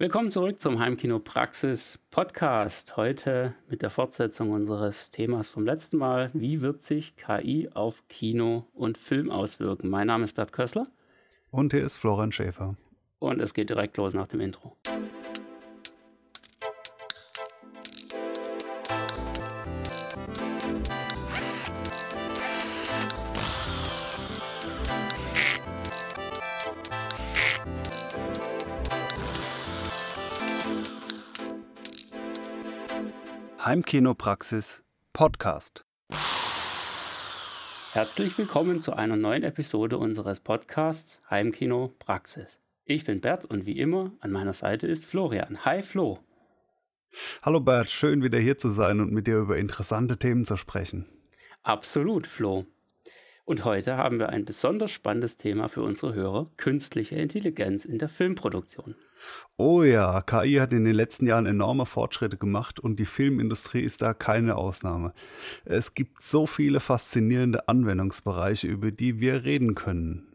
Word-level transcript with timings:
Willkommen 0.00 0.30
zurück 0.30 0.60
zum 0.60 0.78
Heimkino 0.78 1.18
Praxis 1.18 1.98
Podcast. 2.12 2.96
Heute 2.96 3.56
mit 3.68 3.82
der 3.82 3.90
Fortsetzung 3.90 4.52
unseres 4.52 5.10
Themas 5.10 5.48
vom 5.48 5.64
letzten 5.64 5.96
Mal. 5.96 6.30
Wie 6.34 6.60
wird 6.60 6.82
sich 6.82 7.16
KI 7.16 7.68
auf 7.74 8.06
Kino 8.06 8.68
und 8.74 8.96
Film 8.96 9.28
auswirken? 9.28 9.90
Mein 9.90 10.06
Name 10.06 10.22
ist 10.22 10.34
Bert 10.34 10.52
Kössler. 10.52 10.84
Und 11.50 11.72
hier 11.72 11.82
ist 11.82 11.96
Florian 11.96 12.30
Schäfer. 12.30 12.76
Und 13.18 13.40
es 13.40 13.54
geht 13.54 13.70
direkt 13.70 13.96
los 13.96 14.14
nach 14.14 14.28
dem 14.28 14.38
Intro. 14.38 14.76
Heimkinopraxis 33.68 34.82
Podcast. 35.12 35.84
Herzlich 37.92 38.38
willkommen 38.38 38.80
zu 38.80 38.94
einer 38.94 39.16
neuen 39.16 39.42
Episode 39.42 39.98
unseres 39.98 40.40
Podcasts 40.40 41.20
Heimkino 41.28 41.92
Praxis. 41.98 42.60
Ich 42.86 43.04
bin 43.04 43.20
Bert 43.20 43.44
und 43.44 43.66
wie 43.66 43.78
immer 43.78 44.12
an 44.20 44.30
meiner 44.30 44.54
Seite 44.54 44.86
ist 44.86 45.04
Florian. 45.04 45.66
Hi 45.66 45.82
Flo. 45.82 46.18
Hallo 47.42 47.60
Bert, 47.60 47.90
schön 47.90 48.22
wieder 48.22 48.38
hier 48.38 48.56
zu 48.56 48.70
sein 48.70 49.00
und 49.00 49.12
mit 49.12 49.26
dir 49.26 49.36
über 49.36 49.58
interessante 49.58 50.16
Themen 50.16 50.46
zu 50.46 50.56
sprechen. 50.56 51.04
Absolut, 51.62 52.26
Flo. 52.26 52.64
Und 53.44 53.66
heute 53.66 53.98
haben 53.98 54.18
wir 54.18 54.30
ein 54.30 54.46
besonders 54.46 54.92
spannendes 54.92 55.36
Thema 55.36 55.68
für 55.68 55.82
unsere 55.82 56.14
Hörer, 56.14 56.50
künstliche 56.56 57.16
Intelligenz 57.16 57.84
in 57.84 57.98
der 57.98 58.08
Filmproduktion. 58.08 58.94
Oh 59.56 59.82
ja, 59.82 60.22
KI 60.22 60.54
hat 60.54 60.72
in 60.72 60.84
den 60.84 60.94
letzten 60.94 61.26
Jahren 61.26 61.46
enorme 61.46 61.86
Fortschritte 61.86 62.36
gemacht 62.36 62.78
und 62.78 63.00
die 63.00 63.06
Filmindustrie 63.06 63.82
ist 63.82 64.02
da 64.02 64.14
keine 64.14 64.56
Ausnahme. 64.56 65.12
Es 65.64 65.94
gibt 65.94 66.22
so 66.22 66.46
viele 66.46 66.80
faszinierende 66.80 67.68
Anwendungsbereiche, 67.68 68.68
über 68.68 68.90
die 68.90 69.20
wir 69.20 69.44
reden 69.44 69.74
können. 69.74 70.28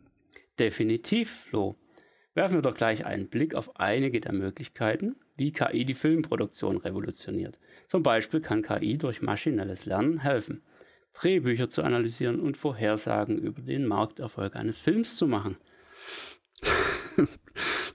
Definitiv, 0.59 1.45
Flo. 1.49 1.77
Werfen 2.35 2.55
wir 2.55 2.61
doch 2.61 2.73
gleich 2.73 3.05
einen 3.05 3.29
Blick 3.29 3.53
auf 3.55 3.79
einige 3.79 4.19
der 4.19 4.33
Möglichkeiten, 4.33 5.15
wie 5.37 5.51
KI 5.51 5.85
die 5.85 5.93
Filmproduktion 5.93 6.77
revolutioniert. 6.77 7.59
Zum 7.87 8.03
Beispiel 8.03 8.41
kann 8.41 8.63
KI 8.63 8.97
durch 8.97 9.21
maschinelles 9.21 9.85
Lernen 9.85 10.19
helfen, 10.19 10.63
Drehbücher 11.13 11.69
zu 11.69 11.83
analysieren 11.83 12.39
und 12.39 12.57
Vorhersagen 12.57 13.37
über 13.37 13.61
den 13.61 13.85
Markterfolg 13.85 14.55
eines 14.55 14.79
Films 14.79 15.15
zu 15.15 15.27
machen. 15.27 15.57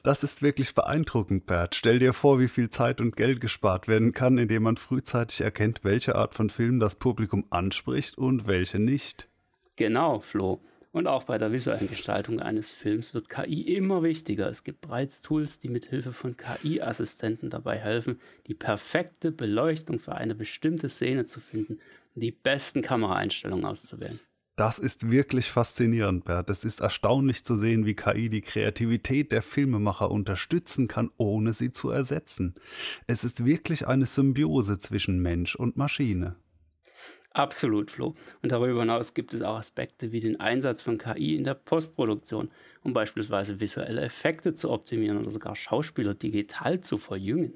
Das 0.05 0.23
ist 0.23 0.43
wirklich 0.43 0.75
beeindruckend, 0.75 1.47
Bert. 1.47 1.75
Stell 1.75 1.99
dir 1.99 2.13
vor, 2.13 2.39
wie 2.39 2.49
viel 2.49 2.71
Zeit 2.71 3.01
und 3.01 3.17
Geld 3.17 3.41
gespart 3.41 3.89
werden 3.89 4.13
kann, 4.13 4.39
indem 4.39 4.63
man 4.63 4.77
frühzeitig 4.77 5.41
erkennt, 5.41 5.81
welche 5.83 6.15
Art 6.15 6.35
von 6.35 6.51
Film 6.51 6.79
das 6.79 6.95
Publikum 6.95 7.45
anspricht 7.51 8.17
und 8.17 8.47
welche 8.47 8.79
nicht. 8.79 9.29
Genau, 9.77 10.21
Flo. 10.21 10.63
Und 10.91 11.07
auch 11.07 11.25
bei 11.25 11.37
der 11.37 11.53
visuellen 11.53 11.89
Gestaltung 11.89 12.41
eines 12.41 12.71
Films 12.71 13.13
wird 13.13 13.29
KI 13.29 13.77
immer 13.77 14.03
wichtiger. 14.03 14.49
Es 14.49 14.65
gibt 14.65 14.81
bereits 14.81 15.21
Tools, 15.21 15.59
die 15.59 15.69
mit 15.69 15.85
Hilfe 15.85 16.13
von 16.13 16.37
KI-Assistenten 16.37 17.51
dabei 17.51 17.77
helfen, 17.77 18.19
die 18.47 18.55
perfekte 18.55 19.31
Beleuchtung 19.31 19.99
für 19.99 20.15
eine 20.15 20.35
bestimmte 20.35 20.89
Szene 20.89 21.27
zu 21.27 21.41
finden 21.41 21.79
und 22.15 22.23
die 22.23 22.33
besten 22.33 22.81
Kameraeinstellungen 22.81 23.67
auszuwählen. 23.67 24.19
Das 24.59 24.81
ist 24.81 25.09
wirklich 25.09 25.53
faszinierend, 25.53 26.25
Bert. 26.25 26.51
Es 26.51 26.65
ist 26.65 26.81
erstaunlich 26.81 27.45
zu 27.45 27.55
sehen, 27.55 27.87
wie 27.87 27.95
KI 27.95 28.29
die 28.29 28.41
Kreativität 28.41 29.31
der 29.31 29.43
Filmemacher 29.43 30.11
unterstützen 30.11 30.89
kann, 30.89 31.13
ohne 31.17 31.53
sie 31.53 31.71
zu 31.71 31.91
ersetzen. 31.91 32.57
Es 33.07 33.23
ist 33.23 33.45
wirklich 33.45 33.87
eine 33.87 34.05
Symbiose 34.05 34.77
zwischen 34.79 35.21
Mensch 35.21 35.55
und 35.55 35.77
Maschine. 35.77 36.35
Absolut, 37.31 37.93
Flo. 37.93 38.17
Und 38.43 38.51
darüber 38.51 38.81
hinaus 38.81 39.15
gibt 39.15 39.33
es 39.33 39.43
auch 39.43 39.59
Aspekte 39.59 40.11
wie 40.11 40.19
den 40.19 40.41
Einsatz 40.41 40.83
von 40.83 40.99
KI 40.99 41.37
in 41.37 41.45
der 41.45 41.55
Postproduktion, 41.55 42.51
um 42.83 42.93
beispielsweise 42.93 43.61
visuelle 43.61 44.01
Effekte 44.01 44.57
zu 44.57 44.73
optimieren 44.73 45.19
oder 45.19 45.31
sogar 45.31 45.55
Schauspieler 45.55 46.15
digital 46.15 46.81
zu 46.81 46.97
verjüngen. 46.97 47.53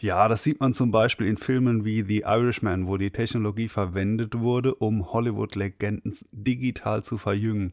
Ja, 0.00 0.28
das 0.28 0.42
sieht 0.42 0.60
man 0.60 0.74
zum 0.74 0.90
Beispiel 0.90 1.26
in 1.26 1.36
Filmen 1.36 1.84
wie 1.84 2.02
The 2.02 2.20
Irishman, 2.20 2.86
wo 2.86 2.96
die 2.96 3.10
Technologie 3.10 3.68
verwendet 3.68 4.38
wurde, 4.38 4.74
um 4.74 5.12
Hollywood-Legenden 5.12 6.14
digital 6.32 7.02
zu 7.02 7.18
verjüngen. 7.18 7.72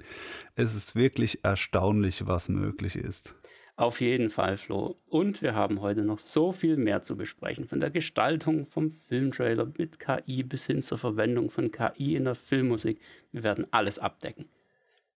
Es 0.56 0.76
ist 0.76 0.96
wirklich 0.96 1.44
erstaunlich, 1.44 2.28
was 2.28 2.50
möglich 2.50 2.96
ist. 2.96 3.36
Auf 3.80 4.02
jeden 4.02 4.30
Fall, 4.30 4.58
Flo. 4.58 4.98
Und 5.08 5.42
wir 5.42 5.56
haben 5.56 5.80
heute 5.80 6.04
noch 6.04 6.20
so 6.20 6.52
viel 6.52 6.76
mehr 6.76 7.02
zu 7.02 7.16
besprechen. 7.16 7.66
Von 7.66 7.80
der 7.80 7.90
Gestaltung 7.90 8.66
vom 8.66 8.92
Filmtrailer 8.92 9.72
mit 9.78 10.00
KI 10.00 10.44
bis 10.44 10.68
hin 10.68 10.82
zur 10.82 10.98
Verwendung 10.98 11.50
von 11.50 11.72
KI 11.72 12.18
in 12.18 12.26
der 12.26 12.36
Filmmusik. 12.36 13.00
Wir 13.32 13.44
werden 13.44 13.68
alles 13.72 13.98
abdecken. 13.98 14.50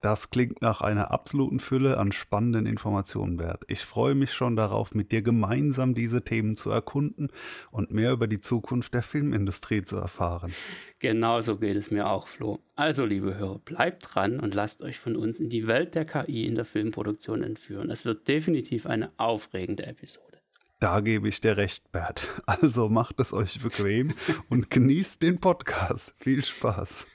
Das 0.03 0.31
klingt 0.31 0.61
nach 0.61 0.81
einer 0.81 1.11
absoluten 1.11 1.61
Fülle 1.61 1.97
an 1.97 2.11
spannenden 2.11 2.65
Informationen 2.65 3.39
wert. 3.39 3.63
Ich 3.69 3.85
freue 3.85 4.15
mich 4.15 4.33
schon 4.33 4.57
darauf, 4.57 4.93
mit 4.93 5.13
dir 5.13 5.21
gemeinsam 5.21 5.95
diese 5.95 6.25
Themen 6.25 6.57
zu 6.57 6.71
erkunden 6.71 7.29
und 7.71 7.91
mehr 7.91 8.11
über 8.11 8.27
die 8.27 8.41
Zukunft 8.41 8.93
der 8.93 9.01
Filmindustrie 9.01 9.83
zu 9.83 9.95
erfahren. 9.95 10.53
Genauso 10.99 11.57
geht 11.57 11.77
es 11.77 11.89
mir 11.89 12.09
auch, 12.09 12.27
Flo. 12.27 12.59
Also, 12.75 13.05
liebe 13.05 13.37
Hörer, 13.37 13.59
bleibt 13.59 14.13
dran 14.13 14.41
und 14.41 14.53
lasst 14.53 14.81
euch 14.81 14.99
von 14.99 15.15
uns 15.15 15.39
in 15.39 15.47
die 15.47 15.67
Welt 15.67 15.95
der 15.95 16.03
KI 16.03 16.47
in 16.47 16.55
der 16.55 16.65
Filmproduktion 16.65 17.41
entführen. 17.41 17.89
Es 17.89 18.03
wird 18.03 18.27
definitiv 18.27 18.87
eine 18.87 19.09
aufregende 19.15 19.85
Episode. 19.85 20.41
Da 20.81 20.99
gebe 20.99 21.29
ich 21.29 21.39
dir 21.39 21.55
recht, 21.55 21.93
Bert. 21.93 22.27
Also 22.45 22.89
macht 22.89 23.21
es 23.21 23.31
euch 23.31 23.61
bequem 23.61 24.13
und 24.49 24.69
genießt 24.69 25.21
den 25.21 25.39
Podcast. 25.39 26.13
Viel 26.17 26.43
Spaß. 26.43 27.07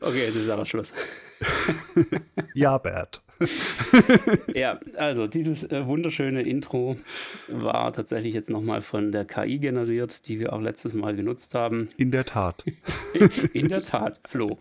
Okay, 0.00 0.26
jetzt 0.26 0.36
ist 0.36 0.48
aber 0.48 0.66
Schluss. 0.66 0.92
ja, 2.54 2.78
Bert. 2.78 3.22
ja, 4.54 4.78
also 4.96 5.26
dieses 5.26 5.64
äh, 5.64 5.86
wunderschöne 5.86 6.42
Intro 6.42 6.96
war 7.48 7.92
tatsächlich 7.92 8.34
jetzt 8.34 8.50
nochmal 8.50 8.80
von 8.80 9.12
der 9.12 9.24
KI 9.24 9.58
generiert, 9.58 10.28
die 10.28 10.38
wir 10.38 10.52
auch 10.52 10.60
letztes 10.60 10.94
Mal 10.94 11.16
genutzt 11.16 11.54
haben. 11.54 11.88
In 11.96 12.10
der 12.10 12.24
Tat. 12.24 12.64
In 13.52 13.68
der 13.68 13.80
Tat, 13.80 14.20
Flo. 14.26 14.58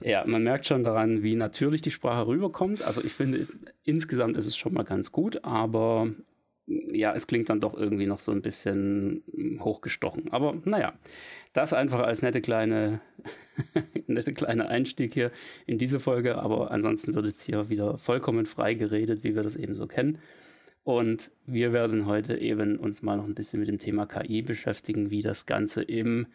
ja, 0.00 0.24
man 0.26 0.42
merkt 0.42 0.66
schon 0.66 0.82
daran, 0.82 1.22
wie 1.22 1.36
natürlich 1.36 1.82
die 1.82 1.90
Sprache 1.90 2.26
rüberkommt. 2.26 2.82
Also 2.82 3.02
ich 3.02 3.12
finde, 3.12 3.46
insgesamt 3.84 4.36
ist 4.36 4.46
es 4.46 4.56
schon 4.56 4.74
mal 4.74 4.84
ganz 4.84 5.12
gut, 5.12 5.44
aber 5.44 6.08
ja, 6.92 7.14
es 7.14 7.26
klingt 7.26 7.48
dann 7.48 7.60
doch 7.60 7.74
irgendwie 7.74 8.06
noch 8.06 8.20
so 8.20 8.32
ein 8.32 8.42
bisschen 8.42 9.22
hochgestochen. 9.60 10.32
Aber 10.32 10.60
naja, 10.64 10.94
das 11.52 11.72
einfach 11.72 12.00
als 12.00 12.22
nette 12.22 12.40
kleine, 12.40 13.00
nette 14.06 14.34
kleine 14.34 14.68
Einstieg 14.68 15.14
hier 15.14 15.30
in 15.66 15.78
diese 15.78 15.98
Folge. 15.98 16.36
Aber 16.38 16.70
ansonsten 16.70 17.14
wird 17.14 17.26
jetzt 17.26 17.42
hier 17.42 17.68
wieder 17.68 17.98
vollkommen 17.98 18.46
frei 18.46 18.74
geredet, 18.74 19.24
wie 19.24 19.34
wir 19.34 19.42
das 19.42 19.56
eben 19.56 19.74
so 19.74 19.86
kennen. 19.86 20.18
Und 20.84 21.30
wir 21.46 21.72
werden 21.72 22.06
heute 22.06 22.38
eben 22.38 22.78
uns 22.78 23.02
mal 23.02 23.16
noch 23.16 23.26
ein 23.26 23.34
bisschen 23.34 23.60
mit 23.60 23.68
dem 23.68 23.78
Thema 23.78 24.06
KI 24.06 24.42
beschäftigen, 24.42 25.10
wie 25.10 25.22
das 25.22 25.46
Ganze 25.46 25.82
im 25.82 26.26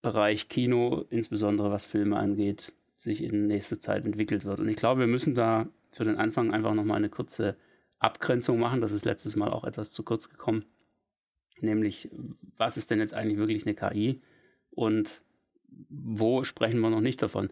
Bereich 0.00 0.48
Kino, 0.48 1.04
insbesondere 1.10 1.70
was 1.70 1.84
Filme 1.84 2.16
angeht, 2.16 2.72
sich 2.96 3.22
in 3.22 3.46
nächster 3.46 3.80
Zeit 3.80 4.04
entwickelt 4.04 4.44
wird. 4.44 4.60
Und 4.60 4.68
ich 4.68 4.76
glaube, 4.76 5.00
wir 5.00 5.06
müssen 5.06 5.34
da 5.34 5.68
für 5.90 6.04
den 6.04 6.16
Anfang 6.16 6.52
einfach 6.52 6.74
nochmal 6.74 6.96
eine 6.96 7.10
kurze 7.10 7.56
Abgrenzung 8.02 8.58
machen. 8.58 8.80
Das 8.80 8.92
ist 8.92 9.04
letztes 9.04 9.36
Mal 9.36 9.50
auch 9.50 9.64
etwas 9.64 9.92
zu 9.92 10.02
kurz 10.02 10.28
gekommen. 10.28 10.64
Nämlich, 11.60 12.10
was 12.56 12.76
ist 12.76 12.90
denn 12.90 12.98
jetzt 12.98 13.14
eigentlich 13.14 13.38
wirklich 13.38 13.64
eine 13.64 13.74
KI 13.74 14.20
und 14.70 15.22
wo 15.88 16.44
sprechen 16.44 16.80
wir 16.80 16.90
noch 16.90 17.00
nicht 17.00 17.22
davon? 17.22 17.50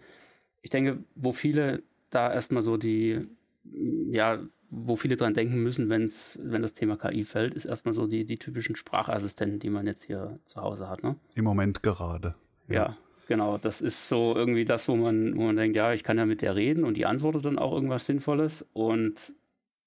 Ich 0.63 0.71
denke, 0.71 1.05
wo 1.15 1.33
viele 1.33 1.83
da 2.11 2.33
erstmal 2.33 2.63
so 2.63 2.77
die, 2.77 3.27
ja, 3.65 4.41
wo 4.71 4.97
viele 4.97 5.17
dran 5.17 5.35
denken 5.35 5.63
müssen, 5.63 5.89
wenn's, 5.89 6.39
wenn 6.43 6.63
das 6.63 6.75
Thema 6.75 6.97
KI 6.97 7.25
fällt, 7.25 7.55
ist 7.55 7.65
erstmal 7.65 7.95
so 7.95 8.07
die, 8.07 8.25
die 8.25 8.39
typischen 8.39 8.77
Sprachassistenten, 8.77 9.59
die 9.59 9.71
man 9.71 9.87
jetzt 9.87 10.05
hier 10.05 10.39
zu 10.45 10.61
Hause 10.61 10.89
hat. 10.89 11.03
Ne? 11.03 11.17
Im 11.35 11.45
Moment 11.45 11.83
gerade. 11.83 12.35
Ja. 12.69 12.75
ja. 12.75 12.97
genau. 13.27 13.59
Das 13.59 13.81
ist 13.81 14.09
so 14.09 14.35
irgendwie 14.35 14.65
das, 14.65 14.89
wo 14.89 14.97
man, 14.97 15.37
wo 15.37 15.43
man 15.43 15.57
denkt, 15.57 15.77
ja, 15.77 15.93
ich 15.93 16.05
kann 16.05 16.19
ja 16.19 16.27
mit 16.27 16.43
der 16.43 16.57
reden 16.57 16.85
und 16.85 16.97
die 16.97 17.07
antwortet 17.07 17.45
dann 17.45 17.59
auch 17.59 17.73
irgendwas 17.73 18.07
Sinnvolles. 18.07 18.69
Und 18.73 19.35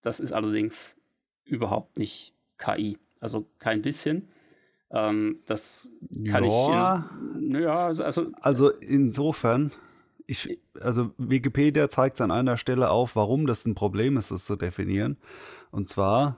das 0.04 0.20
ist 0.20 0.32
allerdings 0.32 0.98
überhaupt 1.46 1.98
nicht 1.98 2.36
KI. 2.58 3.00
Also 3.20 3.48
kein 3.58 3.82
bisschen. 3.82 4.28
Ähm, 4.92 5.40
das 5.48 5.90
kann 6.30 6.44
ja. 6.44 7.10
ich. 7.40 7.42
Naja, 7.42 7.88
also. 7.88 8.32
Also 8.42 8.70
insofern, 8.70 9.72
ich, 10.28 10.60
also 10.80 11.12
Wikipedia 11.18 11.90
zeigt 11.90 12.18
es 12.18 12.22
an 12.22 12.32
einer 12.32 12.58
Stelle 12.58 12.92
auf, 12.92 13.16
warum 13.16 13.48
das 13.48 13.66
ein 13.66 13.76
Problem 13.76 14.18
ist, 14.18 14.30
das 14.30 14.46
zu 14.46 14.56
definieren. 14.56 15.18
Und 15.72 15.90
zwar 15.90 16.38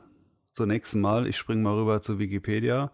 zunächst 0.56 0.96
mal, 0.96 1.28
ich 1.28 1.38
springe 1.38 1.62
mal 1.62 1.75
rüber 1.75 2.02
zu 2.02 2.18
Wikipedia. 2.18 2.92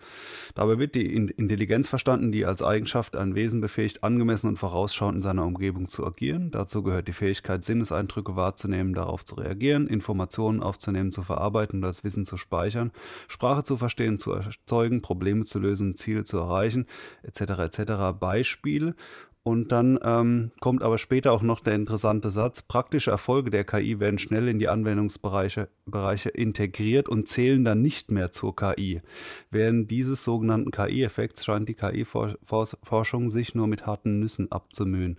Dabei 0.56 0.80
wird 0.80 0.96
die 0.96 1.14
Intelligenz 1.16 1.88
verstanden, 1.88 2.32
die 2.32 2.46
als 2.46 2.64
Eigenschaft 2.64 3.16
ein 3.16 3.36
Wesen 3.36 3.62
befähigt, 3.62 4.04
angemessen 4.04 4.48
und 4.48 4.58
vorausschauend 4.58 5.18
in 5.18 5.22
seiner 5.22 5.46
Umgebung 5.46 5.88
zu 5.88 6.06
agieren. 6.06 6.52
Dazu 6.52 6.84
gehört 6.84 7.08
die 7.08 7.14
Fähigkeit, 7.14 7.64
Sinneseindrücke 7.64 8.36
wahrzunehmen, 8.36 8.94
darauf 8.94 9.24
zu 9.24 9.36
reagieren, 9.36 9.88
Informationen 9.88 10.62
aufzunehmen, 10.62 11.12
zu 11.12 11.24
verarbeiten 11.24 11.78
und 11.78 11.84
das 11.84 12.04
Wissen 12.04 12.26
zu 12.26 12.38
speichern, 12.38 12.92
Sprache 13.28 13.64
zu 13.64 13.78
verstehen, 13.78 14.20
zu 14.20 14.34
erzeugen, 14.34 15.02
Probleme 15.02 15.46
zu 15.46 15.60
lösen, 15.60 15.96
Ziele 15.96 16.24
zu 16.24 16.40
erreichen, 16.40 16.88
etc. 17.24 17.42
etc. 17.60 18.20
Beispiel 18.20 18.96
und 19.44 19.72
dann 19.72 19.98
ähm, 20.04 20.52
kommt 20.60 20.84
aber 20.84 21.00
später 21.00 21.32
auch 21.32 21.42
noch 21.42 21.62
der 21.62 21.74
interessante 21.74 22.30
Satz, 22.30 22.62
praktische 22.62 23.10
Erfolge 23.10 23.50
der 23.50 23.64
KI 23.64 24.00
werden 24.00 24.20
schnell 24.20 24.48
in 24.48 24.60
die 24.60 24.68
Anwendungsbereiche 24.68 25.68
Bereiche 25.88 26.30
integriert 26.30 27.10
und 27.10 27.28
zählen 27.28 27.64
dann 27.64 27.82
nicht 27.82 28.12
mehr 28.12 28.32
zur 28.32 28.56
KI. 28.56 29.02
Während 29.50 29.90
dieses 29.90 30.24
sogenannten 30.24 30.70
KI-Effekts 30.70 31.44
scheint 31.44 31.68
die 31.70 31.74
KI-Forschung 31.74 33.32
sich 33.32 33.56
nur 33.56 33.66
mit 33.66 33.88
harten 33.88 34.20
Nüssen 34.20 34.52
abzumühen. 34.52 35.18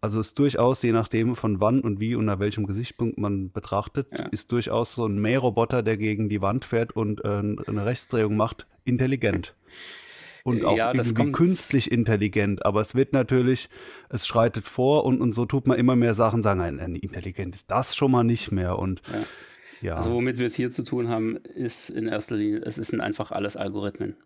Also 0.00 0.20
ist 0.20 0.38
durchaus, 0.38 0.82
je 0.82 0.92
nachdem 0.92 1.34
von 1.34 1.60
wann 1.60 1.80
und 1.80 1.98
wie 1.98 2.14
und 2.14 2.26
nach 2.26 2.38
welchem 2.38 2.66
Gesichtspunkt 2.66 3.18
man 3.18 3.50
betrachtet, 3.50 4.06
ja. 4.16 4.26
ist 4.26 4.52
durchaus 4.52 4.94
so 4.94 5.06
ein 5.06 5.18
Mähroboter, 5.18 5.82
der 5.82 5.96
gegen 5.96 6.28
die 6.28 6.40
Wand 6.40 6.64
fährt 6.64 6.94
und 6.94 7.24
äh, 7.24 7.28
eine 7.28 7.84
Rechtsdrehung 7.84 8.36
macht, 8.36 8.68
intelligent 8.84 9.56
und 10.46 10.64
auch 10.64 10.76
ja, 10.76 10.94
irgendwie 10.94 11.32
künstlich 11.32 11.90
intelligent. 11.90 12.64
Aber 12.64 12.80
es 12.80 12.94
wird 12.94 13.12
natürlich, 13.12 13.68
es 14.08 14.26
schreitet 14.26 14.68
vor 14.68 15.04
und, 15.04 15.20
und 15.20 15.32
so 15.32 15.44
tut 15.44 15.66
man 15.66 15.76
immer 15.76 15.96
mehr 15.96 16.14
Sachen, 16.14 16.42
sagen, 16.42 16.60
ein, 16.60 16.94
intelligent 16.94 17.54
ist 17.56 17.68
das 17.70 17.96
schon 17.96 18.12
mal 18.12 18.22
nicht 18.22 18.52
mehr. 18.52 18.78
Und 18.78 19.02
ja. 19.12 19.88
ja. 19.88 19.96
Also 19.96 20.12
womit 20.12 20.38
wir 20.38 20.46
es 20.46 20.54
hier 20.54 20.70
zu 20.70 20.84
tun 20.84 21.08
haben, 21.08 21.36
ist 21.36 21.90
in 21.90 22.06
erster 22.06 22.36
Linie, 22.36 22.60
es 22.60 22.76
sind 22.76 23.00
einfach 23.00 23.32
alles 23.32 23.56
Algorithmen. 23.56 24.16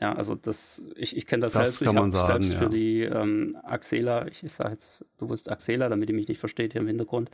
Ja, 0.00 0.14
also 0.14 0.34
das, 0.34 0.84
ich, 0.96 1.16
ich 1.16 1.26
kenne 1.26 1.42
das, 1.42 1.54
das, 1.54 1.78
selbst. 1.78 1.84
Kann 1.84 2.08
ich 2.08 2.14
habe 2.14 2.26
selbst 2.26 2.52
ja. 2.52 2.58
für 2.58 2.68
die 2.68 3.00
ähm, 3.00 3.56
Axela, 3.62 4.26
ich, 4.28 4.44
ich 4.44 4.52
sage 4.52 4.72
jetzt 4.72 5.06
bewusst 5.18 5.50
Axela, 5.50 5.88
damit 5.88 6.10
ihr 6.10 6.16
mich 6.16 6.28
nicht 6.28 6.40
versteht 6.40 6.72
hier 6.72 6.82
im 6.82 6.88
Hintergrund, 6.88 7.30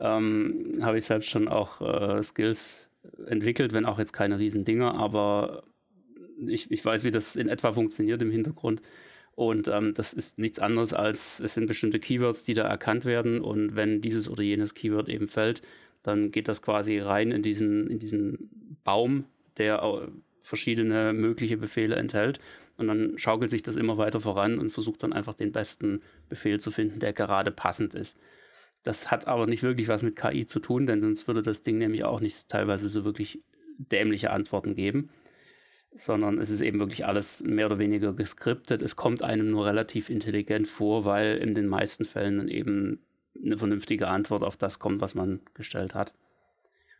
ähm, 0.00 0.78
habe 0.82 0.98
ich 0.98 1.06
selbst 1.06 1.30
schon 1.30 1.48
auch 1.48 1.80
äh, 1.80 2.22
Skills 2.22 2.90
entwickelt, 3.26 3.72
wenn 3.72 3.86
auch 3.86 3.98
jetzt 3.98 4.12
keine 4.12 4.38
riesen 4.38 4.66
Dinge, 4.66 4.92
aber 4.92 5.62
ich, 6.48 6.70
ich 6.70 6.84
weiß, 6.84 7.04
wie 7.04 7.10
das 7.10 7.36
in 7.36 7.48
etwa 7.48 7.72
funktioniert 7.72 8.22
im 8.22 8.30
Hintergrund. 8.30 8.82
Und 9.34 9.68
ähm, 9.68 9.94
das 9.94 10.12
ist 10.12 10.38
nichts 10.38 10.58
anderes 10.58 10.92
als, 10.92 11.40
es 11.40 11.54
sind 11.54 11.66
bestimmte 11.66 11.98
Keywords, 11.98 12.44
die 12.44 12.54
da 12.54 12.62
erkannt 12.66 13.04
werden. 13.04 13.40
Und 13.40 13.76
wenn 13.76 14.00
dieses 14.00 14.28
oder 14.28 14.42
jenes 14.42 14.74
Keyword 14.74 15.08
eben 15.08 15.28
fällt, 15.28 15.62
dann 16.02 16.30
geht 16.30 16.48
das 16.48 16.62
quasi 16.62 16.98
rein 16.98 17.30
in 17.30 17.42
diesen, 17.42 17.88
in 17.88 17.98
diesen 17.98 18.50
Baum, 18.84 19.24
der 19.56 20.10
verschiedene 20.40 21.12
mögliche 21.12 21.56
Befehle 21.56 21.96
enthält. 21.96 22.40
Und 22.76 22.88
dann 22.88 23.18
schaukelt 23.18 23.50
sich 23.50 23.62
das 23.62 23.76
immer 23.76 23.98
weiter 23.98 24.20
voran 24.20 24.58
und 24.58 24.70
versucht 24.70 25.02
dann 25.02 25.12
einfach 25.12 25.34
den 25.34 25.52
besten 25.52 26.00
Befehl 26.28 26.60
zu 26.60 26.70
finden, 26.70 26.98
der 26.98 27.12
gerade 27.12 27.50
passend 27.50 27.94
ist. 27.94 28.18
Das 28.82 29.10
hat 29.10 29.28
aber 29.28 29.46
nicht 29.46 29.62
wirklich 29.62 29.88
was 29.88 30.02
mit 30.02 30.16
KI 30.16 30.46
zu 30.46 30.60
tun, 30.60 30.86
denn 30.86 31.02
sonst 31.02 31.26
würde 31.26 31.42
das 31.42 31.62
Ding 31.62 31.76
nämlich 31.76 32.04
auch 32.04 32.20
nicht 32.20 32.48
teilweise 32.48 32.88
so 32.88 33.04
wirklich 33.04 33.42
dämliche 33.78 34.30
Antworten 34.30 34.74
geben 34.74 35.10
sondern 35.92 36.38
es 36.38 36.50
ist 36.50 36.60
eben 36.60 36.78
wirklich 36.78 37.06
alles 37.06 37.42
mehr 37.42 37.66
oder 37.66 37.78
weniger 37.78 38.12
geskriptet. 38.12 38.82
Es 38.82 38.96
kommt 38.96 39.22
einem 39.22 39.50
nur 39.50 39.66
relativ 39.66 40.08
intelligent 40.08 40.68
vor, 40.68 41.04
weil 41.04 41.36
in 41.38 41.52
den 41.52 41.66
meisten 41.66 42.04
Fällen 42.04 42.38
dann 42.38 42.48
eben 42.48 43.00
eine 43.42 43.58
vernünftige 43.58 44.08
Antwort 44.08 44.42
auf 44.42 44.56
das 44.56 44.78
kommt, 44.78 45.00
was 45.00 45.14
man 45.14 45.40
gestellt 45.54 45.94
hat. 45.94 46.14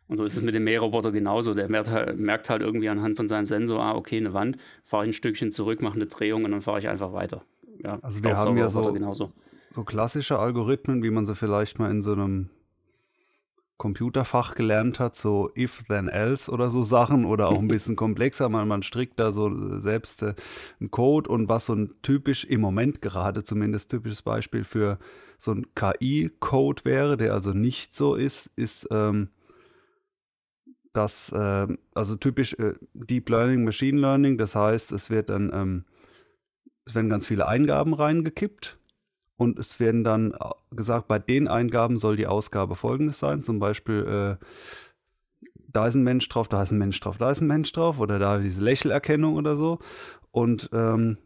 Und 0.07 0.17
so 0.17 0.25
ist 0.25 0.35
es 0.35 0.41
mit 0.41 0.55
dem 0.55 0.65
Mähroboter 0.65 1.13
genauso. 1.13 1.53
Der 1.53 1.69
merkt 1.69 1.89
halt, 1.89 2.49
halt 2.49 2.61
irgendwie 2.61 2.89
anhand 2.89 3.15
von 3.15 3.27
seinem 3.27 3.45
Sensor, 3.45 3.81
ah, 3.81 3.95
okay, 3.95 4.17
eine 4.17 4.33
Wand, 4.33 4.57
fahre 4.83 5.05
ich 5.05 5.11
ein 5.11 5.13
Stückchen 5.13 5.53
zurück, 5.53 5.81
mache 5.81 5.95
eine 5.95 6.07
Drehung 6.07 6.43
und 6.43 6.51
dann 6.51 6.61
fahre 6.61 6.79
ich 6.79 6.89
einfach 6.89 7.13
weiter. 7.13 7.45
Ja, 7.83 7.97
also 8.01 8.21
wir 8.21 8.35
haben 8.35 8.57
ja 8.57 8.67
so, 8.67 8.83
so 9.71 9.83
klassische 9.85 10.37
Algorithmen, 10.37 11.01
wie 11.01 11.11
man 11.11 11.25
sie 11.25 11.33
vielleicht 11.33 11.79
mal 11.79 11.89
in 11.89 12.01
so 12.01 12.11
einem 12.11 12.49
Computerfach 13.81 14.53
gelernt 14.53 14.99
hat, 14.99 15.15
so 15.15 15.49
if 15.57 15.81
then 15.87 16.07
else 16.07 16.51
oder 16.51 16.69
so 16.69 16.83
Sachen 16.83 17.25
oder 17.25 17.47
auch 17.47 17.57
ein 17.57 17.67
bisschen 17.67 17.95
komplexer. 17.95 18.47
Man, 18.47 18.67
man 18.67 18.83
strickt 18.83 19.19
da 19.19 19.31
so 19.31 19.79
selbst 19.79 20.21
äh, 20.21 20.35
einen 20.79 20.91
Code 20.91 21.27
und 21.27 21.49
was 21.49 21.65
so 21.65 21.73
ein 21.73 21.91
typisch 22.03 22.43
im 22.43 22.61
Moment 22.61 23.01
gerade 23.01 23.43
zumindest 23.43 23.89
typisches 23.89 24.21
Beispiel 24.21 24.65
für 24.65 24.99
so 25.39 25.53
ein 25.53 25.65
KI-Code 25.73 26.85
wäre, 26.85 27.17
der 27.17 27.33
also 27.33 27.53
nicht 27.53 27.95
so 27.95 28.13
ist, 28.13 28.51
ist 28.55 28.87
ähm, 28.91 29.29
das, 30.93 31.31
äh, 31.31 31.67
also 31.95 32.15
typisch 32.17 32.53
äh, 32.59 32.75
Deep 32.93 33.29
Learning, 33.29 33.63
Machine 33.63 33.99
Learning. 33.99 34.37
Das 34.37 34.53
heißt, 34.53 34.91
es 34.91 35.09
wird 35.09 35.31
dann, 35.31 35.49
ähm, 35.51 35.85
es 36.85 36.93
werden 36.93 37.09
ganz 37.09 37.25
viele 37.25 37.47
Eingaben 37.47 37.95
reingekippt 37.95 38.77
und 39.41 39.57
es 39.57 39.79
werden 39.79 40.03
dann 40.03 40.33
äh, 40.33 40.75
gesagt, 40.75 41.07
bei 41.07 41.17
den 41.17 41.47
Eingaben 41.47 41.97
soll 41.97 42.15
die 42.15 42.27
Ausgabe 42.27 42.75
folgendes 42.75 43.17
sein, 43.17 43.41
zum 43.41 43.57
Beispiel 43.57 44.37
äh, 44.39 44.45
da 45.67 45.87
ist 45.87 45.95
ein 45.95 46.03
Mensch 46.03 46.29
drauf, 46.29 46.47
da 46.47 46.61
ist 46.61 46.69
ein 46.69 46.77
Mensch 46.77 46.99
drauf, 46.99 47.17
da 47.17 47.31
ist 47.31 47.41
ein 47.41 47.47
Mensch 47.47 47.71
drauf 47.71 47.99
oder 47.99 48.19
da 48.19 48.37
diese 48.37 48.63
Lächelerkennung 48.63 49.37
oder 49.37 49.55
so. 49.55 49.79
Und 50.29 50.69
ähm, 50.73 51.17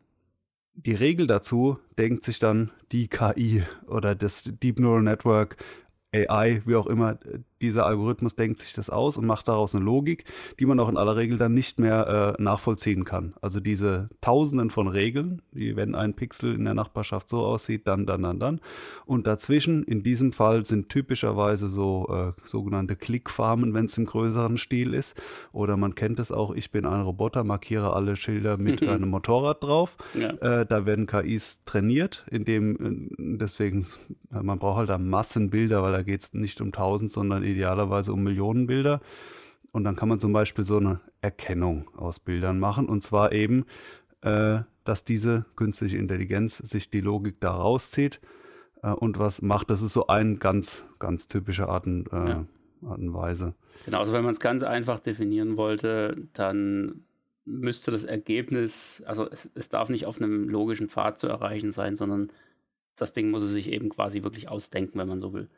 die 0.76 0.94
Regel 0.94 1.28
dazu 1.28 1.78
denkt 1.98 2.24
sich 2.24 2.40
dann 2.40 2.72
die 2.94 3.10
KI 3.10 3.64
oder 3.86 4.16
das 4.16 4.44
Deep 4.44 4.80
Neural 4.80 5.04
Network 5.04 5.58
AI, 6.14 6.62
wie 6.66 6.76
auch 6.76 6.88
immer, 6.88 7.20
dieser 7.66 7.86
Algorithmus 7.86 8.36
denkt 8.36 8.60
sich 8.60 8.74
das 8.74 8.90
aus 8.90 9.18
und 9.18 9.26
macht 9.26 9.48
daraus 9.48 9.76
eine 9.76 9.84
Logik, 9.84 10.26
die 10.60 10.66
man 10.66 10.80
auch 10.80 10.90
in 10.90 10.98
aller 10.98 11.16
Regel 11.16 11.38
dann 11.38 11.54
nicht 11.54 11.80
mehr 11.80 12.36
äh, 12.38 12.42
nachvollziehen 12.42 13.04
kann. 13.04 13.34
Also 13.42 13.60
diese 13.60 14.10
Tausenden 14.22 14.70
von 14.70 14.88
Regeln, 14.88 15.42
wie 15.52 15.76
wenn 15.76 15.96
ein 15.96 16.14
Pixel 16.14 16.56
in 16.56 16.66
der 16.66 16.74
Nachbarschaft 16.74 17.30
so 17.30 17.46
aussieht, 17.46 17.88
dann, 17.88 18.06
dann, 18.06 18.24
dann, 18.24 18.40
dann. 18.40 18.62
Und 19.06 19.28
dazwischen, 19.28 19.84
in 19.84 20.04
diesem 20.04 20.32
Fall, 20.32 20.66
sind 20.66 20.90
typischerweise 20.90 21.68
so 21.68 22.08
äh, 22.10 22.48
sogenannte 22.48 22.96
Klickfarmen, 22.96 23.74
wenn 23.74 23.86
es 23.86 23.98
im 23.98 24.06
größeren 24.06 24.58
Stil 24.58 24.94
ist. 24.94 25.16
Oder 25.52 25.78
man 25.78 25.96
kennt 25.96 26.20
es 26.20 26.32
auch, 26.32 26.54
ich 26.54 26.72
bin 26.72 26.86
ein 26.86 27.02
Roboter, 27.02 27.44
markiere 27.44 27.94
alle 27.94 28.16
Schilder 28.16 28.58
mit 28.58 28.84
einem 28.84 29.10
Motorrad 29.10 29.64
drauf. 29.64 29.98
Ja. 30.14 30.30
Äh, 30.30 30.66
da 30.66 30.86
werden 30.86 31.08
KIs 31.08 31.64
trainiert, 31.66 32.26
indem 32.30 32.76
äh, 32.76 33.38
deswegen, 33.38 33.86
man 34.30 34.60
braucht 34.60 34.78
halt 34.78 34.90
da 34.90 34.98
Massenbilder, 34.98 35.84
weil 35.84 35.92
da 35.92 36.04
geht 36.04 36.22
es 36.22 36.34
nicht 36.34 36.62
um 36.62 36.72
tausend, 36.72 37.12
sondern 37.12 37.44
idealerweise 37.56 38.14
um 38.14 38.24
Millionen 38.24 38.68
Bilder. 38.68 39.02
Und 39.72 39.84
dann 39.84 39.96
kann 39.96 40.10
man 40.10 40.20
zum 40.20 40.34
Beispiel 40.34 40.66
so 40.66 40.78
eine 40.78 41.02
Erkennung 41.22 41.90
aus 41.98 42.20
Bildern 42.20 42.60
machen. 42.60 42.88
Und 42.88 43.02
zwar 43.02 43.32
eben, 43.32 43.66
äh, 44.22 44.60
dass 44.84 45.04
diese 45.04 45.46
künstliche 45.56 45.98
Intelligenz 45.98 46.58
sich 46.58 46.90
die 46.90 47.02
Logik 47.02 47.42
da 47.42 47.52
rauszieht 47.52 48.22
äh, 48.84 48.92
und 48.92 49.20
was 49.20 49.42
macht. 49.42 49.70
Das 49.70 49.82
ist 49.82 49.94
so 49.94 50.08
ein 50.08 50.40
ganz, 50.40 50.86
ganz 51.00 51.28
typische 51.28 51.68
Art 51.68 51.88
und, 51.88 52.08
äh, 52.14 52.30
ja. 52.30 52.46
Art 52.86 53.00
und 53.00 53.14
Weise. 53.14 53.56
Genau, 53.86 54.00
also 54.00 54.14
wenn 54.14 54.24
man 54.24 54.32
es 54.32 54.40
ganz 54.40 54.64
einfach 54.64 55.00
definieren 55.00 55.58
wollte, 55.58 56.16
dann 56.34 57.04
müsste 57.46 57.92
das 57.92 58.04
Ergebnis, 58.04 59.04
also 59.06 59.30
es, 59.30 59.50
es 59.56 59.70
darf 59.70 59.90
nicht 59.90 60.06
auf 60.06 60.20
einem 60.20 60.50
logischen 60.50 60.90
Pfad 60.90 61.20
zu 61.20 61.28
erreichen 61.28 61.72
sein, 61.72 61.96
sondern 61.96 62.32
das 62.96 63.14
Ding 63.14 63.30
muss 63.30 63.44
es 63.44 63.52
sich 63.52 63.72
eben 63.72 63.90
quasi 63.90 64.24
wirklich 64.24 64.50
ausdenken, 64.50 64.98
wenn 64.98 65.08
man 65.08 65.20
so 65.20 65.34
will. 65.34 65.50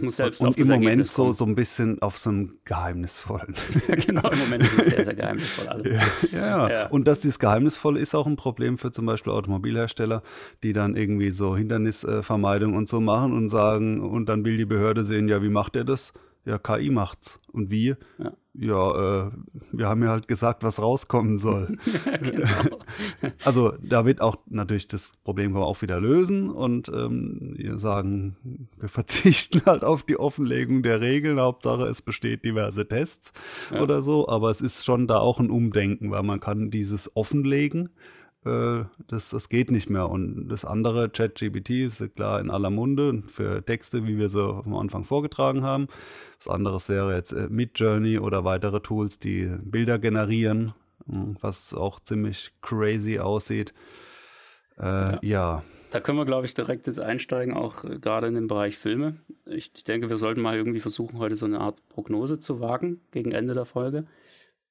Muss 0.00 0.16
selbst 0.16 0.40
und 0.40 0.56
im 0.58 0.68
Moment 0.68 1.08
so, 1.08 1.32
so 1.32 1.44
ein 1.44 1.56
bisschen 1.56 2.00
auf 2.02 2.16
so 2.16 2.30
einem 2.30 2.58
geheimnisvollen. 2.64 3.54
ja, 3.88 3.96
genau, 3.96 4.30
im 4.30 4.38
Moment 4.38 4.62
ist 4.62 4.78
es 4.78 4.86
sehr, 4.86 5.04
sehr 5.04 5.14
geheimnisvoll 5.14 5.66
alles. 5.66 5.88
Ja, 6.30 6.38
ja, 6.38 6.70
ja. 6.70 6.86
Und 6.86 7.08
dass 7.08 7.20
dieses 7.20 7.40
Geheimnisvolle 7.40 7.98
ist 7.98 8.14
auch 8.14 8.28
ein 8.28 8.36
Problem 8.36 8.78
für 8.78 8.92
zum 8.92 9.06
Beispiel 9.06 9.32
Automobilhersteller, 9.32 10.22
die 10.62 10.72
dann 10.72 10.94
irgendwie 10.94 11.32
so 11.32 11.56
Hindernisvermeidung 11.56 12.74
und 12.74 12.88
so 12.88 13.00
machen 13.00 13.32
und 13.32 13.48
sagen, 13.48 14.00
und 14.00 14.26
dann 14.26 14.44
will 14.44 14.56
die 14.56 14.66
Behörde 14.66 15.04
sehen, 15.04 15.28
ja, 15.28 15.42
wie 15.42 15.48
macht 15.48 15.74
er 15.74 15.84
das? 15.84 16.12
Ja, 16.44 16.58
KI 16.58 16.90
macht's. 16.90 17.40
Und 17.52 17.70
wie? 17.70 17.96
Ja, 18.18 18.32
ja 18.54 19.26
äh, 19.26 19.30
wir 19.72 19.88
haben 19.88 20.02
ja 20.02 20.10
halt 20.10 20.28
gesagt, 20.28 20.62
was 20.62 20.80
rauskommen 20.80 21.38
soll. 21.38 21.78
genau. 22.22 22.78
also 23.44 23.72
da 23.82 24.04
wird 24.04 24.20
auch 24.20 24.36
natürlich 24.48 24.88
das 24.88 25.12
Problem 25.24 25.56
auch 25.56 25.82
wieder 25.82 26.00
lösen 26.00 26.50
und 26.50 26.88
ähm, 26.88 27.54
wir 27.56 27.78
sagen, 27.78 28.36
wir 28.78 28.88
verzichten 28.88 29.62
halt 29.66 29.84
auf 29.84 30.02
die 30.02 30.18
Offenlegung 30.18 30.82
der 30.82 31.00
Regeln. 31.00 31.40
Hauptsache, 31.40 31.84
es 31.84 32.02
besteht 32.02 32.44
diverse 32.44 32.86
Tests 32.86 33.32
ja. 33.72 33.80
oder 33.80 34.02
so. 34.02 34.28
Aber 34.28 34.50
es 34.50 34.60
ist 34.60 34.84
schon 34.84 35.06
da 35.06 35.18
auch 35.18 35.40
ein 35.40 35.50
Umdenken, 35.50 36.10
weil 36.10 36.22
man 36.22 36.40
kann 36.40 36.70
dieses 36.70 37.14
Offenlegen 37.16 37.90
äh, 38.44 38.84
das, 39.08 39.30
das 39.30 39.48
geht 39.48 39.70
nicht 39.70 39.90
mehr. 39.90 40.08
Und 40.08 40.48
das 40.48 40.64
andere, 40.64 41.08
ChatGPT, 41.08 41.70
ist 41.70 42.14
klar 42.16 42.40
in 42.40 42.50
aller 42.50 42.70
Munde 42.70 43.22
für 43.22 43.64
Texte, 43.64 44.06
wie 44.06 44.18
wir 44.18 44.28
sie 44.28 44.42
am 44.42 44.74
Anfang 44.74 45.04
vorgetragen 45.04 45.62
haben. 45.62 45.88
Das 46.38 46.48
andere 46.48 46.78
wäre 46.88 47.14
jetzt 47.14 47.32
äh, 47.32 47.48
Midjourney 47.48 48.18
oder 48.18 48.44
weitere 48.44 48.80
Tools, 48.80 49.18
die 49.18 49.50
Bilder 49.62 49.98
generieren, 49.98 50.74
hm, 51.06 51.36
was 51.40 51.74
auch 51.74 52.00
ziemlich 52.00 52.52
crazy 52.62 53.18
aussieht. 53.18 53.72
Äh, 54.78 54.82
ja. 54.82 55.18
ja. 55.22 55.62
Da 55.92 56.00
können 56.00 56.16
wir, 56.16 56.24
glaube 56.24 56.46
ich, 56.46 56.54
direkt 56.54 56.86
jetzt 56.86 57.00
einsteigen, 57.00 57.54
auch 57.54 57.84
äh, 57.84 57.98
gerade 57.98 58.26
in 58.26 58.34
den 58.34 58.48
Bereich 58.48 58.78
Filme. 58.78 59.16
Ich, 59.46 59.70
ich, 59.76 59.84
denke, 59.84 60.08
wir 60.08 60.16
sollten 60.16 60.40
mal 60.40 60.56
irgendwie 60.56 60.80
versuchen, 60.80 61.18
heute 61.18 61.36
so 61.36 61.44
eine 61.44 61.60
Art 61.60 61.86
Prognose 61.90 62.40
zu 62.40 62.60
wagen 62.60 63.00
gegen 63.10 63.30
Ende 63.32 63.54
der 63.54 63.66
Folge. 63.66 64.06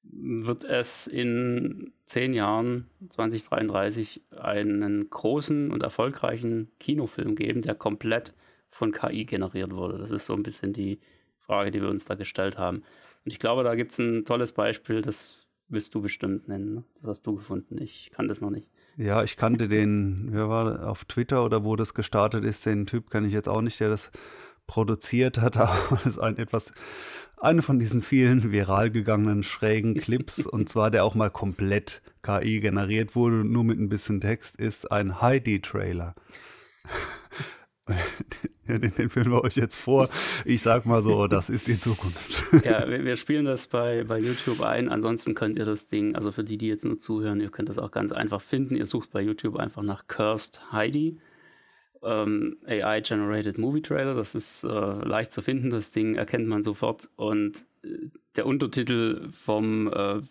Wird 0.02 0.64
es 0.64 1.06
in 1.06 1.92
zehn 2.06 2.34
Jahren, 2.34 2.88
2033, 3.08 4.22
einen 4.38 5.08
großen 5.08 5.70
und 5.70 5.82
erfolgreichen 5.82 6.70
Kinofilm 6.80 7.34
geben, 7.36 7.62
der 7.62 7.74
komplett 7.74 8.34
von 8.66 8.92
KI 8.92 9.24
generiert 9.24 9.72
wurde? 9.74 9.98
Das 9.98 10.10
ist 10.10 10.26
so 10.26 10.34
ein 10.34 10.42
bisschen 10.42 10.72
die 10.72 10.98
Frage, 11.38 11.70
die 11.70 11.80
wir 11.80 11.88
uns 11.88 12.04
da 12.04 12.14
gestellt 12.14 12.58
haben. 12.58 12.78
Und 13.24 13.32
ich 13.32 13.38
glaube, 13.38 13.62
da 13.64 13.74
gibt 13.74 13.92
es 13.92 13.98
ein 13.98 14.24
tolles 14.24 14.52
Beispiel, 14.52 15.02
das 15.02 15.46
wirst 15.68 15.94
du 15.94 16.02
bestimmt 16.02 16.48
nennen. 16.48 16.74
Ne? 16.74 16.84
Das 16.96 17.06
hast 17.06 17.26
du 17.26 17.34
gefunden. 17.34 17.80
Ich 17.80 18.10
kann 18.10 18.28
das 18.28 18.40
noch 18.40 18.50
nicht. 18.50 18.68
Ja, 18.96 19.22
ich 19.22 19.36
kannte 19.36 19.68
den, 19.68 20.28
wer 20.30 20.48
war 20.48 20.88
auf 20.88 21.04
Twitter 21.06 21.44
oder 21.44 21.64
wo 21.64 21.76
das 21.76 21.94
gestartet 21.94 22.44
ist, 22.44 22.66
den 22.66 22.86
Typ 22.86 23.10
kann 23.10 23.24
ich 23.24 23.32
jetzt 23.32 23.48
auch 23.48 23.62
nicht, 23.62 23.80
der 23.80 23.88
das 23.88 24.10
produziert 24.66 25.38
hat, 25.38 25.56
aber 25.58 25.96
das 25.96 26.06
ist 26.06 26.18
ein 26.18 26.38
etwas, 26.38 26.72
eine 27.42 27.62
von 27.62 27.78
diesen 27.78 28.02
vielen 28.02 28.52
viral 28.52 28.90
gegangenen 28.90 29.42
schrägen 29.42 29.94
Clips 29.94 30.46
und 30.46 30.68
zwar 30.68 30.90
der 30.90 31.04
auch 31.04 31.14
mal 31.14 31.30
komplett 31.30 32.02
KI 32.22 32.60
generiert 32.60 33.16
wurde, 33.16 33.44
nur 33.44 33.64
mit 33.64 33.78
ein 33.78 33.88
bisschen 33.88 34.20
Text, 34.20 34.56
ist 34.56 34.90
ein 34.92 35.20
Heidi-Trailer. 35.20 36.14
den, 38.68 38.94
den 38.94 39.10
filmen 39.10 39.32
wir 39.32 39.42
euch 39.42 39.56
jetzt 39.56 39.76
vor. 39.76 40.08
Ich 40.44 40.62
sag 40.62 40.86
mal 40.86 41.02
so, 41.02 41.26
das 41.26 41.50
ist 41.50 41.66
die 41.66 41.78
Zukunft. 41.78 42.64
Ja, 42.64 42.88
wir, 42.88 43.04
wir, 43.04 43.16
spielen 43.16 43.44
das 43.44 43.66
bei, 43.66 44.04
bei 44.04 44.20
YouTube 44.20 44.60
ein. 44.60 44.88
Ansonsten 44.88 45.34
könnt 45.34 45.58
ihr 45.58 45.64
das 45.64 45.88
Ding, 45.88 46.14
also 46.14 46.30
für 46.30 46.44
die, 46.44 46.58
die 46.58 46.68
jetzt 46.68 46.84
nur 46.84 46.98
zuhören, 46.98 47.40
ihr 47.40 47.50
könnt 47.50 47.68
das 47.68 47.78
auch 47.78 47.90
ganz 47.90 48.12
einfach 48.12 48.40
finden. 48.40 48.76
Ihr 48.76 48.86
sucht 48.86 49.10
bei 49.10 49.20
YouTube 49.20 49.56
einfach 49.56 49.82
nach 49.82 50.06
Cursed 50.06 50.70
Heidi. 50.70 51.18
Ähm, 52.04 52.58
AI-Generated 52.66 53.58
Movie 53.58 53.82
Trailer. 53.82 54.14
Das 54.14 54.34
ist 54.34 54.64
äh, 54.64 54.68
leicht 54.68 55.32
zu 55.32 55.42
finden. 55.42 55.70
Das 55.70 55.90
Ding 55.90 56.14
erkennt 56.14 56.48
man 56.48 56.62
sofort. 56.62 57.10
Und 57.16 57.66
äh, 57.84 58.08
der 58.36 58.46
Untertitel 58.46 59.28
vom 59.30 59.92
äh, 59.92 60.22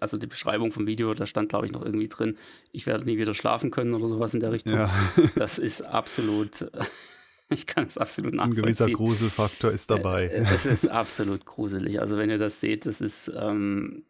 also 0.00 0.16
die 0.16 0.26
Beschreibung 0.26 0.72
vom 0.72 0.86
Video, 0.86 1.12
da 1.14 1.26
stand, 1.26 1.48
glaube 1.48 1.66
ich, 1.66 1.72
noch 1.72 1.84
irgendwie 1.84 2.08
drin, 2.08 2.36
ich 2.72 2.86
werde 2.86 3.04
nie 3.04 3.18
wieder 3.18 3.34
schlafen 3.34 3.70
können 3.70 3.94
oder 3.94 4.08
sowas 4.08 4.34
in 4.34 4.40
der 4.40 4.52
Richtung. 4.52 4.74
Ja. 4.74 4.90
Das 5.36 5.58
ist 5.58 5.82
absolut, 5.82 6.70
ich 7.48 7.66
kann 7.66 7.86
es 7.86 7.98
absolut 7.98 8.34
nachvollziehen. 8.34 8.64
Ein 8.64 8.74
gewisser 8.74 8.90
Gruselfaktor 8.90 9.72
ist 9.72 9.90
dabei. 9.90 10.26
Äh, 10.26 10.46
es 10.54 10.66
ist 10.66 10.88
absolut 10.88 11.44
gruselig. 11.44 12.00
Also 12.00 12.16
wenn 12.16 12.30
ihr 12.30 12.38
das 12.38 12.60
seht, 12.60 12.86
das 12.86 13.00
ist, 13.00 13.32
ähm, 13.36 14.04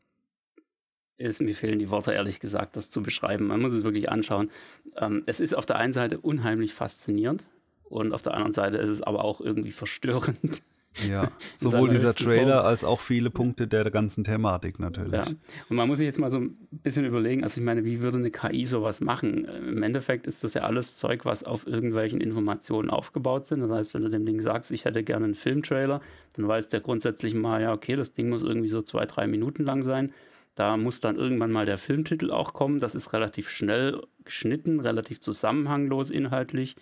ist, 1.17 1.41
mir 1.41 1.55
fehlen 1.55 1.79
die 1.79 1.91
Worte, 1.91 2.13
ehrlich 2.13 2.41
gesagt, 2.41 2.77
das 2.77 2.91
zu 2.91 3.03
beschreiben. 3.03 3.47
Man 3.47 3.61
muss 3.61 3.73
es 3.73 3.85
wirklich 3.85 4.11
anschauen. 4.11 4.51
Ähm, 4.97 5.23
es 5.27 5.41
ist 5.41 5.55
auf 5.55 5.67
der 5.67 5.77
einen 5.77 5.93
Seite 5.93 6.19
unheimlich 6.19 6.75
faszinierend 6.75 7.45
und 7.85 8.13
auf 8.13 8.23
der 8.23 8.35
anderen 8.35 8.53
Seite 8.53 8.79
ist 8.79 8.89
es 8.89 9.03
aber 9.03 9.25
auch 9.25 9.41
irgendwie 9.41 9.71
verstörend. 9.71 10.63
Ja, 11.09 11.31
sowohl 11.57 11.91
dieser 11.91 12.15
Trailer 12.15 12.59
Form. 12.59 12.67
als 12.67 12.85
auch 12.85 13.01
viele 13.01 13.31
Punkte 13.31 13.67
der 13.67 13.91
ganzen 13.91 14.23
Thematik 14.23 14.79
natürlich. 14.79 15.13
Ja. 15.13 15.27
Und 15.69 15.77
man 15.77 15.89
muss 15.89 15.99
sich 15.99 16.07
jetzt 16.07 16.19
mal 16.19 16.31
so 16.31 16.39
ein 16.39 16.57
bisschen 16.71 17.05
überlegen, 17.05 17.43
also 17.43 17.61
ich 17.61 17.65
meine, 17.65 17.85
wie 17.85 18.01
würde 18.01 18.19
eine 18.19 18.31
KI 18.31 18.65
sowas 18.65 19.01
machen? 19.01 19.45
Im 19.45 19.83
Endeffekt 19.83 20.27
ist 20.27 20.45
das 20.45 20.55
ja 20.55 20.63
alles 20.63 20.97
Zeug, 20.97 21.25
was 21.25 21.43
auf 21.43 21.67
irgendwelchen 21.67 22.21
Informationen 22.21 22.91
aufgebaut 22.91 23.47
sind. 23.47 23.61
Das 23.61 23.71
heißt, 23.71 23.95
wenn 23.95 24.03
du 24.03 24.11
dem 24.11 24.25
Ding 24.25 24.41
sagst, 24.41 24.71
ich 24.71 24.85
hätte 24.85 25.03
gerne 25.03 25.25
einen 25.25 25.35
Filmtrailer, 25.35 26.01
dann 26.37 26.47
weiß 26.47 26.69
der 26.69 26.81
grundsätzlich 26.81 27.35
mal, 27.35 27.61
ja, 27.61 27.73
okay, 27.73 27.97
das 27.97 28.13
Ding 28.13 28.29
muss 28.29 28.45
irgendwie 28.45 28.69
so 28.69 28.83
zwei, 28.83 29.05
drei 29.05 29.27
Minuten 29.27 29.65
lang 29.65 29.83
sein. 29.83 30.13
Da 30.55 30.77
muss 30.77 31.01
dann 31.01 31.17
irgendwann 31.17 31.51
mal 31.51 31.67
der 31.67 31.79
Filmtitel 31.79 32.31
auch 32.31 32.53
kommen. 32.53 32.79
Das 32.79 32.95
ist 32.95 33.13
relativ 33.13 33.49
schnell 33.49 34.01
geschnitten, 34.25 34.81
relativ 34.81 35.21
zusammenhanglos 35.21 36.11
inhaltlich. 36.11 36.77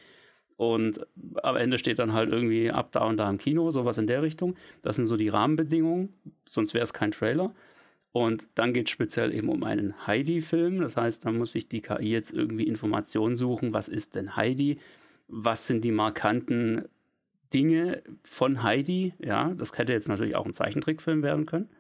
Und 0.57 1.07
am 1.43 1.57
Ende 1.57 1.79
steht 1.79 1.99
dann 1.99 2.13
halt 2.13 2.31
irgendwie 2.31 2.71
ab 2.71 2.93
da 2.93 3.05
und 3.05 3.17
da 3.17 3.29
im 3.29 3.39
Kino, 3.39 3.71
sowas 3.71 3.99
in 3.99 4.07
der 4.07 4.23
Richtung. 4.23 4.57
Das 4.83 4.97
sind 4.97 5.07
so 5.07 5.17
die 5.17 5.29
Rahmenbedingungen, 5.29 6.13
sonst 6.45 6.75
wäre 6.75 6.85
es 6.85 6.93
kein 6.93 7.13
Trailer. 7.13 7.55
Und 8.13 8.49
dann 8.57 8.75
geht 8.75 8.89
es 8.89 8.91
speziell 8.91 9.35
eben 9.35 9.49
um 9.49 9.65
einen 9.65 10.07
Heidi-Film. 10.07 10.83
Das 10.83 10.99
heißt, 10.99 11.25
da 11.25 11.33
muss 11.33 11.53
sich 11.53 11.69
die 11.69 11.81
KI 11.81 12.11
jetzt 12.11 12.33
irgendwie 12.33 12.69
Informationen 12.69 13.37
suchen. 13.37 13.73
Was 13.73 13.89
ist 13.89 14.15
denn 14.15 14.37
Heidi? 14.37 14.79
Was 15.29 15.67
sind 15.67 15.83
die 15.83 15.93
markanten 15.93 16.85
Dinge 17.55 18.03
von 18.23 18.63
Heidi? 18.63 19.15
Ja, 19.19 19.55
das 19.55 19.77
hätte 19.79 19.95
jetzt 19.95 20.09
natürlich 20.09 20.37
auch 20.37 20.45
ein 20.45 20.53
Zeichentrickfilm 20.53 21.23
werden 21.23 21.47
können 21.47 21.71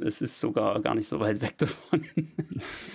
es 0.00 0.20
ist 0.20 0.38
sogar 0.38 0.80
gar 0.80 0.94
nicht 0.94 1.08
so 1.08 1.20
weit 1.20 1.40
weg 1.40 1.56
davon. 1.58 2.06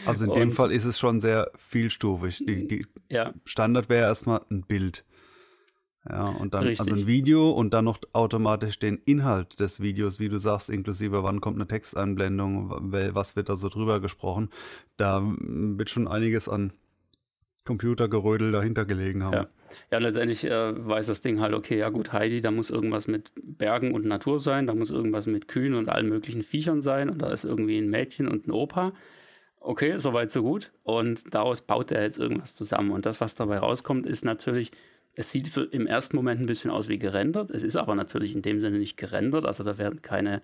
Also 0.06 0.26
in 0.26 0.32
und, 0.32 0.40
dem 0.40 0.52
Fall 0.52 0.72
ist 0.72 0.86
es 0.86 1.00
schon 1.00 1.22
sehr 1.22 1.52
vielstufig. 1.58 2.44
Die, 2.46 2.68
die 2.68 2.86
ja. 3.10 3.34
Standard 3.46 3.90
wäre 3.90 4.06
erstmal 4.06 4.42
ein 4.50 4.64
Bild. 4.64 5.06
Ja, 6.10 6.28
und 6.28 6.54
dann 6.54 6.64
Richtig. 6.64 6.82
also 6.82 7.02
ein 7.02 7.08
Video 7.08 7.52
und 7.52 7.74
dann 7.74 7.86
noch 7.86 8.00
automatisch 8.12 8.78
den 8.78 8.98
Inhalt 9.06 9.60
des 9.62 9.80
Videos, 9.80 10.20
wie 10.20 10.28
du 10.28 10.38
sagst, 10.38 10.70
inklusive 10.70 11.24
wann 11.24 11.40
kommt 11.40 11.56
eine 11.56 11.68
Texteinblendung, 11.68 12.92
was 12.92 13.38
wird 13.38 13.48
da 13.48 13.56
so 13.56 13.70
drüber 13.70 14.02
gesprochen. 14.02 14.50
Da 14.98 15.24
wird 15.24 15.90
schon 15.90 16.10
einiges 16.10 16.50
an 16.50 16.74
Computergerödel 17.66 18.52
dahinter 18.52 18.86
gelegen 18.86 19.24
haben. 19.24 19.34
Ja, 19.34 19.48
ja 19.92 19.98
letztendlich 20.00 20.44
äh, 20.46 20.88
weiß 20.88 21.08
das 21.08 21.22
Ding 21.22 21.40
halt, 21.40 21.54
okay, 21.54 21.78
ja 21.78 21.90
gut, 21.90 22.12
Heidi, 22.12 22.42
da 22.42 22.52
muss 22.52 22.70
irgendwas 22.70 23.08
mit 23.08 23.32
Bergen 23.42 23.94
und 23.94 24.06
Natur 24.06 24.40
sein, 24.40 24.68
da 24.68 24.76
muss 24.76 24.92
irgendwas 24.92 25.28
mit 25.28 25.48
Kühen 25.48 25.74
und 25.74 25.90
allen 25.90 26.10
möglichen 26.10 26.44
Viechern 26.44 26.82
sein 26.82 27.10
und 27.10 27.22
da 27.22 27.32
ist 27.32 27.46
irgendwie 27.46 27.78
ein 27.78 27.90
Mädchen 27.90 28.28
und 28.28 28.48
ein 28.48 28.52
Opa. 28.52 28.94
Okay, 29.60 29.98
soweit 29.98 30.30
so 30.30 30.44
gut. 30.44 30.74
Und 30.84 31.34
daraus 31.34 31.62
baut 31.62 31.92
er 31.92 32.04
jetzt 32.04 32.20
irgendwas 32.20 32.54
zusammen. 32.54 32.92
Und 32.92 33.06
das, 33.06 33.22
was 33.22 33.36
dabei 33.36 33.60
rauskommt, 33.60 34.06
ist 34.06 34.26
natürlich, 34.26 34.72
es 35.16 35.32
sieht 35.32 35.48
für, 35.48 35.64
im 35.64 35.88
ersten 35.88 36.18
Moment 36.18 36.42
ein 36.42 36.48
bisschen 36.48 36.70
aus 36.70 36.90
wie 36.90 37.00
gerendert. 37.00 37.50
Es 37.50 37.64
ist 37.64 37.78
aber 37.78 37.96
natürlich 37.96 38.36
in 38.36 38.42
dem 38.42 38.60
Sinne 38.60 38.78
nicht 38.78 38.98
gerendert. 38.98 39.46
Also 39.46 39.64
da 39.64 39.78
werden 39.78 40.02
keine 40.02 40.42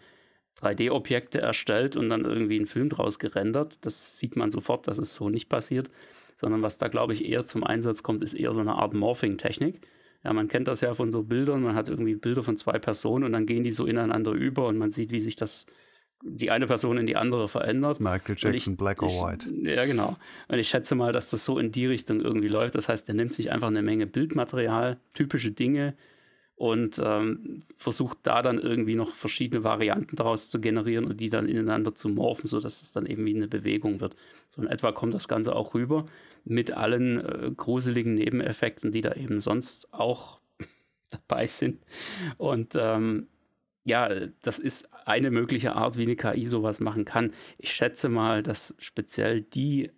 3D-Objekte 0.62 1.42
erstellt 1.42 1.98
und 1.98 2.10
dann 2.10 2.24
irgendwie 2.24 2.58
ein 2.58 2.66
Film 2.66 2.88
draus 2.88 3.20
gerendert. 3.20 3.86
Das 3.86 4.20
sieht 4.20 4.38
man 4.38 4.52
sofort, 4.52 4.88
dass 4.88 4.98
es 4.98 5.16
so 5.16 5.30
nicht 5.30 5.50
passiert 5.50 5.92
sondern 6.40 6.62
was 6.62 6.78
da, 6.78 6.88
glaube 6.88 7.12
ich, 7.12 7.26
eher 7.26 7.44
zum 7.44 7.66
Einsatz 7.66 8.02
kommt, 8.02 8.24
ist 8.24 8.34
eher 8.34 8.54
so 8.54 8.62
eine 8.62 8.76
Art 8.76 8.94
Morphing-Technik. 8.94 9.82
Ja, 10.24 10.32
man 10.32 10.48
kennt 10.48 10.70
das 10.70 10.80
ja 10.80 10.94
von 10.94 11.12
so 11.12 11.24
Bildern, 11.24 11.62
man 11.62 11.76
hat 11.76 11.90
irgendwie 11.90 12.16
Bilder 12.16 12.44
von 12.44 12.56
zwei 12.56 12.80
Personen 12.80 13.26
und 13.26 13.34
dann 13.34 13.46
gehen 13.46 13.64
die 13.64 13.72
so 13.72 13.86
ineinander 13.86 14.32
über 14.32 14.68
und 14.68 14.78
man 14.78 14.90
sieht, 14.90 15.12
wie 15.12 15.20
sich 15.20 15.36
das 15.36 15.66
die 16.22 16.52
eine 16.52 16.68
Person 16.68 16.98
in 16.98 17.06
die 17.06 17.16
andere 17.16 17.48
verändert. 17.48 18.00
Michael 18.00 18.36
Jackson, 18.38 18.74
ich, 18.74 18.78
Black 18.78 19.02
or 19.02 19.10
White. 19.10 19.48
ja, 19.64 19.86
genau. 19.86 20.16
Und 20.50 20.60
ich 20.60 20.68
schätze 20.68 20.96
mal, 20.96 21.14
dass 21.14 21.30
das 21.30 21.46
so 21.46 21.58
in 21.60 21.72
die 21.72 21.86
Richtung 21.86 22.20
irgendwie 22.20 22.50
läuft. 22.50 22.76
Das 22.76 22.90
heißt, 22.90 23.08
er 23.08 23.16
nimmt 23.16 23.34
sich 23.34 23.52
einfach 23.52 23.68
eine 23.68 23.82
Menge 23.82 24.06
Bildmaterial, 24.06 24.98
typische 25.14 25.52
Dinge, 25.52 25.96
und 26.60 27.02
ähm, 27.02 27.60
versucht 27.78 28.18
da 28.24 28.42
dann 28.42 28.60
irgendwie 28.60 28.96
noch 28.96 29.16
verschiedene 29.16 29.64
Varianten 29.64 30.18
daraus 30.18 30.50
zu 30.50 30.60
generieren 30.60 31.06
und 31.06 31.22
die 31.22 31.30
dann 31.30 31.48
ineinander 31.48 31.96
zu 31.96 32.10
morphen, 32.10 32.48
sodass 32.48 32.82
es 32.82 32.92
dann 32.92 33.06
eben 33.06 33.26
wie 33.26 33.34
eine 33.34 33.48
Bewegung 33.48 34.02
wird. 34.02 34.18
So 34.50 34.62
in 34.62 34.68
etwa 34.68 34.92
kommt 34.92 35.14
das 35.14 35.30
Ganze 35.30 35.56
auch 35.56 35.74
rüber 35.74 36.06
mit 36.44 36.72
allen 36.72 37.24
äh, 37.24 37.52
gruseligen 37.56 38.16
Nebeneffekten, 38.16 38.92
die 38.92 39.00
da 39.00 39.14
eben 39.14 39.40
sonst 39.40 39.94
auch 39.94 40.42
dabei 41.10 41.48
sind. 41.48 41.82
Und 42.38 42.76
ähm, 42.78 43.28
ja, 43.86 44.10
das 44.42 44.60
ist 44.60 44.90
eine 45.06 45.32
mögliche 45.32 45.78
Art, 45.78 45.98
wie 45.98 46.04
eine 46.04 46.18
KI 46.18 46.44
sowas 46.44 46.82
machen 46.82 47.06
kann. 47.06 47.32
Ich 47.58 47.72
schätze 47.72 48.10
mal, 48.10 48.44
dass 48.44 48.76
speziell 48.80 49.44
die, 49.44 49.92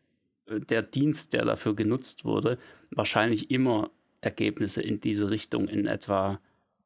äh, 0.46 0.60
der 0.60 0.84
Dienst, 0.84 1.34
der 1.34 1.44
dafür 1.44 1.76
genutzt 1.76 2.24
wurde, 2.24 2.60
wahrscheinlich 2.92 3.50
immer 3.50 3.90
Ergebnisse 4.22 4.84
in 4.84 5.00
diese 5.00 5.32
Richtung 5.32 5.68
in 5.68 5.88
etwa 5.88 6.40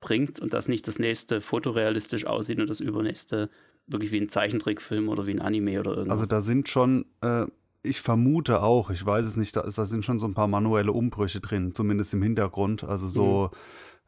bringt 0.06 0.40
und 0.40 0.54
dass 0.54 0.68
nicht 0.68 0.88
das 0.88 1.00
nächste 1.00 1.42
fotorealistisch 1.42 2.26
aussieht 2.28 2.60
und 2.60 2.70
das 2.70 2.80
übernächste 2.80 3.50
wirklich 3.88 4.12
wie 4.12 4.22
ein 4.22 4.30
Zeichentrickfilm 4.30 5.10
oder 5.10 5.26
wie 5.26 5.32
ein 5.32 5.42
Anime 5.42 5.80
oder 5.80 5.98
irgendwas. 5.98 6.20
Also 6.20 6.30
da 6.30 6.42
sind 6.42 6.70
schon, 6.70 7.06
äh, 7.22 7.46
ich 7.82 8.02
vermute 8.02 8.62
auch, 8.62 8.92
ich 8.92 9.06
weiß 9.06 9.26
es 9.26 9.36
nicht, 9.36 9.56
da, 9.56 9.62
ist, 9.62 9.78
da 9.78 9.86
sind 9.86 10.06
schon 10.06 10.20
so 10.20 10.28
ein 10.28 10.36
paar 10.36 10.48
manuelle 10.48 10.92
Umbrüche 10.92 11.42
drin, 11.42 11.74
zumindest 11.74 12.14
im 12.14 12.22
Hintergrund. 12.22 12.84
Also 12.84 13.08
so 13.08 13.52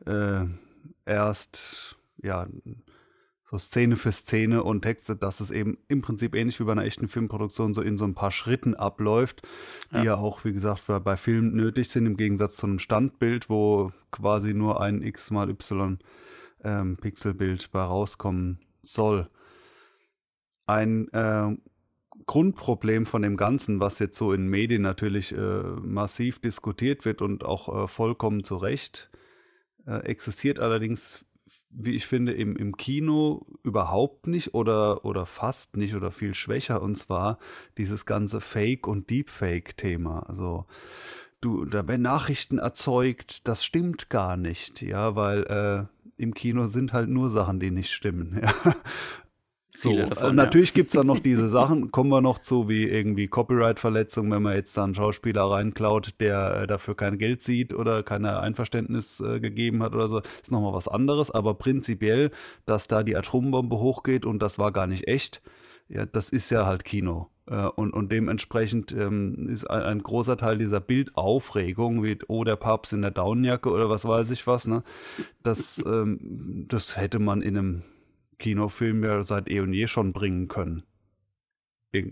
mhm. 0.05 0.11
äh, 1.05 1.11
erst, 1.11 1.97
ja, 2.21 2.47
so 3.49 3.57
Szene 3.57 3.95
für 3.95 4.11
Szene 4.11 4.63
und 4.63 4.81
Texte, 4.81 5.15
dass 5.15 5.39
es 5.39 5.51
eben 5.51 5.77
im 5.87 6.01
Prinzip 6.01 6.35
ähnlich 6.35 6.59
wie 6.59 6.65
bei 6.65 6.73
einer 6.73 6.83
echten 6.83 7.07
Filmproduktion 7.07 7.73
so 7.73 7.81
in 7.81 7.97
so 7.97 8.05
ein 8.05 8.13
paar 8.13 8.31
Schritten 8.31 8.75
abläuft, 8.75 9.41
die 9.91 9.97
ja, 9.97 10.03
ja 10.03 10.15
auch, 10.15 10.43
wie 10.43 10.51
gesagt, 10.51 10.83
bei 10.87 11.15
Filmen 11.15 11.55
nötig 11.55 11.87
sind, 11.89 12.05
im 12.05 12.17
Gegensatz 12.17 12.57
zu 12.57 12.67
einem 12.67 12.79
Standbild, 12.79 13.49
wo 13.49 13.93
quasi 14.11 14.53
nur 14.53 14.81
ein 14.81 15.01
x 15.01 15.31
mal 15.31 15.49
y 15.49 15.99
ähm, 16.63 16.97
Pixelbild 16.97 17.71
bei 17.71 17.81
rauskommen 17.81 18.59
soll. 18.81 19.29
Ein 20.65 21.07
äh, 21.13 21.55
Grundproblem 22.25 23.05
von 23.05 23.21
dem 23.21 23.37
Ganzen, 23.37 23.79
was 23.79 23.99
jetzt 23.99 24.17
so 24.17 24.33
in 24.33 24.47
Medien 24.47 24.81
natürlich 24.81 25.33
äh, 25.33 25.61
massiv 25.81 26.39
diskutiert 26.39 27.05
wird 27.05 27.21
und 27.21 27.45
auch 27.45 27.83
äh, 27.83 27.87
vollkommen 27.87 28.43
zu 28.43 28.57
Recht, 28.57 29.09
äh, 29.85 29.99
existiert 29.99 30.59
allerdings 30.59 31.23
wie 31.69 31.95
ich 31.95 32.07
finde, 32.07 32.33
im, 32.33 32.55
im 32.55 32.77
Kino 32.77 33.45
überhaupt 33.63 34.27
nicht 34.27 34.53
oder, 34.53 35.05
oder 35.05 35.25
fast 35.25 35.77
nicht 35.77 35.95
oder 35.95 36.11
viel 36.11 36.33
schwächer. 36.33 36.81
Und 36.81 36.95
zwar 36.95 37.39
dieses 37.77 38.05
ganze 38.05 38.41
Fake- 38.41 38.87
und 38.87 39.09
Deepfake-Thema. 39.09 40.19
Also 40.27 40.65
du, 41.41 41.65
da 41.65 41.87
werden 41.87 42.01
Nachrichten 42.01 42.57
erzeugt, 42.57 43.47
das 43.47 43.63
stimmt 43.63 44.09
gar 44.09 44.37
nicht, 44.37 44.81
ja, 44.81 45.15
weil 45.15 45.43
äh, 45.43 46.21
im 46.21 46.33
Kino 46.33 46.67
sind 46.67 46.93
halt 46.93 47.09
nur 47.09 47.29
Sachen, 47.29 47.59
die 47.59 47.71
nicht 47.71 47.91
stimmen. 47.91 48.41
Ja. 48.65 48.75
So, 49.75 49.93
davon, 49.95 50.35
natürlich 50.35 50.69
ja. 50.69 50.75
gibt 50.75 50.89
es 50.89 50.93
da 50.93 51.03
noch 51.03 51.19
diese 51.19 51.49
Sachen, 51.49 51.91
kommen 51.91 52.09
wir 52.09 52.21
noch 52.21 52.39
zu, 52.39 52.67
wie 52.67 52.85
irgendwie 52.85 53.27
Copyright-Verletzung, 53.27 54.31
wenn 54.31 54.41
man 54.41 54.55
jetzt 54.55 54.75
da 54.77 54.83
einen 54.83 54.95
Schauspieler 54.95 55.43
reinklaut, 55.43 56.15
der 56.19 56.61
äh, 56.61 56.67
dafür 56.67 56.95
kein 56.95 57.17
Geld 57.17 57.41
sieht 57.41 57.73
oder 57.73 58.01
keine 58.01 58.39
Einverständnis 58.39 59.19
äh, 59.19 59.39
gegeben 59.39 59.83
hat 59.83 59.93
oder 59.93 60.07
so, 60.07 60.21
ist 60.41 60.51
nochmal 60.51 60.73
was 60.73 60.87
anderes. 60.87 61.29
Aber 61.31 61.53
prinzipiell, 61.53 62.31
dass 62.65 62.87
da 62.87 63.03
die 63.03 63.15
Atombombe 63.15 63.77
hochgeht 63.77 64.25
und 64.25 64.41
das 64.41 64.57
war 64.57 64.71
gar 64.71 64.87
nicht 64.87 65.07
echt, 65.07 65.41
ja, 65.89 66.05
das 66.05 66.29
ist 66.29 66.49
ja 66.49 66.65
halt 66.65 66.83
Kino. 66.83 67.29
Äh, 67.45 67.67
und, 67.67 67.93
und 67.93 68.11
dementsprechend 68.11 68.91
ähm, 68.91 69.47
ist 69.49 69.69
ein, 69.69 69.81
ein, 69.83 70.03
großer 70.03 70.37
Teil 70.37 70.57
dieser 70.57 70.79
Bildaufregung, 70.79 72.03
wie, 72.03 72.17
oh, 72.27 72.43
der 72.43 72.55
Papst 72.55 72.93
in 72.93 73.01
der 73.01 73.11
Daunenjacke 73.11 73.69
oder 73.69 73.89
was 73.89 74.05
weiß 74.05 74.31
ich 74.31 74.47
was, 74.47 74.67
ne? 74.67 74.83
Das, 75.43 75.81
ähm, 75.85 76.65
das 76.67 76.97
hätte 76.97 77.19
man 77.19 77.41
in 77.41 77.57
einem 77.57 77.83
Kinofilm 78.39 79.03
ja 79.03 79.23
seit 79.23 79.49
eh 79.49 79.59
und 79.59 79.73
je 79.73 79.87
schon 79.87 80.13
bringen 80.13 80.47
können. 80.47 80.83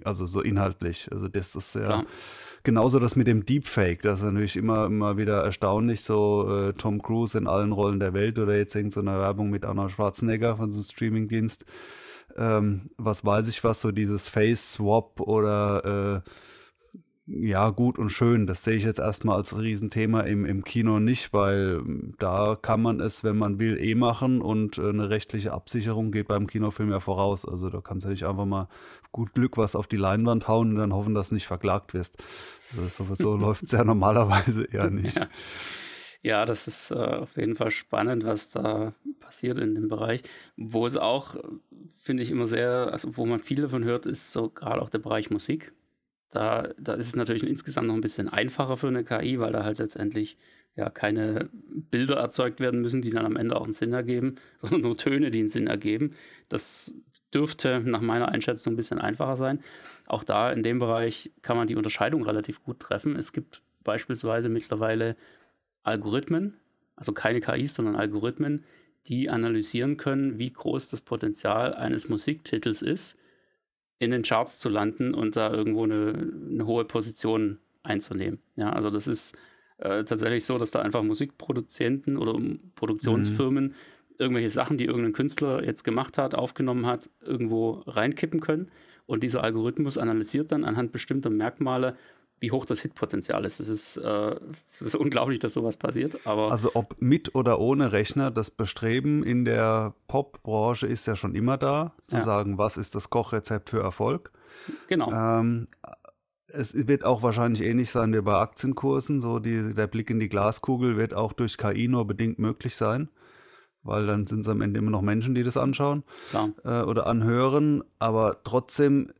Also 0.04 0.26
so 0.26 0.42
inhaltlich. 0.42 1.10
Also 1.12 1.28
das 1.28 1.56
ist 1.56 1.76
ja 1.76 1.86
Klar. 1.86 2.06
genauso 2.64 3.00
das 3.00 3.16
mit 3.16 3.28
dem 3.28 3.46
Deepfake. 3.46 4.02
Das 4.02 4.20
ist 4.20 4.26
natürlich 4.26 4.56
immer, 4.56 4.86
immer 4.86 5.18
wieder 5.18 5.44
erstaunlich. 5.44 6.02
So 6.02 6.50
äh, 6.50 6.74
Tom 6.74 7.02
Cruise 7.02 7.38
in 7.38 7.48
allen 7.48 7.72
Rollen 7.72 8.00
der 8.00 8.14
Welt 8.14 8.40
oder 8.40 8.56
jetzt 8.58 8.74
irgendeine 8.76 9.18
so 9.18 9.22
Werbung 9.22 9.50
mit 9.50 9.66
Arnold 9.66 9.92
Schwarzenegger 9.92 10.58
von 10.58 10.72
so 10.72 10.80
einem 10.80 10.86
Streamingdienst. 10.86 11.66
Ähm, 12.38 12.90
was 12.98 13.24
weiß 13.26 13.48
ich 13.48 13.64
was, 13.64 13.82
so 13.82 13.92
dieses 13.92 14.28
Face 14.28 14.74
Swap 14.74 15.20
oder 15.22 16.24
äh, 16.26 16.30
ja, 17.28 17.72
gut 17.72 17.98
und 17.98 18.10
schön. 18.10 18.46
Das 18.46 18.64
sehe 18.64 18.76
ich 18.76 18.84
jetzt 18.84 19.00
erstmal 19.00 19.38
als 19.38 19.60
Riesenthema 19.60 20.22
im, 20.22 20.46
im 20.46 20.64
Kino 20.64 21.00
nicht, 21.00 21.34
weil 21.34 21.82
ähm, 21.82 22.14
da 22.20 22.56
kann 22.62 22.82
man 22.84 23.00
es, 23.00 23.24
wenn 23.24 23.38
man 23.38 23.58
will, 23.58 23.80
eh 23.80 23.96
machen 23.96 24.42
und 24.42 24.78
äh, 24.78 24.90
eine 24.90 25.10
rechtliche 25.10 25.52
Absicherung 25.52 26.12
geht 26.12 26.28
beim 26.28 26.46
Kinofilm 26.46 26.92
ja 26.92 27.00
voraus. 27.00 27.44
Also 27.44 27.72
da 27.72 27.82
kannst 27.82 28.06
du 28.06 28.10
nicht 28.10 28.26
einfach 28.26 28.46
mal 28.46 28.68
gut 29.12 29.34
Glück 29.34 29.58
was 29.58 29.76
auf 29.76 29.88
die 29.88 29.98
Leinwand 29.98 30.48
hauen 30.48 30.72
und 30.72 30.76
dann 30.78 30.94
hoffen, 30.94 31.16
dass 31.16 31.30
du 31.30 31.36
nicht 31.36 31.48
verklagt 31.48 31.96
wirst. 31.96 32.18
Also 32.78 32.88
sowieso 32.88 33.36
läuft 33.38 33.64
es 33.64 33.72
ja 33.72 33.84
normalerweise 33.84 34.66
eher 34.66 34.90
nicht. 34.92 35.18
Ja. 35.18 35.28
Ja, 36.22 36.46
das 36.46 36.68
ist 36.68 36.90
äh, 36.90 36.96
auf 36.96 37.38
jeden 37.38 37.56
Fall 37.56 37.70
spannend, 37.70 38.24
was 38.24 38.50
da 38.50 38.96
passiert 39.20 39.60
in 39.60 39.76
dem 39.76 39.90
Bereich. 39.90 40.24
Wo 40.58 40.88
es 40.88 40.98
auch, 40.98 41.36
finde 41.96 42.24
ich, 42.24 42.32
immer 42.32 42.48
sehr, 42.48 42.92
also 42.92 43.16
wo 43.16 43.28
man 43.28 43.40
viel 43.40 43.62
davon 43.62 43.84
hört, 43.84 44.08
ist 44.08 44.32
so 44.32 44.50
gerade 44.50 44.82
auch 44.82 44.90
der 44.90 44.98
Bereich 44.98 45.30
Musik. 45.30 45.72
Da, 46.32 46.70
da 46.78 46.94
ist 46.94 47.08
es 47.08 47.16
natürlich 47.16 47.44
insgesamt 47.44 47.88
noch 47.88 47.94
ein 47.94 48.02
bisschen 48.02 48.30
einfacher 48.30 48.78
für 48.78 48.88
eine 48.88 49.04
KI, 49.04 49.40
weil 49.40 49.54
da 49.54 49.64
halt 49.64 49.80
letztendlich 49.80 50.38
ja 50.76 50.90
keine 50.90 51.50
Bilder 51.52 52.16
erzeugt 52.18 52.60
werden 52.60 52.82
müssen, 52.82 53.02
die 53.02 53.10
dann 53.10 53.26
am 53.26 53.38
Ende 53.38 53.56
auch 53.56 53.64
einen 53.64 53.74
Sinn 53.74 53.94
ergeben, 53.94 54.36
sondern 54.58 54.82
nur 54.82 54.98
Töne, 54.98 55.32
die 55.32 55.40
einen 55.40 55.48
Sinn 55.48 55.68
ergeben. 55.68 56.14
Das 56.50 56.94
dürfte 57.34 57.82
nach 57.82 58.02
meiner 58.02 58.30
Einschätzung 58.30 58.74
ein 58.74 58.78
bisschen 58.78 59.00
einfacher 59.00 59.36
sein. 59.36 59.60
Auch 60.08 60.24
da 60.24 60.52
in 60.52 60.64
dem 60.64 60.80
Bereich 60.80 61.32
kann 61.42 61.58
man 61.58 61.68
die 61.68 61.76
Unterscheidung 61.76 62.24
relativ 62.24 62.64
gut 62.64 62.80
treffen. 62.80 63.16
Es 63.16 63.34
gibt 63.34 63.62
beispielsweise 63.84 64.50
mittlerweile 64.50 65.16
Algorithmen, 65.84 66.58
also 66.96 67.14
keine 67.14 67.42
KIs, 67.42 67.76
sondern 67.76 67.96
Algorithmen, 67.96 68.64
die 69.08 69.30
analysieren 69.30 69.98
können, 69.98 70.40
wie 70.40 70.52
groß 70.52 70.90
das 70.90 71.02
Potenzial 71.02 71.74
eines 71.76 72.10
Musiktitels 72.10 72.82
ist 72.82 73.20
in 74.00 74.12
den 74.12 74.24
Charts 74.24 74.60
zu 74.60 74.70
landen 74.70 75.14
und 75.14 75.36
da 75.36 75.52
irgendwo 75.52 75.84
eine, 75.84 76.32
eine 76.50 76.66
hohe 76.66 76.86
Position 76.86 77.60
einzunehmen. 77.84 78.40
Ja, 78.56 78.72
also 78.72 78.90
das 78.90 79.08
ist 79.08 79.38
äh, 79.78 80.04
tatsächlich 80.04 80.46
so, 80.46 80.58
dass 80.58 80.72
da 80.72 80.82
einfach 80.82 81.04
Musikproduzenten 81.04 82.18
oder 82.18 82.40
Produktionsfirmen 82.76 83.66
mhm. 83.66 83.74
irgendwelche 84.18 84.50
Sachen, 84.50 84.78
die 84.78 84.86
irgendein 84.86 85.14
Künstler 85.14 85.64
jetzt 85.64 85.84
gemacht 85.84 86.18
hat, 86.18 86.36
aufgenommen 86.36 86.86
hat, 86.86 87.10
irgendwo 87.22 87.84
reinkippen 87.86 88.42
können. 88.42 88.72
Und 89.06 89.22
dieser 89.22 89.44
Algorithmus 89.44 89.98
analysiert 89.98 90.52
dann 90.52 90.64
anhand 90.64 90.92
bestimmter 90.92 91.30
Merkmale, 91.30 91.96
wie 92.40 92.52
hoch 92.52 92.66
das 92.66 92.82
Hitpotenzial 92.82 93.46
ist. 93.46 93.60
Es 93.60 93.70
ist, 93.70 93.98
äh, 93.98 94.36
ist 94.80 94.96
unglaublich, 94.96 95.40
dass 95.40 95.54
sowas 95.54 95.78
passiert. 95.78 96.20
Aber 96.26 96.52
also 96.52 96.72
ob 96.74 96.96
mit 97.00 97.34
oder 97.36 97.60
ohne 97.60 97.92
Rechner, 97.92 98.32
das 98.32 98.52
Bestreben 98.52 99.24
in 99.24 99.46
der 99.46 99.94
Pop-Branche 100.08 100.88
ist 100.88 101.08
ja 101.08 101.16
schon 101.16 101.36
immer 101.36 101.58
da, 101.58 101.94
zu 102.08 102.18
ja. 102.18 102.22
sagen, 102.22 102.58
was 102.58 102.78
ist 102.78 102.96
das 102.96 103.10
Kochrezept 103.10 103.70
für 103.70 103.82
Erfolg. 103.82 104.32
Genau. 104.88 105.12
Ähm, 105.12 105.68
es 106.48 106.76
wird 106.88 107.04
auch 107.04 107.24
wahrscheinlich 107.24 107.62
ähnlich 107.62 107.90
sein 107.90 108.14
wie 108.14 108.22
bei 108.22 108.36
Aktienkursen. 108.36 109.22
So 109.22 109.40
die, 109.40 109.74
der 109.74 109.88
Blick 109.88 110.10
in 110.10 110.20
die 110.20 110.30
Glaskugel 110.30 110.98
wird 110.98 111.14
auch 111.14 111.34
durch 111.34 111.58
KI 111.58 111.88
nur 111.88 112.06
bedingt 112.06 112.40
möglich 112.40 112.76
sein 112.76 113.10
weil 113.86 114.08
dann 114.08 114.26
sind 114.26 114.40
es 114.40 114.50
am 114.50 114.62
Ende 114.62 114.80
immer 114.80 114.92
noch 114.92 115.04
Menschen, 115.04 115.36
die 115.36 115.44
das 115.44 115.58
anschauen 115.58 116.04
äh, 116.64 116.82
oder 116.82 117.06
anhören. 117.06 117.84
Aber 118.00 118.42
trotzdem 118.44 119.12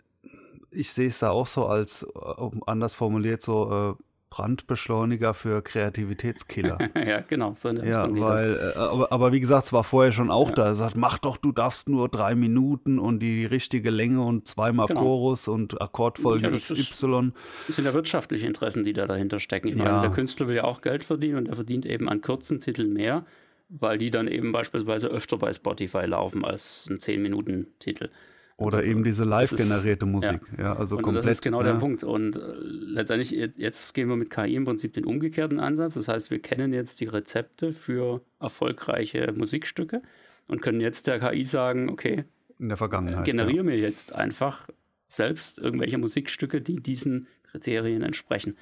ich 0.76 0.92
sehe 0.92 1.08
es 1.08 1.20
da 1.20 1.32
auch 1.32 1.48
so 1.48 1.66
als, 1.66 2.04
äh, 2.04 2.50
anders 2.66 2.96
formuliert, 2.96 3.42
so 3.42 3.98
äh, 4.00 4.04
Brandbeschleuniger 4.36 5.34
für 5.34 5.62
Kreativitätskiller. 5.62 6.78
ja, 7.08 7.22
genau, 7.22 7.54
so 7.56 7.70
in 7.70 7.78
der 7.78 7.86
ja, 7.86 8.04
Richtung 8.04 8.22
weil, 8.22 8.74
äh, 8.76 8.78
aber, 8.78 9.10
aber 9.10 9.32
wie 9.32 9.40
gesagt, 9.40 9.68
es 9.68 9.74
war 9.74 9.86
vorher 9.86 10.12
schon 10.12 10.30
auch 10.30 10.50
ja. 10.50 10.56
da. 10.56 10.66
Er 10.66 10.74
sagt, 10.74 10.98
mach 10.98 11.20
doch, 11.20 11.38
du 11.38 11.54
darfst 11.54 11.88
nur 11.88 12.10
drei 12.10 12.36
Minuten 12.36 13.00
und 13.00 13.20
die 13.20 13.46
richtige 13.46 13.92
Länge 13.92 14.22
und 14.22 14.46
zweimal 14.46 14.88
genau. 14.88 15.02
Chorus 15.02 15.48
und 15.48 15.82
Akkordfolge 15.82 16.50
ja, 16.50 16.58
XY. 16.58 17.32
Das 17.68 17.78
sind 17.78 17.86
ja 17.86 17.94
wirtschaftliche 17.94 18.46
Interessen, 18.46 18.84
die 18.84 18.92
da 18.92 19.08
dahinter 19.08 19.40
stecken. 19.40 19.70
Ich 19.70 19.76
meine, 19.76 20.02
der 20.02 20.12
Künstler 20.12 20.50
will 20.50 20.56
ja 20.56 20.66
auch 20.66 20.82
Geld 20.82 21.06
verdienen 21.06 21.38
und 21.38 21.48
er 21.48 21.56
verdient 21.56 21.86
eben 21.86 22.10
an 22.10 22.20
kurzen 22.20 22.60
Titeln 22.60 22.92
mehr, 22.92 23.26
weil 23.70 23.98
die 23.98 24.10
dann 24.10 24.28
eben 24.28 24.52
beispielsweise 24.52 25.08
öfter 25.08 25.38
bei 25.38 25.54
Spotify 25.54 26.06
laufen 26.06 26.44
als 26.44 26.88
ein 26.90 26.98
10-Minuten-Titel. 26.98 28.10
Oder 28.58 28.86
eben 28.86 29.04
diese 29.04 29.26
live 29.26 29.52
generierte 29.52 30.06
Musik. 30.06 30.40
Ja. 30.58 30.64
ja. 30.64 30.74
also 30.74 30.96
und 30.96 31.02
komplett. 31.02 31.26
Das 31.26 31.32
ist 31.32 31.42
genau 31.42 31.62
ja. 31.62 31.74
der 31.74 31.80
Punkt. 31.80 32.04
Und 32.04 32.38
äh, 32.38 32.42
letztendlich, 32.60 33.32
jetzt 33.32 33.94
gehen 33.94 34.08
wir 34.08 34.16
mit 34.16 34.30
KI 34.30 34.56
im 34.56 34.64
Prinzip 34.64 34.94
den 34.94 35.06
umgekehrten 35.06 35.60
Ansatz. 35.60 35.96
Das 35.96 36.08
heißt, 36.08 36.32
wir 36.32 36.40
kennen 36.40 36.74
jetzt 36.74 37.02
die 37.02 37.06
Rezepte 37.06 37.74
für 37.74 38.22
erfolgreiche 38.40 39.34
Musikstücke 39.36 40.02
und 40.48 40.62
können 40.62 40.80
jetzt 40.80 41.08
der 41.08 41.20
KI 41.20 41.44
sagen, 41.44 41.90
okay, 41.90 42.24
in 42.58 42.70
der 42.70 42.78
Vergangenheit. 42.78 43.26
Generiere 43.26 43.58
ja. 43.58 43.64
mir 43.64 43.78
jetzt 43.78 44.16
einfach 44.16 44.70
selbst 45.08 45.60
irgendwelche 45.60 45.98
Musikstücke, 45.98 46.62
die 46.62 46.82
diesen 46.82 47.28
Kriterien 47.44 48.02
entsprechen. 48.02 48.58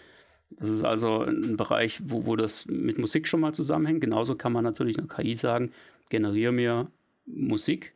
Das 0.49 0.69
ist 0.69 0.84
also 0.84 1.21
ein 1.21 1.58
Bereich, 1.58 2.01
wo, 2.06 2.25
wo 2.25 2.36
das 2.36 2.65
mit 2.65 2.97
Musik 2.97 3.27
schon 3.27 3.39
mal 3.39 3.53
zusammenhängt. 3.53 4.01
Genauso 4.01 4.36
kann 4.36 4.53
man 4.53 4.63
natürlich 4.63 4.97
einer 4.97 5.08
KI 5.08 5.36
sagen, 5.36 5.71
generiere 6.10 6.51
mir 6.51 6.91
Musik, 7.25 7.93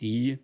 die 0.00 0.38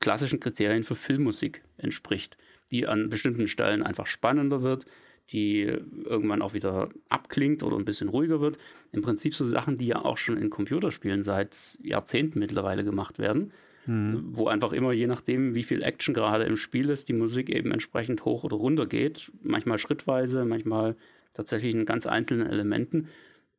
klassischen 0.00 0.40
Kriterien 0.40 0.84
für 0.84 0.94
Filmmusik 0.94 1.62
entspricht, 1.76 2.36
die 2.70 2.86
an 2.86 3.08
bestimmten 3.08 3.48
Stellen 3.48 3.82
einfach 3.82 4.06
spannender 4.06 4.62
wird, 4.62 4.86
die 5.30 5.62
irgendwann 5.62 6.42
auch 6.42 6.52
wieder 6.52 6.90
abklingt 7.08 7.62
oder 7.62 7.76
ein 7.76 7.84
bisschen 7.84 8.08
ruhiger 8.08 8.40
wird. 8.40 8.58
Im 8.92 9.00
Prinzip 9.00 9.34
so 9.34 9.46
Sachen, 9.46 9.78
die 9.78 9.86
ja 9.86 10.04
auch 10.04 10.18
schon 10.18 10.36
in 10.36 10.50
Computerspielen 10.50 11.22
seit 11.22 11.78
Jahrzehnten 11.82 12.38
mittlerweile 12.38 12.84
gemacht 12.84 13.18
werden, 13.18 13.52
mhm. 13.86 14.30
wo 14.32 14.48
einfach 14.48 14.72
immer 14.72 14.92
je 14.92 15.06
nachdem, 15.06 15.54
wie 15.54 15.62
viel 15.62 15.82
Action 15.82 16.14
gerade 16.14 16.44
im 16.44 16.56
Spiel 16.56 16.90
ist, 16.90 17.08
die 17.08 17.14
Musik 17.14 17.48
eben 17.48 17.70
entsprechend 17.72 18.24
hoch 18.24 18.44
oder 18.44 18.56
runter 18.56 18.86
geht. 18.86 19.32
Manchmal 19.42 19.78
schrittweise, 19.78 20.44
manchmal 20.44 20.96
tatsächlich 21.32 21.74
in 21.74 21.86
ganz 21.86 22.06
einzelnen 22.06 22.46
Elementen. 22.46 23.08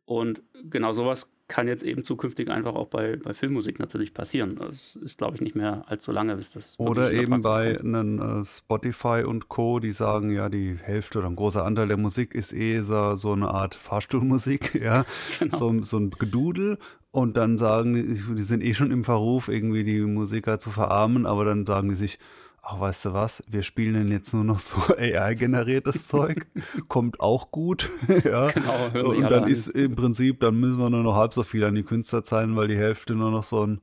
Und 0.06 0.44
genau 0.70 0.94
sowas 0.94 1.32
kann 1.48 1.68
jetzt 1.68 1.84
eben 1.84 2.04
zukünftig 2.04 2.50
einfach 2.50 2.74
auch 2.74 2.88
bei, 2.88 3.18
bei 3.18 3.34
Filmmusik 3.34 3.80
natürlich 3.80 4.14
passieren. 4.14 4.56
Das 4.56 4.96
ist, 4.96 5.18
glaube 5.18 5.36
ich, 5.36 5.42
nicht 5.42 5.56
mehr 5.56 5.84
allzu 5.88 6.12
lange, 6.12 6.36
bis 6.36 6.52
das. 6.52 6.80
Oder 6.80 7.14
eben 7.14 7.42
bei 7.42 7.80
einem 7.80 8.42
äh, 8.42 8.44
Spotify 8.44 9.24
und 9.26 9.48
Co., 9.48 9.80
die 9.80 9.92
sagen, 9.92 10.32
ja, 10.32 10.50
die 10.50 10.78
Hälfte 10.82 11.20
oder 11.20 11.28
ein 11.28 11.36
großer 11.36 11.64
Anteil 11.64 11.88
der 11.88 11.98
Musik 11.98 12.34
ist 12.34 12.52
eh 12.54 12.80
so, 12.82 13.16
so 13.16 13.34
eine 13.34 13.50
Art 13.50 13.76
Fahrstuhlmusik, 13.76 14.76
ja. 14.82 15.06
Genau. 15.40 15.58
So, 15.58 15.84
so 15.84 15.98
ein 15.98 16.12
Gedudel. 16.12 16.80
Und 17.12 17.38
dann 17.38 17.58
sagen 17.58 17.94
die, 17.94 18.36
die 18.36 18.42
sind 18.42 18.62
eh 18.62 18.74
schon 18.74 18.92
im 18.92 19.04
Verruf, 19.04 19.48
irgendwie 19.48 19.84
die 19.84 20.02
Musiker 20.02 20.60
zu 20.60 20.72
verarmen, 20.72 21.26
aber 21.26 21.46
dann 21.46 21.66
sagen 21.66 21.90
die 21.90 21.96
sich, 21.96 22.20
ach, 22.66 22.80
weißt 22.80 23.06
du 23.06 23.14
was, 23.14 23.44
wir 23.48 23.62
spielen 23.64 23.94
denn 23.94 24.12
jetzt 24.12 24.34
nur 24.34 24.44
noch 24.44 24.60
so 24.60 24.78
AI-generiertes 24.98 26.08
Zeug, 26.08 26.48
kommt 26.88 27.20
auch 27.20 27.52
gut. 27.52 27.90
ja. 28.24 28.48
Genau, 28.48 28.92
hören 28.92 29.10
sich 29.10 29.20
Und 29.20 29.32
dann 29.32 29.48
ist 29.48 29.70
im 29.70 29.96
Prinzip, 29.96 30.40
dann 30.40 30.60
müssen 30.60 30.80
wir 30.80 30.90
nur 30.90 31.04
noch 31.04 31.16
halb 31.16 31.34
so 31.34 31.44
viel 31.44 31.64
an 31.64 31.76
die 31.76 31.84
Künstler 31.84 32.24
zahlen, 32.24 32.56
weil 32.56 32.68
die 32.68 32.78
Hälfte 32.78 33.14
nur 33.16 33.32
noch 33.32 33.44
so 33.44 33.66
ein 33.66 33.82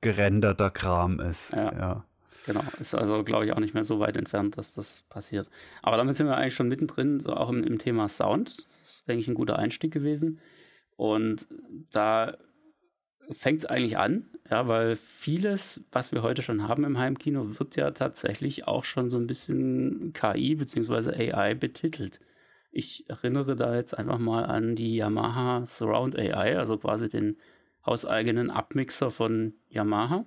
gerenderter 0.00 0.70
Kram 0.70 1.20
ist. 1.20 1.52
Ja. 1.52 1.72
ja. 1.72 2.04
Genau, 2.46 2.62
ist 2.78 2.94
also, 2.94 3.24
glaube 3.24 3.46
ich, 3.46 3.52
auch 3.52 3.60
nicht 3.60 3.72
mehr 3.72 3.84
so 3.84 4.00
weit 4.00 4.18
entfernt, 4.18 4.58
dass 4.58 4.74
das 4.74 5.04
passiert. 5.08 5.48
Aber 5.82 5.96
damit 5.96 6.14
sind 6.14 6.26
wir 6.26 6.36
eigentlich 6.36 6.54
schon 6.54 6.68
mittendrin, 6.68 7.20
so 7.20 7.32
auch 7.32 7.48
im, 7.48 7.64
im 7.64 7.78
Thema 7.78 8.08
Sound. 8.08 8.58
Das 8.58 8.82
ist, 8.82 9.08
denke 9.08 9.22
ich, 9.22 9.28
ein 9.28 9.34
guter 9.34 9.58
Einstieg 9.58 9.92
gewesen. 9.92 10.40
Und 10.96 11.48
da 11.90 12.36
fängt 13.30 13.60
es 13.60 13.66
eigentlich 13.66 13.96
an, 13.98 14.26
ja, 14.50 14.68
weil 14.68 14.96
vieles, 14.96 15.84
was 15.92 16.12
wir 16.12 16.22
heute 16.22 16.42
schon 16.42 16.68
haben 16.68 16.84
im 16.84 16.98
Heimkino, 16.98 17.58
wird 17.58 17.76
ja 17.76 17.90
tatsächlich 17.90 18.66
auch 18.66 18.84
schon 18.84 19.08
so 19.08 19.16
ein 19.16 19.26
bisschen 19.26 20.12
KI 20.12 20.54
bzw. 20.56 21.32
AI 21.32 21.54
betitelt. 21.54 22.20
Ich 22.70 23.08
erinnere 23.08 23.56
da 23.56 23.74
jetzt 23.74 23.96
einfach 23.96 24.18
mal 24.18 24.44
an 24.44 24.74
die 24.76 24.96
Yamaha 24.96 25.64
Surround 25.66 26.18
AI, 26.18 26.58
also 26.58 26.76
quasi 26.76 27.08
den 27.08 27.36
hauseigenen 27.86 28.50
Abmixer 28.50 29.10
von 29.10 29.54
Yamaha. 29.68 30.26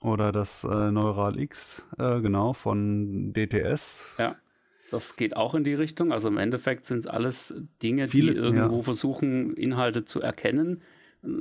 Oder 0.00 0.32
das 0.32 0.64
äh, 0.64 0.90
Neural 0.90 1.38
X, 1.38 1.84
äh, 1.98 2.20
genau, 2.20 2.52
von 2.52 3.32
DTS. 3.32 4.16
Ja, 4.18 4.36
das 4.90 5.16
geht 5.16 5.36
auch 5.36 5.54
in 5.54 5.64
die 5.64 5.74
Richtung. 5.74 6.12
Also 6.12 6.28
im 6.28 6.38
Endeffekt 6.38 6.84
sind 6.84 6.98
es 6.98 7.06
alles 7.06 7.54
Dinge, 7.82 8.08
Viele, 8.08 8.32
die 8.32 8.38
irgendwo 8.38 8.76
ja. 8.76 8.82
versuchen, 8.82 9.54
Inhalte 9.54 10.04
zu 10.04 10.20
erkennen, 10.20 10.82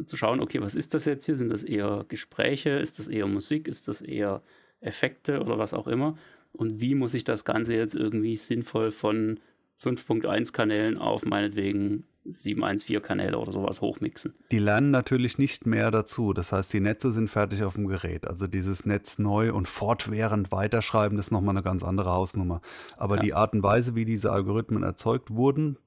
zu 0.06 0.18
schauen, 0.18 0.40
okay, 0.40 0.62
was 0.62 0.76
ist 0.76 0.94
das 0.94 1.06
jetzt 1.06 1.26
hier? 1.26 1.38
Sind 1.38 1.50
das 1.50 1.64
eher 1.64 2.06
Gespräche? 2.08 2.72
Ist 2.72 3.00
das 3.00 3.08
eher 3.08 3.28
Musik? 3.28 3.68
Ist 3.68 3.88
das 3.88 4.02
eher 4.02 4.42
Effekte 4.82 5.40
oder 5.40 5.58
was 5.58 5.74
auch 5.74 5.88
immer? 5.88 6.18
Und 6.52 6.80
wie 6.80 6.96
muss 6.96 7.14
ich 7.14 7.24
das 7.24 7.46
Ganze 7.46 7.76
jetzt 7.76 7.96
irgendwie 7.96 8.36
sinnvoll 8.36 8.92
von 8.92 9.40
5.1 9.82 10.54
Kanälen 10.54 10.98
auf 10.98 11.26
meinetwegen 11.26 12.06
714 12.26 13.02
Kanäle 13.02 13.38
oder 13.38 13.52
sowas 13.52 13.82
hochmixen. 13.82 14.34
Die 14.52 14.60
lernen 14.60 14.90
natürlich 14.90 15.38
nicht 15.38 15.66
mehr 15.66 15.92
dazu. 15.92 16.34
Das 16.34 16.52
heißt, 16.52 16.74
die 16.74 16.80
Netze 16.80 17.12
sind 17.12 17.30
fertig 17.30 17.64
auf 17.64 17.76
dem 17.76 17.88
Gerät. 17.88 18.26
Also 18.26 18.48
dieses 18.48 18.86
Netz 18.86 19.20
neu 19.20 19.54
und 19.54 19.68
fortwährend 19.68 20.52
weiterschreiben, 20.52 21.18
das 21.18 21.28
ist 21.28 21.32
nochmal 21.32 21.56
eine 21.56 21.64
ganz 21.64 21.84
andere 21.84 22.12
Hausnummer. 22.12 22.62
Aber 22.98 23.18
ja. 23.18 23.22
die 23.22 23.34
Art 23.36 23.54
und 23.54 23.62
Weise, 23.62 23.96
wie 23.96 24.06
diese 24.06 24.32
Algorithmen 24.32 24.82
erzeugt 24.82 25.30
wurden, 25.32 25.78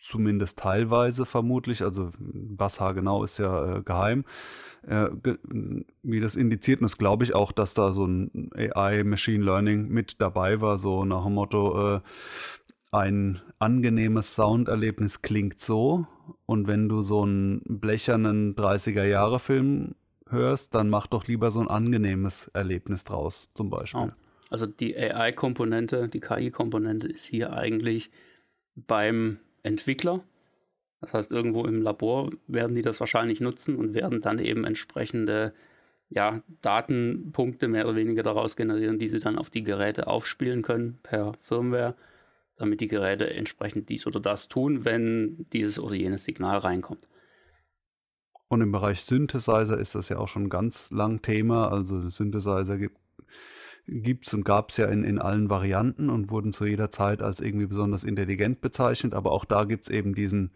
zumindest 0.00 0.58
teilweise 0.58 1.26
vermutlich, 1.26 1.82
also 1.82 2.10
was 2.18 2.78
genau 2.78 3.22
ist 3.22 3.38
ja 3.38 3.76
äh, 3.76 3.82
geheim, 3.82 4.24
äh, 4.86 5.08
wie 6.02 6.20
das 6.20 6.36
indiziert. 6.36 6.80
Und 6.80 6.84
das 6.84 6.98
glaube 6.98 7.24
ich 7.24 7.34
auch, 7.34 7.52
dass 7.52 7.74
da 7.74 7.92
so 7.92 8.06
ein 8.06 8.50
AI 8.54 9.04
Machine 9.04 9.44
Learning 9.44 9.88
mit 9.88 10.20
dabei 10.20 10.60
war, 10.60 10.78
so 10.78 11.04
nach 11.04 11.24
dem 11.24 11.34
Motto, 11.34 11.96
äh, 11.96 12.00
ein 12.92 13.40
angenehmes 13.58 14.34
Sounderlebnis 14.34 15.22
klingt 15.22 15.60
so 15.60 16.06
und 16.46 16.66
wenn 16.66 16.88
du 16.88 17.02
so 17.02 17.22
einen 17.22 17.62
blechernen 17.64 18.56
30er-Jahre-Film 18.56 19.94
hörst, 20.28 20.74
dann 20.74 20.88
mach 20.88 21.06
doch 21.06 21.26
lieber 21.26 21.50
so 21.50 21.60
ein 21.60 21.68
angenehmes 21.68 22.48
Erlebnis 22.48 23.04
draus, 23.04 23.48
zum 23.54 23.70
Beispiel. 23.70 24.12
Also 24.50 24.66
die 24.66 24.96
AI-Komponente, 24.96 26.08
die 26.08 26.20
KI-Komponente 26.20 27.06
ist 27.06 27.24
hier 27.26 27.52
eigentlich 27.52 28.10
beim 28.74 29.38
Entwickler. 29.62 30.22
Das 31.00 31.14
heißt, 31.14 31.32
irgendwo 31.32 31.64
im 31.64 31.82
Labor 31.82 32.30
werden 32.46 32.76
die 32.76 32.82
das 32.82 33.00
wahrscheinlich 33.00 33.40
nutzen 33.40 33.76
und 33.76 33.94
werden 33.94 34.20
dann 34.20 34.38
eben 34.38 34.64
entsprechende 34.64 35.54
ja, 36.08 36.42
Datenpunkte 36.60 37.68
mehr 37.68 37.86
oder 37.86 37.96
weniger 37.96 38.22
daraus 38.22 38.56
generieren, 38.56 38.98
die 38.98 39.08
sie 39.08 39.20
dann 39.20 39.38
auf 39.38 39.48
die 39.48 39.62
Geräte 39.62 40.08
aufspielen 40.08 40.62
können 40.62 40.98
per 41.02 41.34
Firmware 41.40 41.94
damit 42.60 42.82
die 42.82 42.88
Geräte 42.88 43.32
entsprechend 43.32 43.88
dies 43.88 44.06
oder 44.06 44.20
das 44.20 44.48
tun, 44.48 44.84
wenn 44.84 45.46
dieses 45.50 45.78
oder 45.78 45.94
jenes 45.94 46.24
Signal 46.24 46.58
reinkommt. 46.58 47.08
Und 48.48 48.60
im 48.60 48.70
Bereich 48.70 49.00
Synthesizer 49.00 49.78
ist 49.78 49.94
das 49.94 50.10
ja 50.10 50.18
auch 50.18 50.28
schon 50.28 50.50
ganz 50.50 50.90
lang 50.90 51.22
Thema. 51.22 51.72
Also 51.72 52.06
Synthesizer 52.08 52.76
gibt 52.76 52.98
es 53.90 54.34
und 54.34 54.44
gab 54.44 54.70
es 54.70 54.76
ja 54.76 54.86
in, 54.86 55.04
in 55.04 55.18
allen 55.18 55.50
Varianten 55.50 56.10
und 56.10 56.30
wurden 56.30 56.52
zu 56.52 56.66
jeder 56.66 56.90
Zeit 56.90 57.22
als 57.22 57.40
irgendwie 57.40 57.66
besonders 57.66 58.04
intelligent 58.04 58.60
bezeichnet. 58.60 59.14
Aber 59.14 59.32
auch 59.32 59.44
da 59.44 59.64
gibt 59.64 59.84
es 59.84 59.90
eben 59.90 60.14
diesen 60.14 60.52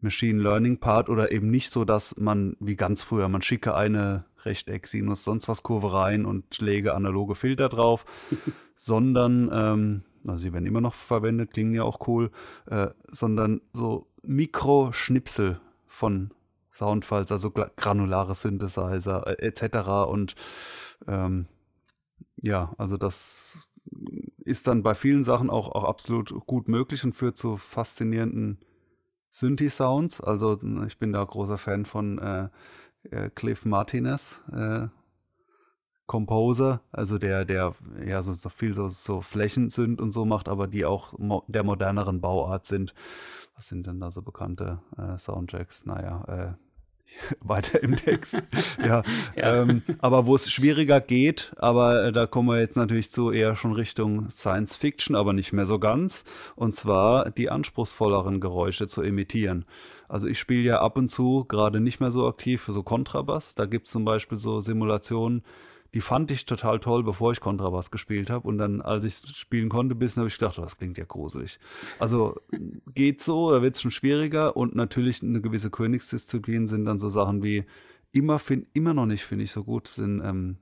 Machine 0.00 0.40
Learning 0.40 0.78
Part 0.78 1.08
oder 1.08 1.32
eben 1.32 1.50
nicht 1.50 1.70
so, 1.70 1.84
dass 1.84 2.16
man 2.16 2.56
wie 2.60 2.76
ganz 2.76 3.02
früher, 3.02 3.28
man 3.28 3.42
schicke 3.42 3.74
eine 3.74 4.24
Rechteck, 4.44 4.86
Sinus, 4.86 5.24
sonst 5.24 5.48
was 5.48 5.62
Kurve 5.62 5.92
rein 5.92 6.24
und 6.24 6.60
lege 6.60 6.94
analoge 6.94 7.34
Filter 7.34 7.68
drauf, 7.68 8.04
sondern 8.76 9.50
ähm, 9.52 10.02
also 10.26 10.38
sie 10.38 10.52
werden 10.52 10.66
immer 10.66 10.80
noch 10.80 10.94
verwendet, 10.94 11.52
klingen 11.52 11.74
ja 11.74 11.82
auch 11.82 12.06
cool, 12.06 12.30
äh, 12.66 12.88
sondern 13.06 13.60
so 13.72 14.06
Mikroschnipsel 14.22 15.60
von 15.86 16.30
Soundfiles, 16.70 17.32
also 17.32 17.50
granulare 17.50 18.34
Synthesizer 18.34 19.26
äh, 19.26 19.46
etc. 19.46 20.08
Und 20.08 20.36
ähm, 21.06 21.46
ja, 22.42 22.74
also 22.78 22.96
das 22.96 23.58
ist 24.44 24.66
dann 24.66 24.82
bei 24.82 24.94
vielen 24.94 25.24
Sachen 25.24 25.50
auch, 25.50 25.70
auch 25.70 25.84
absolut 25.84 26.34
gut 26.46 26.68
möglich 26.68 27.04
und 27.04 27.14
führt 27.14 27.36
zu 27.36 27.56
faszinierenden 27.56 28.58
Synthi-Sounds. 29.30 30.20
Also 30.20 30.58
ich 30.86 30.98
bin 30.98 31.12
da 31.12 31.22
großer 31.24 31.58
Fan 31.58 31.84
von 31.84 32.18
äh, 32.18 32.48
äh 33.10 33.30
Cliff 33.30 33.64
Martinez, 33.64 34.40
äh, 34.52 34.88
Composer, 36.06 36.80
also 36.90 37.18
der, 37.18 37.44
der 37.44 37.74
ja 38.04 38.22
so, 38.22 38.32
so 38.32 38.48
viel 38.48 38.74
so, 38.74 38.88
so 38.88 39.20
Flächen 39.20 39.68
sind 39.68 40.00
und 40.00 40.10
so 40.10 40.24
macht, 40.24 40.48
aber 40.48 40.66
die 40.66 40.86
auch 40.86 41.18
mo 41.18 41.44
der 41.48 41.64
moderneren 41.64 42.22
Bauart 42.22 42.64
sind. 42.64 42.94
Was 43.54 43.68
sind 43.68 43.86
denn 43.86 44.00
da 44.00 44.10
so 44.10 44.22
bekannte 44.22 44.80
äh, 44.96 45.18
Soundtracks? 45.18 45.84
Naja, 45.84 46.24
äh, 46.26 46.67
weiter 47.40 47.82
im 47.82 47.96
Text. 47.96 48.42
ja, 48.78 49.02
ja. 49.36 49.62
Ähm, 49.62 49.82
aber 49.98 50.26
wo 50.26 50.34
es 50.34 50.50
schwieriger 50.50 51.00
geht, 51.00 51.52
aber 51.56 52.04
äh, 52.04 52.12
da 52.12 52.26
kommen 52.26 52.48
wir 52.48 52.60
jetzt 52.60 52.76
natürlich 52.76 53.10
zu 53.10 53.30
eher 53.30 53.56
schon 53.56 53.72
Richtung 53.72 54.30
Science 54.30 54.76
Fiction, 54.76 55.16
aber 55.16 55.32
nicht 55.32 55.52
mehr 55.52 55.66
so 55.66 55.78
ganz. 55.78 56.24
Und 56.56 56.74
zwar 56.74 57.30
die 57.30 57.50
anspruchsvolleren 57.50 58.40
Geräusche 58.40 58.86
zu 58.86 59.02
imitieren. 59.02 59.64
Also 60.08 60.26
ich 60.26 60.38
spiele 60.38 60.62
ja 60.62 60.80
ab 60.80 60.96
und 60.96 61.10
zu 61.10 61.44
gerade 61.44 61.80
nicht 61.80 62.00
mehr 62.00 62.10
so 62.10 62.26
aktiv 62.26 62.62
für 62.62 62.72
so 62.72 62.82
Kontrabass. 62.82 63.54
Da 63.54 63.66
gibt 63.66 63.86
es 63.86 63.92
zum 63.92 64.04
Beispiel 64.04 64.38
so 64.38 64.60
Simulationen, 64.60 65.42
die 65.94 66.00
fand 66.00 66.30
ich 66.30 66.44
total 66.44 66.80
toll, 66.80 67.02
bevor 67.02 67.32
ich 67.32 67.40
Kontrabass 67.40 67.90
gespielt 67.90 68.28
habe. 68.28 68.46
Und 68.46 68.58
dann, 68.58 68.82
als 68.82 69.04
ich 69.04 69.14
spielen 69.36 69.68
konnte, 69.68 69.94
bisschen 69.94 70.20
habe 70.20 70.28
ich 70.28 70.38
gedacht, 70.38 70.58
oh, 70.58 70.62
das 70.62 70.76
klingt 70.76 70.98
ja 70.98 71.04
gruselig. 71.04 71.58
Also 71.98 72.36
geht 72.94 73.22
so, 73.22 73.50
da 73.52 73.62
wird 73.62 73.74
es 73.74 73.82
schon 73.82 73.90
schwieriger. 73.90 74.56
Und 74.56 74.74
natürlich 74.74 75.22
eine 75.22 75.40
gewisse 75.40 75.70
Königsdisziplin 75.70 76.66
sind 76.66 76.84
dann 76.84 76.98
so 76.98 77.08
Sachen 77.08 77.42
wie 77.42 77.64
immer, 78.12 78.38
find, 78.38 78.66
immer 78.74 78.94
noch 78.94 79.06
nicht, 79.06 79.24
finde 79.24 79.44
ich 79.44 79.50
so 79.50 79.64
gut, 79.64 79.88
sind 79.88 80.22
ähm, 80.24 80.58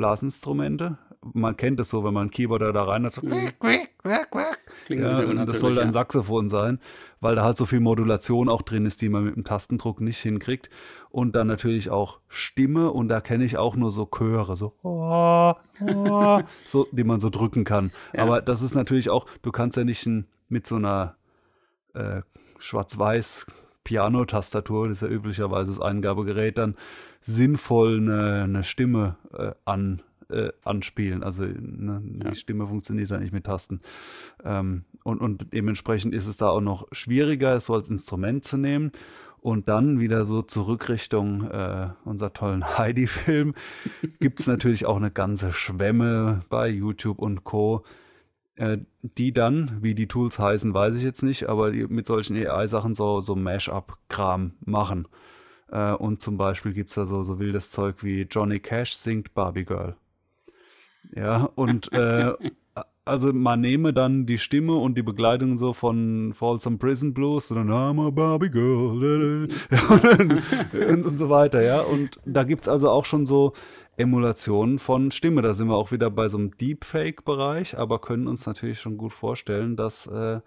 Blasinstrumente. 0.00 0.96
Man 1.34 1.58
kennt 1.58 1.78
es 1.78 1.90
so, 1.90 2.02
wenn 2.04 2.14
man 2.14 2.28
ein 2.28 2.30
Keyboard 2.30 2.62
da 2.62 2.84
rein 2.84 3.04
hat, 3.04 3.12
so 3.12 3.20
mhm. 3.20 3.50
Klingt 4.86 5.02
ja, 5.02 5.44
das 5.44 5.60
soll 5.60 5.74
dann 5.74 5.88
ja. 5.88 5.92
Saxophon 5.92 6.48
sein, 6.48 6.80
weil 7.20 7.34
da 7.34 7.44
halt 7.44 7.58
so 7.58 7.66
viel 7.66 7.80
Modulation 7.80 8.48
auch 8.48 8.62
drin 8.62 8.86
ist, 8.86 9.02
die 9.02 9.10
man 9.10 9.24
mit 9.24 9.36
dem 9.36 9.44
Tastendruck 9.44 10.00
nicht 10.00 10.18
hinkriegt. 10.18 10.70
Und 11.10 11.36
dann 11.36 11.48
natürlich 11.48 11.90
auch 11.90 12.20
Stimme 12.28 12.90
und 12.90 13.08
da 13.08 13.20
kenne 13.20 13.44
ich 13.44 13.58
auch 13.58 13.76
nur 13.76 13.90
so 13.90 14.06
Chöre, 14.06 14.56
so, 14.56 14.72
oh, 14.82 15.52
oh, 15.86 16.40
so 16.64 16.86
die 16.92 17.04
man 17.04 17.20
so 17.20 17.28
drücken 17.28 17.64
kann. 17.64 17.92
Ja. 18.14 18.22
Aber 18.22 18.40
das 18.40 18.62
ist 18.62 18.74
natürlich 18.74 19.10
auch, 19.10 19.26
du 19.42 19.52
kannst 19.52 19.76
ja 19.76 19.84
nicht 19.84 20.06
ein, 20.06 20.26
mit 20.48 20.66
so 20.66 20.76
einer 20.76 21.16
äh, 21.92 22.22
schwarz-weiß 22.58 23.46
Piano-Tastatur, 23.84 24.88
das 24.88 25.02
ist 25.02 25.08
ja 25.08 25.14
üblicherweise 25.14 25.70
das 25.70 25.80
Eingabegerät, 25.80 26.58
dann 26.58 26.76
sinnvoll 27.20 27.98
eine, 27.98 28.42
eine 28.44 28.64
Stimme 28.64 29.16
äh, 29.36 29.52
an, 29.64 30.02
äh, 30.30 30.50
anspielen. 30.64 31.22
Also 31.22 31.44
ne, 31.44 32.02
ja. 32.22 32.30
die 32.30 32.36
Stimme 32.36 32.66
funktioniert 32.66 33.10
da 33.10 33.18
nicht 33.18 33.32
mit 33.32 33.44
Tasten. 33.44 33.80
Ähm, 34.44 34.84
und, 35.02 35.20
und 35.20 35.52
dementsprechend 35.52 36.14
ist 36.14 36.26
es 36.26 36.36
da 36.36 36.48
auch 36.48 36.60
noch 36.60 36.86
schwieriger, 36.92 37.54
es 37.54 37.66
so 37.66 37.74
als 37.74 37.90
Instrument 37.90 38.44
zu 38.44 38.56
nehmen. 38.56 38.92
Und 39.42 39.68
dann 39.68 40.00
wieder 40.00 40.26
so 40.26 40.42
zurück 40.42 40.90
Richtung 40.90 41.50
äh, 41.50 41.88
unser 42.04 42.32
tollen 42.34 42.64
Heidi-Film 42.78 43.54
gibt 44.18 44.40
es 44.40 44.46
natürlich 44.46 44.84
auch 44.84 44.96
eine 44.96 45.10
ganze 45.10 45.52
Schwemme 45.52 46.42
bei 46.50 46.68
YouTube 46.68 47.18
und 47.18 47.44
Co., 47.44 47.84
die 49.02 49.32
dann, 49.32 49.78
wie 49.80 49.94
die 49.94 50.06
Tools 50.06 50.38
heißen, 50.38 50.74
weiß 50.74 50.94
ich 50.96 51.02
jetzt 51.02 51.22
nicht, 51.22 51.48
aber 51.48 51.70
die 51.70 51.86
mit 51.86 52.06
solchen 52.06 52.36
AI-Sachen 52.36 52.94
so, 52.94 53.20
so 53.20 53.34
Mash-up-Kram 53.34 54.52
machen. 54.60 55.08
Äh, 55.70 55.92
und 55.92 56.20
zum 56.20 56.36
Beispiel 56.36 56.72
gibt 56.72 56.90
es 56.90 56.96
da 56.96 57.06
so, 57.06 57.22
so 57.22 57.38
wildes 57.38 57.70
Zeug 57.70 58.02
wie 58.02 58.22
Johnny 58.22 58.60
Cash 58.60 58.94
singt 58.94 59.34
Barbie 59.34 59.64
Girl. 59.64 59.96
Ja, 61.14 61.48
und 61.54 61.92
äh, 61.92 62.32
also 63.04 63.32
man 63.32 63.60
nehme 63.60 63.92
dann 63.92 64.26
die 64.26 64.38
Stimme 64.38 64.74
und 64.74 64.96
die 64.96 65.02
Begleitung 65.02 65.56
so 65.56 65.72
von 65.72 66.32
Folsom 66.34 66.78
Prison 66.78 67.14
Blues 67.14 67.50
und 67.50 67.56
dann 67.56 67.70
I'm 67.70 68.06
a 68.06 68.10
Barbie 68.10 68.50
Girl 68.50 69.48
und, 70.72 71.04
und, 71.04 71.18
so 71.18 71.30
weiter, 71.30 71.62
ja. 71.62 71.80
Und 71.80 72.18
da 72.24 72.44
gibt 72.44 72.62
es 72.62 72.68
also 72.68 72.90
auch 72.90 73.04
schon 73.06 73.26
so 73.26 73.54
Emulationen 73.96 74.78
von 74.78 75.10
Stimme. 75.10 75.42
Da 75.42 75.54
sind 75.54 75.68
wir 75.68 75.76
auch 75.76 75.92
wieder 75.92 76.10
bei 76.10 76.28
so 76.28 76.38
einem 76.38 76.56
Deepfake-Bereich, 76.56 77.76
aber 77.76 78.00
können 78.00 78.26
uns 78.26 78.46
natürlich 78.46 78.80
schon 78.80 78.96
gut 78.96 79.12
vorstellen, 79.12 79.76
dass 79.76 80.06
äh, 80.06 80.40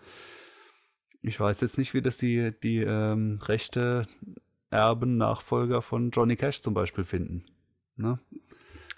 ich 1.21 1.39
weiß 1.39 1.61
jetzt 1.61 1.77
nicht, 1.77 1.93
wie 1.93 2.01
das 2.01 2.17
die, 2.17 2.51
die 2.63 2.79
ähm, 2.79 3.39
rechte 3.43 4.07
Erben, 4.69 5.17
Nachfolger 5.17 5.81
von 5.81 6.09
Johnny 6.11 6.35
Cash 6.35 6.61
zum 6.61 6.73
Beispiel 6.73 7.03
finden. 7.03 7.45
Ne? 7.95 8.19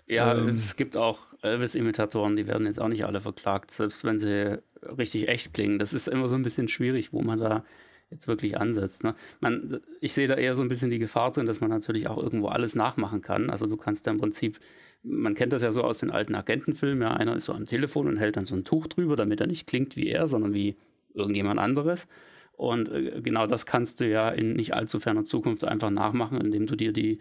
Ja, 0.08 0.36
ähm, 0.36 0.50
es 0.50 0.76
gibt 0.76 0.98
auch 0.98 1.34
Elvis-Imitatoren, 1.42 2.36
die 2.36 2.48
werden 2.48 2.66
jetzt 2.66 2.80
auch 2.80 2.88
nicht 2.88 3.06
alle 3.06 3.22
verklagt, 3.22 3.72
selbst 3.72 4.04
wenn 4.04 4.20
sie 4.20 4.60
richtig 4.82 5.28
echt 5.28 5.54
klingen. 5.54 5.80
Das 5.80 5.94
ist 5.94 6.08
immer 6.08 6.28
so 6.28 6.36
ein 6.36 6.44
bisschen 6.44 6.68
schwierig, 6.68 7.12
wo 7.12 7.22
man 7.22 7.40
da 7.40 7.66
jetzt 8.10 8.28
wirklich 8.28 8.58
ansetzt. 8.58 9.04
Ne? 9.04 9.16
Man, 9.40 9.80
ich 10.02 10.14
sehe 10.14 10.28
da 10.28 10.36
eher 10.36 10.56
so 10.56 10.62
ein 10.62 10.70
bisschen 10.70 10.92
die 10.92 11.00
Gefahr 11.00 11.32
drin, 11.32 11.46
dass 11.46 11.62
man 11.62 11.70
natürlich 11.70 12.08
auch 12.08 12.18
irgendwo 12.18 12.48
alles 12.48 12.76
nachmachen 12.76 13.22
kann. 13.22 13.50
Also 13.50 13.66
du 13.66 13.78
kannst 13.78 14.08
da 14.08 14.12
im 14.12 14.20
Prinzip, 14.20 14.60
man 15.04 15.34
kennt 15.36 15.54
das 15.54 15.64
ja 15.64 15.72
so 15.72 15.84
aus 15.84 16.00
den 16.00 16.12
alten 16.12 16.36
Agentenfilmen, 16.36 17.02
ja, 17.02 17.14
einer 17.14 17.36
ist 17.36 17.46
so 17.46 17.54
am 17.54 17.66
Telefon 17.66 18.08
und 18.08 18.18
hält 18.18 18.38
dann 18.38 18.46
so 18.46 18.56
ein 18.56 18.64
Tuch 18.64 18.88
drüber, 18.88 19.16
damit 19.16 19.42
er 19.42 19.48
nicht 19.48 19.68
klingt 19.68 19.96
wie 19.96 20.08
er, 20.08 20.28
sondern 20.28 20.54
wie 20.54 20.76
irgendjemand 21.14 21.60
anderes. 21.60 22.08
Und 22.54 22.90
äh, 22.90 23.22
genau 23.22 23.48
das 23.48 23.66
kannst 23.66 24.02
du 24.02 24.10
ja 24.10 24.30
in 24.30 24.54
nicht 24.54 24.74
allzu 24.74 25.00
ferner 25.00 25.26
Zukunft 25.26 25.66
einfach 25.66 25.90
nachmachen, 25.90 26.40
indem 26.40 26.66
du 26.68 26.76
dir 26.76 26.94
die 26.94 27.20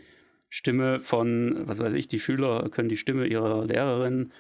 Stimme 0.48 1.00
von, 1.00 1.62
was 1.66 1.80
weiß 1.80 1.94
ich, 1.94 2.06
die 2.06 2.20
Schüler 2.20 2.68
können 2.70 2.88
die 2.88 2.96
Stimme 2.96 3.26
ihrer 3.26 3.64
Lehrerin 3.64 4.30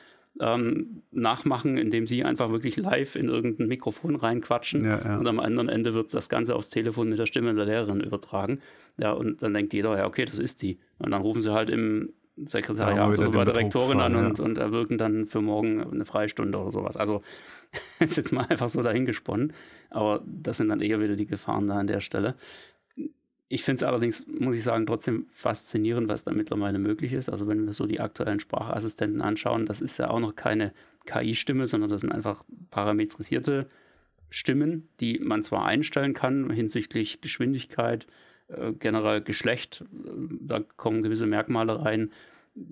ähm, 0.40 1.02
nachmachen, 1.12 1.78
indem 1.78 2.06
sie 2.06 2.24
einfach 2.24 2.50
wirklich 2.50 2.76
live 2.76 3.14
in 3.14 3.28
irgendein 3.28 3.68
Mikrofon 3.68 4.16
reinquatschen 4.16 4.84
ja, 4.84 5.00
ja. 5.00 5.18
und 5.18 5.26
am 5.26 5.38
anderen 5.38 5.68
Ende 5.68 5.94
wird 5.94 6.12
das 6.12 6.28
Ganze 6.28 6.56
aufs 6.56 6.70
Telefon 6.70 7.08
mit 7.08 7.18
der 7.18 7.26
Stimme 7.26 7.54
der 7.54 7.66
Lehrerin 7.66 8.00
übertragen. 8.00 8.60
Ja, 8.96 9.12
und 9.12 9.42
dann 9.42 9.54
denkt 9.54 9.72
jeder, 9.74 9.96
ja, 9.96 10.06
okay, 10.06 10.24
das 10.24 10.38
ist 10.38 10.62
die. 10.62 10.78
Und 10.98 11.12
dann 11.12 11.22
rufen 11.22 11.40
sie 11.40 11.52
halt 11.52 11.70
im 11.70 12.12
Sekretariat 12.36 12.96
ja, 12.96 13.08
oder 13.08 13.30
bei 13.30 13.44
der 13.44 13.54
Rektorin 13.54 14.00
an 14.00 14.16
und, 14.16 14.40
und 14.40 14.58
erwirken 14.58 14.98
dann 14.98 15.26
für 15.26 15.40
morgen 15.40 15.80
eine 15.84 16.04
Freistunde 16.04 16.58
oder 16.58 16.72
sowas. 16.72 16.96
Also 16.96 17.22
ist 18.00 18.16
jetzt 18.16 18.32
mal 18.32 18.46
einfach 18.48 18.68
so 18.68 18.82
dahingesponnen. 18.82 19.52
Aber 19.90 20.22
das 20.26 20.56
sind 20.56 20.68
dann 20.68 20.80
eher 20.80 21.00
wieder 21.00 21.14
die 21.14 21.26
Gefahren 21.26 21.68
da 21.68 21.78
an 21.78 21.86
der 21.86 22.00
Stelle. 22.00 22.34
Ich 23.48 23.62
finde 23.62 23.76
es 23.76 23.82
allerdings, 23.84 24.26
muss 24.26 24.56
ich 24.56 24.62
sagen, 24.62 24.86
trotzdem 24.86 25.26
faszinierend, 25.30 26.08
was 26.08 26.24
da 26.24 26.32
mittlerweile 26.32 26.78
möglich 26.78 27.12
ist. 27.12 27.28
Also 27.28 27.46
wenn 27.46 27.64
wir 27.66 27.72
so 27.72 27.86
die 27.86 28.00
aktuellen 28.00 28.40
Sprachassistenten 28.40 29.20
anschauen, 29.20 29.66
das 29.66 29.80
ist 29.80 29.98
ja 29.98 30.08
auch 30.10 30.20
noch 30.20 30.34
keine 30.34 30.72
KI-Stimme, 31.06 31.66
sondern 31.66 31.90
das 31.90 32.00
sind 32.00 32.12
einfach 32.12 32.44
parametrisierte 32.70 33.66
Stimmen, 34.30 34.88
die 35.00 35.18
man 35.18 35.42
zwar 35.42 35.66
einstellen 35.66 36.14
kann 36.14 36.50
hinsichtlich 36.50 37.20
Geschwindigkeit, 37.20 38.06
äh, 38.48 38.72
generell 38.72 39.20
Geschlecht, 39.20 39.84
äh, 39.92 40.10
da 40.40 40.60
kommen 40.60 41.02
gewisse 41.02 41.26
Merkmale 41.26 41.84
rein, 41.84 42.10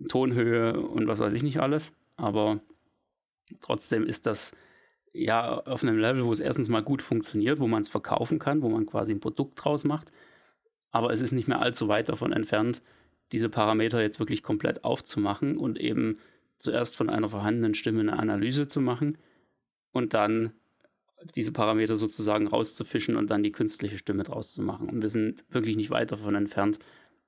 Tonhöhe 0.08 0.80
und 0.80 1.06
was 1.06 1.18
weiß 1.18 1.35
ich 1.35 1.42
nicht 1.42 1.61
alles, 1.61 1.94
aber 2.16 2.61
trotzdem 3.61 4.04
ist 4.04 4.26
das 4.26 4.56
ja 5.12 5.58
auf 5.58 5.82
einem 5.82 5.98
Level, 5.98 6.24
wo 6.24 6.32
es 6.32 6.40
erstens 6.40 6.68
mal 6.68 6.82
gut 6.82 7.02
funktioniert, 7.02 7.61
wo 7.61 7.68
man 7.68 7.82
es 7.82 7.88
verkaufen 7.88 8.38
kann, 8.38 8.62
wo 8.62 8.68
man 8.68 8.87
quasi 8.87 9.12
ein 9.12 9.20
Produkt 9.20 9.62
draus 9.62 9.85
macht, 9.85 10.12
aber 10.92 11.12
es 11.12 11.20
ist 11.20 11.33
nicht 11.33 11.48
mehr 11.48 11.61
allzu 11.61 11.88
weit 11.88 12.09
davon 12.09 12.33
entfernt, 12.33 12.83
diese 13.33 13.48
Parameter 13.48 14.00
jetzt 14.00 14.20
wirklich 14.20 14.42
komplett 14.42 14.85
aufzumachen 14.85 15.57
und 15.57 15.81
eben 15.81 16.18
zuerst 16.59 16.96
von 16.96 17.11
einer 17.11 17.28
vorhandenen 17.28 17.74
Stimme 17.74 18.00
eine 18.00 18.18
Analyse 18.18 18.68
zu 18.68 18.81
machen 18.81 19.18
und 19.90 20.14
dann 20.14 20.52
diese 21.35 21.52
Parameter 21.52 21.96
sozusagen 21.96 22.46
rauszufischen 22.46 23.16
und 23.16 23.31
dann 23.31 23.42
die 23.42 23.52
künstliche 23.52 23.98
Stimme 23.98 24.24
draus 24.24 24.52
zu 24.52 24.62
machen. 24.62 24.88
Und 24.88 25.02
wir 25.02 25.11
sind 25.11 25.44
wirklich 25.50 25.76
nicht 25.76 25.90
weit 25.90 26.12
davon 26.12 26.35
entfernt, 26.35 26.78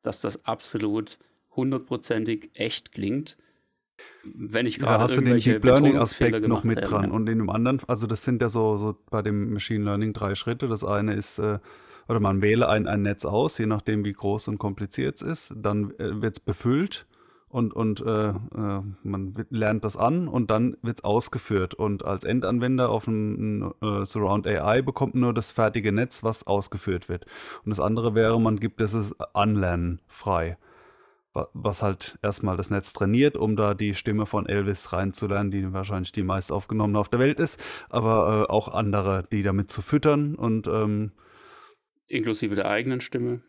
dass 0.03 0.20
das 0.20 0.44
absolut 0.44 1.18
hundertprozentig 1.55 2.50
echt 2.55 2.92
klingt. 2.92 3.37
Wenn 4.24 4.66
ich 4.66 4.79
gerade 4.79 4.94
ja, 4.94 5.00
hast 5.00 5.16
du 5.16 5.20
den 5.20 5.38
Deep 5.38 5.64
Learning 5.64 5.96
Aspekt 5.96 6.46
noch 6.48 6.64
mit 6.64 6.81
dran. 6.85 7.05
Ja. 7.05 7.11
Und 7.11 7.29
in 7.29 7.38
dem 7.38 7.50
anderen, 7.50 7.81
also 7.87 8.07
das 8.09 8.24
sind 8.24 8.42
ja 8.42 8.48
so, 8.48 8.77
so 8.77 8.96
bei 9.11 9.22
dem 9.22 9.53
Machine 9.53 9.85
Learning 9.85 10.12
drei 10.12 10.35
Schritte. 10.35 10.66
Das 10.66 10.83
eine 10.85 11.14
ist, 11.14 11.38
äh, 11.38 11.61
oder 12.09 12.21
man 12.21 12.43
wähle 12.43 12.69
ein, 12.69 12.87
ein 12.87 13.03
Netz 13.03 13.25
aus, 13.25 13.59
je 13.59 13.67
nachdem 13.67 14.05
wie 14.05 14.12
groß 14.12 14.49
und 14.49 14.59
kompliziert 14.59 15.17
es 15.17 15.23
ist. 15.23 15.55
Dann 15.57 15.90
äh, 15.99 16.21
wird 16.23 16.37
es 16.37 16.40
befüllt 16.40 17.07
und, 17.55 17.73
und 17.73 18.01
äh, 18.01 18.31
äh, 18.31 18.83
man 19.05 19.47
lernt 19.49 19.85
das 19.85 19.97
an 19.97 20.27
und 20.27 20.51
dann 20.51 20.77
wird 20.83 20.99
es 20.99 21.05
ausgeführt. 21.05 21.73
Und 21.73 22.05
als 22.05 22.25
Endanwender 22.25 22.88
auf 22.88 23.07
einem 23.07 23.73
äh, 23.81 24.05
Surround 24.05 24.45
AI 24.45 24.83
bekommt 24.83 25.14
nur 25.14 25.33
das 25.33 25.53
fertige 25.53 25.93
Netz, 25.93 26.25
was 26.25 26.49
ausgeführt 26.49 27.09
wird. 27.09 27.27
Und 27.64 27.71
das 27.71 27.79
andere 27.79 28.17
wäre, 28.17 28.40
man 28.40 28.59
gibt 28.59 28.81
es 28.81 29.14
Anlernen 29.35 30.01
frei. 30.09 30.59
Was 31.53 31.81
halt 31.81 32.19
erstmal 32.23 32.57
das 32.57 32.71
Netz 32.71 32.93
trainiert, 32.93 33.37
um 33.37 33.55
da 33.55 33.75
die 33.75 33.95
Stimme 33.95 34.27
von 34.27 34.47
Elvis 34.47 34.93
reinzulernen, 34.93 35.53
die 35.53 35.73
wahrscheinlich 35.73 36.11
die 36.11 36.25
meist 36.25 36.51
aufgenommene 36.51 36.99
auf 36.99 37.09
der 37.09 37.21
Welt 37.21 37.38
ist, 37.38 37.61
aber 37.88 38.47
äh, 38.49 38.53
auch 38.53 38.67
andere, 38.67 39.29
die 39.31 39.45
damit 39.45 39.71
zu 39.71 39.81
füttern 39.81 40.35
und 40.35 40.67
ähm, 40.67 41.12
inklusive 42.07 42.55
der 42.55 42.67
eigenen 42.69 43.01
Stimme 43.01 43.43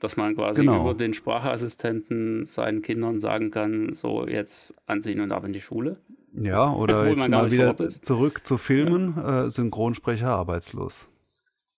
dass 0.00 0.16
man 0.16 0.34
quasi 0.34 0.62
genau. 0.62 0.80
über 0.80 0.94
den 0.94 1.12
Sprachassistenten 1.12 2.44
seinen 2.44 2.82
Kindern 2.82 3.18
sagen 3.18 3.50
kann, 3.50 3.92
so 3.92 4.26
jetzt 4.26 4.74
anziehen 4.86 5.20
und 5.20 5.30
ab 5.30 5.44
in 5.44 5.52
die 5.52 5.60
Schule. 5.60 5.98
Ja, 6.32 6.72
oder 6.74 7.06
jetzt 7.06 7.28
mal 7.28 7.50
wieder 7.50 7.76
zurück 7.76 8.40
zu 8.44 8.56
Filmen, 8.56 9.14
ja. 9.16 9.46
äh, 9.46 9.50
Synchronsprecher 9.50 10.28
arbeitslos. 10.28 11.08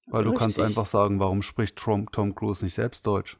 Weil 0.07 0.21
Richtig. 0.21 0.35
du 0.35 0.39
kannst 0.39 0.61
einfach 0.61 0.87
sagen, 0.87 1.21
warum 1.21 1.43
spricht 1.43 1.77
Tom, 1.77 2.11
Tom 2.11 2.35
Cruise 2.35 2.65
nicht 2.65 2.75
selbst 2.75 3.07
Deutsch? 3.07 3.39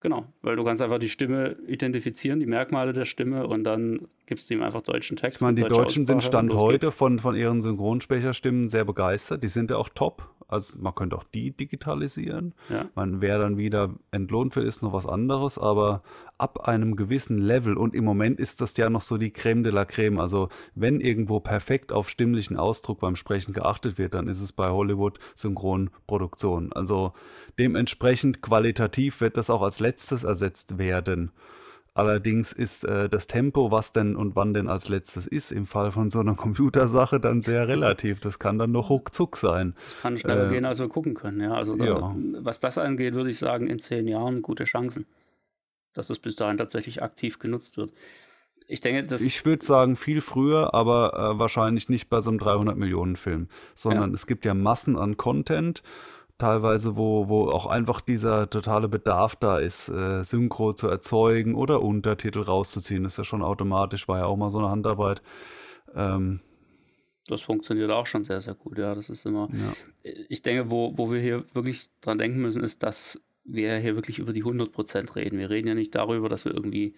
Genau, 0.00 0.26
weil 0.42 0.54
du 0.56 0.64
kannst 0.64 0.82
einfach 0.82 0.98
die 0.98 1.08
Stimme 1.08 1.56
identifizieren, 1.66 2.38
die 2.38 2.46
Merkmale 2.46 2.92
der 2.92 3.06
Stimme 3.06 3.46
und 3.46 3.64
dann 3.64 4.06
gibst 4.26 4.50
du 4.50 4.54
ihm 4.54 4.62
einfach 4.62 4.82
deutschen 4.82 5.16
Text. 5.16 5.38
Ich 5.38 5.40
meine, 5.40 5.54
die 5.54 5.66
Deutschen 5.66 6.06
sind 6.06 6.22
Stand 6.22 6.52
heute 6.52 6.92
von, 6.92 7.20
von 7.20 7.34
ihren 7.34 7.62
Synchronsprecherstimmen 7.62 8.68
sehr 8.68 8.84
begeistert. 8.84 9.42
Die 9.42 9.48
sind 9.48 9.70
ja 9.70 9.78
auch 9.78 9.88
top. 9.88 10.28
Also 10.48 10.78
man 10.80 10.94
könnte 10.94 11.16
auch 11.16 11.24
die 11.24 11.50
digitalisieren. 11.50 12.54
Ja. 12.68 12.88
Man 12.94 13.20
wer 13.20 13.38
dann 13.38 13.56
wieder 13.56 13.94
entlohnt 14.10 14.54
wird, 14.56 14.66
ist 14.66 14.82
noch 14.82 14.92
was 14.92 15.06
anderes, 15.06 15.58
aber 15.58 16.02
ab 16.38 16.68
einem 16.68 16.96
gewissen 16.96 17.38
Level 17.38 17.76
und 17.76 17.94
im 17.94 18.04
Moment 18.04 18.40
ist 18.40 18.60
das 18.60 18.76
ja 18.76 18.90
noch 18.90 19.02
so 19.02 19.18
die 19.18 19.30
Creme 19.30 19.62
de 19.62 19.72
la 19.72 19.84
Creme. 19.84 20.18
Also 20.18 20.48
wenn 20.74 21.00
irgendwo 21.00 21.40
perfekt 21.40 21.92
auf 21.92 22.10
stimmlichen 22.10 22.56
Ausdruck 22.56 23.00
beim 23.00 23.16
Sprechen 23.16 23.52
geachtet 23.52 23.98
wird, 23.98 24.14
dann 24.14 24.28
ist 24.28 24.40
es 24.40 24.52
bei 24.52 24.70
Hollywood 24.70 25.18
Synchronproduktion. 25.34 26.72
Also 26.72 27.12
dementsprechend 27.58 28.42
qualitativ 28.42 29.20
wird 29.20 29.36
das 29.36 29.50
auch 29.50 29.62
als 29.62 29.80
letztes 29.80 30.24
ersetzt 30.24 30.78
werden. 30.78 31.30
Allerdings 31.96 32.52
ist 32.52 32.84
äh, 32.84 33.08
das 33.08 33.28
Tempo, 33.28 33.70
was 33.70 33.92
denn 33.92 34.16
und 34.16 34.34
wann 34.34 34.52
denn 34.52 34.68
als 34.68 34.88
letztes 34.88 35.28
ist, 35.28 35.52
im 35.52 35.64
Fall 35.64 35.92
von 35.92 36.10
so 36.10 36.18
einer 36.18 36.34
Computersache 36.36 37.20
dann 37.20 37.40
sehr 37.40 37.68
relativ. 37.68 38.18
Das 38.18 38.40
kann 38.40 38.58
dann 38.58 38.72
noch 38.72 38.90
ruckzuck 38.90 39.36
sein. 39.36 39.74
Das 39.84 40.00
kann 40.00 40.16
schneller 40.16 40.48
äh, 40.48 40.52
gehen, 40.52 40.64
als 40.64 40.80
wir 40.80 40.88
gucken 40.88 41.14
können. 41.14 41.40
Ja, 41.40 41.54
also 41.54 41.76
da, 41.76 41.84
ja. 41.84 42.16
was 42.40 42.58
das 42.58 42.78
angeht, 42.78 43.14
würde 43.14 43.30
ich 43.30 43.38
sagen, 43.38 43.68
in 43.68 43.78
zehn 43.78 44.08
Jahren 44.08 44.42
gute 44.42 44.64
Chancen, 44.64 45.06
dass 45.92 46.10
es 46.10 46.18
bis 46.18 46.34
dahin 46.34 46.58
tatsächlich 46.58 47.00
aktiv 47.00 47.38
genutzt 47.38 47.76
wird. 47.76 47.92
Ich 48.66 48.80
denke, 48.80 49.04
das. 49.04 49.20
Ich 49.20 49.44
würde 49.46 49.64
sagen, 49.64 49.94
viel 49.94 50.20
früher, 50.20 50.74
aber 50.74 51.12
äh, 51.14 51.38
wahrscheinlich 51.38 51.88
nicht 51.88 52.08
bei 52.08 52.20
so 52.20 52.30
einem 52.30 52.40
300 52.40 52.76
Millionen 52.76 53.14
Film, 53.14 53.48
sondern 53.76 54.10
ja. 54.10 54.14
es 54.14 54.26
gibt 54.26 54.44
ja 54.44 54.54
Massen 54.54 54.96
an 54.96 55.16
Content 55.16 55.84
teilweise, 56.38 56.96
wo, 56.96 57.28
wo 57.28 57.48
auch 57.48 57.66
einfach 57.66 58.00
dieser 58.00 58.50
totale 58.50 58.88
Bedarf 58.88 59.36
da 59.36 59.58
ist, 59.58 59.88
äh, 59.88 60.24
Synchro 60.24 60.72
zu 60.72 60.88
erzeugen 60.88 61.54
oder 61.54 61.82
Untertitel 61.82 62.40
rauszuziehen. 62.40 63.04
Das 63.04 63.14
ist 63.14 63.18
ja 63.18 63.24
schon 63.24 63.42
automatisch, 63.42 64.08
war 64.08 64.18
ja 64.18 64.26
auch 64.26 64.36
mal 64.36 64.50
so 64.50 64.58
eine 64.58 64.70
Handarbeit. 64.70 65.22
Ähm, 65.94 66.40
das 67.26 67.40
funktioniert 67.40 67.90
auch 67.90 68.06
schon 68.06 68.22
sehr, 68.22 68.40
sehr 68.40 68.54
gut, 68.54 68.78
ja. 68.78 68.94
Das 68.94 69.08
ist 69.08 69.24
immer. 69.24 69.48
Ja. 69.52 70.12
Ich 70.28 70.42
denke, 70.42 70.70
wo, 70.70 70.92
wo 70.96 71.10
wir 71.10 71.20
hier 71.20 71.44
wirklich 71.54 71.88
dran 72.00 72.18
denken 72.18 72.40
müssen, 72.40 72.62
ist, 72.62 72.82
dass 72.82 73.22
wir 73.44 73.76
hier 73.78 73.94
wirklich 73.94 74.18
über 74.18 74.32
die 74.32 74.42
100 74.42 74.72
Prozent 74.72 75.16
reden. 75.16 75.38
Wir 75.38 75.50
reden 75.50 75.68
ja 75.68 75.74
nicht 75.74 75.94
darüber, 75.94 76.28
dass 76.28 76.44
wir 76.44 76.52
irgendwie 76.52 76.94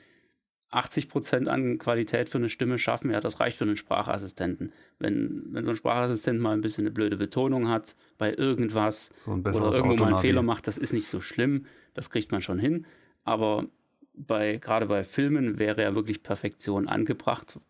80 0.71 1.09
Prozent 1.09 1.49
an 1.49 1.79
Qualität 1.79 2.29
für 2.29 2.39
eine 2.39 2.49
Stimme 2.49 2.79
schaffen, 2.79 3.11
ja, 3.11 3.21
das 3.21 3.41
reicht 3.41 3.57
für 3.59 3.65
einen 3.65 3.77
Sprachassistenten. 3.77 4.73
Wenn, 4.99 5.47
wenn 5.51 5.65
so 5.65 5.71
ein 5.71 5.77
Sprachassistent 5.77 6.41
mal 6.41 6.53
ein 6.53 6.61
bisschen 6.61 6.83
eine 6.83 6.91
blöde 6.91 7.17
Betonung 7.17 7.69
hat 7.69 7.95
bei 8.19 8.35
irgendwas 8.35 9.13
so 9.17 9.33
oder 9.33 9.53
irgendwo 9.53 9.97
mal 9.97 10.07
einen 10.07 10.17
Fehler 10.17 10.43
macht, 10.43 10.67
das 10.67 10.77
ist 10.79 10.93
nicht 10.93 11.07
so 11.07 11.21
schlimm, 11.21 11.67
das 11.95 12.11
kriegt 12.11 12.33
man 12.33 12.43
schon 12.43 12.59
hin. 12.59 12.87
Aber 13.25 13.67
bei, 14.15 14.57
gerade 14.57 14.87
bei 14.87 15.05
Filmen 15.05 15.59
wäre 15.59 15.83
ja 15.83 15.95
wirklich 15.95 16.23
Perfektion 16.23 16.89
angebracht, 16.89 17.61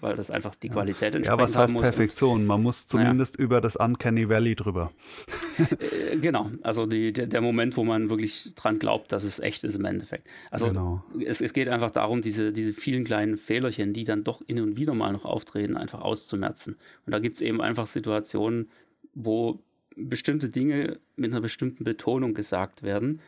weil 0.00 0.16
das 0.16 0.30
einfach 0.30 0.54
die 0.54 0.68
Qualität 0.68 1.14
entspricht. 1.14 1.26
Ja, 1.26 1.38
was 1.38 1.56
heißt 1.56 1.74
Perfektion? 1.74 2.46
Man 2.46 2.62
muss 2.62 2.86
zumindest 2.86 3.38
ja. 3.38 3.44
über 3.44 3.60
das 3.60 3.76
Uncanny 3.76 4.28
Valley 4.28 4.54
drüber. 4.54 4.92
Äh, 5.78 6.18
genau, 6.18 6.50
also 6.62 6.86
die, 6.86 7.12
der, 7.12 7.26
der, 7.26 7.40
Moment, 7.40 7.76
wo 7.76 7.84
man 7.84 8.10
wirklich 8.10 8.54
dran 8.54 8.78
glaubt, 8.78 9.12
dass 9.12 9.24
es 9.24 9.38
echt 9.38 9.64
ist 9.64 9.76
im 9.76 9.84
Endeffekt. 9.84 10.28
Also 10.50 10.68
genau. 10.68 11.04
es, 11.24 11.40
es 11.40 11.52
geht 11.52 11.68
einfach 11.68 11.90
darum, 11.90 12.20
diese, 12.20 12.52
diese 12.52 12.72
vielen 12.72 13.04
kleinen 13.04 13.36
Fehlerchen, 13.36 13.92
die 13.92 14.04
dann 14.04 14.24
doch 14.24 14.42
hin 14.46 14.60
und 14.60 14.76
wieder 14.76 14.94
mal 14.94 15.12
noch 15.12 15.24
auftreten, 15.24 15.76
einfach 15.76 16.00
auszumerzen. 16.00 16.76
Und 17.06 17.12
da 17.12 17.18
gibt 17.18 17.36
es 17.36 17.42
eben 17.42 17.60
einfach 17.60 17.86
Situationen, 17.86 18.70
wo 19.14 19.60
bestimmte 19.96 20.48
Dinge 20.48 20.98
mit 21.16 21.32
einer 21.32 21.40
bestimmten 21.40 21.84
Betonung 21.84 22.34
gesagt 22.34 22.82
werden 22.82 23.20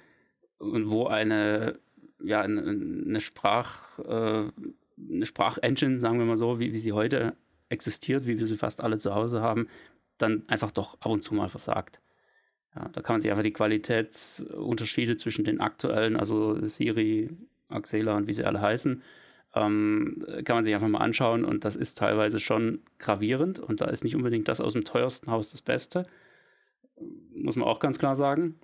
und 0.59 0.91
wo 0.91 1.07
eine, 1.07 1.79
ja, 2.23 2.41
eine, 2.41 2.63
eine 2.63 3.21
Sprach... 3.21 3.99
Äh, 3.99 4.51
eine 4.99 5.27
Sprachengine, 5.27 6.01
sagen 6.01 6.19
wir 6.19 6.27
mal 6.27 6.37
so, 6.37 6.59
wie, 6.59 6.73
wie 6.73 6.79
sie 6.79 6.93
heute 6.93 7.37
existiert, 7.69 8.27
wie 8.27 8.39
wir 8.39 8.47
sie 8.47 8.57
fast 8.57 8.83
alle 8.83 8.99
zu 8.99 9.15
Hause 9.15 9.41
haben, 9.41 9.69
dann 10.19 10.45
einfach 10.49 10.71
doch 10.71 11.01
ab 11.01 11.11
und 11.11 11.25
zu 11.25 11.35
mal 11.35 11.49
versagt. 11.49 12.01
Ja, 12.75 12.89
da 12.93 13.03
kann 13.03 13.15
man 13.15 13.21
sich 13.21 13.31
einfach 13.31 13.43
die 13.43 13.53
Qualitätsunterschiede 13.53 15.17
zwischen 15.17 15.45
den 15.45 15.61
aktuellen, 15.61 16.17
also 16.17 16.65
Siri, 16.65 17.31
Axela 17.69 18.17
und 18.17 18.27
wie 18.27 18.35
sie 18.35 18.45
alle 18.45 18.61
heißen, 18.61 19.03
ähm, 19.55 20.25
kann 20.45 20.57
man 20.57 20.65
sich 20.65 20.75
einfach 20.75 20.89
mal 20.89 20.99
anschauen 20.99 21.45
und 21.45 21.65
das 21.65 21.77
ist 21.77 21.99
teilweise 21.99 22.41
schon 22.41 22.81
gravierend 22.99 23.61
und 23.61 23.81
da 23.81 23.87
ist 23.87 24.03
nicht 24.03 24.17
unbedingt 24.17 24.49
das 24.49 24.61
aus 24.61 24.73
dem 24.73 24.85
teuersten 24.85 25.31
Haus 25.31 25.51
das 25.51 25.63
Beste, 25.63 26.07
muss 27.35 27.57
man 27.57 27.69
auch 27.69 27.81
ganz 27.81 27.99
klar 27.99 28.17
sagen. 28.17 28.59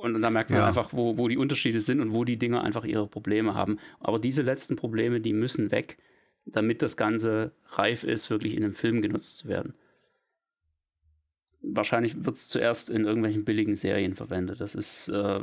Und 0.00 0.20
da 0.22 0.30
merkt 0.30 0.50
man 0.50 0.60
ja. 0.60 0.66
einfach, 0.66 0.92
wo, 0.92 1.18
wo 1.18 1.28
die 1.28 1.36
Unterschiede 1.36 1.80
sind 1.80 2.00
und 2.00 2.12
wo 2.12 2.24
die 2.24 2.38
Dinger 2.38 2.62
einfach 2.62 2.84
ihre 2.84 3.06
Probleme 3.06 3.54
haben. 3.54 3.78
Aber 4.00 4.18
diese 4.18 4.42
letzten 4.42 4.76
Probleme, 4.76 5.20
die 5.20 5.32
müssen 5.32 5.70
weg, 5.70 5.98
damit 6.46 6.82
das 6.82 6.96
Ganze 6.96 7.52
reif 7.70 8.04
ist, 8.04 8.30
wirklich 8.30 8.54
in 8.56 8.64
einem 8.64 8.74
Film 8.74 9.02
genutzt 9.02 9.38
zu 9.38 9.48
werden. 9.48 9.74
wahrscheinlich 11.60 12.24
wird 12.24 12.36
es 12.36 12.48
zuerst 12.48 12.90
in 12.90 13.04
irgendwelchen 13.04 13.44
billigen 13.44 13.76
Serien 13.76 14.14
verwendet. 14.14 14.60
Das 14.60 14.74
ist 14.74 15.08
äh, 15.08 15.40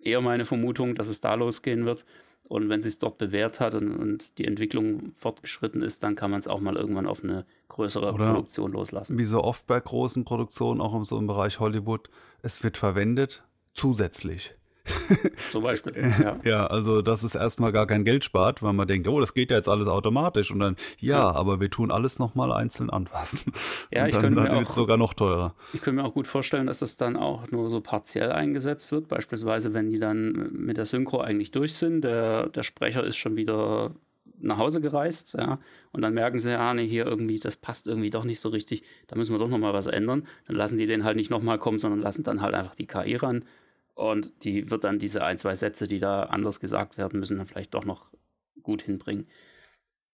eher 0.00 0.20
meine 0.20 0.44
Vermutung, 0.44 0.94
dass 0.94 1.08
es 1.08 1.20
da 1.20 1.34
losgehen 1.34 1.86
wird. 1.86 2.04
Und 2.48 2.68
wenn 2.68 2.78
es 2.78 2.84
sich 2.84 2.98
dort 2.98 3.18
bewährt 3.18 3.58
hat 3.58 3.74
und, 3.74 3.92
und, 3.92 4.38
die 4.38 4.44
Entwicklung 4.44 5.12
fortgeschritten 5.16 5.82
ist, 5.82 6.04
dann 6.04 6.14
kann 6.14 6.30
man 6.30 6.38
es 6.38 6.46
auch 6.46 6.60
mal 6.60 6.76
irgendwann 6.76 7.06
auf 7.06 7.24
eine 7.24 7.44
größere 7.68 8.12
Oder 8.12 8.32
Produktion 8.32 8.70
loslassen. 8.70 9.18
Wie 9.18 9.24
so 9.24 9.42
oft 9.42 9.66
bei 9.66 9.80
großen 9.80 10.24
Produktionen, 10.24 10.80
auch 10.80 11.04
so 11.04 11.18
im 11.18 11.26
Bereich 11.26 11.58
Hollywood, 11.58 12.08
es 12.42 12.62
wird 12.62 12.76
verwendet 12.76 13.42
zusätzlich. 13.76 14.54
Zum 15.50 15.62
Beispiel. 15.62 15.92
Ja. 16.16 16.40
ja, 16.44 16.66
also 16.66 17.02
dass 17.02 17.22
es 17.22 17.34
erstmal 17.34 17.72
gar 17.72 17.86
kein 17.86 18.04
Geld 18.04 18.24
spart, 18.24 18.62
weil 18.62 18.72
man 18.72 18.88
denkt, 18.88 19.06
oh, 19.08 19.20
das 19.20 19.34
geht 19.34 19.50
ja 19.50 19.56
jetzt 19.56 19.68
alles 19.68 19.86
automatisch 19.88 20.50
und 20.50 20.60
dann, 20.60 20.76
ja, 20.98 21.18
ja. 21.18 21.30
aber 21.32 21.60
wir 21.60 21.70
tun 21.70 21.90
alles 21.90 22.18
nochmal 22.18 22.52
einzeln 22.52 22.90
anpassen. 22.90 23.52
Ja, 23.90 24.02
und 24.02 24.08
ich 24.08 24.14
dann, 24.14 24.22
könnte 24.22 24.44
dann 24.44 24.56
wird 24.56 24.68
es 24.68 24.74
sogar 24.74 24.96
noch 24.96 25.14
teurer. 25.14 25.54
Ich 25.72 25.80
könnte 25.82 26.00
mir 26.00 26.06
auch 26.06 26.14
gut 26.14 26.26
vorstellen, 26.26 26.66
dass 26.66 26.78
das 26.78 26.96
dann 26.96 27.16
auch 27.16 27.50
nur 27.50 27.68
so 27.68 27.80
partiell 27.80 28.32
eingesetzt 28.32 28.92
wird. 28.92 29.08
Beispielsweise, 29.08 29.74
wenn 29.74 29.90
die 29.90 29.98
dann 29.98 30.50
mit 30.52 30.76
der 30.76 30.86
Synchro 30.86 31.20
eigentlich 31.20 31.50
durch 31.50 31.74
sind, 31.74 32.02
der, 32.02 32.48
der 32.48 32.62
Sprecher 32.62 33.04
ist 33.04 33.16
schon 33.16 33.36
wieder 33.36 33.94
nach 34.38 34.58
Hause 34.58 34.80
gereist, 34.80 35.34
ja, 35.38 35.58
und 35.92 36.02
dann 36.02 36.14
merken 36.14 36.38
sie, 36.38 36.50
ja, 36.50 36.74
nee, 36.74 36.86
hier 36.86 37.06
irgendwie, 37.06 37.38
das 37.38 37.56
passt 37.56 37.88
irgendwie 37.88 38.10
doch 38.10 38.24
nicht 38.24 38.40
so 38.40 38.50
richtig, 38.50 38.82
da 39.06 39.16
müssen 39.16 39.34
wir 39.34 39.38
doch 39.38 39.48
nochmal 39.48 39.72
was 39.72 39.86
ändern. 39.86 40.26
Dann 40.46 40.56
lassen 40.56 40.76
die 40.76 40.86
den 40.86 41.04
halt 41.04 41.16
nicht 41.16 41.30
nochmal 41.30 41.58
kommen, 41.58 41.78
sondern 41.78 42.00
lassen 42.00 42.22
dann 42.22 42.42
halt 42.42 42.54
einfach 42.54 42.74
die 42.74 42.86
KI 42.86 43.16
ran 43.16 43.44
und 43.96 44.44
die 44.44 44.70
wird 44.70 44.84
dann 44.84 44.98
diese 44.98 45.24
ein, 45.24 45.38
zwei 45.38 45.54
Sätze, 45.54 45.88
die 45.88 45.98
da 45.98 46.24
anders 46.24 46.60
gesagt 46.60 46.98
werden 46.98 47.18
müssen, 47.18 47.38
dann 47.38 47.46
vielleicht 47.46 47.74
doch 47.74 47.86
noch 47.86 48.12
gut 48.62 48.82
hinbringen. 48.82 49.26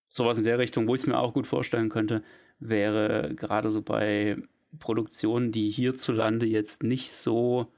Sowas 0.09 0.39
in 0.39 0.45
der 0.45 0.59
Richtung, 0.59 0.87
wo 0.87 0.95
ich 0.95 1.01
es 1.01 1.07
mir 1.09 1.19
auch 1.19 1.35
gut 1.35 1.49
vorstellen 1.49 1.89
könnte, 1.89 2.23
wäre 2.61 3.35
gerade 3.35 3.71
so 3.71 3.83
bei 3.83 4.37
Produktionen, 4.79 5.51
die 5.51 5.69
hierzulande 5.69 6.47
jetzt 6.47 6.85
nicht 6.85 7.13
so 7.13 7.73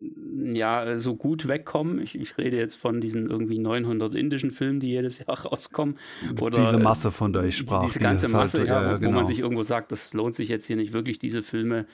ja, 0.00 0.98
so 0.98 1.14
gut 1.14 1.46
wegkommen. 1.46 2.00
Ich, 2.00 2.18
ich, 2.18 2.38
rede 2.38 2.56
jetzt 2.56 2.74
von 2.74 3.00
diesen 3.02 3.28
irgendwie 3.28 3.58
900 3.58 4.14
indischen 4.14 4.50
Filmen, 4.50 4.80
die 4.80 4.88
jedes 4.88 5.18
Jahr 5.18 5.38
rauskommen. 5.46 5.98
Oder 6.40 6.58
diese 6.58 6.78
Masse, 6.78 7.10
von 7.10 7.34
der 7.34 7.44
ich 7.44 7.58
sprach. 7.58 7.84
Diese 7.84 8.00
ganze 8.00 8.28
Masse, 8.28 8.60
halt, 8.60 8.68
ja, 8.68 8.80
wo, 8.80 8.86
ja, 8.86 8.96
genau. 8.96 9.10
wo, 9.10 9.14
man 9.14 9.26
sich 9.26 9.40
irgendwo 9.40 9.62
sagt, 9.62 9.92
das 9.92 10.14
lohnt 10.14 10.34
sich 10.34 10.48
jetzt 10.48 10.66
hier 10.66 10.76
nicht 10.76 10.94
wirklich, 10.94 11.18
diese 11.18 11.42
Filme 11.42 11.86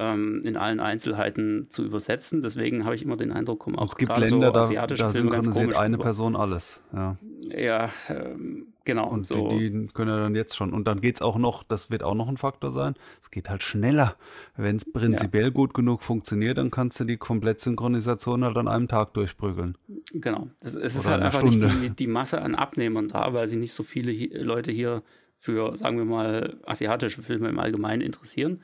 ähm, 0.00 0.40
in 0.44 0.56
allen 0.56 0.80
Einzelheiten 0.80 1.66
zu 1.68 1.84
übersetzen. 1.84 2.40
Deswegen 2.40 2.86
habe 2.86 2.94
ich 2.94 3.02
immer 3.02 3.18
den 3.18 3.32
Eindruck, 3.32 3.60
kommen 3.60 3.78
auch 3.78 3.88
es 3.90 3.96
gibt 3.96 4.16
Länder, 4.16 4.50
so 4.50 4.58
asiatische 4.58 5.02
da, 5.02 5.08
da 5.08 5.12
Filme 5.12 5.30
ganz 5.30 5.50
komisch 5.50 5.76
eine. 5.76 5.98
Person 5.98 6.36
alles. 6.36 6.80
Ja, 6.94 7.18
ja 7.54 7.90
ähm, 8.08 8.68
genau. 8.86 9.10
Und 9.10 9.26
so. 9.26 9.50
die, 9.50 9.70
die, 9.70 9.86
können 9.88 10.10
ja 10.10 10.18
dann 10.18 10.34
jetzt 10.34 10.56
schon. 10.56 10.72
Und 10.72 10.86
dann 10.88 11.02
geht 11.02 11.16
es 11.16 11.22
auch 11.22 11.36
noch, 11.36 11.64
das 11.64 11.90
wird 11.90 12.02
auch 12.02 12.14
noch 12.14 12.28
ein 12.28 12.38
Faktor 12.38 12.70
sein, 12.70 12.94
es 13.22 13.30
geht 13.30 13.50
halt 13.50 13.62
schneller. 13.62 14.16
Wenn 14.56 14.76
es 14.76 14.90
prinzipiell 14.90 15.44
ja. 15.44 15.50
gut 15.50 15.74
genug 15.74 16.02
funktioniert, 16.02 16.56
dann 16.56 16.70
kannst 16.70 16.98
du 17.00 17.04
die 17.04 17.18
Komplettsynchronisation 17.18 18.42
halt 18.42 18.56
an 18.56 18.68
einem 18.68 18.88
Tag 18.88 19.12
durchprügeln. 19.12 19.76
Genau. 20.14 20.48
Es, 20.60 20.76
es 20.76 20.96
ist 20.96 21.08
halt 21.08 21.22
einfach 21.22 21.40
Stunde. 21.40 21.66
nicht 21.66 21.82
die, 21.82 21.90
die 21.90 22.06
Masse 22.06 22.40
an 22.40 22.54
Abnehmern 22.54 23.08
da, 23.08 23.34
weil 23.34 23.46
sich 23.46 23.58
nicht 23.58 23.74
so 23.74 23.82
viele 23.82 24.12
Leute 24.42 24.72
hier 24.72 25.02
für, 25.36 25.76
sagen 25.76 25.98
wir 25.98 26.06
mal, 26.06 26.58
asiatische 26.64 27.22
Filme 27.22 27.50
im 27.50 27.58
Allgemeinen 27.58 28.00
interessieren. 28.00 28.62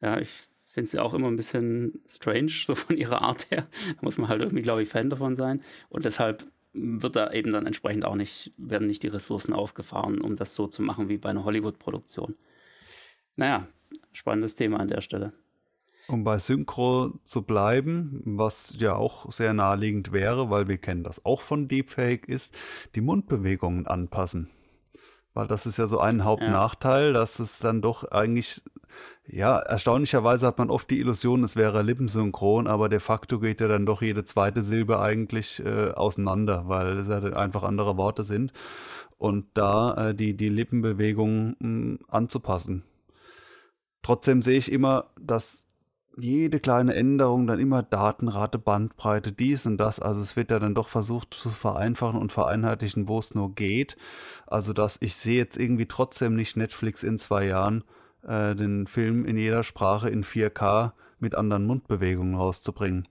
Ja, 0.00 0.18
ich 0.18 0.48
finde 0.74 0.90
sie 0.90 0.98
auch 0.98 1.14
immer 1.14 1.28
ein 1.28 1.36
bisschen 1.36 2.00
strange, 2.06 2.50
so 2.50 2.74
von 2.74 2.96
ihrer 2.96 3.22
Art 3.22 3.50
her. 3.50 3.68
Da 3.86 4.02
muss 4.02 4.18
man 4.18 4.28
halt 4.28 4.42
irgendwie, 4.42 4.62
glaube 4.62 4.82
ich, 4.82 4.88
Fan 4.88 5.08
davon 5.08 5.36
sein. 5.36 5.62
Und 5.88 6.04
deshalb 6.04 6.44
wird 6.72 7.14
da 7.14 7.32
eben 7.32 7.52
dann 7.52 7.66
entsprechend 7.66 8.04
auch 8.04 8.16
nicht, 8.16 8.52
werden 8.56 8.88
nicht 8.88 9.04
die 9.04 9.08
Ressourcen 9.08 9.52
aufgefahren, 9.52 10.20
um 10.20 10.34
das 10.34 10.56
so 10.56 10.66
zu 10.66 10.82
machen 10.82 11.08
wie 11.08 11.16
bei 11.16 11.30
einer 11.30 11.44
Hollywood-Produktion. 11.44 12.34
Naja, 13.36 13.68
spannendes 14.12 14.56
Thema 14.56 14.80
an 14.80 14.88
der 14.88 15.00
Stelle. 15.00 15.32
Um 16.08 16.24
bei 16.24 16.38
Synchro 16.38 17.14
zu 17.24 17.42
bleiben, 17.42 18.20
was 18.24 18.76
ja 18.78 18.94
auch 18.96 19.30
sehr 19.30 19.54
naheliegend 19.54 20.12
wäre, 20.12 20.50
weil 20.50 20.68
wir 20.68 20.76
kennen 20.78 21.04
das 21.04 21.24
auch 21.24 21.40
von 21.40 21.68
Deepfake, 21.68 22.28
ist 22.28 22.54
die 22.96 23.00
Mundbewegungen 23.00 23.86
anpassen. 23.86 24.50
Weil 25.34 25.48
das 25.48 25.66
ist 25.66 25.76
ja 25.76 25.86
so 25.86 25.98
ein 25.98 26.24
Hauptnachteil, 26.24 27.08
ja. 27.08 27.12
dass 27.12 27.40
es 27.40 27.58
dann 27.58 27.82
doch 27.82 28.10
eigentlich 28.10 28.62
ja, 29.26 29.58
erstaunlicherweise 29.58 30.46
hat 30.46 30.58
man 30.58 30.70
oft 30.70 30.90
die 30.90 31.00
Illusion, 31.00 31.44
es 31.44 31.56
wäre 31.56 31.82
lippensynchron, 31.82 32.66
aber 32.66 32.88
de 32.90 33.00
facto 33.00 33.40
geht 33.40 33.60
ja 33.60 33.68
dann 33.68 33.86
doch 33.86 34.02
jede 34.02 34.24
zweite 34.24 34.60
Silbe 34.60 35.00
eigentlich 35.00 35.64
äh, 35.64 35.92
auseinander, 35.92 36.64
weil 36.68 36.98
es 36.98 37.08
ja 37.08 37.20
einfach 37.32 37.62
andere 37.62 37.96
Worte 37.96 38.22
sind. 38.22 38.52
Und 39.16 39.46
da 39.54 40.10
äh, 40.10 40.14
die, 40.14 40.36
die 40.36 40.50
Lippenbewegungen 40.50 41.56
mh, 41.58 41.98
anzupassen. 42.08 42.84
Trotzdem 44.02 44.42
sehe 44.42 44.58
ich 44.58 44.70
immer, 44.70 45.06
dass 45.18 45.66
jede 46.16 46.60
kleine 46.60 46.94
Änderung 46.94 47.46
dann 47.46 47.58
immer 47.58 47.82
Datenrate, 47.82 48.58
Bandbreite, 48.58 49.32
dies 49.32 49.66
und 49.66 49.78
das. 49.78 50.00
Also 50.00 50.20
es 50.20 50.36
wird 50.36 50.50
ja 50.50 50.58
dann 50.58 50.74
doch 50.74 50.88
versucht 50.88 51.34
zu 51.34 51.50
vereinfachen 51.50 52.20
und 52.20 52.32
vereinheitlichen, 52.32 53.08
wo 53.08 53.18
es 53.18 53.34
nur 53.34 53.54
geht. 53.54 53.96
Also 54.46 54.72
dass 54.72 54.98
ich 55.00 55.16
sehe 55.16 55.38
jetzt 55.38 55.58
irgendwie 55.58 55.86
trotzdem 55.86 56.36
nicht 56.36 56.56
Netflix 56.56 57.02
in 57.02 57.18
zwei 57.18 57.46
Jahren 57.46 57.84
äh, 58.22 58.54
den 58.54 58.86
Film 58.86 59.24
in 59.24 59.36
jeder 59.36 59.62
Sprache 59.62 60.10
in 60.10 60.24
4K 60.24 60.92
mit 61.18 61.34
anderen 61.34 61.66
Mundbewegungen 61.66 62.34
rauszubringen. 62.34 63.08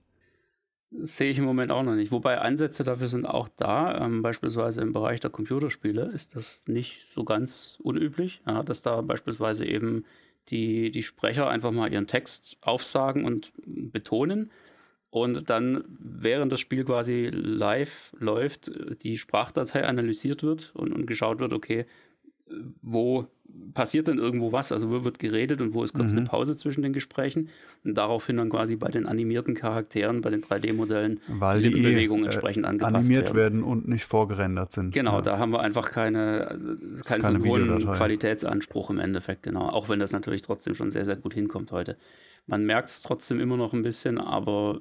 Sehe 0.96 1.30
ich 1.30 1.38
im 1.38 1.44
Moment 1.44 1.72
auch 1.72 1.82
noch 1.82 1.96
nicht. 1.96 2.12
Wobei 2.12 2.40
Ansätze 2.40 2.84
dafür 2.84 3.08
sind 3.08 3.26
auch 3.26 3.48
da. 3.56 4.04
Ähm, 4.04 4.22
beispielsweise 4.22 4.80
im 4.80 4.92
Bereich 4.92 5.18
der 5.18 5.30
Computerspiele 5.30 6.04
ist 6.14 6.36
das 6.36 6.68
nicht 6.68 7.12
so 7.12 7.24
ganz 7.24 7.78
unüblich, 7.82 8.42
ja, 8.46 8.62
dass 8.62 8.82
da 8.82 9.00
beispielsweise 9.00 9.66
eben 9.66 10.04
die, 10.48 10.90
die 10.90 11.02
Sprecher 11.02 11.48
einfach 11.48 11.70
mal 11.70 11.92
ihren 11.92 12.06
Text 12.06 12.58
aufsagen 12.60 13.24
und 13.24 13.52
betonen. 13.64 14.50
Und 15.10 15.48
dann, 15.48 15.84
während 16.00 16.50
das 16.50 16.60
Spiel 16.60 16.84
quasi 16.84 17.30
live 17.32 18.12
läuft, 18.18 18.70
die 19.04 19.16
Sprachdatei 19.16 19.84
analysiert 19.86 20.42
wird 20.42 20.72
und, 20.74 20.92
und 20.92 21.06
geschaut 21.06 21.38
wird, 21.38 21.52
okay, 21.52 21.86
wo 22.82 23.26
passiert 23.72 24.08
denn 24.08 24.18
irgendwo 24.18 24.52
was, 24.52 24.72
also 24.72 24.90
wo 24.90 25.04
wird 25.04 25.18
geredet 25.18 25.60
und 25.60 25.74
wo 25.74 25.84
ist 25.84 25.92
kurz 25.92 26.12
mhm. 26.12 26.18
eine 26.18 26.26
Pause 26.26 26.56
zwischen 26.56 26.82
den 26.82 26.92
Gesprächen 26.92 27.48
und 27.84 27.94
daraufhin 27.94 28.36
dann 28.36 28.50
quasi 28.50 28.76
bei 28.76 28.88
den 28.88 29.06
animierten 29.06 29.54
Charakteren, 29.54 30.22
bei 30.22 30.30
den 30.30 30.42
3D-Modellen 30.42 31.20
Weil 31.28 31.62
die 31.62 31.70
Bewegungen 31.70 32.24
äh, 32.24 32.26
entsprechend 32.26 32.64
angepasst 32.64 32.94
animiert 32.94 33.26
werden. 33.28 33.36
werden 33.36 33.62
und 33.62 33.88
nicht 33.88 34.04
vorgerendert 34.04 34.72
sind. 34.72 34.92
Genau, 34.92 35.16
ja. 35.16 35.22
da 35.22 35.38
haben 35.38 35.52
wir 35.52 35.60
einfach 35.60 35.90
keine, 35.90 36.48
also 36.48 36.66
keinen 37.04 37.22
keine 37.22 37.40
so 37.40 37.46
hohen 37.46 37.92
Qualitätsanspruch 37.92 38.90
im 38.90 38.98
Endeffekt, 38.98 39.44
genau. 39.44 39.68
Auch 39.68 39.88
wenn 39.88 40.00
das 40.00 40.12
natürlich 40.12 40.42
trotzdem 40.42 40.74
schon 40.74 40.90
sehr, 40.90 41.04
sehr 41.04 41.16
gut 41.16 41.34
hinkommt 41.34 41.70
heute. 41.72 41.96
Man 42.46 42.66
merkt 42.66 42.88
es 42.88 43.02
trotzdem 43.02 43.40
immer 43.40 43.56
noch 43.56 43.72
ein 43.72 43.82
bisschen, 43.82 44.18
aber 44.18 44.80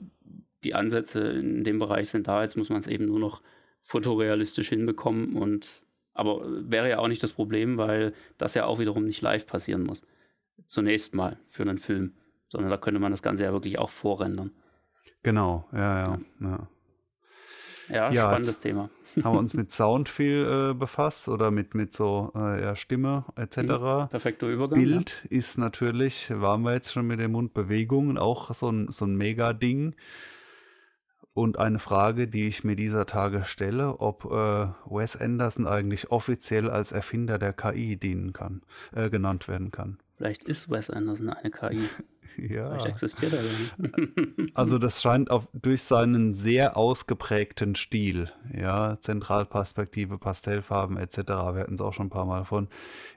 die 0.63 0.73
Ansätze 0.73 1.19
in 1.19 1.63
dem 1.63 1.79
Bereich 1.79 2.09
sind 2.09 2.27
da. 2.27 2.41
Jetzt 2.41 2.57
muss 2.57 2.69
man 2.69 2.79
es 2.79 2.87
eben 2.87 3.05
nur 3.05 3.19
noch 3.19 3.41
fotorealistisch 3.79 4.69
hinbekommen 4.69 5.35
und 5.35 5.82
aber 6.13 6.41
wäre 6.69 6.89
ja 6.89 6.99
auch 6.99 7.07
nicht 7.07 7.23
das 7.23 7.33
Problem, 7.33 7.77
weil 7.77 8.13
das 8.37 8.53
ja 8.53 8.65
auch 8.65 8.79
wiederum 8.79 9.05
nicht 9.05 9.21
live 9.21 9.47
passieren 9.47 9.83
muss. 9.83 10.05
Zunächst 10.67 11.15
mal 11.15 11.37
für 11.49 11.63
einen 11.63 11.77
Film, 11.77 12.13
sondern 12.49 12.69
da 12.69 12.77
könnte 12.77 12.99
man 12.99 13.11
das 13.11 13.23
Ganze 13.23 13.43
ja 13.43 13.51
wirklich 13.51 13.79
auch 13.79 13.89
vorrendern. 13.89 14.51
Genau, 15.23 15.65
ja, 15.71 16.03
ja. 16.03 16.19
Ja, 16.39 16.67
ja, 17.89 18.11
ja 18.11 18.21
spannendes 18.21 18.59
Thema. 18.59 18.89
Haben 19.23 19.35
wir 19.35 19.39
uns 19.39 19.53
mit 19.53 19.71
Sound 19.71 20.09
viel 20.09 20.71
äh, 20.71 20.73
befasst 20.73 21.27
oder 21.27 21.51
mit, 21.51 21.75
mit 21.75 21.93
so 21.93 22.31
äh, 22.35 22.61
ja, 22.61 22.75
Stimme 22.75 23.25
etc. 23.35 23.57
Mhm, 23.57 24.07
perfekter 24.09 24.47
Übergang. 24.47 24.79
Bild 24.79 25.21
ja. 25.23 25.37
ist 25.37 25.57
natürlich, 25.57 26.29
waren 26.29 26.61
wir 26.61 26.73
jetzt 26.73 26.93
schon 26.93 27.07
mit 27.07 27.19
den 27.19 27.31
Mundbewegungen, 27.31 28.17
auch 28.17 28.53
so 28.53 28.69
ein, 28.69 28.91
so 28.91 29.05
ein 29.05 29.15
Mega-Ding. 29.15 29.95
Und 31.33 31.57
eine 31.57 31.79
Frage, 31.79 32.27
die 32.27 32.47
ich 32.47 32.63
mir 32.63 32.75
dieser 32.75 33.07
Tage 33.07 33.43
stelle, 33.43 33.99
ob 33.99 34.25
äh, 34.25 34.67
Wes 34.85 35.19
Anderson 35.19 35.65
eigentlich 35.65 36.11
offiziell 36.11 36.69
als 36.69 36.91
Erfinder 36.91 37.39
der 37.39 37.53
KI 37.53 37.97
dienen 37.97 38.33
kann, 38.33 38.61
äh, 38.93 39.09
genannt 39.09 39.47
werden 39.47 39.71
kann. 39.71 39.97
Vielleicht 40.17 40.43
ist 40.43 40.69
Wes 40.69 40.91
Anderson 40.91 41.29
eine 41.29 41.49
KI. 41.49 41.89
ja. 42.37 42.69
Vielleicht 42.69 42.85
existiert 42.85 43.33
er 43.33 43.41
ja. 43.41 43.89
also 44.53 44.77
das 44.77 45.01
scheint 45.01 45.31
auf, 45.31 45.47
durch 45.53 45.81
seinen 45.81 46.35
sehr 46.35 46.77
ausgeprägten 46.77 47.73
Stil, 47.73 48.31
ja, 48.55 48.99
Zentralperspektive, 48.99 50.19
Pastellfarben 50.19 50.97
etc., 50.97 51.17
wir 51.17 51.61
hatten 51.61 51.73
es 51.73 51.81
auch 51.81 51.93
schon 51.93 52.07
ein 52.07 52.11
paar 52.11 52.25
Mal 52.25 52.45
von, 52.45 52.67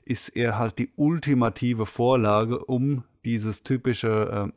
ist 0.06 0.30
er 0.30 0.58
halt 0.58 0.78
die 0.78 0.90
ultimative 0.96 1.84
Vorlage, 1.84 2.64
um 2.64 3.04
dieses 3.26 3.62
typische 3.62 4.48
äh, 4.48 4.52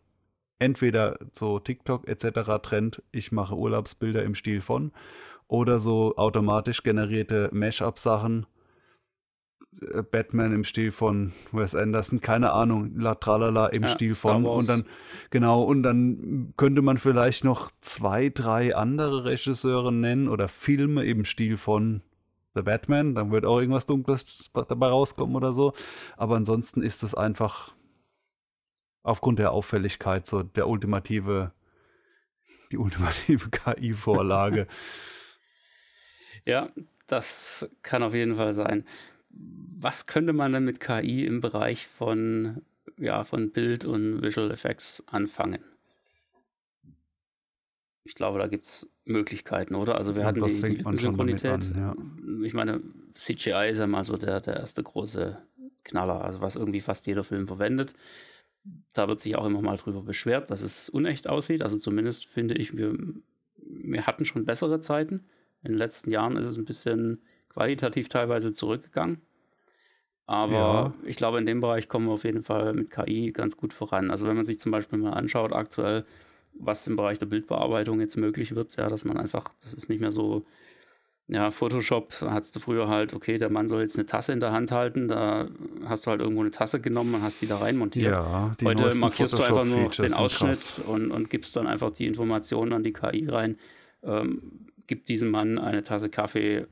entweder 0.59 1.17
so 1.31 1.59
TikTok 1.59 2.07
etc. 2.07 2.61
Trend, 2.61 3.01
ich 3.11 3.31
mache 3.31 3.55
Urlaubsbilder 3.55 4.23
im 4.23 4.35
Stil 4.35 4.61
von, 4.61 4.91
oder 5.47 5.79
so 5.79 6.15
automatisch 6.17 6.83
generierte 6.83 7.49
Mashup-Sachen, 7.51 8.45
äh, 9.81 10.03
Batman 10.03 10.53
im 10.53 10.63
Stil 10.63 10.91
von 10.91 11.33
Wes 11.51 11.75
Anderson, 11.75 12.21
keine 12.21 12.51
Ahnung, 12.51 12.91
la 12.95 13.15
tralala 13.15 13.67
im 13.67 13.83
ja, 13.83 13.89
Stil 13.89 14.15
von 14.15 14.45
und 14.45 14.69
dann 14.69 14.85
genau 15.29 15.63
und 15.63 15.83
dann 15.83 16.49
könnte 16.57 16.81
man 16.81 16.97
vielleicht 16.97 17.43
noch 17.43 17.71
zwei, 17.81 18.29
drei 18.29 18.75
andere 18.75 19.25
Regisseure 19.25 19.91
nennen 19.91 20.27
oder 20.27 20.47
Filme 20.47 21.03
im 21.05 21.25
Stil 21.25 21.57
von 21.57 22.01
The 22.55 22.63
Batman, 22.63 23.15
dann 23.15 23.31
wird 23.31 23.45
auch 23.45 23.59
irgendwas 23.59 23.85
Dunkles 23.85 24.51
dabei 24.53 24.87
rauskommen 24.87 25.35
oder 25.35 25.53
so, 25.53 25.73
aber 26.17 26.35
ansonsten 26.35 26.81
ist 26.81 27.03
es 27.03 27.15
einfach 27.15 27.73
Aufgrund 29.03 29.39
der 29.39 29.51
Auffälligkeit, 29.51 30.27
so 30.27 30.43
der 30.43 30.67
ultimative, 30.67 31.53
die 32.71 32.77
ultimative 32.77 33.49
KI-Vorlage. 33.51 34.67
ja, 36.45 36.69
das 37.07 37.69
kann 37.81 38.03
auf 38.03 38.13
jeden 38.13 38.35
Fall 38.35 38.53
sein. 38.53 38.85
Was 39.29 40.05
könnte 40.05 40.33
man 40.33 40.53
denn 40.53 40.65
mit 40.65 40.79
KI 40.79 41.25
im 41.25 41.41
Bereich 41.41 41.87
von, 41.87 42.61
ja, 42.97 43.23
von 43.23 43.51
Bild 43.51 43.85
und 43.85 44.21
Visual 44.21 44.51
Effects 44.51 45.03
anfangen? 45.07 45.63
Ich 48.03 48.15
glaube, 48.15 48.39
da 48.39 48.47
gibt 48.47 48.65
es 48.65 48.91
Möglichkeiten, 49.05 49.75
oder? 49.75 49.95
Also 49.95 50.15
wir 50.15 50.21
ja, 50.21 50.27
hatten 50.27 50.41
die, 50.41 50.83
die 50.83 50.97
Synchronität. 50.97 51.71
Ja. 51.75 51.95
Ich 52.43 52.53
meine, 52.53 52.81
CGI 53.13 53.69
ist 53.69 53.79
ja 53.79 53.87
mal 53.87 54.03
so 54.03 54.17
der, 54.17 54.41
der 54.41 54.57
erste 54.57 54.81
große 54.81 55.37
Knaller, 55.83 56.23
also 56.23 56.41
was 56.41 56.55
irgendwie 56.55 56.81
fast 56.81 57.07
jeder 57.07 57.23
Film 57.23 57.47
verwendet. 57.47 57.93
Da 58.93 59.07
wird 59.07 59.19
sich 59.19 59.35
auch 59.35 59.45
immer 59.45 59.61
mal 59.61 59.77
drüber 59.77 60.01
beschwert, 60.01 60.49
dass 60.49 60.61
es 60.61 60.89
unecht 60.89 61.27
aussieht. 61.27 61.61
Also 61.61 61.77
zumindest 61.77 62.25
finde 62.27 62.55
ich, 62.55 62.75
wir, 62.75 62.97
wir 63.57 64.07
hatten 64.07 64.25
schon 64.25 64.45
bessere 64.45 64.81
Zeiten. 64.81 65.25
In 65.63 65.73
den 65.73 65.77
letzten 65.77 66.11
Jahren 66.11 66.37
ist 66.37 66.45
es 66.45 66.57
ein 66.57 66.65
bisschen 66.65 67.21
qualitativ 67.49 68.09
teilweise 68.09 68.53
zurückgegangen. 68.53 69.21
Aber 70.25 70.53
ja. 70.53 70.93
ich 71.03 71.17
glaube, 71.17 71.39
in 71.39 71.45
dem 71.45 71.59
Bereich 71.59 71.87
kommen 71.87 72.05
wir 72.07 72.13
auf 72.13 72.23
jeden 72.23 72.43
Fall 72.43 72.73
mit 72.73 72.91
KI 72.91 73.31
ganz 73.31 73.57
gut 73.57 73.73
voran. 73.73 74.11
Also 74.11 74.27
wenn 74.27 74.35
man 74.35 74.45
sich 74.45 74.59
zum 74.59 74.71
Beispiel 74.71 74.99
mal 74.99 75.13
anschaut, 75.13 75.53
aktuell 75.53 76.05
was 76.53 76.85
im 76.87 76.95
Bereich 76.95 77.17
der 77.17 77.25
Bildbearbeitung 77.25 77.99
jetzt 77.99 78.17
möglich 78.17 78.53
wird, 78.55 78.75
ja, 78.75 78.89
dass 78.89 79.05
man 79.05 79.17
einfach, 79.17 79.53
das 79.61 79.73
ist 79.73 79.89
nicht 79.89 80.01
mehr 80.01 80.11
so, 80.11 80.45
ja, 81.29 81.51
Photoshop 81.51 82.13
hattest 82.21 82.55
du 82.55 82.59
früher 82.59 82.87
halt, 82.87 83.13
okay, 83.13 83.37
der 83.37 83.51
Mann 83.51 83.67
soll 83.67 83.81
jetzt 83.81 83.97
eine 83.97 84.07
Tasse 84.07 84.33
in 84.33 84.39
der 84.39 84.51
Hand 84.51 84.71
halten, 84.71 85.07
da 85.07 85.47
hast 85.85 86.05
du 86.05 86.11
halt 86.11 86.21
irgendwo 86.21 86.41
eine 86.41 86.49
Tasse 86.49 86.81
genommen 86.81 87.13
und 87.13 87.21
hast 87.21 87.37
sie 87.37 87.45
da 87.45 87.57
rein 87.57 87.77
montiert. 87.77 88.17
Ja, 88.17 88.51
Heute 88.63 88.95
markierst 88.95 89.37
du 89.37 89.43
einfach 89.43 89.65
nur 89.65 89.89
den 89.89 90.13
Ausschnitt 90.13 90.81
und, 90.87 91.11
und 91.11 91.29
gibst 91.29 91.55
dann 91.55 91.67
einfach 91.67 91.91
die 91.91 92.07
Informationen 92.07 92.73
an 92.73 92.83
die 92.83 92.93
KI 92.93 93.27
rein. 93.29 93.57
Ähm, 94.01 94.69
gib 94.87 95.05
diesem 95.05 95.29
Mann 95.29 95.59
eine 95.59 95.83
Tasse 95.83 96.09
Kaffee 96.09 96.65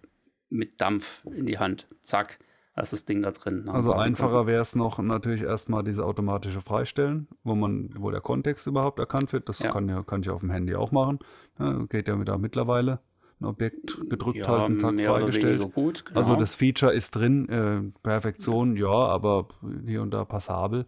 mit 0.50 0.82
Dampf 0.82 1.24
in 1.36 1.46
die 1.46 1.60
Hand. 1.60 1.88
Zack 2.02 2.40
ist 2.76 2.94
das 2.94 3.06
Ding 3.06 3.22
da 3.22 3.32
drin. 3.32 3.70
Also 3.70 3.94
einfacher 3.94 4.48
wäre 4.48 4.62
es 4.62 4.76
noch 4.76 4.98
natürlich 5.00 5.44
erstmal 5.44 5.84
diese 5.84 6.04
automatische 6.04 6.62
Freistellen, 6.62 7.28
wo 7.44 7.54
man, 7.54 7.90
wo 7.98 8.10
der 8.10 8.22
Kontext 8.22 8.66
überhaupt 8.66 8.98
erkannt 8.98 9.34
wird. 9.34 9.50
Das 9.50 9.60
ja. 9.60 9.72
Kann, 9.72 9.88
ja, 9.88 10.02
kann 10.02 10.22
ich 10.22 10.30
auf 10.30 10.42
dem 10.42 10.50
Handy 10.50 10.76
auch 10.76 10.92
machen. 10.92 11.20
Ja, 11.60 11.86
geht 11.90 12.08
ja 12.08 12.20
wieder 12.20 12.38
mittlerweile. 12.38 13.00
Ein 13.40 13.46
Objekt 13.46 14.00
gedrückt 14.10 14.38
ja, 14.38 14.48
halten, 14.48 14.80
zack, 14.80 15.00
freigestellt. 15.00 15.74
Gut, 15.76 16.06
genau. 16.06 16.18
Also 16.18 16.36
das 16.36 16.56
Feature 16.56 16.92
ist 16.92 17.12
drin, 17.12 17.48
äh, 17.50 17.82
Perfektion, 18.02 18.76
ja, 18.76 18.88
aber 18.88 19.50
hier 19.86 20.02
und 20.02 20.10
da 20.10 20.26
passabel. 20.26 20.88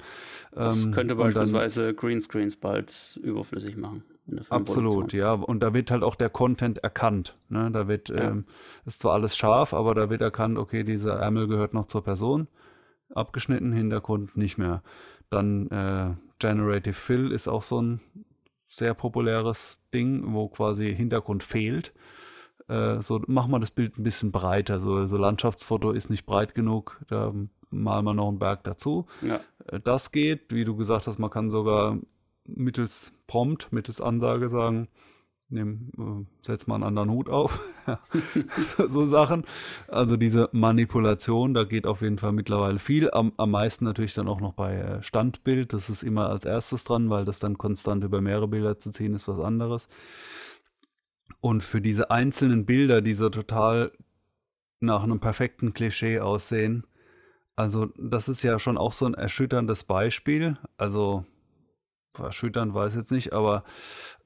Das 0.51 0.85
ähm, 0.85 0.91
könnte 0.91 1.15
beispielsweise 1.15 1.93
Greenscreens 1.93 2.55
bald 2.55 3.19
überflüssig 3.21 3.77
machen. 3.77 4.03
Absolut, 4.49 5.13
ja. 5.13 5.33
Und 5.33 5.59
da 5.61 5.75
wird 5.75 5.91
halt 5.91 6.01
auch 6.01 6.15
der 6.15 6.29
Content 6.29 6.79
erkannt. 6.79 7.35
Ne? 7.49 7.69
Da 7.71 7.87
wird, 7.87 8.09
ja. 8.09 8.31
ähm, 8.31 8.45
ist 8.85 8.99
zwar 9.01 9.13
alles 9.13 9.37
scharf, 9.37 9.73
aber 9.73 9.93
da 9.93 10.09
wird 10.09 10.21
erkannt, 10.21 10.57
okay, 10.57 10.83
dieser 10.83 11.19
Ärmel 11.19 11.47
gehört 11.47 11.75
noch 11.75 11.85
zur 11.85 12.03
Person. 12.03 12.47
Abgeschnitten, 13.13 13.71
Hintergrund 13.73 14.37
nicht 14.37 14.57
mehr. 14.57 14.81
Dann 15.29 15.67
äh, 15.69 16.15
Generative 16.39 16.93
Fill 16.93 17.31
ist 17.31 17.47
auch 17.47 17.63
so 17.63 17.79
ein 17.81 18.01
sehr 18.67 18.93
populäres 18.93 19.81
Ding, 19.93 20.33
wo 20.33 20.47
quasi 20.47 20.95
Hintergrund 20.95 21.43
fehlt. 21.43 21.93
Äh, 22.69 23.01
so 23.01 23.21
machen 23.27 23.51
wir 23.51 23.59
das 23.59 23.71
Bild 23.71 23.97
ein 23.97 24.03
bisschen 24.03 24.31
breiter. 24.31 24.79
So, 24.79 25.05
so 25.07 25.17
Landschaftsfoto 25.17 25.91
ist 25.91 26.09
nicht 26.09 26.25
breit 26.25 26.55
genug. 26.55 26.99
Da 27.07 27.33
malen 27.71 28.05
wir 28.05 28.13
noch 28.13 28.29
einen 28.29 28.39
Berg 28.39 28.63
dazu. 28.63 29.07
Ja. 29.21 29.41
Äh, 29.65 29.79
das 29.79 30.11
geht, 30.11 30.53
wie 30.53 30.65
du 30.65 30.75
gesagt 30.75 31.07
hast, 31.07 31.19
man 31.19 31.31
kann 31.31 31.49
sogar 31.49 31.97
mittels 32.45 33.11
Prompt, 33.27 33.71
mittels 33.71 34.01
Ansage 34.01 34.49
sagen, 34.49 34.87
nehm, 35.49 35.91
äh, 35.97 36.45
setz 36.45 36.67
mal 36.67 36.75
einen 36.75 36.83
anderen 36.83 37.09
Hut 37.09 37.27
auf. 37.27 37.59
so 38.87 39.07
Sachen. 39.07 39.45
Also 39.87 40.15
diese 40.15 40.49
Manipulation, 40.51 41.55
da 41.55 41.63
geht 41.63 41.87
auf 41.87 42.01
jeden 42.01 42.19
Fall 42.19 42.33
mittlerweile 42.33 42.77
viel. 42.77 43.09
Am, 43.11 43.33
am 43.37 43.51
meisten 43.51 43.85
natürlich 43.85 44.13
dann 44.13 44.27
auch 44.27 44.41
noch 44.41 44.53
bei 44.53 44.99
Standbild. 45.01 45.73
Das 45.73 45.89
ist 45.89 46.03
immer 46.03 46.29
als 46.29 46.45
erstes 46.45 46.83
dran, 46.83 47.09
weil 47.09 47.25
das 47.25 47.39
dann 47.39 47.57
konstant 47.57 48.03
über 48.03 48.21
mehrere 48.21 48.47
Bilder 48.47 48.77
zu 48.77 48.91
ziehen 48.91 49.15
ist, 49.15 49.27
was 49.27 49.39
anderes. 49.39 49.89
Und 51.41 51.63
für 51.63 51.81
diese 51.81 52.11
einzelnen 52.11 52.65
Bilder, 52.65 53.01
die 53.01 53.13
so 53.13 53.29
total 53.29 53.91
nach 54.79 55.03
einem 55.03 55.19
perfekten 55.19 55.73
Klischee 55.73 56.19
aussehen, 56.19 56.85
also 57.55 57.87
das 57.97 58.29
ist 58.29 58.41
ja 58.43 58.57
schon 58.57 58.77
auch 58.77 58.93
so 58.93 59.05
ein 59.05 59.13
erschütterndes 59.13 59.83
Beispiel. 59.83 60.57
Also 60.77 61.25
erschütternd 62.17 62.73
weiß 62.73 62.95
jetzt 62.95 63.11
nicht, 63.11 63.33
aber 63.33 63.63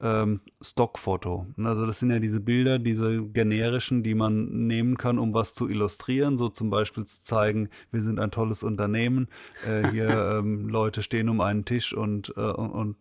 ähm, 0.00 0.40
Stockfoto. 0.60 1.46
Also 1.58 1.86
das 1.86 1.98
sind 1.98 2.10
ja 2.10 2.18
diese 2.18 2.40
Bilder, 2.40 2.78
diese 2.78 3.22
generischen, 3.22 4.02
die 4.02 4.14
man 4.14 4.66
nehmen 4.66 4.96
kann, 4.96 5.18
um 5.18 5.34
was 5.34 5.54
zu 5.54 5.68
illustrieren, 5.68 6.38
so 6.38 6.48
zum 6.48 6.70
Beispiel 6.70 7.04
zu 7.06 7.22
zeigen, 7.22 7.68
wir 7.90 8.00
sind 8.00 8.18
ein 8.18 8.30
tolles 8.30 8.62
Unternehmen, 8.62 9.28
äh, 9.66 9.90
hier 9.90 10.08
ähm, 10.38 10.68
Leute 10.68 11.02
stehen 11.02 11.28
um 11.28 11.40
einen 11.40 11.64
Tisch 11.64 11.92
und, 11.92 12.32
äh, 12.36 12.40
und, 12.40 12.70
und 12.70 12.96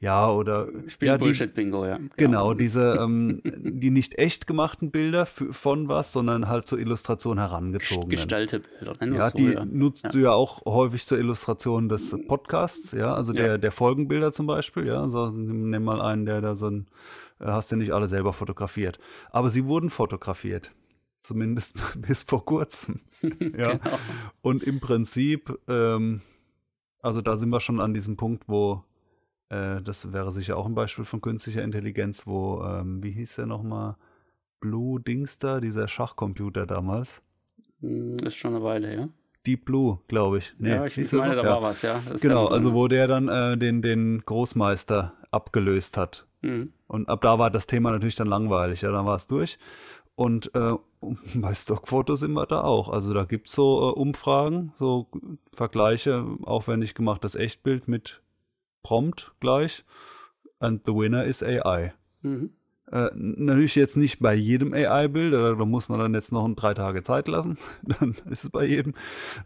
ja, 0.00 0.30
oder. 0.30 0.68
Spiel 0.86 1.08
ja, 1.08 1.16
Bullshit-Bingo, 1.16 1.84
ja. 1.84 1.96
Genau, 1.96 2.10
genau 2.16 2.54
diese, 2.54 2.98
ähm, 3.00 3.40
die 3.44 3.90
nicht 3.90 4.18
echt 4.18 4.46
gemachten 4.46 4.90
Bilder 4.90 5.26
von 5.26 5.88
was, 5.88 6.12
sondern 6.12 6.48
halt 6.48 6.66
zur 6.66 6.78
Illustration 6.78 7.38
herangezogen. 7.38 8.08
Gestellte 8.08 8.60
Bilder, 8.60 8.96
nennen 9.00 9.14
Ja, 9.14 9.30
die 9.30 9.52
so, 9.52 9.64
nutzt 9.64 10.04
ja. 10.04 10.10
du 10.10 10.18
ja 10.18 10.32
auch 10.32 10.64
häufig 10.64 11.04
zur 11.04 11.18
Illustration 11.18 11.88
des 11.88 12.16
Podcasts, 12.26 12.92
ja, 12.92 13.14
also 13.14 13.32
ja. 13.32 13.42
Der, 13.42 13.58
der 13.58 13.72
Folgenbilder 13.72 14.32
zum 14.32 14.46
Beispiel, 14.46 14.86
ja. 14.86 15.02
Also, 15.02 15.30
nimm 15.30 15.84
mal 15.84 16.00
einen, 16.00 16.26
der 16.26 16.40
da 16.40 16.54
so 16.54 16.68
ein, 16.68 16.86
hast 17.40 17.72
du 17.72 17.76
nicht 17.76 17.92
alle 17.92 18.08
selber 18.08 18.32
fotografiert. 18.32 18.98
Aber 19.30 19.50
sie 19.50 19.66
wurden 19.66 19.90
fotografiert. 19.90 20.72
Zumindest 21.20 21.76
bis 22.00 22.22
vor 22.22 22.44
kurzem. 22.44 23.00
ja. 23.22 23.76
Genau. 23.76 23.98
Und 24.40 24.62
im 24.62 24.80
Prinzip, 24.80 25.58
ähm, 25.68 26.22
also 27.02 27.20
da 27.20 27.36
sind 27.36 27.50
wir 27.50 27.60
schon 27.60 27.80
an 27.80 27.94
diesem 27.94 28.16
Punkt, 28.16 28.44
wo 28.48 28.84
äh, 29.50 29.80
das 29.82 30.12
wäre 30.12 30.30
sicher 30.30 30.56
auch 30.56 30.66
ein 30.66 30.74
Beispiel 30.74 31.04
von 31.04 31.20
künstlicher 31.20 31.62
Intelligenz, 31.62 32.26
wo, 32.26 32.62
ähm, 32.64 33.02
wie 33.02 33.12
hieß 33.12 33.36
der 33.36 33.46
nochmal? 33.46 33.96
Blue 34.60 35.00
Dingster, 35.00 35.60
dieser 35.60 35.86
Schachcomputer 35.86 36.66
damals. 36.66 37.22
Hm, 37.80 38.18
ist 38.18 38.36
schon 38.36 38.54
eine 38.54 38.64
Weile, 38.64 38.94
ja. 38.94 39.08
Deep 39.46 39.64
Blue, 39.64 40.00
glaube 40.08 40.38
ich. 40.38 40.54
Nee, 40.58 40.70
ja, 40.70 40.84
ich 40.84 41.12
meine, 41.12 41.36
da 41.36 41.42
ja. 41.44 41.50
war 41.50 41.62
was, 41.62 41.82
ja. 41.82 42.02
genau, 42.20 42.46
also 42.46 42.74
wo 42.74 42.88
der 42.88 43.06
dann 43.06 43.28
äh, 43.28 43.56
den, 43.56 43.82
den 43.82 44.22
Großmeister 44.26 45.14
abgelöst 45.30 45.96
hat. 45.96 46.26
Mhm. 46.42 46.72
Und 46.86 47.08
ab 47.08 47.20
da 47.22 47.38
war 47.38 47.50
das 47.50 47.66
Thema 47.66 47.92
natürlich 47.92 48.16
dann 48.16 48.28
langweilig, 48.28 48.82
ja, 48.82 48.90
dann 48.90 49.06
war 49.06 49.16
es 49.16 49.26
durch. 49.26 49.58
Und 50.16 50.52
äh, 50.54 50.72
bei 51.34 51.54
Stockfotos 51.54 52.20
sind 52.20 52.32
wir 52.32 52.46
da 52.46 52.62
auch. 52.62 52.88
Also 52.88 53.14
da 53.14 53.24
gibt 53.24 53.48
es 53.48 53.54
so 53.54 53.90
äh, 53.90 53.98
Umfragen, 53.98 54.72
so 54.78 55.06
Vergleiche, 55.52 56.26
aufwendig 56.42 56.94
gemachtes 56.94 57.36
Echtbild 57.36 57.88
mit 57.88 58.20
Prompt 58.88 59.32
gleich. 59.38 59.84
And 60.60 60.80
the 60.86 60.94
winner 60.94 61.22
is 61.22 61.42
AI. 61.42 61.92
Mhm. 62.22 62.54
Äh, 62.90 63.10
natürlich 63.14 63.74
jetzt 63.74 63.98
nicht 63.98 64.18
bei 64.18 64.32
jedem 64.32 64.72
AI-Bild, 64.72 65.34
da, 65.34 65.52
da, 65.52 65.64
muss 65.66 65.90
man 65.90 65.98
dann 65.98 66.14
jetzt 66.14 66.32
noch 66.32 66.48
drei 66.54 66.72
Tage 66.72 67.02
Zeit 67.02 67.28
lassen, 67.28 67.58
dann 67.82 68.16
ist 68.30 68.44
es 68.44 68.50
bei 68.50 68.64
jedem. 68.64 68.94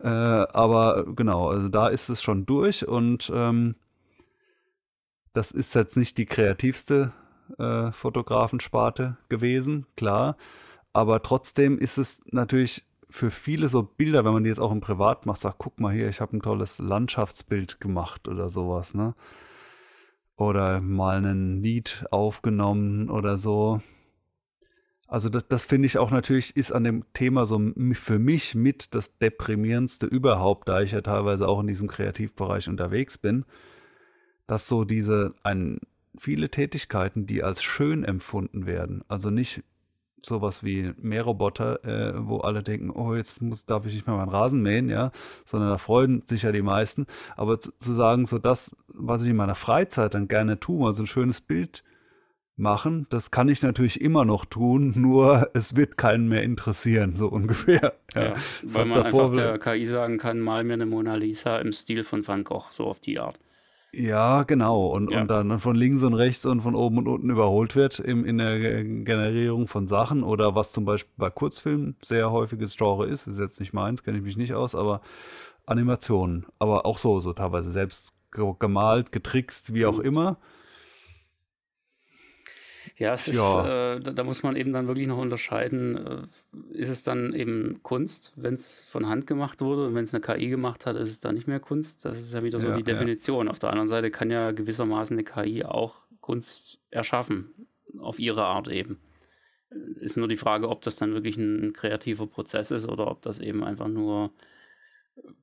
Äh, 0.01 0.07
aber 0.07 1.07
genau, 1.17 1.49
also 1.49 1.69
da 1.69 1.89
ist 1.89 2.09
es 2.09 2.23
schon 2.23 2.47
durch 2.47 2.87
und 2.87 3.33
ähm, 3.35 3.75
das 5.33 5.51
ist 5.51 5.75
jetzt 5.75 5.97
nicht 5.97 6.19
die 6.19 6.27
kreativste 6.27 7.13
äh, 7.59 7.91
Fotografensparte 7.91 9.17
gewesen, 9.29 9.87
klar. 9.97 10.37
Aber 10.93 11.21
trotzdem 11.21 11.81
ist 11.81 11.99
es 11.99 12.21
natürlich 12.31 12.85
für 13.13 13.31
viele 13.31 13.69
so 13.69 13.83
Bilder, 13.83 14.25
wenn 14.25 14.33
man 14.33 14.43
die 14.43 14.49
jetzt 14.49 14.59
auch 14.59 14.73
im 14.73 14.81
Privat 14.81 15.27
macht, 15.27 15.41
sagt, 15.41 15.59
guck 15.59 15.79
mal 15.79 15.93
hier, 15.93 16.09
ich 16.09 16.21
habe 16.21 16.37
ein 16.37 16.43
tolles 16.43 16.79
Landschaftsbild 16.79 17.79
gemacht 17.79 18.27
oder 18.27 18.49
sowas, 18.49 18.95
ne? 18.95 19.15
Oder 20.37 20.81
mal 20.81 21.25
ein 21.25 21.63
Lied 21.63 22.07
aufgenommen 22.11 23.11
oder 23.11 23.37
so. 23.37 23.83
Also 25.07 25.29
das, 25.29 25.47
das 25.47 25.65
finde 25.67 25.87
ich 25.87 25.99
auch 25.99 26.11
natürlich, 26.11 26.57
ist 26.57 26.73
an 26.73 26.85
dem 26.85 27.05
Thema 27.13 27.45
so 27.45 27.61
für 27.93 28.19
mich 28.19 28.55
mit 28.55 28.95
das 28.95 29.19
deprimierendste 29.19 30.07
überhaupt, 30.07 30.69
da 30.69 30.81
ich 30.81 30.93
ja 30.93 31.03
teilweise 31.03 31.47
auch 31.47 31.61
in 31.61 31.67
diesem 31.67 31.89
Kreativbereich 31.89 32.69
unterwegs 32.71 33.19
bin, 33.19 33.45
dass 34.47 34.67
so 34.67 34.85
diese 34.85 35.35
ein, 35.43 35.81
viele 36.17 36.49
Tätigkeiten, 36.49 37.27
die 37.27 37.43
als 37.43 37.63
schön 37.63 38.05
empfunden 38.05 38.65
werden, 38.65 39.05
also 39.07 39.29
nicht 39.29 39.63
sowas 40.25 40.65
wie 40.65 40.93
Mähroboter, 41.01 41.85
äh, 41.85 42.27
wo 42.27 42.39
alle 42.39 42.63
denken, 42.63 42.91
oh, 42.91 43.15
jetzt 43.15 43.43
muss, 43.43 43.67
darf 43.67 43.87
ich 43.87 43.95
nicht 43.95 44.07
mehr 44.07 44.17
meinen 44.17 44.29
Rasen 44.29 44.63
mähen, 44.63 44.89
ja, 44.89 45.13
sondern 45.45 45.71
da 45.71 45.79
freuen 45.79 46.23
sich 46.27 46.43
ja 46.43 46.53
die 46.53 46.63
meisten. 46.63 47.07
Aber 47.37 47.59
zu, 47.59 47.73
zu 47.79 47.93
sagen, 47.93 48.27
so 48.27 48.39
das, 48.39 48.77
was 48.89 49.25
ich 49.25 49.31
in 49.31 49.37
meiner 49.37 49.55
Freizeit 49.55 50.15
dann 50.15 50.29
gerne 50.29 50.61
tue, 50.61 50.87
also 50.87 51.03
ein 51.03 51.07
schönes 51.07 51.41
Bild 51.41 51.85
machen, 52.57 53.07
das 53.11 53.31
kann 53.31 53.49
ich 53.49 53.63
natürlich 53.63 54.01
immer 54.01 54.25
noch 54.25 54.45
tun, 54.45 54.93
nur 54.97 55.51
es 55.55 55.77
wird 55.77 55.97
keinen 55.97 56.29
mehr 56.29 56.43
interessieren, 56.43 57.17
so 57.17 57.29
ungefähr. 57.29 57.95
Ja, 58.15 58.23
ja 58.23 58.35
weil 58.63 58.85
man 58.87 59.03
einfach 59.03 59.31
der 59.31 59.59
KI 59.59 59.87
sagen 59.87 60.19
kann, 60.19 60.41
mal 60.41 60.65
mir 60.65 60.75
eine 60.75 60.87
Mona 60.87 61.15
Lisa 61.15 61.59
im 61.59 61.73
Stil 61.73 62.05
von 62.05 62.27
Van 62.27 62.45
Gogh, 62.45 62.67
so 62.71 62.87
auf 62.87 63.01
die 63.01 63.19
Art. 63.19 63.39
Ja, 63.95 64.45
genau. 64.45 64.87
Und, 64.87 65.11
ja. 65.11 65.21
und 65.21 65.29
dann 65.29 65.61
von 65.61 65.77
links 65.77 66.03
und 66.03 66.15
rechts 66.15 66.47
und 66.47 66.63
von 66.63 66.75
oben 66.75 66.99
und 66.99 67.09
unten 67.09 67.29
überholt 67.29 67.77
wird 67.77 67.99
im, 67.99 68.25
in 68.25 68.39
der 68.39 68.85
Generierung 68.85 69.69
von 69.69 69.87
Sachen 69.87 70.23
oder 70.23 70.55
was 70.55 70.73
zum 70.73 70.87
Beispiel 70.87 71.13
bei 71.19 71.29
Kurzfilmen 71.29 71.97
sehr 72.01 72.31
häufiges 72.31 72.75
Genre 72.77 73.07
ist, 73.07 73.27
ist 73.27 73.39
jetzt 73.39 73.61
nicht 73.61 73.75
meins, 73.75 74.03
kenne 74.03 74.17
ich 74.17 74.25
mich 74.25 74.39
nicht 74.39 74.55
aus, 74.55 74.75
aber 74.75 75.03
Animationen. 75.67 76.47
Aber 76.59 76.87
auch 76.87 76.97
so, 76.97 77.21
so 77.21 77.35
teilweise 77.35 77.71
selbst 77.71 78.15
gemalt, 78.59 79.13
getrickst, 79.13 79.75
wie 79.75 79.85
auch 79.85 79.99
immer. 79.99 80.39
Ja, 83.03 83.15
es 83.15 83.27
ist, 83.27 83.37
ja. 83.37 83.95
Äh, 83.95 84.01
da, 84.01 84.13
da, 84.13 84.23
muss 84.23 84.45
man 84.45 84.55
eben 84.55 84.73
dann 84.73 84.87
wirklich 84.87 85.09
noch 85.09 85.19
unterscheiden, 85.19 85.97
äh, 85.97 86.73
ist 86.73 86.89
es 86.89 87.03
dann 87.03 87.33
eben 87.35 87.81
Kunst, 87.83 88.33
wenn 88.37 88.55
es 88.55 88.85
von 88.85 89.09
Hand 89.09 89.27
gemacht 89.27 89.61
wurde 89.61 89.87
und 89.87 89.97
wenn 89.97 90.05
es 90.05 90.15
eine 90.15 90.21
KI 90.21 90.49
gemacht 90.49 90.87
hat, 90.87 90.95
ist 90.95 91.09
es 91.09 91.19
dann 91.19 91.35
nicht 91.35 91.49
mehr 91.49 91.59
Kunst. 91.59 92.05
Das 92.05 92.21
ist 92.21 92.33
ja 92.33 92.45
wieder 92.45 92.61
so 92.61 92.69
ja, 92.69 92.77
die 92.77 92.85
Definition. 92.85 93.49
Auf 93.49 93.59
der 93.59 93.71
anderen 93.71 93.89
Seite 93.89 94.13
kann 94.13 94.31
ja 94.31 94.53
gewissermaßen 94.53 95.19
eine 95.19 95.25
KI 95.25 95.65
auch 95.65 95.97
Kunst 96.21 96.79
erschaffen, 96.91 97.53
auf 97.99 98.21
ihre 98.21 98.45
Art 98.45 98.69
eben. 98.69 99.01
Ist 100.01 100.17
nur 100.17 100.29
die 100.29 100.37
Frage, 100.37 100.69
ob 100.69 100.83
das 100.83 100.95
dann 100.95 101.13
wirklich 101.13 101.37
ein 101.37 101.73
kreativer 101.73 102.29
Prozess 102.29 102.71
ist 102.71 102.89
oder 102.89 103.11
ob 103.11 103.21
das 103.23 103.41
eben 103.41 103.65
einfach 103.65 103.89
nur 103.89 104.31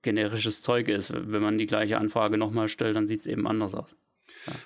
generisches 0.02 0.62
Zeug 0.62 0.88
ist. 0.88 1.12
Wenn 1.14 1.42
man 1.42 1.58
die 1.58 1.68
gleiche 1.68 1.98
Anfrage 1.98 2.38
nochmal 2.38 2.70
stellt, 2.70 2.96
dann 2.96 3.08
sieht 3.08 3.20
es 3.20 3.26
eben 3.26 3.48
anders 3.48 3.76
aus. 3.76 3.98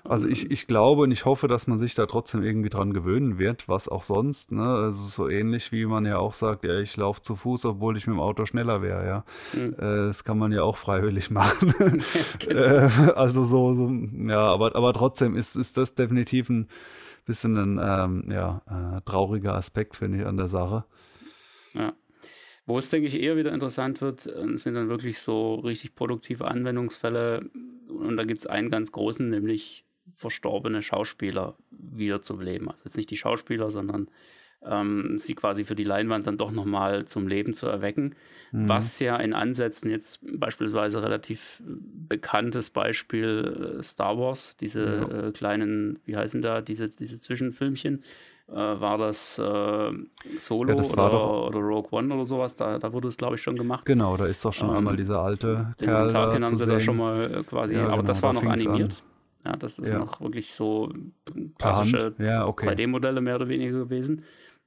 Also 0.04 0.28
ich, 0.28 0.52
ich 0.52 0.68
glaube 0.68 1.04
und 1.04 1.12
ich 1.12 1.26
hoffe, 1.26 1.48
dass 1.48 1.68
man 1.68 1.78
sich 1.78 1.96
da 1.96 2.06
trotzdem 2.06 2.44
irgendwie 2.44 2.70
dran 2.70 2.94
gewöhnen 2.94 3.38
wird, 3.38 3.68
was 3.68 3.90
auch 3.90 4.04
sonst. 4.04 4.52
Ne? 4.52 4.64
Also 4.64 5.08
so 5.08 5.30
ähnlich 5.30 5.72
wie 5.72 5.86
man 5.86 6.06
ja 6.06 6.18
auch 6.18 6.34
sagt, 6.34 6.64
ja, 6.64 6.80
ich 6.80 6.96
laufe 6.98 7.22
zu 7.22 7.36
Fuß, 7.36 7.66
obwohl 7.66 7.98
ich 7.98 8.08
mit 8.08 8.16
dem 8.16 8.20
Auto 8.20 8.46
schneller 8.46 8.82
wäre. 8.82 9.06
Ja, 9.06 9.26
mhm. 9.54 9.74
äh, 9.74 10.08
das 10.08 10.24
kann 10.24 10.38
man 10.38 10.52
ja 10.52 10.64
auch 10.64 10.78
freiwillig 10.78 11.32
machen. 11.32 11.74
genau. 12.40 12.62
äh, 12.62 13.14
also 13.16 13.44
so, 13.46 13.74
so, 13.74 13.90
ja, 13.90 14.42
aber, 14.42 14.76
aber 14.76 14.94
trotzdem 14.94 15.36
ist, 15.36 15.56
ist 15.56 15.78
das 15.78 15.96
definitiv 15.96 16.50
ein 16.50 16.68
bisschen 17.26 17.58
ein 17.58 17.80
ähm, 17.82 18.32
ja, 18.32 18.62
äh, 18.68 19.02
trauriger 19.06 19.56
Aspekt, 19.56 19.98
finde 19.98 20.20
ich, 20.20 20.26
an 20.26 20.38
der 20.38 20.48
Sache. 20.48 20.86
Ja. 21.74 21.94
Wo 22.66 22.78
es, 22.78 22.90
denke 22.90 23.08
ich, 23.08 23.20
eher 23.20 23.36
wieder 23.36 23.52
interessant 23.52 24.02
wird, 24.02 24.26
äh, 24.26 24.58
sind 24.58 24.76
dann 24.76 24.90
wirklich 24.90 25.20
so 25.20 25.56
richtig 25.56 25.96
produktive 25.96 26.48
Anwendungsfälle. 26.48 27.50
Und 27.88 28.18
da 28.18 28.24
gibt 28.24 28.40
es 28.40 28.48
einen 28.48 28.70
ganz 28.70 28.92
großen, 28.92 29.30
nämlich 29.30 29.86
verstorbene 30.16 30.82
Schauspieler 30.82 31.58
wiederzubeleben. 31.72 32.70
Also 32.70 32.84
jetzt 32.86 32.98
nicht 32.98 33.10
die 33.10 33.18
Schauspieler, 33.18 33.72
sondern 33.72 34.10
ähm, 34.66 35.18
sie 35.18 35.36
quasi 35.36 35.66
für 35.66 35.76
die 35.76 35.84
Leinwand 35.84 36.28
dann 36.28 36.38
doch 36.38 36.52
nochmal 36.52 37.06
zum 37.06 37.28
Leben 37.28 37.54
zu 37.54 37.68
erwecken. 37.68 38.16
Mhm. 38.52 38.70
Was 38.70 39.00
ja 39.00 39.18
in 39.18 39.34
Ansätzen 39.34 39.90
jetzt 39.90 40.26
beispielsweise 40.40 41.02
relativ 41.02 41.62
bekanntes 41.66 42.70
Beispiel 42.70 43.78
äh, 43.80 43.84
Star 43.84 44.18
Wars, 44.18 44.58
diese 44.58 44.86
ja. 44.86 45.28
äh, 45.28 45.32
kleinen, 45.32 46.00
wie 46.06 46.16
heißen 46.16 46.42
da, 46.42 46.62
diese, 46.62 46.90
diese 46.90 47.20
Zwischenfilmchen, 47.20 48.04
äh, 48.50 48.56
war 48.56 48.98
das 48.98 49.40
äh, 49.40 49.92
Solo 50.38 50.70
ja, 50.70 50.76
das 50.76 50.92
oder, 50.92 51.10
doch, 51.10 51.48
oder, 51.48 51.60
Rogue 51.60 51.90
One 51.92 52.14
oder 52.14 52.26
sowas, 52.26 52.56
da, 52.56 52.78
da 52.78 52.94
wurde 52.94 53.08
es 53.08 53.18
glaube 53.18 53.36
ich 53.36 53.42
schon 53.42 53.56
gemacht. 53.56 53.86
Genau, 53.86 54.18
da 54.18 54.26
ist 54.26 54.44
doch 54.44 54.54
schon 54.54 54.70
ähm, 54.70 54.78
einmal 54.78 54.98
dieser 54.98 55.20
alte 55.20 55.74
den 55.80 55.88
Kerl 55.88 56.08
Tarkin 56.10 56.46
haben 56.46 56.56
sie 56.56 56.66
da 56.66 56.80
schon 56.80 56.98
mal 56.98 57.40
äh, 57.40 57.44
quasi, 57.44 57.76
ja, 57.76 57.84
aber 57.84 57.92
genau, 57.92 58.04
das 58.04 58.22
war 58.22 58.34
da 58.34 58.42
noch 58.42 58.50
animiert. 58.50 58.94
An. 58.94 59.52
Ja, 59.52 59.58
das 59.58 59.78
ist 59.78 59.92
ja. 59.92 60.00
noch 60.00 60.22
wirklich 60.22 60.54
so 60.54 60.90
klassische 61.58 62.14
ja, 62.18 62.46
okay. 62.46 62.70
3D-Modelle 62.70 63.20
mehr 63.20 63.36
oder 63.36 63.50
weniger 63.50 63.78
gewesen. 63.80 64.24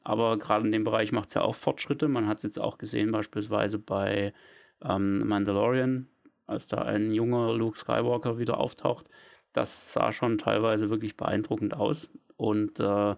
Aber 0.07 0.39
gerade 0.39 0.65
in 0.65 0.71
dem 0.71 0.85
Bereich 0.85 1.11
macht 1.11 1.31
es 1.31 1.35
ja 1.35 1.43
auch 1.43 1.57
Fortschritte. 1.57 2.07
Man 2.07 2.29
hat 2.29 2.37
es 2.37 2.45
jetzt 2.45 2.61
auch 2.61 2.79
gesehen, 2.79 3.11
beispielsweise 3.11 3.81
bei 3.81 4.33
ähm, 4.81 5.19
Mandalorian, 5.27 6.07
als 6.47 6.69
da 6.69 6.83
ein 6.83 7.11
junger 7.11 7.53
Luke 7.53 7.77
Skywalker 7.77 8.39
wieder 8.39 8.59
auftaucht. 8.59 9.09
Das 9.53 9.93
sah 9.93 10.13
schon 10.13 10.39
teilweise 10.39 10.91
wirklich 10.91 11.17
beeindruckend 11.17 11.75
aus. 11.75 12.09
Und 12.37 12.79
äh, 12.79 13.17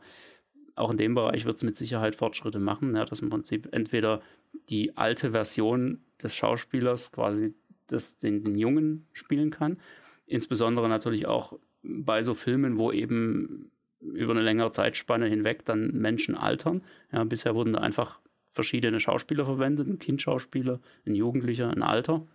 auch 0.77 0.91
in 0.91 0.97
dem 0.97 1.15
Bereich 1.15 1.45
wird 1.45 1.59
es 1.59 1.63
mit 1.63 1.77
Sicherheit 1.77 2.17
Fortschritte 2.17 2.59
machen, 2.59 2.97
ja, 2.97 3.05
dass 3.05 3.21
im 3.21 3.29
Prinzip 3.29 3.69
entweder 3.73 4.23
die 4.71 4.97
alte 4.97 5.33
Version 5.33 6.01
des 6.23 6.35
Schauspielers 6.35 7.13
quasi 7.13 7.55
das, 7.89 8.17
den, 8.17 8.45
den 8.45 8.57
Jungen 8.57 9.07
spielen 9.13 9.51
kann. 9.51 9.77
Insbesondere 10.25 10.89
natürlich 10.89 11.27
auch 11.27 11.59
bei 11.83 12.23
so 12.23 12.33
Filmen, 12.33 12.79
wo 12.79 12.93
eben 12.93 13.71
über 14.01 14.33
eine 14.33 14.43
längere 14.43 14.71
Zeitspanne 14.71 15.27
hinweg 15.27 15.65
dann 15.65 15.93
Menschen 15.93 16.35
altern. 16.37 16.83
Ja, 17.13 17.25
bisher 17.25 17.55
wurden 17.55 17.73
da 17.73 17.81
einfach 17.81 18.21
verschiedene 18.49 19.01
Schauspieler 19.01 19.45
verwendet, 19.45 19.89
ein 19.89 19.99
Kindschauspieler, 19.99 20.81
ein 21.07 21.15
Jugendlicher, 21.15 21.71
ein 21.71 21.83
Alter. 21.83 22.27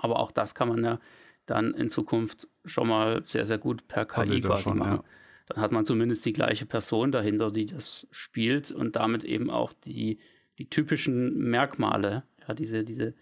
Aber 0.00 0.18
auch 0.18 0.32
das 0.32 0.54
kann 0.54 0.68
man 0.68 0.84
ja 0.84 1.00
dann 1.46 1.74
in 1.74 1.88
Zukunft 1.88 2.48
schon 2.64 2.88
mal 2.88 3.22
sehr, 3.24 3.46
sehr 3.46 3.58
gut 3.58 3.88
per 3.88 4.04
KI 4.04 4.40
quasi 4.40 4.64
schon, 4.64 4.78
machen. 4.78 4.96
Ja 4.96 5.04
dann 5.48 5.62
hat 5.62 5.72
man 5.72 5.84
zumindest 5.84 6.24
die 6.26 6.32
gleiche 6.32 6.66
Person 6.66 7.10
dahinter, 7.10 7.50
die 7.50 7.66
das 7.66 8.06
spielt 8.10 8.70
und 8.70 8.96
damit 8.96 9.24
eben 9.24 9.50
auch 9.50 9.72
die, 9.72 10.18
die 10.58 10.68
typischen 10.68 11.38
Merkmale, 11.38 12.24
ja, 12.46 12.54
diese, 12.54 12.84
diese 12.84 13.14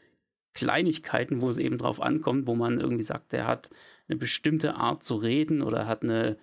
Kleinigkeiten, 0.53 1.41
wo 1.41 1.49
es 1.49 1.59
eben 1.59 1.79
drauf 1.79 2.01
ankommt, 2.01 2.47
wo 2.47 2.55
man 2.55 2.81
irgendwie 2.81 3.05
sagt, 3.05 3.33
der 3.33 3.47
hat 3.47 3.71
eine 4.09 4.19
bestimmte 4.19 4.75
Art 4.75 5.05
zu 5.05 5.17
reden 5.17 5.63
oder 5.63 5.87
hat 5.87 6.03
eine, 6.03 6.37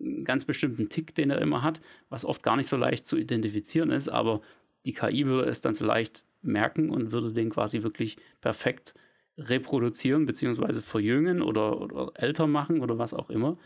einen 0.00 0.24
ganz 0.24 0.44
bestimmten 0.44 0.88
Tick, 0.88 1.14
den 1.14 1.30
er 1.30 1.40
immer 1.40 1.62
hat, 1.62 1.80
was 2.08 2.24
oft 2.24 2.42
gar 2.42 2.56
nicht 2.56 2.68
so 2.68 2.76
leicht 2.76 3.06
zu 3.06 3.16
identifizieren 3.16 3.90
ist, 3.90 4.08
aber 4.08 4.40
die 4.86 4.92
KI 4.92 5.26
würde 5.26 5.48
es 5.48 5.60
dann 5.60 5.74
vielleicht 5.74 6.24
merken 6.42 6.90
und 6.90 7.12
würde 7.12 7.32
den 7.32 7.50
quasi 7.50 7.82
wirklich 7.82 8.18
perfekt 8.40 8.94
reproduzieren, 9.38 10.26
beziehungsweise 10.26 10.82
verjüngen 10.82 11.42
oder, 11.42 11.80
oder 11.80 12.12
älter 12.14 12.46
machen 12.46 12.80
oder 12.80 12.98
was 12.98 13.14
auch 13.14 13.30
immer 13.30 13.58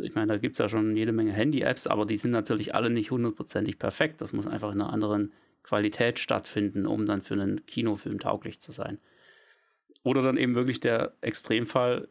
ich 0.00 0.14
meine, 0.14 0.28
da 0.28 0.38
gibt 0.38 0.54
es 0.54 0.58
ja 0.58 0.68
schon 0.68 0.96
jede 0.96 1.12
Menge 1.12 1.32
Handy-Apps, 1.32 1.86
aber 1.86 2.06
die 2.06 2.16
sind 2.16 2.30
natürlich 2.30 2.74
alle 2.74 2.90
nicht 2.90 3.10
hundertprozentig 3.10 3.78
perfekt. 3.78 4.20
Das 4.20 4.32
muss 4.32 4.46
einfach 4.46 4.72
in 4.72 4.80
einer 4.80 4.92
anderen 4.92 5.32
Qualität 5.62 6.18
stattfinden, 6.18 6.86
um 6.86 7.06
dann 7.06 7.22
für 7.22 7.34
einen 7.34 7.66
Kinofilm 7.66 8.18
tauglich 8.18 8.60
zu 8.60 8.72
sein. 8.72 8.98
Oder 10.02 10.22
dann 10.22 10.36
eben 10.36 10.54
wirklich 10.54 10.80
der 10.80 11.14
Extremfall, 11.20 12.08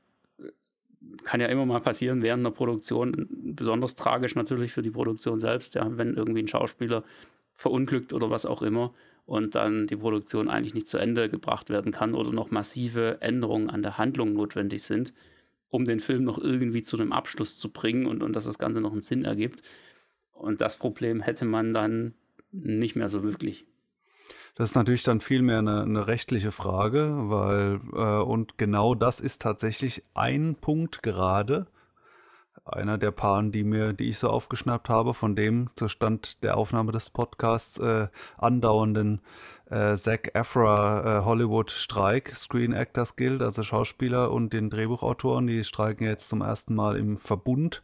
kann 1.24 1.42
ja 1.42 1.48
immer 1.48 1.66
mal 1.66 1.82
passieren 1.82 2.22
während 2.22 2.42
einer 2.42 2.52
Produktion, 2.52 3.28
besonders 3.30 3.96
tragisch 3.96 4.36
natürlich 4.36 4.72
für 4.72 4.82
die 4.82 4.92
Produktion 4.92 5.40
selbst, 5.40 5.76
ja, 5.76 5.98
wenn 5.98 6.16
irgendwie 6.16 6.44
ein 6.44 6.48
Schauspieler 6.48 7.04
verunglückt 7.54 8.14
oder 8.14 8.30
was 8.30 8.46
auch 8.46 8.62
immer 8.62 8.94
und 9.26 9.56
dann 9.56 9.88
die 9.88 9.96
Produktion 9.96 10.50
eigentlich 10.50 10.74
nicht 10.74 10.88
zu 10.88 10.98
Ende 10.98 11.30
gebracht 11.30 11.70
werden 11.70 11.92
kann 11.92 12.14
oder 12.14 12.32
noch 12.32 12.52
massive 12.52 13.18
Änderungen 13.22 13.70
an 13.70 13.82
der 13.82 13.98
Handlung 13.98 14.34
notwendig 14.34 14.84
sind 14.84 15.14
um 15.76 15.86
den 15.86 16.00
Film 16.00 16.24
noch 16.24 16.38
irgendwie 16.38 16.82
zu 16.82 16.98
einem 16.98 17.12
Abschluss 17.12 17.60
zu 17.60 17.70
bringen 17.70 18.06
und, 18.06 18.24
und 18.24 18.36
dass 18.36 18.46
das 18.46 18.58
Ganze 18.58 18.82
noch 18.82 18.94
einen 18.94 19.02
Sinn 19.02 19.26
ergibt. 19.26 19.62
Und 20.32 20.62
das 20.62 20.78
Problem 20.78 21.22
hätte 21.22 21.46
man 21.46 21.74
dann 21.74 22.14
nicht 22.52 22.96
mehr 22.96 23.10
so 23.10 23.24
wirklich. 23.24 23.66
Das 24.56 24.70
ist 24.70 24.76
natürlich 24.76 25.04
dann 25.04 25.20
vielmehr 25.20 25.60
eine, 25.60 25.82
eine 25.82 26.08
rechtliche 26.08 26.52
Frage, 26.54 27.30
weil, 27.30 27.82
äh, 27.94 28.24
und 28.24 28.58
genau 28.58 28.96
das 28.96 29.20
ist 29.20 29.42
tatsächlich 29.42 30.04
ein 30.14 30.56
Punkt 30.56 31.04
gerade, 31.04 31.68
einer 32.64 32.98
der 32.98 33.12
Paaren, 33.12 33.52
die 33.52 33.64
mir, 33.64 33.94
die 33.94 34.06
ich 34.10 34.18
so 34.18 34.30
aufgeschnappt 34.30 34.90
habe, 34.90 35.14
von 35.14 35.36
dem 35.36 35.70
zur 35.76 35.90
Stand 35.90 36.44
der 36.44 36.58
Aufnahme 36.58 36.92
des 36.92 37.10
Podcasts 37.12 37.78
äh, 37.78 38.08
andauernden 38.38 39.22
äh, 39.70 39.96
Zach 39.96 40.20
Efra 40.34 41.20
äh, 41.20 41.26
Hollywood 41.26 41.72
Streik, 41.72 42.36
Screen 42.36 42.74
Actors 42.74 43.16
Guild, 43.16 43.42
also 43.42 43.64
Schauspieler 43.64 44.32
und 44.32 44.54
den 44.54 44.70
Drehbuchautoren, 44.70 45.48
die 45.48 45.64
streiken 45.64 46.06
jetzt 46.06 46.30
zum 46.30 46.42
ersten 46.42 46.76
Mal 46.76 46.98
im 46.98 47.18
Verbund 47.18 47.82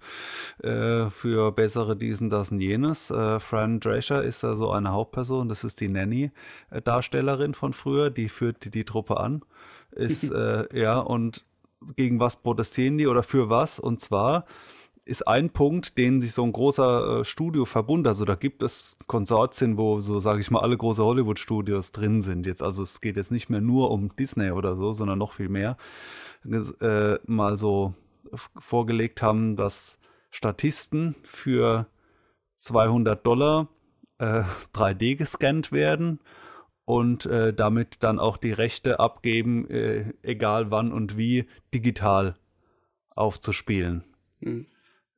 äh, 0.64 1.10
für 1.10 1.52
bessere 1.52 1.96
diesen, 1.96 2.30
das 2.30 2.52
und 2.52 2.62
jenes. 2.62 3.10
Äh, 3.10 3.40
Fran 3.40 3.80
Drescher 3.80 4.24
ist 4.24 4.44
da 4.44 4.56
so 4.56 4.72
eine 4.72 4.92
Hauptperson, 4.92 5.50
das 5.50 5.64
ist 5.64 5.82
die 5.82 5.90
Nanny-Darstellerin 5.90 7.54
von 7.54 7.74
früher, 7.74 8.10
die 8.10 8.30
führt 8.30 8.66
die, 8.66 8.70
die 8.70 8.86
Truppe 8.86 9.18
an. 9.18 9.44
Ist, 9.92 10.24
äh, 10.32 10.66
ja, 10.78 11.00
und 11.00 11.46
gegen 11.96 12.20
was 12.20 12.36
protestieren 12.36 12.98
die 12.98 13.08
oder 13.08 13.24
für 13.24 13.50
was? 13.50 13.80
Und 13.80 14.00
zwar 14.00 14.46
ist 15.04 15.28
ein 15.28 15.50
Punkt, 15.50 15.98
den 15.98 16.22
sich 16.22 16.34
so 16.34 16.44
ein 16.44 16.52
großer 16.52 17.22
äh, 17.22 17.26
Studioverbund, 17.26 18.08
also 18.08 18.24
da 18.26 18.36
gibt 18.36 18.62
es 18.62 18.98
Konsortien, 19.08 19.78
wo 19.78 20.00
so, 20.00 20.20
sage 20.20 20.42
ich 20.42 20.52
mal, 20.52 20.62
alle 20.62 20.78
große 20.78 21.04
Hollywood-Studios 21.04 21.92
drin 21.92 22.22
sind. 22.22 22.46
Jetzt 22.46 22.62
also 22.62 22.84
es 22.84 23.02
geht 23.02 23.18
jetzt 23.18 23.32
nicht 23.32 23.50
mehr 23.50 23.62
nur 23.62 23.90
um 23.92 24.16
Disney 24.16 24.52
oder 24.52 24.76
so, 24.76 24.94
sondern 24.94 25.18
noch 25.18 25.34
viel 25.34 25.50
mehr. 25.50 25.78
Äh, 26.46 27.18
mal 27.26 27.58
so 27.58 27.96
vorgelegt 28.60 29.22
haben, 29.22 29.56
dass 29.56 30.00
Statisten 30.30 31.16
für 31.24 31.88
200 32.56 33.26
Dollar 33.26 33.70
äh, 34.20 34.44
3D 34.74 35.16
gescannt 35.16 35.72
werden 35.72 36.20
und 36.86 37.26
äh, 37.26 37.54
damit 37.54 38.04
dann 38.04 38.20
auch 38.20 38.38
die 38.38 38.52
Rechte 38.52 39.00
abgeben, 39.00 39.68
äh, 39.70 40.14
egal 40.22 40.70
wann 40.70 40.92
und 40.92 41.18
wie, 41.18 41.48
digital 41.74 42.36
aufzuspielen. 43.16 44.04
Mhm 44.42 44.68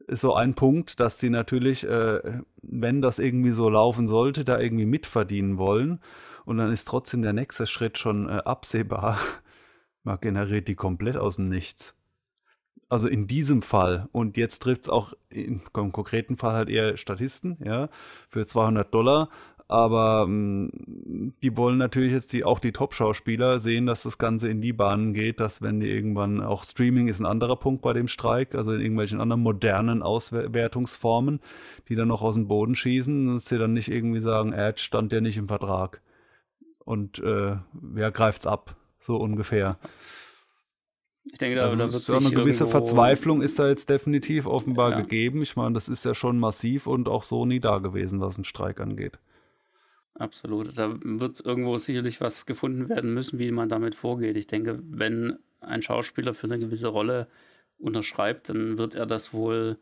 ist 0.08 0.22
so 0.22 0.34
ein 0.34 0.54
Punkt, 0.54 0.99
dass 0.99 1.20
sie 1.20 1.30
natürlich, 1.30 1.88
äh, 1.88 2.41
wenn 2.62 3.01
das 3.01 3.20
irgendwie 3.20 3.51
so 3.51 3.70
laufen 3.70 4.08
sollte, 4.08 4.43
da 4.43 4.60
irgendwie 4.60 4.86
mitverdienen 4.86 5.58
wollen. 5.58 5.99
Und 6.45 6.58
dann 6.58 6.72
ist 6.72 6.88
trotzdem 6.88 7.22
der 7.22 7.34
nächste 7.34 7.68
Schritt 7.68 7.97
schon 7.97 8.30
äh, 8.30 8.41
absehbar. 8.45 9.18
Man 10.04 10.20
generiert 10.20 10.68
die 10.68 10.76
komplett 10.76 11.16
aus 11.18 11.38
dem 11.38 11.49
Nichts. 11.49 11.95
Also 12.89 13.08
in 13.08 13.28
diesem 13.28 13.62
Fall. 13.62 14.08
Und 14.12 14.38
jetzt 14.38 14.60
trifft 14.60 14.84
es 14.84 14.89
auch 14.89 15.14
im 15.30 15.64
konkreten 15.72 16.38
Fall 16.38 16.54
halt 16.54 16.70
eher 16.70 16.97
Statisten, 16.97 17.58
ja, 17.64 17.89
für 18.30 18.45
200 18.45 18.93
Dollar. 18.93 19.30
Aber 19.74 20.28
mh, 20.28 20.70
mm, 20.70 21.34
die 21.42 21.58
wollen 21.58 21.80
natürlich 21.80 22.14
jetzt 22.14 22.32
die, 22.34 22.44
auch 22.44 22.60
die 22.60 22.74
Top-Schauspieler 22.74 23.58
sehen, 23.58 23.88
dass 23.88 24.04
das 24.04 24.20
Ganze 24.20 24.48
in 24.48 24.62
die 24.62 24.72
Bahnen 24.72 25.16
geht, 25.16 25.40
dass 25.40 25.64
wenn 25.64 25.80
die 25.80 25.90
irgendwann 25.90 26.42
auch 26.44 26.64
Streaming 26.64 27.08
ist 27.08 27.20
ein 27.20 27.26
anderer 27.26 27.56
Punkt 27.56 27.82
bei 27.82 27.92
dem 27.94 28.08
Streik, 28.08 28.54
also 28.54 28.72
in 28.72 28.82
irgendwelchen 28.82 29.20
anderen 29.20 29.42
modernen 29.42 30.04
Auswertungsformen, 30.04 31.40
die 31.90 31.96
dann 31.96 32.10
noch 32.10 32.22
aus 32.22 32.36
dem 32.36 32.48
Boden 32.48 32.76
schießen, 32.76 33.34
dass 33.34 33.46
sie 33.46 33.58
dann 33.58 33.74
nicht 33.74 33.90
irgendwie 33.90 34.20
sagen, 34.20 34.54
Ad 34.54 34.80
stand 34.80 35.12
ja 35.12 35.22
nicht 35.22 35.38
im 35.38 35.48
Vertrag. 35.48 36.02
Und 36.86 37.18
äh, 37.18 37.56
wer 37.74 38.12
greift's 38.12 38.46
ab? 38.46 38.76
So 39.00 39.18
ungefähr. 39.18 39.80
Ich 41.24 41.40
denke, 41.40 41.56
da, 41.56 41.64
also 41.64 41.78
da 41.78 41.92
wird 41.92 42.04
so 42.04 42.18
eine 42.18 42.30
gewisse 42.30 42.68
Verzweiflung 42.68 43.42
ist 43.42 43.58
da 43.58 43.68
jetzt 43.68 43.90
definitiv 43.90 44.46
offenbar 44.46 44.92
ja. 44.92 45.02
gegeben. 45.02 45.42
Ich 45.42 45.56
meine, 45.56 45.74
das 45.74 45.90
ist 45.90 46.06
ja 46.06 46.14
schon 46.14 46.38
massiv 46.38 46.86
und 46.86 47.10
auch 47.10 47.24
so 47.24 47.48
nie 47.48 47.60
da 47.60 47.80
gewesen, 47.80 48.22
was 48.22 48.36
einen 48.36 48.46
Streik 48.46 48.80
angeht. 48.80 49.18
Absolut. 50.16 50.78
Da 50.78 50.95
wird 51.01 51.43
irgendwo 51.43 51.78
sicherlich 51.78 52.22
was 52.22 52.45
gefunden 52.45 52.88
werden 52.89 53.14
müssen, 53.14 53.39
wie 53.39 53.51
man 53.51 53.70
damit 53.70 53.95
vorgeht. 53.95 54.38
Ich 54.38 54.47
denke, 54.47 54.80
wenn 54.84 55.38
ein 55.59 55.82
Schauspieler 55.82 56.34
für 56.34 56.47
eine 56.47 56.59
gewisse 56.59 56.88
Rolle 56.88 57.28
unterschreibt, 57.80 58.49
dann 58.49 58.78
wird 58.78 58.95
er 58.95 59.05
das 59.07 59.34
wohl 59.34 59.78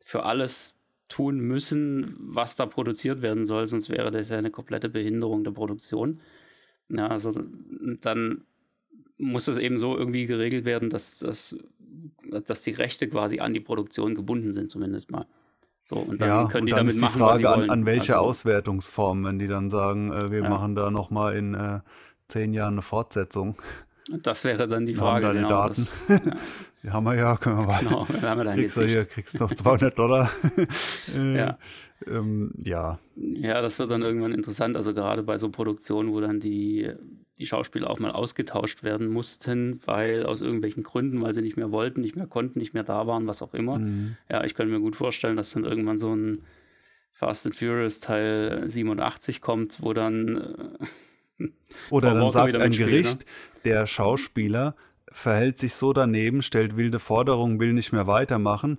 für 0.00 0.24
alles 0.24 0.78
tun 1.08 1.38
müssen, 1.40 2.16
was 2.18 2.56
da 2.56 2.66
produziert 2.66 3.22
werden 3.22 3.44
soll, 3.44 3.66
sonst 3.66 3.90
wäre 3.90 4.10
das 4.10 4.28
ja 4.30 4.38
eine 4.38 4.50
komplette 4.50 4.88
Behinderung 4.88 5.44
der 5.44 5.52
Produktion. 5.52 6.20
Ja, 6.88 7.08
also 7.08 7.32
dann 8.00 8.44
muss 9.18 9.46
das 9.46 9.58
eben 9.58 9.78
so 9.78 9.96
irgendwie 9.96 10.26
geregelt 10.26 10.64
werden, 10.64 10.90
dass, 10.90 11.20
dass, 11.20 11.56
dass 12.46 12.62
die 12.62 12.72
Rechte 12.72 13.08
quasi 13.08 13.40
an 13.40 13.54
die 13.54 13.60
Produktion 13.60 14.14
gebunden 14.14 14.52
sind, 14.52 14.70
zumindest 14.70 15.10
mal. 15.10 15.26
So, 15.88 15.96
und 15.98 16.20
dann 16.20 16.28
ja, 16.28 16.44
können 16.48 16.66
die 16.66 16.72
dann 16.72 16.80
damit 16.80 16.94
ist 16.94 16.96
die 16.96 17.04
machen, 17.04 17.18
Frage, 17.20 17.48
an, 17.48 17.70
an, 17.70 17.86
welche 17.86 18.16
also, 18.16 18.28
Auswertungsform, 18.28 19.24
wenn 19.24 19.38
die 19.38 19.46
dann 19.46 19.70
sagen, 19.70 20.12
äh, 20.12 20.32
wir 20.32 20.42
ja. 20.42 20.48
machen 20.48 20.74
da 20.74 20.90
nochmal 20.90 21.36
in 21.36 21.54
äh, 21.54 21.78
zehn 22.26 22.52
Jahren 22.52 22.74
eine 22.74 22.82
Fortsetzung. 22.82 23.56
Das 24.22 24.44
wäre 24.44 24.68
dann 24.68 24.86
die 24.86 24.94
Frage. 24.94 25.22
Wir 25.22 25.28
haben 25.28 25.34
deine 25.34 25.46
genau, 25.46 25.62
Daten. 25.62 25.74
Das, 25.74 26.08
ja. 26.08 26.36
die 26.82 26.90
haben 26.90 27.04
wir 27.04 27.14
ja, 27.14 27.36
können 27.36 27.58
wir 27.58 27.66
weiter. 27.66 27.84
Genau, 27.84 28.06
wir 28.08 28.28
haben 28.28 28.38
wir 28.38 28.44
dann 28.44 28.54
kriegst 28.56 28.76
du 28.76 28.82
hier, 28.82 29.04
kriegst 29.04 29.40
noch 29.40 29.52
200 29.52 29.98
Dollar. 29.98 30.30
äh, 31.16 31.36
ja. 31.36 31.58
Ähm, 32.06 32.52
ja. 32.62 32.98
Ja, 33.16 33.62
das 33.62 33.78
wird 33.78 33.90
dann 33.90 34.02
irgendwann 34.02 34.32
interessant. 34.32 34.76
Also 34.76 34.94
gerade 34.94 35.22
bei 35.22 35.38
so 35.38 35.48
Produktionen, 35.50 36.12
wo 36.12 36.20
dann 36.20 36.40
die, 36.40 36.92
die 37.38 37.46
Schauspieler 37.46 37.90
auch 37.90 37.98
mal 37.98 38.12
ausgetauscht 38.12 38.82
werden 38.82 39.08
mussten, 39.08 39.80
weil 39.86 40.24
aus 40.26 40.42
irgendwelchen 40.42 40.82
Gründen, 40.82 41.22
weil 41.22 41.32
sie 41.32 41.42
nicht 41.42 41.56
mehr 41.56 41.72
wollten, 41.72 42.00
nicht 42.00 42.16
mehr 42.16 42.26
konnten, 42.26 42.58
nicht 42.58 42.74
mehr 42.74 42.84
da 42.84 43.06
waren, 43.06 43.26
was 43.26 43.42
auch 43.42 43.54
immer. 43.54 43.78
Mhm. 43.78 44.16
Ja, 44.30 44.44
ich 44.44 44.54
könnte 44.54 44.72
mir 44.72 44.80
gut 44.80 44.96
vorstellen, 44.96 45.36
dass 45.36 45.52
dann 45.52 45.64
irgendwann 45.64 45.98
so 45.98 46.14
ein 46.14 46.42
Fast 47.12 47.46
and 47.46 47.56
Furious 47.56 47.98
Teil 47.98 48.68
87 48.68 49.40
kommt, 49.40 49.82
wo 49.82 49.94
dann 49.94 50.36
äh, 50.36 50.86
oder 51.90 52.14
dann 52.14 52.30
sagt 52.30 52.54
ein 52.54 52.72
Gericht, 52.72 53.20
ne? 53.20 53.24
der 53.64 53.86
Schauspieler 53.86 54.74
verhält 55.08 55.58
sich 55.58 55.74
so 55.74 55.92
daneben, 55.92 56.42
stellt 56.42 56.76
wilde 56.76 56.98
Forderungen, 56.98 57.58
will 57.60 57.72
nicht 57.72 57.92
mehr 57.92 58.06
weitermachen 58.06 58.78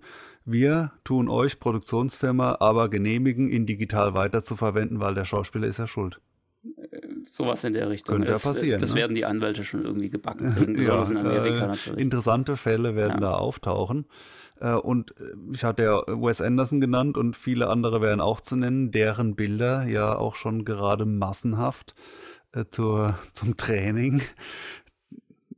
wir 0.49 0.93
tun 1.03 1.27
euch 1.27 1.59
Produktionsfirma 1.59 2.57
aber 2.61 2.87
genehmigen, 2.87 3.49
ihn 3.49 3.65
digital 3.65 4.13
weiterzuverwenden, 4.13 5.01
weil 5.01 5.13
der 5.13 5.25
Schauspieler 5.25 5.67
ist 5.67 5.77
ja 5.77 5.87
schuld. 5.87 6.21
Äh, 6.63 6.99
sowas 7.29 7.65
in 7.65 7.73
der 7.73 7.89
Richtung. 7.89 8.15
Könnte 8.15 8.31
ja 8.31 8.39
passieren. 8.39 8.79
Das 8.79 8.93
ne? 8.93 9.01
werden 9.01 9.13
die 9.13 9.25
Anwälte 9.25 9.65
schon 9.65 9.83
irgendwie 9.83 10.09
gebacken 10.09 10.55
kriegen, 10.55 10.75
besonders 10.75 11.11
ja, 11.11 11.19
in 11.19 11.25
Amerika 11.25 11.65
äh, 11.65 11.67
natürlich. 11.67 11.99
Interessante 11.99 12.55
Fälle 12.55 12.95
werden 12.95 13.21
ja. 13.21 13.31
da 13.31 13.33
auftauchen. 13.33 14.05
Äh, 14.61 14.75
und 14.75 15.13
ich 15.51 15.65
hatte 15.65 15.83
ja 15.83 16.01
Wes 16.07 16.39
Anderson 16.39 16.79
genannt 16.79 17.17
und 17.17 17.35
viele 17.35 17.67
andere 17.67 18.01
wären 18.01 18.21
auch 18.21 18.39
zu 18.39 18.55
nennen, 18.55 18.91
deren 18.91 19.35
Bilder 19.35 19.83
ja 19.83 20.15
auch 20.15 20.35
schon 20.35 20.63
gerade 20.63 21.05
massenhaft 21.05 21.93
zur, 22.71 23.17
zum 23.33 23.57
Training 23.57 24.21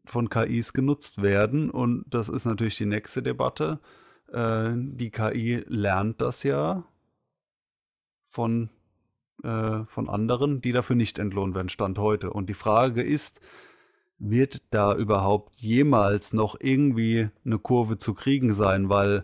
von 0.05 0.29
KIs 0.29 0.73
genutzt 0.73 1.21
werden. 1.21 1.69
Und 1.69 2.05
das 2.07 2.29
ist 2.29 2.45
natürlich 2.45 2.77
die 2.77 2.85
nächste 2.85 3.21
Debatte. 3.21 3.79
Äh, 4.31 4.71
die 4.75 5.11
KI 5.11 5.63
lernt 5.67 6.21
das 6.21 6.43
ja 6.43 6.83
von, 8.27 8.69
äh, 9.43 9.83
von 9.85 10.09
anderen, 10.09 10.61
die 10.61 10.71
dafür 10.71 10.95
nicht 10.95 11.19
entlohnt 11.19 11.55
werden, 11.55 11.69
Stand 11.69 11.97
heute. 11.99 12.31
Und 12.31 12.49
die 12.49 12.53
Frage 12.53 13.03
ist, 13.03 13.39
wird 14.17 14.61
da 14.71 14.95
überhaupt 14.95 15.59
jemals 15.61 16.33
noch 16.33 16.55
irgendwie 16.59 17.29
eine 17.45 17.57
Kurve 17.57 17.97
zu 17.97 18.13
kriegen 18.13 18.53
sein, 18.53 18.89
weil 18.89 19.23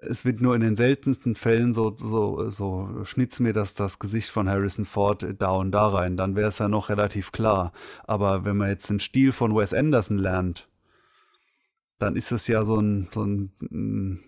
es 0.00 0.24
wird 0.24 0.40
nur 0.40 0.54
in 0.54 0.60
den 0.60 0.76
seltensten 0.76 1.34
Fällen 1.34 1.74
so, 1.74 1.94
so, 1.94 2.48
so 2.50 3.04
schnitz 3.04 3.40
mir 3.40 3.52
das, 3.52 3.74
das 3.74 3.98
Gesicht 3.98 4.30
von 4.30 4.48
Harrison 4.48 4.84
Ford 4.84 5.26
da 5.38 5.50
und 5.50 5.72
da 5.72 5.88
rein, 5.88 6.16
dann 6.16 6.36
wäre 6.36 6.48
es 6.48 6.58
ja 6.58 6.68
noch 6.68 6.88
relativ 6.88 7.32
klar. 7.32 7.72
Aber 8.04 8.44
wenn 8.44 8.56
man 8.56 8.68
jetzt 8.68 8.88
den 8.90 9.00
Stil 9.00 9.32
von 9.32 9.54
Wes 9.56 9.74
Anderson 9.74 10.18
lernt, 10.18 10.68
dann 11.98 12.14
ist 12.14 12.30
es 12.30 12.46
ja 12.46 12.62
so 12.62 12.80
ein, 12.80 13.08
so 13.10 13.24
ein 13.24 13.50
mm, 13.58 14.20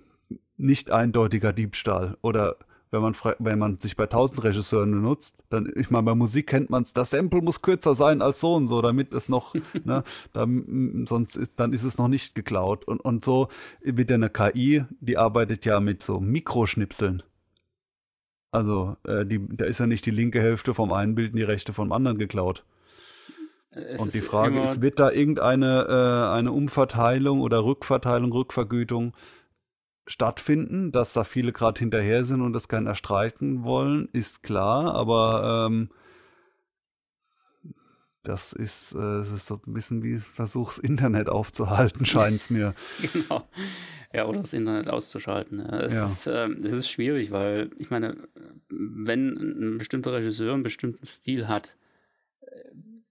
nicht 0.56 0.90
eindeutiger 0.90 1.52
Diebstahl. 1.52 2.16
Oder 2.20 2.56
wenn 2.90 3.02
man, 3.02 3.14
wenn 3.38 3.58
man 3.58 3.78
sich 3.78 3.96
bei 3.96 4.06
tausend 4.06 4.42
Regisseuren 4.42 4.90
benutzt, 4.90 5.44
dann, 5.48 5.72
ich 5.76 5.90
meine, 5.90 6.04
bei 6.04 6.14
Musik 6.14 6.48
kennt 6.48 6.70
man 6.70 6.82
es, 6.82 6.92
das 6.92 7.10
Sample 7.10 7.40
muss 7.40 7.62
kürzer 7.62 7.94
sein 7.94 8.20
als 8.20 8.40
so 8.40 8.54
und 8.54 8.66
so, 8.66 8.82
damit 8.82 9.14
es 9.14 9.28
noch, 9.28 9.54
ne, 9.84 10.02
dann, 10.32 11.06
sonst 11.06 11.36
ist, 11.36 11.58
dann 11.60 11.72
ist 11.72 11.84
es 11.84 11.98
noch 11.98 12.08
nicht 12.08 12.34
geklaut. 12.34 12.84
Und, 12.84 13.00
und 13.00 13.24
so 13.24 13.48
wird 13.80 14.10
ja 14.10 14.16
eine 14.16 14.30
KI, 14.30 14.84
die 15.00 15.16
arbeitet 15.18 15.64
ja 15.64 15.78
mit 15.80 16.02
so 16.02 16.20
Mikroschnipseln. 16.20 17.22
Also, 18.52 18.96
äh, 19.06 19.24
die, 19.24 19.40
da 19.48 19.64
ist 19.64 19.78
ja 19.78 19.86
nicht 19.86 20.04
die 20.06 20.10
linke 20.10 20.40
Hälfte 20.40 20.74
vom 20.74 20.92
einen 20.92 21.14
Bild 21.14 21.32
und 21.32 21.38
die 21.38 21.44
rechte 21.44 21.72
vom 21.72 21.92
anderen 21.92 22.18
geklaut. 22.18 22.64
Es 23.70 24.00
und 24.00 24.12
die 24.12 24.18
Frage 24.18 24.60
ist, 24.62 24.82
wird 24.82 24.98
da 24.98 25.12
irgendeine 25.12 25.86
äh, 25.88 26.34
eine 26.36 26.50
Umverteilung 26.50 27.40
oder 27.40 27.64
Rückverteilung, 27.64 28.32
Rückvergütung 28.32 29.12
stattfinden, 30.10 30.92
dass 30.92 31.12
da 31.12 31.24
viele 31.24 31.52
gerade 31.52 31.78
hinterher 31.78 32.24
sind 32.24 32.40
und 32.40 32.52
das 32.52 32.68
gerne 32.68 32.88
erstreiten 32.88 33.62
wollen, 33.62 34.08
ist 34.12 34.42
klar, 34.42 34.94
aber 34.94 35.66
ähm, 35.68 35.90
das 38.22 38.52
ist, 38.52 38.92
äh, 38.92 38.98
das 38.98 39.30
ist 39.30 39.46
so 39.46 39.60
ein 39.66 39.72
bisschen 39.72 40.02
wie 40.02 40.18
Versuchs 40.18 40.78
Internet 40.78 41.28
aufzuhalten, 41.28 42.04
scheint 42.06 42.36
es 42.36 42.50
mir. 42.50 42.74
genau. 43.12 43.48
Ja, 44.12 44.26
oder 44.26 44.40
das 44.40 44.52
Internet 44.52 44.88
auszuschalten. 44.88 45.60
Es, 45.60 45.94
ja. 45.94 46.04
Ist, 46.04 46.26
äh, 46.26 46.48
es 46.64 46.72
ist 46.72 46.90
schwierig, 46.90 47.30
weil 47.30 47.70
ich 47.78 47.90
meine, 47.90 48.16
wenn 48.68 49.36
ein 49.36 49.78
bestimmter 49.78 50.12
Regisseur 50.12 50.54
einen 50.54 50.64
bestimmten 50.64 51.06
Stil 51.06 51.46
hat, 51.46 51.76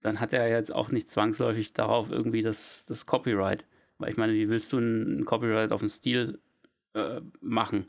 dann 0.02 0.20
hat 0.20 0.34
er 0.34 0.50
jetzt 0.50 0.74
auch 0.74 0.92
nicht 0.92 1.10
zwangsläufig 1.10 1.74
darauf 1.74 2.12
irgendwie 2.12 2.42
das, 2.42 2.86
das 2.86 3.06
Copyright. 3.06 3.66
Weil 3.98 4.12
ich 4.12 4.18
meine, 4.18 4.34
wie 4.34 4.50
willst 4.50 4.74
du 4.74 4.80
ein, 4.80 5.26
Copyright 5.26 5.72
auf 5.72 5.82
den 5.82 5.90
Stil 5.90 6.40
äh, 6.94 7.22
machen? 7.42 7.88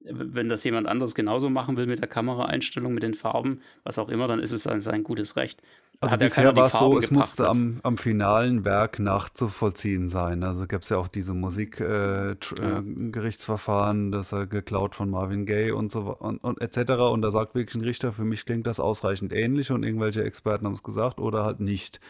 Wenn 0.00 0.50
das 0.50 0.64
jemand 0.64 0.86
anderes 0.86 1.14
genauso 1.14 1.48
machen 1.48 1.78
will 1.78 1.86
mit 1.86 1.98
der 1.98 2.08
Kameraeinstellung, 2.08 2.92
mit 2.92 3.02
den 3.02 3.14
Farben, 3.14 3.62
was 3.84 3.98
auch 3.98 4.10
immer, 4.10 4.28
dann 4.28 4.38
ist 4.38 4.52
es 4.52 4.64
sein, 4.64 4.80
sein 4.80 5.02
gutes 5.02 5.36
Recht. 5.36 5.62
Also 6.00 6.16
bisher 6.16 6.44
ja 6.44 6.56
war 6.56 6.66
es 6.66 6.72
so, 6.72 6.98
es 6.98 7.10
musste 7.10 7.48
am, 7.48 7.80
am, 7.82 7.96
finalen 7.96 8.64
Werk 8.64 8.98
nachzuvollziehen 8.98 10.08
sein. 10.08 10.42
Also 10.42 10.66
gab 10.66 10.82
es 10.82 10.90
ja 10.90 10.98
auch 10.98 11.08
diese 11.08 11.32
Musikgerichtsverfahren, 11.34 14.08
äh, 14.08 14.10
ja. 14.10 14.18
das 14.18 14.32
er 14.32 14.46
geklaut 14.46 14.94
von 14.94 15.08
Marvin 15.08 15.46
Gaye 15.46 15.72
und 15.72 15.90
so 15.90 16.14
und, 16.18 16.36
und 16.38 16.60
etc. 16.60 16.92
Und 17.10 17.22
da 17.22 17.30
sagt 17.30 17.54
wirklich 17.54 17.76
ein 17.76 17.84
Richter, 17.84 18.12
für 18.12 18.24
mich 18.24 18.44
klingt 18.44 18.66
das 18.66 18.80
ausreichend 18.80 19.32
ähnlich 19.32 19.70
und 19.70 19.84
irgendwelche 19.84 20.24
Experten 20.24 20.66
haben 20.66 20.74
es 20.74 20.82
gesagt 20.82 21.20
oder 21.20 21.44
halt 21.44 21.60
nicht. 21.60 22.00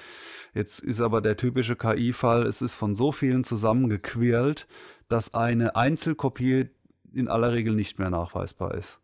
Jetzt 0.55 0.81
ist 0.81 1.01
aber 1.01 1.21
der 1.21 1.37
typische 1.37 1.77
KI-Fall, 1.77 2.47
es 2.47 2.63
ist 2.63 2.77
von 2.77 2.95
so 2.95 3.13
vielen 3.13 3.45
zusammengequirlt, 3.45 4.67
dass 5.09 5.35
eine 5.35 5.77
Einzelkopie 5.77 6.69
in 7.13 7.29
aller 7.29 7.53
Regel 7.53 7.75
nicht 7.75 7.99
mehr 7.99 8.11
nachweisbar 8.11 8.75
ist. 8.75 9.01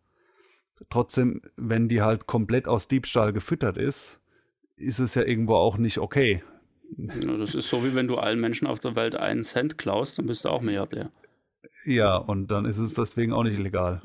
Trotzdem, 0.89 1.43
wenn 1.57 1.89
die 1.89 2.03
halt 2.03 2.27
komplett 2.27 2.67
aus 2.67 2.89
Diebstahl 2.89 3.33
gefüttert 3.33 3.77
ist, 3.77 4.19
ist 4.77 4.99
es 4.99 5.15
ja 5.15 5.23
irgendwo 5.23 5.55
auch 5.55 5.77
nicht 5.77 5.99
okay. 5.99 6.43
Das 6.97 7.55
ist 7.55 7.69
so, 7.69 7.85
wie 7.85 7.95
wenn 7.95 8.09
du 8.09 8.17
allen 8.17 8.41
Menschen 8.41 8.67
auf 8.67 8.81
der 8.81 8.97
Welt 8.97 9.15
einen 9.15 9.45
Cent 9.45 9.79
klaust, 9.79 10.19
dann 10.19 10.27
bist 10.27 10.45
du 10.45 10.49
auch 10.49 10.61
Milliardär. 10.61 11.13
Ja, 11.85 12.17
und 12.17 12.51
dann 12.51 12.67
ist 12.67 12.79
es 12.79 12.95
deswegen 12.95 13.33
auch 13.33 13.43
nicht 13.43 13.59
legal. 13.59 14.03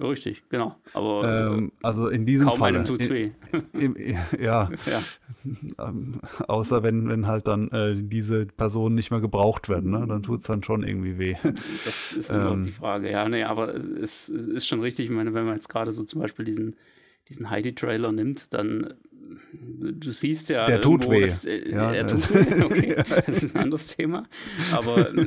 Richtig, 0.00 0.44
genau. 0.48 0.76
Aber 0.92 1.54
ähm, 1.56 1.72
also 1.82 2.08
in 2.08 2.24
diesem 2.24 2.48
kaum 2.48 2.58
Fall. 2.58 2.74
einem 2.74 2.84
tut's 2.84 3.10
weh. 3.10 3.32
Im, 3.72 3.96
im, 3.96 4.16
ja. 4.40 4.70
ja. 4.86 5.02
Ähm, 5.78 6.20
außer 6.46 6.82
wenn, 6.82 7.08
wenn 7.08 7.26
halt 7.26 7.48
dann 7.48 7.68
äh, 7.70 7.96
diese 7.96 8.46
Personen 8.46 8.94
nicht 8.94 9.10
mehr 9.10 9.20
gebraucht 9.20 9.68
werden, 9.68 9.90
ne? 9.90 10.06
dann 10.06 10.22
tut 10.22 10.40
es 10.40 10.46
dann 10.46 10.62
schon 10.62 10.82
irgendwie 10.82 11.18
weh. 11.18 11.36
Das 11.84 12.12
ist 12.12 12.30
immer 12.30 12.52
ähm, 12.52 12.64
die 12.64 12.72
Frage. 12.72 13.10
Ja, 13.10 13.28
nee, 13.28 13.44
aber 13.44 13.74
es, 13.74 14.28
es, 14.28 14.46
ist 14.46 14.66
schon 14.66 14.80
richtig. 14.80 15.06
Ich 15.06 15.12
meine, 15.12 15.34
wenn 15.34 15.44
man 15.44 15.54
jetzt 15.54 15.68
gerade 15.68 15.92
so 15.92 16.04
zum 16.04 16.20
Beispiel 16.20 16.44
diesen, 16.44 16.76
diesen 17.28 17.50
Heidi-Trailer 17.50 18.12
nimmt, 18.12 18.54
dann 18.54 18.94
du 19.52 20.10
siehst 20.10 20.48
ja. 20.48 20.66
Der 20.66 20.80
tut 20.80 21.08
weh. 21.08 21.22
Es, 21.22 21.44
äh, 21.44 21.70
ja, 21.70 21.92
er 21.92 22.06
tut 22.06 22.32
weh, 22.34 22.62
okay. 22.64 22.94
das 22.96 23.42
ist 23.42 23.54
ein 23.54 23.62
anderes 23.62 23.88
Thema. 23.88 24.24
Aber 24.72 25.14
äh, 25.14 25.26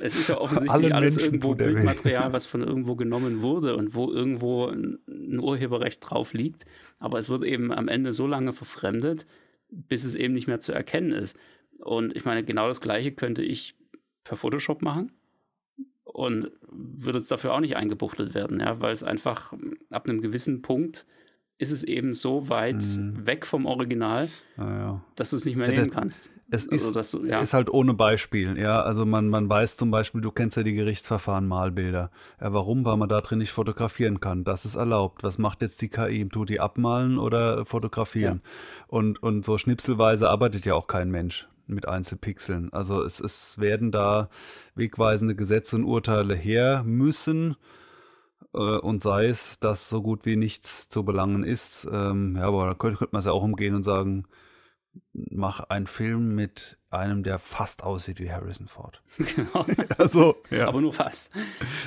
es 0.00 0.14
ist 0.16 0.28
ja 0.28 0.38
offensichtlich 0.38 0.94
alles 0.94 1.16
Menschen 1.16 1.34
irgendwo 1.34 1.54
Bildmaterial, 1.54 2.32
was 2.32 2.46
von 2.46 2.62
irgendwo 2.62 2.96
genommen 2.96 3.42
wurde 3.42 3.76
und 3.76 3.94
wo 3.94 4.10
irgendwo 4.10 4.66
ein 4.66 5.40
Urheberrecht 5.40 6.00
drauf 6.08 6.32
liegt. 6.32 6.64
Aber 6.98 7.18
es 7.18 7.28
wird 7.28 7.42
eben 7.44 7.72
am 7.72 7.88
Ende 7.88 8.12
so 8.12 8.26
lange 8.26 8.52
verfremdet, 8.52 9.26
bis 9.70 10.04
es 10.04 10.14
eben 10.14 10.34
nicht 10.34 10.46
mehr 10.46 10.60
zu 10.60 10.72
erkennen 10.72 11.12
ist. 11.12 11.38
Und 11.80 12.16
ich 12.16 12.24
meine, 12.24 12.44
genau 12.44 12.68
das 12.68 12.80
Gleiche 12.80 13.12
könnte 13.12 13.42
ich 13.42 13.76
per 14.24 14.36
Photoshop 14.36 14.82
machen 14.82 15.12
und 16.04 16.50
würde 16.70 17.18
es 17.18 17.26
dafür 17.26 17.52
auch 17.54 17.60
nicht 17.60 17.76
eingebuchtet 17.76 18.34
werden, 18.34 18.60
ja, 18.60 18.80
weil 18.80 18.92
es 18.92 19.02
einfach 19.02 19.52
ab 19.90 20.08
einem 20.08 20.22
gewissen 20.22 20.62
Punkt 20.62 21.06
ist 21.58 21.72
es 21.72 21.84
eben 21.84 22.12
so 22.12 22.48
weit 22.48 22.84
mhm. 22.96 23.26
weg 23.26 23.46
vom 23.46 23.64
Original, 23.64 24.28
ah, 24.58 24.62
ja. 24.62 25.04
dass 25.14 25.30
du 25.30 25.36
es 25.36 25.44
nicht 25.44 25.56
mehr 25.56 25.68
nehmen 25.68 25.90
kannst. 25.90 26.30
Es 26.50 26.68
also, 26.68 27.00
ist, 27.00 27.14
du, 27.14 27.24
ja. 27.24 27.40
ist, 27.40 27.54
halt 27.54 27.70
ohne 27.70 27.94
Beispiel, 27.94 28.56
ja. 28.56 28.80
Also 28.82 29.04
man, 29.04 29.28
man 29.28 29.48
weiß 29.48 29.76
zum 29.76 29.90
Beispiel, 29.90 30.20
du 30.20 30.30
kennst 30.30 30.56
ja 30.56 30.62
die 30.62 30.74
Gerichtsverfahren 30.74 31.48
Malbilder. 31.48 32.10
Ja, 32.40 32.52
warum? 32.52 32.84
Weil 32.84 32.98
man 32.98 33.08
da 33.08 33.20
drin 33.20 33.38
nicht 33.38 33.50
fotografieren 33.50 34.20
kann. 34.20 34.44
Das 34.44 34.64
ist 34.64 34.76
erlaubt. 34.76 35.24
Was 35.24 35.38
macht 35.38 35.62
jetzt 35.62 35.82
die 35.82 35.88
KI? 35.88 36.28
Tut 36.28 36.50
die 36.50 36.60
abmalen 36.60 37.18
oder 37.18 37.64
fotografieren? 37.64 38.42
Ja. 38.44 38.84
Und, 38.86 39.22
und 39.22 39.44
so 39.44 39.58
schnipselweise 39.58 40.30
arbeitet 40.30 40.66
ja 40.66 40.74
auch 40.74 40.86
kein 40.86 41.10
Mensch 41.10 41.48
mit 41.66 41.88
Einzelpixeln. 41.88 42.72
Also 42.72 43.02
es, 43.02 43.18
es 43.18 43.58
werden 43.58 43.90
da 43.90 44.28
wegweisende 44.76 45.34
Gesetze 45.34 45.76
und 45.76 45.84
Urteile 45.84 46.36
her 46.36 46.84
müssen 46.84 47.56
und 48.56 49.02
sei 49.02 49.26
es, 49.26 49.58
dass 49.60 49.88
so 49.88 50.02
gut 50.02 50.24
wie 50.24 50.36
nichts 50.36 50.88
zu 50.88 51.04
belangen 51.04 51.44
ist. 51.44 51.86
Ähm, 51.90 52.36
ja, 52.36 52.44
aber 52.44 52.66
da 52.66 52.74
könnte, 52.74 52.98
könnte 52.98 53.12
man 53.12 53.20
es 53.20 53.26
ja 53.26 53.32
auch 53.32 53.42
umgehen 53.42 53.74
und 53.74 53.82
sagen, 53.82 54.26
mach 55.12 55.60
einen 55.60 55.86
Film 55.86 56.34
mit 56.34 56.78
einem, 56.90 57.22
der 57.22 57.38
fast 57.38 57.82
aussieht 57.82 58.20
wie 58.20 58.30
Harrison 58.30 58.68
Ford. 58.68 59.02
Genau. 59.36 59.66
also, 59.98 60.36
ja. 60.50 60.68
Aber 60.68 60.80
nur 60.80 60.92
fast. 60.92 61.32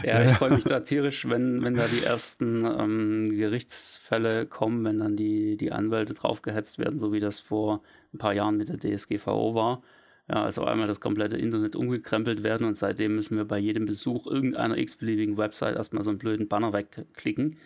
Ja, 0.03 0.23
ich 0.23 0.31
freue 0.33 0.51
mich 0.51 0.63
da 0.63 0.81
tierisch, 0.81 1.27
wenn, 1.27 1.63
wenn 1.63 1.73
da 1.73 1.87
die 1.87 2.03
ersten 2.03 2.63
ähm, 2.65 3.29
Gerichtsfälle 3.31 4.45
kommen, 4.45 4.83
wenn 4.85 4.99
dann 4.99 5.15
die, 5.15 5.57
die 5.57 5.71
Anwälte 5.71 6.13
draufgehetzt 6.13 6.79
werden, 6.79 6.99
so 6.99 7.11
wie 7.11 7.19
das 7.19 7.39
vor 7.39 7.81
ein 8.13 8.17
paar 8.17 8.33
Jahren 8.33 8.57
mit 8.57 8.69
der 8.69 8.77
DSGVO 8.77 9.55
war. 9.55 9.81
Ja, 10.29 10.43
also 10.43 10.63
einmal 10.63 10.87
das 10.87 11.01
komplette 11.01 11.37
Internet 11.37 11.75
umgekrempelt 11.75 12.43
werden 12.43 12.67
und 12.67 12.77
seitdem 12.77 13.15
müssen 13.15 13.35
wir 13.35 13.45
bei 13.45 13.57
jedem 13.57 13.85
Besuch 13.87 14.27
irgendeiner 14.27 14.77
x-beliebigen 14.77 15.37
Website 15.37 15.75
erstmal 15.75 16.03
so 16.03 16.11
einen 16.11 16.19
blöden 16.19 16.47
Banner 16.47 16.71
wegklicken. 16.71 17.57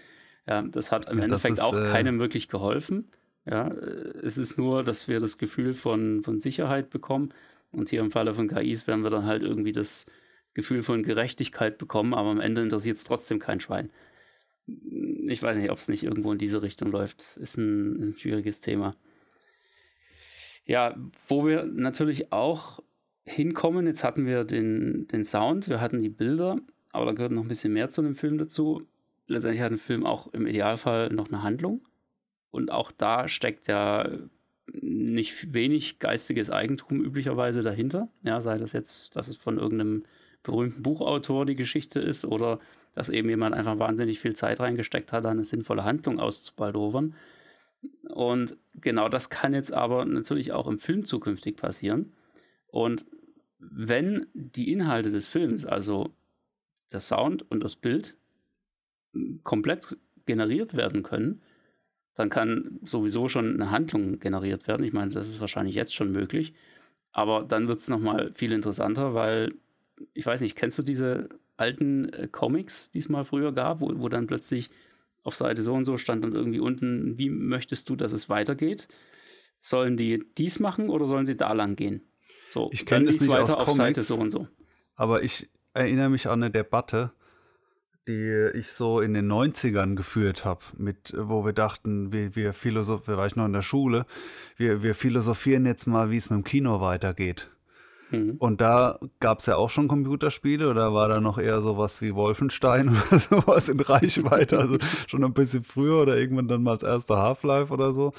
Ja, 0.48 0.62
das 0.62 0.92
hat 0.92 1.10
im 1.10 1.18
ja, 1.18 1.26
Endeffekt 1.26 1.56
ist, 1.56 1.62
auch 1.62 1.76
äh... 1.76 1.92
keinem 1.92 2.20
wirklich 2.20 2.48
geholfen. 2.48 3.10
Ja, 3.46 3.68
es 3.68 4.38
ist 4.38 4.58
nur, 4.58 4.84
dass 4.84 5.10
wir 5.10 5.20
das 5.20 5.38
Gefühl 5.38 5.74
von, 5.74 6.24
von 6.24 6.40
Sicherheit 6.40 6.90
bekommen. 6.90 7.34
Und 7.72 7.90
hier 7.90 8.00
im 8.00 8.12
Falle 8.12 8.34
von 8.34 8.48
KIs 8.48 8.88
werden 8.88 9.04
wir 9.04 9.10
dann 9.10 9.26
halt 9.26 9.44
irgendwie 9.44 9.74
das 9.74 10.06
Gefühl 10.54 10.84
von 10.84 11.04
Gerechtigkeit 11.04 11.78
bekommen, 11.78 12.14
aber 12.14 12.30
am 12.30 12.40
Ende 12.40 12.62
interessiert 12.62 12.98
es 12.98 13.04
trotzdem 13.04 13.40
kein 13.40 13.60
Schwein. 13.60 13.90
Ich 15.28 15.44
weiß 15.44 15.58
nicht, 15.58 15.72
ob 15.72 15.80
es 15.80 15.90
nicht 15.90 16.04
irgendwo 16.04 16.32
in 16.32 16.38
diese 16.38 16.62
Richtung 16.62 16.92
läuft. 16.92 17.36
Ist 17.38 17.58
ein, 17.58 17.98
ist 18.00 18.10
ein 18.12 18.18
schwieriges 18.18 18.62
Thema. 18.62 18.96
Ja, 20.66 20.96
wo 21.28 21.46
wir 21.46 21.66
natürlich 21.66 22.32
auch 22.32 22.80
hinkommen, 23.26 23.88
jetzt 23.88 24.04
hatten 24.04 24.26
wir 24.26 24.44
den, 24.44 25.08
den 25.08 25.24
Sound, 25.24 25.70
wir 25.70 25.82
hatten 25.82 26.02
die 26.02 26.10
Bilder, 26.10 26.58
aber 26.92 27.06
da 27.06 27.12
gehört 27.14 27.32
noch 27.32 27.44
ein 27.44 27.48
bisschen 27.48 27.74
mehr 27.74 27.90
zu 27.90 28.02
dem 28.02 28.16
Film 28.16 28.38
dazu. 28.38 28.84
Letztendlich 29.28 29.62
hat 29.62 29.72
ein 29.72 29.78
Film 29.78 30.06
auch 30.06 30.34
im 30.34 30.46
Idealfall 30.46 31.10
noch 31.10 31.30
eine 31.30 31.44
Handlung. 31.44 31.82
Und 32.52 32.72
auch 32.72 32.92
da 32.92 33.28
steckt 33.28 33.68
ja 33.68 34.08
nicht 34.72 35.54
wenig 35.54 36.00
geistiges 36.00 36.50
Eigentum 36.50 37.04
üblicherweise 37.04 37.64
dahinter. 37.64 38.10
Ja, 38.24 38.42
sei 38.42 38.58
das 38.58 38.74
jetzt, 38.74 39.16
dass 39.16 39.28
es 39.28 39.38
von 39.38 39.58
irgendeinem 39.58 40.04
berühmten 40.44 40.84
Buchautor 40.84 41.46
die 41.46 41.56
Geschichte 41.56 42.00
ist 42.00 42.26
oder 42.26 42.60
dass 42.94 43.10
eben 43.10 43.30
jemand 43.30 43.56
einfach 43.56 43.80
wahnsinnig 43.80 44.20
viel 44.20 44.36
Zeit 44.36 44.60
reingesteckt 44.60 45.12
hat, 45.14 45.26
eine 45.26 45.44
sinnvolle 45.44 45.84
Handlung 45.84 46.20
auszubaldowern. 46.20 47.16
Und 48.10 48.58
genau 48.76 49.10
das 49.10 49.30
kann 49.30 49.54
jetzt 49.54 49.74
aber 49.74 50.06
natürlich 50.06 50.52
auch 50.52 50.68
im 50.68 50.80
Film 50.80 51.06
zukünftig 51.06 51.58
passieren. 51.58 52.14
Und 52.68 53.06
wenn 53.60 54.28
die 54.34 54.72
Inhalte 54.72 55.12
des 55.12 55.28
Films, 55.28 55.66
also 55.66 56.14
der 56.92 57.00
Sound 57.00 57.50
und 57.50 57.64
das 57.64 57.76
Bild, 57.76 58.16
komplett 59.44 59.98
generiert 60.26 60.76
werden 60.76 61.04
können, 61.04 61.42
dann 62.16 62.30
kann 62.30 62.80
sowieso 62.84 63.28
schon 63.28 63.56
eine 63.56 63.72
Handlung 63.72 64.20
generiert 64.20 64.68
werden. 64.68 64.84
Ich 64.84 64.94
meine, 64.94 65.12
das 65.12 65.28
ist 65.28 65.42
wahrscheinlich 65.42 65.76
jetzt 65.76 65.96
schon 65.96 66.12
möglich. 66.12 66.54
Aber 67.12 67.44
dann 67.44 67.68
wird 67.68 67.80
es 67.80 67.90
nochmal 67.90 68.32
viel 68.34 68.52
interessanter, 68.52 69.14
weil, 69.14 69.54
ich 70.14 70.26
weiß 70.26 70.42
nicht, 70.42 70.56
kennst 70.56 70.78
du 70.80 70.84
diese 70.84 71.30
alten 71.58 72.10
äh, 72.10 72.28
Comics, 72.28 72.92
die 72.92 73.00
es 73.00 73.10
mal 73.10 73.24
früher 73.24 73.52
gab, 73.52 73.82
wo, 73.82 73.92
wo 74.00 74.10
dann 74.10 74.28
plötzlich 74.28 74.70
auf 75.24 75.36
Seite 75.36 75.62
so 75.62 75.74
und 75.74 75.86
so 75.86 75.98
stand 75.98 76.24
dann 76.24 76.34
irgendwie 76.34 76.60
unten, 76.60 77.18
wie 77.18 77.30
möchtest 77.30 77.90
du, 77.90 77.96
dass 77.96 78.12
es 78.12 78.30
weitergeht? 78.30 78.88
Sollen 79.60 79.98
die 79.98 80.24
dies 80.38 80.60
machen 80.60 80.90
oder 80.90 81.06
sollen 81.06 81.26
sie 81.26 81.38
da 81.38 81.54
lang 81.54 81.76
gehen? 81.76 82.02
So, 82.52 82.70
ich 82.72 82.86
kenne 82.86 83.10
es 83.10 83.20
nicht 83.20 83.32
weiter 83.32 83.58
auf 83.58 83.66
Comics, 83.66 83.76
Seite 83.76 84.02
so 84.02 84.18
und 84.18 84.30
so. 84.30 84.48
Aber 84.96 85.24
ich 85.24 85.50
erinnere 85.74 86.10
mich 86.10 86.28
an 86.28 86.44
eine 86.44 86.52
Debatte, 86.52 87.12
die 88.08 88.52
ich 88.54 88.68
so 88.68 89.00
in 89.00 89.14
den 89.14 89.32
90ern 89.32 89.96
geführt 89.96 90.44
habe, 90.44 90.62
mit, 90.78 91.14
wo 91.18 91.46
wir 91.46 91.54
dachten, 91.54 92.12
wir, 92.12 92.36
wir 92.36 92.54
philosophieren, 92.54 93.18
war 93.18 93.26
ich 93.26 93.36
noch 93.36 93.46
in 93.46 93.54
der 93.54 93.62
Schule, 93.62 94.06
wir, 94.58 94.84
wir 94.84 94.94
philosophieren 94.94 95.66
jetzt 95.66 95.88
mal, 95.88 96.12
wie 96.12 96.18
es 96.18 96.30
mit 96.30 96.38
dem 96.38 96.44
Kino 96.44 96.82
weitergeht. 96.82 97.50
Mhm. 98.14 98.36
Und 98.38 98.62
da 98.62 99.00
gab 99.20 99.40
es 99.40 99.48
ja 99.48 99.56
auch 99.58 99.70
schon 99.70 99.88
Computerspiele 99.88 100.70
oder 100.70 100.94
war 100.94 101.08
da 101.08 101.20
noch 101.20 101.40
eher 101.40 101.62
sowas 101.62 102.02
wie 102.02 102.14
Wolfenstein 102.14 102.90
oder 103.12 103.20
sowas 103.20 103.70
in 103.70 103.80
Reichweite, 103.80 104.60
also 104.60 104.78
schon 105.08 105.24
ein 105.24 105.34
bisschen 105.34 105.64
früher 105.64 106.02
oder 106.02 106.16
irgendwann 106.16 106.48
dann 106.48 106.64
mal 106.64 106.72
als 106.72 106.84
erster 106.84 107.18
Half-Life 107.18 107.74
oder 107.74 107.92
so. 107.92 108.14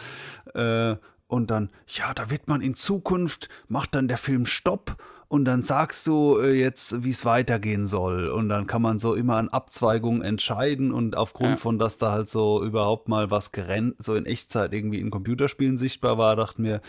Äh, 0.52 0.96
und 1.26 1.50
dann, 1.50 1.70
ja, 1.86 2.12
da 2.12 2.28
wird 2.28 2.48
man 2.48 2.60
in 2.60 2.74
Zukunft, 2.74 3.48
macht 3.68 3.94
dann 3.94 4.08
der 4.08 4.18
Film 4.18 4.46
Stopp 4.46 4.96
und 5.34 5.46
dann 5.46 5.64
sagst 5.64 6.06
du 6.06 6.38
äh, 6.38 6.52
jetzt, 6.52 7.02
wie 7.02 7.10
es 7.10 7.24
weitergehen 7.24 7.86
soll. 7.86 8.28
Und 8.28 8.48
dann 8.48 8.68
kann 8.68 8.80
man 8.80 9.00
so 9.00 9.16
immer 9.16 9.34
an 9.34 9.48
Abzweigungen 9.48 10.22
entscheiden 10.22 10.92
und 10.92 11.16
aufgrund 11.16 11.50
ja. 11.50 11.56
von, 11.56 11.76
dass 11.76 11.98
da 11.98 12.12
halt 12.12 12.28
so 12.28 12.62
überhaupt 12.62 13.08
mal 13.08 13.32
was 13.32 13.50
gerennt, 13.50 13.96
so 14.00 14.14
in 14.14 14.26
Echtzeit 14.26 14.72
irgendwie 14.72 15.00
in 15.00 15.10
Computerspielen 15.10 15.76
sichtbar 15.76 16.18
war, 16.18 16.36
dachte 16.36 16.62
mir, 16.62 16.80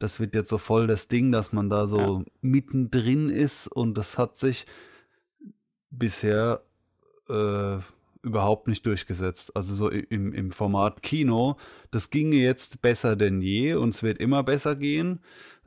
das 0.00 0.18
wird 0.18 0.34
jetzt 0.34 0.48
so 0.48 0.58
voll 0.58 0.88
das 0.88 1.06
Ding, 1.06 1.30
dass 1.30 1.52
man 1.52 1.70
da 1.70 1.86
so 1.86 2.00
ja. 2.00 2.24
mittendrin 2.40 3.30
ist 3.30 3.68
und 3.68 3.96
das 3.96 4.18
hat 4.18 4.36
sich 4.36 4.66
bisher 5.90 6.64
äh, 7.28 7.76
überhaupt 8.24 8.66
nicht 8.66 8.84
durchgesetzt. 8.84 9.54
Also 9.54 9.74
so 9.74 9.88
im, 9.90 10.32
im 10.32 10.50
Format 10.50 11.04
Kino, 11.04 11.56
das 11.92 12.10
ginge 12.10 12.34
jetzt 12.34 12.82
besser 12.82 13.14
denn 13.14 13.42
je 13.42 13.74
und 13.74 13.90
es 13.90 14.02
wird 14.02 14.18
immer 14.18 14.42
besser 14.42 14.74
gehen 14.74 15.20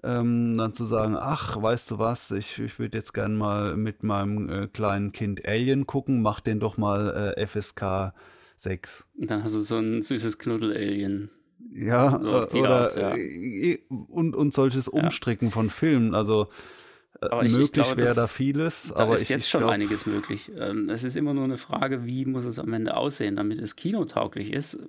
ähm, 0.06 0.58
dann 0.58 0.74
zu 0.74 0.86
sagen, 0.86 1.18
ach, 1.20 1.62
weißt 1.62 1.92
du 1.92 2.00
was, 2.00 2.32
ich, 2.32 2.60
ich 2.60 2.80
würde 2.80 2.98
jetzt 2.98 3.14
gern 3.14 3.36
mal 3.36 3.76
mit 3.76 4.04
meinem 4.04 4.50
äh, 4.50 4.68
kleinen 4.68 5.12
Kind 5.12 5.46
Alien 5.46 5.88
gucken, 5.88 6.22
mach 6.22 6.40
den 6.40 6.60
doch 6.60 6.78
mal 6.78 7.34
äh, 7.36 7.48
FSK 7.48 8.14
6. 8.56 9.08
Und 9.20 9.32
dann 9.32 9.44
hast 9.44 9.56
du 9.56 9.60
so 9.60 9.78
ein 9.78 10.02
süßes 10.02 10.38
Knuddel-Alien. 10.38 11.32
Ja, 11.74 12.20
so 12.22 12.60
oder 12.60 12.82
Art, 12.82 12.96
ja. 12.96 13.16
Äh, 13.16 13.80
und, 13.90 14.36
und 14.36 14.54
solches 14.54 14.88
Umstricken 14.88 15.50
ja. 15.50 15.54
von 15.54 15.70
Filmen, 15.70 16.14
also 16.14 16.48
äh, 17.22 17.26
aber 17.26 17.44
möglich 17.44 17.98
wäre 17.98 18.14
da 18.14 18.28
vieles. 18.28 18.94
Da 18.96 19.04
aber 19.04 19.16
ist 19.16 19.24
ich, 19.24 19.30
jetzt 19.30 19.46
ich 19.46 19.50
schon 19.50 19.62
glaub, 19.62 19.72
einiges 19.72 20.06
möglich. 20.06 20.52
Ähm, 20.58 20.90
es 20.90 21.04
ist 21.04 21.18
immer 21.18 21.34
nur 21.34 21.44
eine 21.44 21.58
Frage, 21.58 22.06
wie 22.06 22.26
muss 22.26 22.46
es 22.46 22.60
am 22.60 22.72
Ende 22.74 22.96
aussehen, 22.96 23.36
damit 23.36 23.60
es 23.60 23.76
kinotauglich 23.76 24.54
ist. 24.54 24.80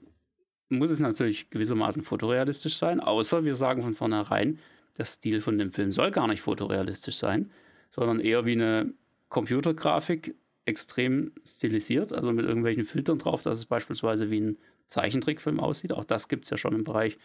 Muss 0.68 0.90
es 0.90 1.00
natürlich 1.00 1.50
gewissermaßen 1.50 2.02
fotorealistisch 2.02 2.76
sein, 2.76 3.00
außer 3.00 3.44
wir 3.44 3.56
sagen 3.56 3.82
von 3.82 3.94
vornherein, 3.94 4.58
der 4.98 5.04
Stil 5.04 5.40
von 5.40 5.58
dem 5.58 5.70
Film 5.70 5.92
soll 5.92 6.10
gar 6.10 6.26
nicht 6.26 6.40
fotorealistisch 6.40 7.16
sein, 7.16 7.50
sondern 7.90 8.20
eher 8.20 8.44
wie 8.44 8.52
eine 8.52 8.92
Computergrafik 9.28 10.34
extrem 10.64 11.32
stilisiert, 11.44 12.12
also 12.12 12.32
mit 12.32 12.44
irgendwelchen 12.44 12.84
Filtern 12.84 13.18
drauf, 13.18 13.42
dass 13.42 13.58
es 13.58 13.66
beispielsweise 13.66 14.30
wie 14.30 14.40
ein 14.40 14.58
Zeichentrickfilm 14.88 15.60
aussieht. 15.60 15.92
Auch 15.92 16.04
das 16.04 16.28
gibt 16.28 16.44
es 16.44 16.50
ja 16.50 16.56
schon 16.56 16.74
im 16.74 16.84
Bereich 16.84 17.18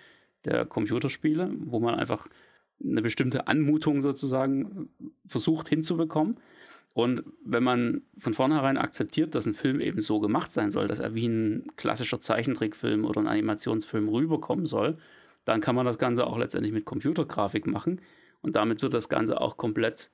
der 0.45 0.65
Computerspiele, 0.65 1.51
wo 1.59 1.79
man 1.79 1.95
einfach 1.95 2.27
eine 2.83 3.01
bestimmte 3.01 3.47
Anmutung 3.47 4.01
sozusagen 4.01 4.89
versucht 5.25 5.69
hinzubekommen. 5.69 6.37
Und 6.93 7.23
wenn 7.45 7.63
man 7.63 8.01
von 8.17 8.33
vornherein 8.33 8.77
akzeptiert, 8.77 9.33
dass 9.33 9.45
ein 9.45 9.53
Film 9.53 9.79
eben 9.79 10.01
so 10.01 10.19
gemacht 10.19 10.51
sein 10.51 10.71
soll, 10.71 10.87
dass 10.87 10.99
er 10.99 11.15
wie 11.15 11.27
ein 11.27 11.71
klassischer 11.77 12.19
Zeichentrickfilm 12.19 13.05
oder 13.05 13.21
ein 13.21 13.27
Animationsfilm 13.27 14.09
rüberkommen 14.09 14.65
soll, 14.65 14.97
dann 15.45 15.61
kann 15.61 15.75
man 15.75 15.85
das 15.85 15.97
Ganze 15.97 16.27
auch 16.27 16.37
letztendlich 16.37 16.73
mit 16.73 16.85
Computergrafik 16.85 17.67
machen. 17.67 18.01
Und 18.41 18.55
damit 18.55 18.81
wird 18.81 18.93
das 18.93 19.09
Ganze 19.09 19.39
auch 19.39 19.57
komplett, 19.57 20.11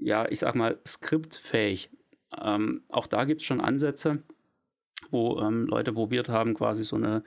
ja, 0.00 0.26
ich 0.28 0.40
sag 0.40 0.54
mal, 0.54 0.78
skriptfähig. 0.86 1.90
Ähm, 2.40 2.82
auch 2.88 3.06
da 3.06 3.24
gibt 3.24 3.40
es 3.40 3.46
schon 3.46 3.60
Ansätze, 3.60 4.22
wo 5.10 5.40
ähm, 5.40 5.66
Leute 5.66 5.92
probiert 5.92 6.28
haben, 6.28 6.54
quasi 6.54 6.84
so 6.84 6.96
eine 6.96 7.22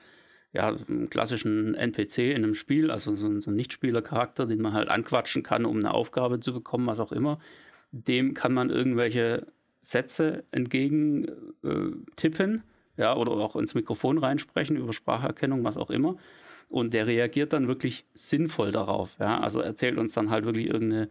ja, 0.53 0.67
einen 0.67 1.09
klassischen 1.09 1.75
NPC 1.75 2.17
in 2.19 2.43
einem 2.43 2.55
Spiel, 2.55 2.91
also 2.91 3.15
so, 3.15 3.39
so 3.39 3.49
einen 3.49 3.57
Nichtspielercharakter, 3.57 4.45
den 4.45 4.61
man 4.61 4.73
halt 4.73 4.89
anquatschen 4.89 5.43
kann, 5.43 5.65
um 5.65 5.77
eine 5.77 5.93
Aufgabe 5.93 6.39
zu 6.39 6.53
bekommen, 6.53 6.87
was 6.87 6.99
auch 6.99 7.11
immer. 7.11 7.39
Dem 7.91 8.33
kann 8.33 8.53
man 8.53 8.69
irgendwelche 8.69 9.47
Sätze 9.81 10.43
entgegen 10.51 11.25
äh, 11.63 11.91
tippen, 12.15 12.63
ja, 12.97 13.15
oder 13.15 13.31
auch 13.31 13.55
ins 13.55 13.73
Mikrofon 13.75 14.17
reinsprechen 14.17 14.75
über 14.75 14.93
Spracherkennung, 14.93 15.63
was 15.63 15.77
auch 15.77 15.89
immer. 15.89 16.17
Und 16.71 16.93
der 16.93 17.05
reagiert 17.05 17.51
dann 17.53 17.67
wirklich 17.67 18.05
sinnvoll 18.13 18.71
darauf, 18.71 19.17
ja. 19.19 19.39
Also 19.41 19.59
erzählt 19.59 19.97
uns 19.97 20.13
dann 20.13 20.29
halt 20.29 20.45
wirklich 20.45 20.67
irgendeine 20.67 21.09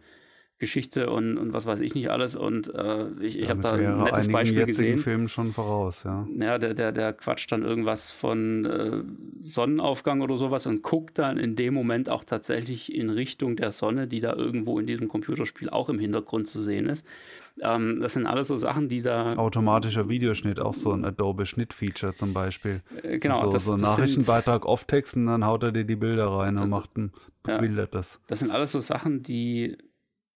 Geschichte 0.61 1.09
und, 1.09 1.39
und 1.39 1.53
was 1.53 1.65
weiß 1.65 1.79
ich 1.79 1.95
nicht 1.95 2.11
alles. 2.11 2.35
Und 2.35 2.73
äh, 2.73 3.07
ich, 3.19 3.37
ich 3.37 3.49
habe 3.49 3.61
da 3.61 3.71
ein 3.71 4.03
nettes 4.03 4.27
Beispiel 4.29 4.67
gesehen. 4.67 4.99
Filmen 4.99 5.27
schon 5.27 5.53
voraus, 5.53 6.03
ja. 6.03 6.27
Ja, 6.37 6.59
der, 6.59 6.75
der, 6.75 6.91
der 6.91 7.13
quatscht 7.13 7.51
dann 7.51 7.63
irgendwas 7.63 8.11
von 8.11 8.65
äh, 8.65 9.03
Sonnenaufgang 9.41 10.21
oder 10.21 10.37
sowas 10.37 10.67
und 10.67 10.83
guckt 10.83 11.17
dann 11.17 11.37
in 11.37 11.55
dem 11.55 11.73
Moment 11.73 12.11
auch 12.11 12.23
tatsächlich 12.23 12.93
in 12.93 13.09
Richtung 13.09 13.55
der 13.55 13.71
Sonne, 13.71 14.07
die 14.07 14.19
da 14.19 14.35
irgendwo 14.35 14.77
in 14.77 14.85
diesem 14.85 15.07
Computerspiel 15.07 15.71
auch 15.71 15.89
im 15.89 15.97
Hintergrund 15.97 16.47
zu 16.47 16.61
sehen 16.61 16.87
ist. 16.87 17.07
Ähm, 17.59 17.99
das 17.99 18.13
sind 18.13 18.27
alles 18.27 18.47
so 18.47 18.55
Sachen, 18.55 18.87
die 18.87 19.01
da. 19.01 19.35
Automatischer 19.37 20.07
Videoschnitt, 20.09 20.59
auch 20.59 20.75
so 20.75 20.91
ein 20.91 21.03
Adobe 21.03 21.47
Schnittfeature 21.47 22.13
zum 22.13 22.33
Beispiel. 22.33 22.83
Äh, 23.01 23.17
genau. 23.17 23.41
Das 23.41 23.41
so, 23.41 23.49
das, 23.49 23.65
so 23.65 23.73
ein 23.73 23.81
Nachrichtenbeitrag 23.81 24.65
Off-Text 24.65 25.15
und 25.15 25.25
dann 25.25 25.43
haut 25.43 25.63
er 25.63 25.71
dir 25.71 25.85
die 25.85 25.95
Bilder 25.95 26.27
rein 26.27 26.55
das, 26.55 26.63
und 26.63 26.69
macht 26.69 26.95
ein, 26.97 27.11
ja, 27.47 27.85
das. 27.87 28.19
Das 28.27 28.39
sind 28.39 28.51
alles 28.51 28.71
so 28.71 28.79
Sachen, 28.79 29.23
die 29.23 29.75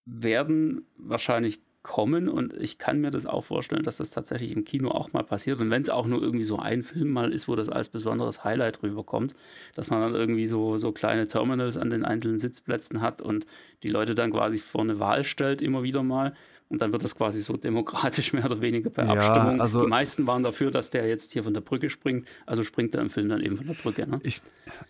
werden 0.06 0.86
wahrscheinlich 0.96 1.60
kommen 1.86 2.28
und 2.28 2.52
ich 2.52 2.78
kann 2.78 3.00
mir 3.00 3.12
das 3.12 3.26
auch 3.26 3.44
vorstellen, 3.44 3.84
dass 3.84 3.98
das 3.98 4.10
tatsächlich 4.10 4.50
im 4.50 4.64
Kino 4.64 4.90
auch 4.90 5.12
mal 5.12 5.22
passiert. 5.22 5.60
Und 5.60 5.70
wenn 5.70 5.82
es 5.82 5.88
auch 5.88 6.06
nur 6.06 6.20
irgendwie 6.20 6.44
so 6.44 6.58
ein 6.58 6.82
Film 6.82 7.12
mal 7.12 7.32
ist, 7.32 7.46
wo 7.46 7.54
das 7.54 7.68
als 7.68 7.88
besonderes 7.88 8.42
Highlight 8.42 8.82
rüberkommt, 8.82 9.36
dass 9.76 9.88
man 9.88 10.00
dann 10.00 10.14
irgendwie 10.16 10.48
so, 10.48 10.78
so 10.78 10.90
kleine 10.90 11.28
Terminals 11.28 11.76
an 11.76 11.90
den 11.90 12.04
einzelnen 12.04 12.40
Sitzplätzen 12.40 13.02
hat 13.02 13.22
und 13.22 13.46
die 13.84 13.88
Leute 13.88 14.16
dann 14.16 14.32
quasi 14.32 14.58
vor 14.58 14.80
eine 14.80 14.98
Wahl 14.98 15.22
stellt, 15.22 15.62
immer 15.62 15.84
wieder 15.84 16.02
mal. 16.02 16.34
Und 16.68 16.82
dann 16.82 16.92
wird 16.92 17.04
das 17.04 17.14
quasi 17.14 17.40
so 17.40 17.56
demokratisch 17.56 18.32
mehr 18.32 18.44
oder 18.44 18.60
weniger 18.60 18.90
per 18.90 19.04
ja, 19.06 19.12
Abstimmung. 19.12 19.60
Also, 19.60 19.82
die 19.82 19.88
meisten 19.88 20.26
waren 20.26 20.42
dafür, 20.42 20.70
dass 20.70 20.90
der 20.90 21.06
jetzt 21.06 21.32
hier 21.32 21.44
von 21.44 21.54
der 21.54 21.60
Brücke 21.60 21.90
springt. 21.90 22.26
Also 22.44 22.64
springt 22.64 22.94
er 22.94 23.02
im 23.02 23.10
Film 23.10 23.28
dann 23.28 23.40
eben 23.40 23.56
von 23.56 23.66
der 23.66 23.74
Brücke. 23.74 24.06
Ne? 24.06 24.20
Ich, 24.22 24.42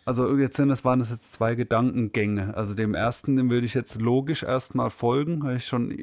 also 0.05 0.37
jetzt 0.37 0.57
sind 0.57 0.69
das 0.69 0.85
waren 0.85 1.01
das 1.01 1.11
jetzt 1.11 1.33
zwei 1.33 1.55
Gedankengänge. 1.55 2.57
Also 2.57 2.75
dem 2.75 2.95
ersten, 2.95 3.37
dem 3.37 3.51
würde 3.51 3.67
ich 3.67 3.75
jetzt 3.75 4.01
logisch 4.01 4.43
erstmal 4.43 4.91
folgen. 4.91 5.43
Habe 5.43 5.57
ich 5.57 5.67
schon 5.67 6.03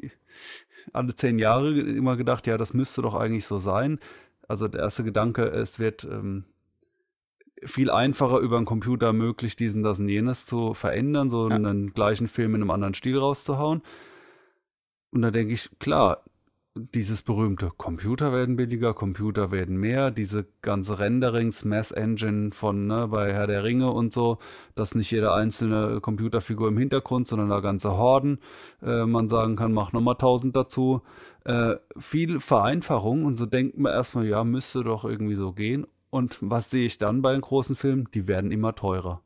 alle 0.92 1.14
zehn 1.14 1.38
Jahre 1.38 1.72
immer 1.80 2.16
gedacht, 2.16 2.46
ja, 2.46 2.56
das 2.56 2.74
müsste 2.74 3.02
doch 3.02 3.14
eigentlich 3.14 3.46
so 3.46 3.58
sein. 3.58 3.98
Also 4.46 4.68
der 4.68 4.82
erste 4.82 5.02
Gedanke, 5.02 5.44
es 5.44 5.78
wird 5.78 6.04
ähm, 6.04 6.44
viel 7.64 7.90
einfacher 7.90 8.38
über 8.38 8.58
einen 8.58 8.66
Computer 8.66 9.12
möglich, 9.12 9.56
diesen, 9.56 9.82
das 9.82 9.98
und 9.98 10.08
jenes 10.08 10.46
zu 10.46 10.74
verändern, 10.74 11.30
so 11.30 11.48
ja. 11.48 11.56
einen 11.56 11.94
gleichen 11.94 12.28
Film 12.28 12.54
in 12.54 12.62
einem 12.62 12.70
anderen 12.70 12.94
Stil 12.94 13.18
rauszuhauen. 13.18 13.82
Und 15.14 15.22
da 15.22 15.30
denke 15.30 15.54
ich, 15.54 15.70
klar, 15.78 16.24
dieses 16.76 17.22
berühmte 17.22 17.70
Computer 17.76 18.32
werden 18.32 18.56
billiger, 18.56 18.94
Computer 18.94 19.52
werden 19.52 19.76
mehr, 19.76 20.10
diese 20.10 20.44
ganze 20.60 20.98
Renderings, 20.98 21.64
Mass 21.64 21.92
Engine 21.92 22.50
von 22.50 22.88
ne, 22.88 23.06
bei 23.06 23.32
Herr 23.32 23.46
der 23.46 23.62
Ringe 23.62 23.92
und 23.92 24.12
so, 24.12 24.38
dass 24.74 24.96
nicht 24.96 25.12
jede 25.12 25.32
einzelne 25.32 26.00
Computerfigur 26.00 26.66
im 26.66 26.78
Hintergrund, 26.78 27.28
sondern 27.28 27.48
da 27.48 27.60
ganze 27.60 27.96
Horden, 27.96 28.40
äh, 28.82 29.06
man 29.06 29.28
sagen 29.28 29.54
kann, 29.54 29.72
mach 29.72 29.92
nochmal 29.92 30.16
tausend 30.16 30.56
dazu. 30.56 31.02
Äh, 31.44 31.76
viel 31.96 32.40
Vereinfachung 32.40 33.24
und 33.24 33.36
so 33.36 33.46
denkt 33.46 33.78
man 33.78 33.92
erstmal, 33.92 34.26
ja, 34.26 34.42
müsste 34.42 34.82
doch 34.82 35.04
irgendwie 35.04 35.36
so 35.36 35.52
gehen. 35.52 35.86
Und 36.10 36.38
was 36.40 36.70
sehe 36.70 36.86
ich 36.86 36.98
dann 36.98 37.22
bei 37.22 37.30
den 37.30 37.40
großen 37.40 37.76
Filmen? 37.76 38.08
Die 38.14 38.26
werden 38.26 38.50
immer 38.50 38.74
teurer. 38.74 39.20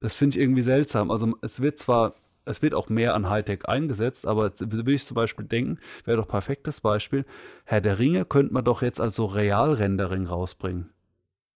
Das 0.00 0.14
finde 0.16 0.38
ich 0.38 0.42
irgendwie 0.42 0.62
seltsam. 0.62 1.10
Also 1.10 1.36
es 1.42 1.60
wird 1.60 1.78
zwar 1.78 2.14
es 2.44 2.62
wird 2.62 2.74
auch 2.74 2.88
mehr 2.88 3.14
an 3.14 3.28
Hightech 3.28 3.66
eingesetzt, 3.66 4.26
aber 4.26 4.52
will 4.58 4.94
ich 4.94 5.06
zum 5.06 5.14
Beispiel 5.14 5.44
denken, 5.44 5.78
wäre 6.04 6.16
doch 6.16 6.28
perfektes 6.28 6.80
Beispiel, 6.80 7.24
Herr 7.64 7.80
der 7.80 7.98
Ringe 7.98 8.24
könnte 8.24 8.52
man 8.52 8.64
doch 8.64 8.82
jetzt 8.82 9.00
als 9.00 9.16
so 9.16 9.26
Realrendering 9.26 10.26
rausbringen. 10.26 10.90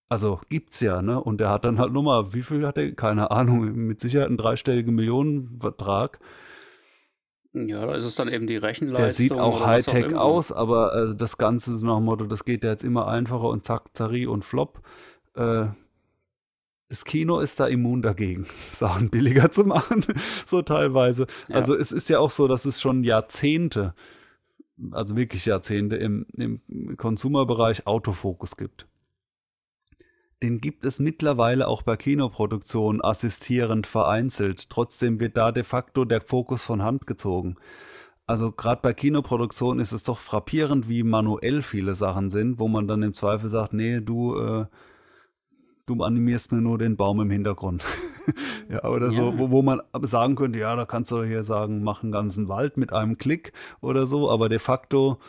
Also 0.07 0.39
gibt's 0.49 0.81
ja, 0.81 1.01
ne? 1.01 1.21
Und 1.21 1.39
der 1.39 1.49
hat 1.49 1.65
dann 1.65 1.79
halt 1.79 1.91
nochmal, 1.91 2.33
wie 2.33 2.43
viel 2.43 2.65
hat 2.67 2.77
er? 2.77 2.91
Keine 2.91 3.31
Ahnung, 3.31 3.73
mit 3.73 3.99
Sicherheit 3.99 4.27
einen 4.27 4.37
dreistelligen 4.37 4.93
Millionenvertrag. 4.93 6.19
Ja, 7.53 7.85
da 7.85 7.95
ist 7.95 8.05
es 8.05 8.15
dann 8.15 8.27
eben 8.27 8.47
die 8.47 8.57
Rechenleistung. 8.57 9.05
Der 9.05 9.13
sieht 9.13 9.31
auch 9.31 9.65
Hightech 9.65 10.13
aus, 10.13 10.51
aber 10.51 10.93
äh, 10.93 11.15
das 11.15 11.37
Ganze 11.37 11.73
ist 11.73 11.81
nach 11.81 11.95
dem 11.95 12.05
Motto, 12.05 12.25
das 12.25 12.43
geht 12.43 12.63
ja 12.63 12.71
jetzt 12.71 12.83
immer 12.83 13.07
einfacher 13.07 13.47
und 13.47 13.63
zack, 13.63 13.89
zari 13.93 14.27
und 14.27 14.43
flop. 14.43 14.81
Äh, 15.35 15.67
das 16.89 17.03
Kino 17.03 17.39
ist 17.39 17.59
da 17.59 17.67
immun 17.67 18.01
dagegen, 18.01 18.47
Sachen 18.69 19.09
billiger 19.09 19.51
zu 19.51 19.63
machen, 19.63 20.05
so 20.45 20.61
teilweise. 20.61 21.27
Ja. 21.47 21.55
Also 21.55 21.75
es 21.75 21.91
ist 21.91 22.09
ja 22.09 22.19
auch 22.19 22.31
so, 22.31 22.47
dass 22.47 22.65
es 22.65 22.81
schon 22.81 23.03
Jahrzehnte, 23.03 23.95
also 24.91 25.15
wirklich 25.15 25.45
Jahrzehnte 25.45 25.95
im, 25.95 26.25
im 26.33 26.97
Konsumerbereich 26.97 27.87
Autofokus 27.87 28.57
gibt. 28.57 28.87
Den 30.43 30.59
gibt 30.59 30.85
es 30.85 30.99
mittlerweile 30.99 31.67
auch 31.67 31.81
bei 31.81 31.95
Kinoproduktionen 31.95 33.03
assistierend 33.03 33.87
vereinzelt. 33.87 34.69
Trotzdem 34.69 35.19
wird 35.19 35.37
da 35.37 35.51
de 35.51 35.63
facto 35.63 36.05
der 36.05 36.21
Fokus 36.21 36.63
von 36.63 36.83
Hand 36.83 37.07
gezogen. 37.07 37.55
Also 38.27 38.51
gerade 38.51 38.81
bei 38.81 38.93
Kinoproduktionen 38.93 39.79
ist 39.79 39.91
es 39.91 40.03
doch 40.03 40.19
frappierend, 40.19 40.89
wie 40.89 41.03
manuell 41.03 41.61
viele 41.61 41.95
Sachen 41.95 42.29
sind, 42.29 42.59
wo 42.59 42.67
man 42.67 42.87
dann 42.87 43.01
im 43.01 43.13
Zweifel 43.13 43.49
sagt, 43.49 43.73
nee, 43.73 44.01
du 44.01 44.37
äh, 44.37 44.65
du 45.85 46.01
animierst 46.03 46.51
mir 46.51 46.61
nur 46.61 46.77
den 46.77 46.97
Baum 46.97 47.19
im 47.21 47.29
Hintergrund. 47.29 47.83
ja, 48.69 48.83
oder 48.83 49.09
so, 49.09 49.31
ja. 49.31 49.37
Wo, 49.37 49.51
wo 49.51 49.61
man 49.61 49.81
sagen 50.01 50.35
könnte, 50.35 50.59
ja, 50.59 50.75
da 50.75 50.85
kannst 50.85 51.11
du 51.11 51.23
hier 51.23 51.43
sagen, 51.43 51.83
mach 51.83 52.03
einen 52.03 52.11
ganzen 52.11 52.47
Wald 52.47 52.77
mit 52.77 52.91
einem 52.91 53.17
Klick 53.17 53.53
oder 53.81 54.07
so, 54.07 54.29
aber 54.29 54.49
de 54.49 54.59
facto, 54.59 55.19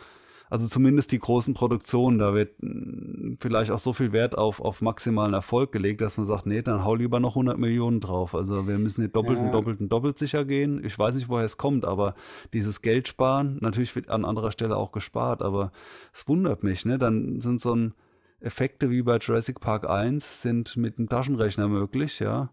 also 0.49 0.67
zumindest 0.67 1.11
die 1.11 1.19
großen 1.19 1.53
Produktionen, 1.53 2.19
da 2.19 2.33
wird 2.33 2.57
hm, 2.59 3.37
vielleicht 3.39 3.69
auch 3.69 3.79
so 3.79 3.93
viel 3.93 4.13
Wert 4.13 4.37
auf, 4.37 4.61
auf 4.61 4.81
maximalen 4.81 5.33
Erfolg 5.33 5.71
gelegt, 5.71 6.01
dass 6.01 6.17
man 6.17 6.25
sagt, 6.25 6.45
nee, 6.45 6.61
dann 6.61 6.83
hau 6.83 6.95
lieber 6.95 7.19
noch 7.19 7.31
100 7.31 7.57
Millionen 7.57 7.99
drauf. 7.99 8.33
Also 8.33 8.67
wir 8.67 8.77
müssen 8.77 9.01
hier 9.01 9.11
doppelt 9.11 9.37
und 9.37 9.51
doppelt 9.51 9.79
und 9.81 9.89
doppelt 9.89 10.17
sicher 10.17 10.45
gehen. 10.45 10.83
Ich 10.83 10.97
weiß 10.97 11.15
nicht, 11.15 11.29
woher 11.29 11.45
es 11.45 11.57
kommt, 11.57 11.85
aber 11.85 12.15
dieses 12.53 12.81
Geld 12.81 13.07
sparen, 13.07 13.57
natürlich 13.61 13.95
wird 13.95 14.09
an 14.09 14.25
anderer 14.25 14.51
Stelle 14.51 14.77
auch 14.77 14.91
gespart, 14.91 15.41
aber 15.41 15.71
es 16.13 16.27
wundert 16.27 16.63
mich, 16.63 16.85
ne? 16.85 16.97
Dann 16.97 17.41
sind 17.41 17.61
so 17.61 17.75
ein 17.75 17.93
Effekte 18.39 18.89
wie 18.89 19.01
bei 19.01 19.17
Jurassic 19.17 19.59
Park 19.59 19.89
1 19.89 20.41
sind 20.41 20.77
mit 20.77 20.97
einem 20.97 21.09
Taschenrechner 21.09 21.67
möglich, 21.67 22.19
ja. 22.19 22.51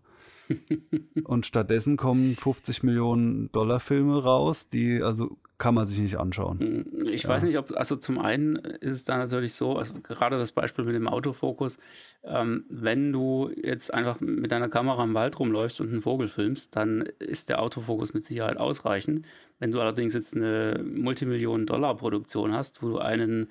Und 1.24 1.46
stattdessen 1.46 1.96
kommen 1.96 2.34
50 2.36 2.82
Millionen 2.82 3.50
Dollar 3.52 3.80
Filme 3.80 4.22
raus, 4.22 4.68
die 4.68 5.02
also 5.02 5.38
kann 5.56 5.74
man 5.74 5.86
sich 5.86 5.98
nicht 5.98 6.18
anschauen. 6.18 6.58
Hm, 6.58 7.06
ich 7.06 7.22
ja. 7.22 7.28
weiß 7.28 7.44
nicht, 7.44 7.56
ob, 7.58 7.72
also 7.76 7.96
zum 7.96 8.18
einen 8.18 8.56
ist 8.56 8.92
es 8.92 9.04
da 9.04 9.16
natürlich 9.16 9.54
so, 9.54 9.76
also 9.76 9.94
gerade 10.02 10.36
das 10.36 10.52
Beispiel 10.52 10.84
mit 10.84 10.94
dem 10.94 11.08
Autofokus, 11.08 11.78
ähm, 12.24 12.64
wenn 12.68 13.12
du 13.12 13.50
jetzt 13.62 13.94
einfach 13.94 14.20
mit 14.20 14.52
deiner 14.52 14.68
Kamera 14.68 15.04
im 15.04 15.14
Wald 15.14 15.38
rumläufst 15.38 15.80
und 15.80 15.90
einen 15.90 16.02
Vogel 16.02 16.28
filmst, 16.28 16.76
dann 16.76 17.02
ist 17.18 17.48
der 17.48 17.62
Autofokus 17.62 18.14
mit 18.14 18.24
Sicherheit 18.24 18.56
ausreichend. 18.56 19.24
Wenn 19.60 19.70
du 19.70 19.80
allerdings 19.80 20.14
jetzt 20.14 20.34
eine 20.34 20.84
Multimillionen-Dollar-Produktion 20.84 22.52
hast, 22.52 22.82
wo 22.82 22.88
du 22.88 22.98
einen 22.98 23.48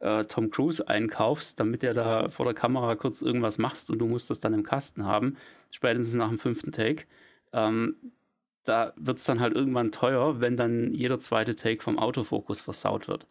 äh, 0.00 0.24
Tom 0.24 0.50
Cruise 0.50 0.86
einkaufst, 0.86 1.60
damit 1.60 1.84
er 1.84 1.94
da 1.94 2.28
vor 2.28 2.46
der 2.46 2.54
Kamera 2.54 2.96
kurz 2.96 3.22
irgendwas 3.22 3.58
machst 3.58 3.90
und 3.90 3.98
du 3.98 4.06
musst 4.06 4.30
das 4.30 4.40
dann 4.40 4.54
im 4.54 4.62
Kasten 4.62 5.04
haben, 5.04 5.36
spätestens 5.70 6.16
nach 6.16 6.28
dem 6.28 6.38
fünften 6.38 6.72
Take. 6.72 7.04
Ähm, 7.52 7.96
da 8.64 8.92
wird 8.96 9.18
es 9.18 9.24
dann 9.24 9.40
halt 9.40 9.54
irgendwann 9.54 9.92
teuer, 9.92 10.40
wenn 10.40 10.56
dann 10.56 10.92
jeder 10.92 11.18
zweite 11.18 11.56
Take 11.56 11.82
vom 11.82 11.98
Autofokus 11.98 12.60
versaut 12.60 13.08
wird. 13.08 13.26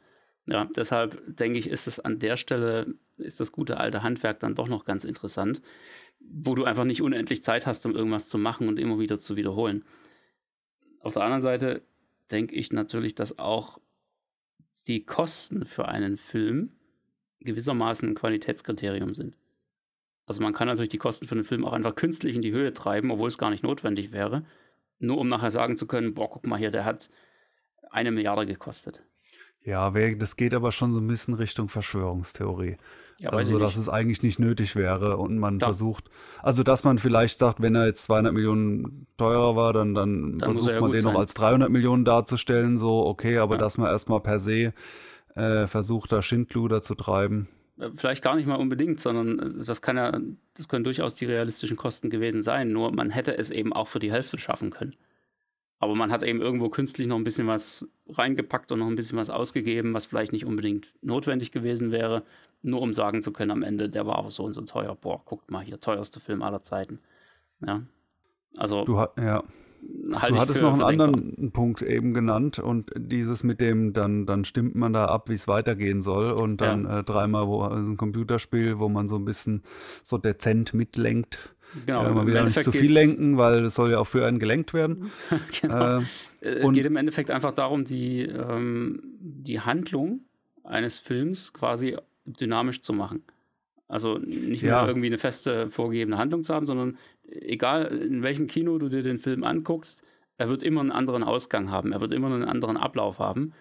Ja, 0.48 0.66
deshalb 0.76 1.22
denke 1.28 1.60
ich, 1.60 1.70
ist 1.70 1.88
es 1.88 2.00
an 2.00 2.18
der 2.18 2.36
Stelle, 2.36 2.96
ist 3.18 3.40
das 3.40 3.52
gute 3.52 3.78
alte 3.78 4.02
Handwerk 4.02 4.40
dann 4.40 4.56
doch 4.56 4.68
noch 4.68 4.86
ganz 4.86 5.06
interessant, 5.06 5.62
wo 6.20 6.56
du 6.56 6.64
einfach 6.64 6.86
nicht 6.86 7.02
unendlich 7.02 7.44
Zeit 7.44 7.68
hast, 7.68 7.86
um 7.86 7.96
irgendwas 7.96 8.30
zu 8.30 8.38
machen 8.38 8.68
und 8.68 8.80
immer 8.80 9.00
wieder 9.00 9.20
zu 9.20 9.36
wiederholen. 9.36 9.86
Auf 11.02 11.14
der 11.14 11.24
anderen 11.24 11.42
Seite 11.42 11.84
denke 12.32 12.56
ich 12.56 12.72
natürlich, 12.72 13.16
dass 13.16 13.38
auch 13.38 13.80
die 14.90 15.06
Kosten 15.06 15.64
für 15.64 15.88
einen 15.88 16.18
Film 16.18 16.72
gewissermaßen 17.42 18.10
ein 18.10 18.16
Qualitätskriterium 18.16 19.14
sind. 19.14 19.38
Also 20.26 20.42
man 20.42 20.54
kann 20.54 20.68
natürlich 20.68 20.90
die 20.90 20.98
Kosten 20.98 21.28
für 21.28 21.36
einen 21.36 21.44
Film 21.44 21.64
auch 21.64 21.74
einfach 21.74 21.96
künstlich 21.96 22.36
in 22.36 22.42
die 22.42 22.52
Höhe 22.52 22.74
treiben, 22.74 23.12
obwohl 23.12 23.28
es 23.28 23.38
gar 23.38 23.50
nicht 23.52 23.64
notwendig 23.64 24.12
wäre, 24.12 24.44
nur 25.00 25.18
um 25.18 25.28
nachher 25.28 25.52
sagen 25.52 25.78
zu 25.78 25.88
können, 25.88 26.14
boah, 26.14 26.30
guck 26.30 26.46
mal 26.46 26.60
hier, 26.60 26.72
der 26.72 26.86
hat 26.86 27.10
eine 27.92 28.12
Milliarde 28.12 28.46
gekostet. 28.46 29.04
Ja, 29.64 29.92
das 29.92 30.36
geht 30.36 30.54
aber 30.54 30.72
schon 30.72 30.94
so 30.94 31.00
ein 31.00 31.08
bisschen 31.08 31.34
Richtung 31.34 31.70
Verschwörungstheorie. 31.70 32.78
Ja, 33.20 33.32
also, 33.32 33.60
dass 33.60 33.76
es 33.76 33.90
eigentlich 33.90 34.24
nicht 34.24 34.40
nötig 34.40 34.78
wäre 34.78 35.18
und 35.18 35.40
man 35.40 35.60
ja. 35.60 35.68
versucht, 35.68 36.10
also 36.42 36.64
dass 36.64 36.86
man 36.86 37.00
vielleicht 37.00 37.38
sagt, 37.38 37.62
wenn 37.62 37.76
er 37.76 37.86
jetzt 37.86 38.06
200 38.06 38.34
Millionen 38.34 39.08
teurer 39.18 39.58
war, 39.58 39.74
dann, 39.74 39.94
dann, 39.94 40.40
dann 40.40 40.54
versucht 40.54 40.80
man 40.80 40.92
den 40.92 41.02
sein. 41.02 41.14
noch 41.14 41.20
als 41.20 41.34
300 41.34 41.70
Millionen 41.70 42.06
darzustellen, 42.06 42.78
so 42.78 43.06
okay, 43.06 43.38
aber 43.38 43.56
ja. 43.56 43.60
dass 43.60 43.78
man 43.78 43.88
erstmal 43.88 44.22
per 44.22 44.40
se 44.40 44.74
äh, 45.36 45.68
versucht, 45.68 46.14
da 46.14 46.22
Schindluder 46.22 46.82
zu 46.82 46.96
treiben. 46.96 47.50
Äh, 47.78 47.90
vielleicht 47.96 48.24
gar 48.24 48.36
nicht 48.36 48.48
mal 48.48 48.56
unbedingt, 48.56 49.00
sondern 49.00 49.40
äh, 49.40 49.66
das 49.66 49.82
kann 49.82 49.98
ja, 49.98 50.18
das 50.54 50.68
können 50.68 50.84
durchaus 50.84 51.16
die 51.16 51.26
realistischen 51.26 51.78
Kosten 51.78 52.10
gewesen 52.10 52.42
sein. 52.42 52.72
Nur 52.72 52.92
man 52.92 53.10
hätte 53.10 53.38
es 53.38 53.52
eben 53.52 53.74
auch 53.74 53.88
für 53.88 54.00
die 54.00 54.12
Hälfte 54.12 54.38
schaffen 54.38 54.70
können. 54.70 54.96
Aber 55.82 55.96
man 55.96 56.12
hat 56.12 56.24
eben 56.24 56.42
irgendwo 56.42 56.70
künstlich 56.70 57.08
noch 57.08 57.16
ein 57.16 57.24
bisschen 57.24 57.48
was 57.48 57.88
reingepackt 58.10 58.72
und 58.72 58.80
noch 58.80 58.88
ein 58.88 58.98
bisschen 58.98 59.18
was 59.18 59.30
ausgegeben, 59.30 59.94
was 59.94 60.06
vielleicht 60.06 60.34
nicht 60.34 60.46
unbedingt 60.46 60.94
notwendig 61.02 61.52
gewesen 61.52 61.92
wäre, 61.92 62.24
nur 62.62 62.82
um 62.82 62.94
sagen 62.94 63.22
zu 63.22 63.32
können 63.32 63.52
am 63.52 63.64
Ende, 63.64 63.90
der 63.90 64.06
war 64.06 64.18
auch 64.18 64.30
so 64.30 64.44
und 64.44 64.54
so 64.54 64.62
teuer. 64.62 64.96
Boah, 64.96 65.22
guckt 65.24 65.52
mal 65.52 65.64
hier, 65.64 65.80
teuerster 65.80 66.20
Film 66.20 66.42
aller 66.42 66.62
Zeiten. 66.62 67.00
Ja. 67.66 67.84
Also. 68.58 68.86
Du, 68.86 68.96
ja. 68.96 69.44
Halt 70.14 70.34
du 70.34 70.40
hattest 70.40 70.62
noch 70.62 70.74
einen 70.74 70.82
anderen 70.82 71.52
Punkt 71.54 71.82
eben 71.82 72.14
genannt 72.14 72.60
und 72.60 72.92
dieses 72.98 73.44
mit 73.44 73.62
dem, 73.62 73.94
dann, 73.94 74.26
dann 74.26 74.44
stimmt 74.44 74.76
man 74.76 74.92
da 74.92 75.06
ab, 75.06 75.30
wie 75.30 75.36
es 75.36 75.48
weitergehen 75.48 76.02
soll 76.02 76.34
und 76.34 76.60
dann 76.60 76.84
ja. 76.84 77.00
äh, 77.00 77.04
dreimal 77.06 77.48
wo 77.48 77.62
also 77.62 77.90
ein 77.90 77.96
Computerspiel, 77.96 78.80
wo 78.80 78.90
man 78.90 79.08
so 79.08 79.16
ein 79.16 79.24
bisschen 79.24 79.64
so 80.04 80.18
dezent 80.18 80.74
mitlenkt. 80.74 81.56
Genau, 81.86 82.04
ja, 82.04 82.10
man 82.10 82.28
will 82.28 82.36
ja 82.36 82.44
nicht 82.44 82.62
zu 82.62 82.74
viel 82.74 82.92
lenken, 82.92 83.38
weil 83.38 83.64
es 83.64 83.76
soll 83.76 83.92
ja 83.92 84.00
auch 84.00 84.08
für 84.08 84.26
einen 84.26 84.40
gelenkt 84.40 84.74
werden. 84.74 85.12
genau. 85.62 86.00
Äh, 86.00 86.04
es 86.42 86.72
geht 86.74 86.86
im 86.86 86.98
Endeffekt 86.98 87.32
einfach 87.32 87.54
darum, 87.54 87.86
die, 87.86 88.24
ähm, 88.24 89.02
die 89.20 89.62
Handlung 89.62 90.22
eines 90.64 91.00
Films 91.00 91.54
quasi 91.54 91.96
dynamisch 92.34 92.82
zu 92.82 92.94
machen. 92.94 93.24
Also 93.88 94.18
nicht 94.20 94.62
ja. 94.62 94.82
mehr 94.82 94.88
irgendwie 94.88 95.08
eine 95.08 95.18
feste 95.18 95.68
vorgegebene 95.68 96.18
Handlung 96.18 96.44
zu 96.44 96.54
haben, 96.54 96.66
sondern 96.66 96.98
egal 97.28 97.86
in 97.86 98.22
welchem 98.22 98.48
Kino 98.48 98.78
du 98.78 98.88
dir 98.88 99.04
den 99.04 99.18
Film 99.18 99.44
anguckst, 99.44 100.06
er 100.38 100.48
wird 100.48 100.64
immer 100.64 100.82
einen 100.82 100.92
anderen 100.92 101.24
Ausgang 101.24 101.72
haben, 101.72 101.92
er 101.92 102.00
wird 102.00 102.14
immer 102.14 102.28
einen 102.28 102.46
anderen 102.46 102.78
Ablauf 102.78 103.20
haben, 103.20 103.54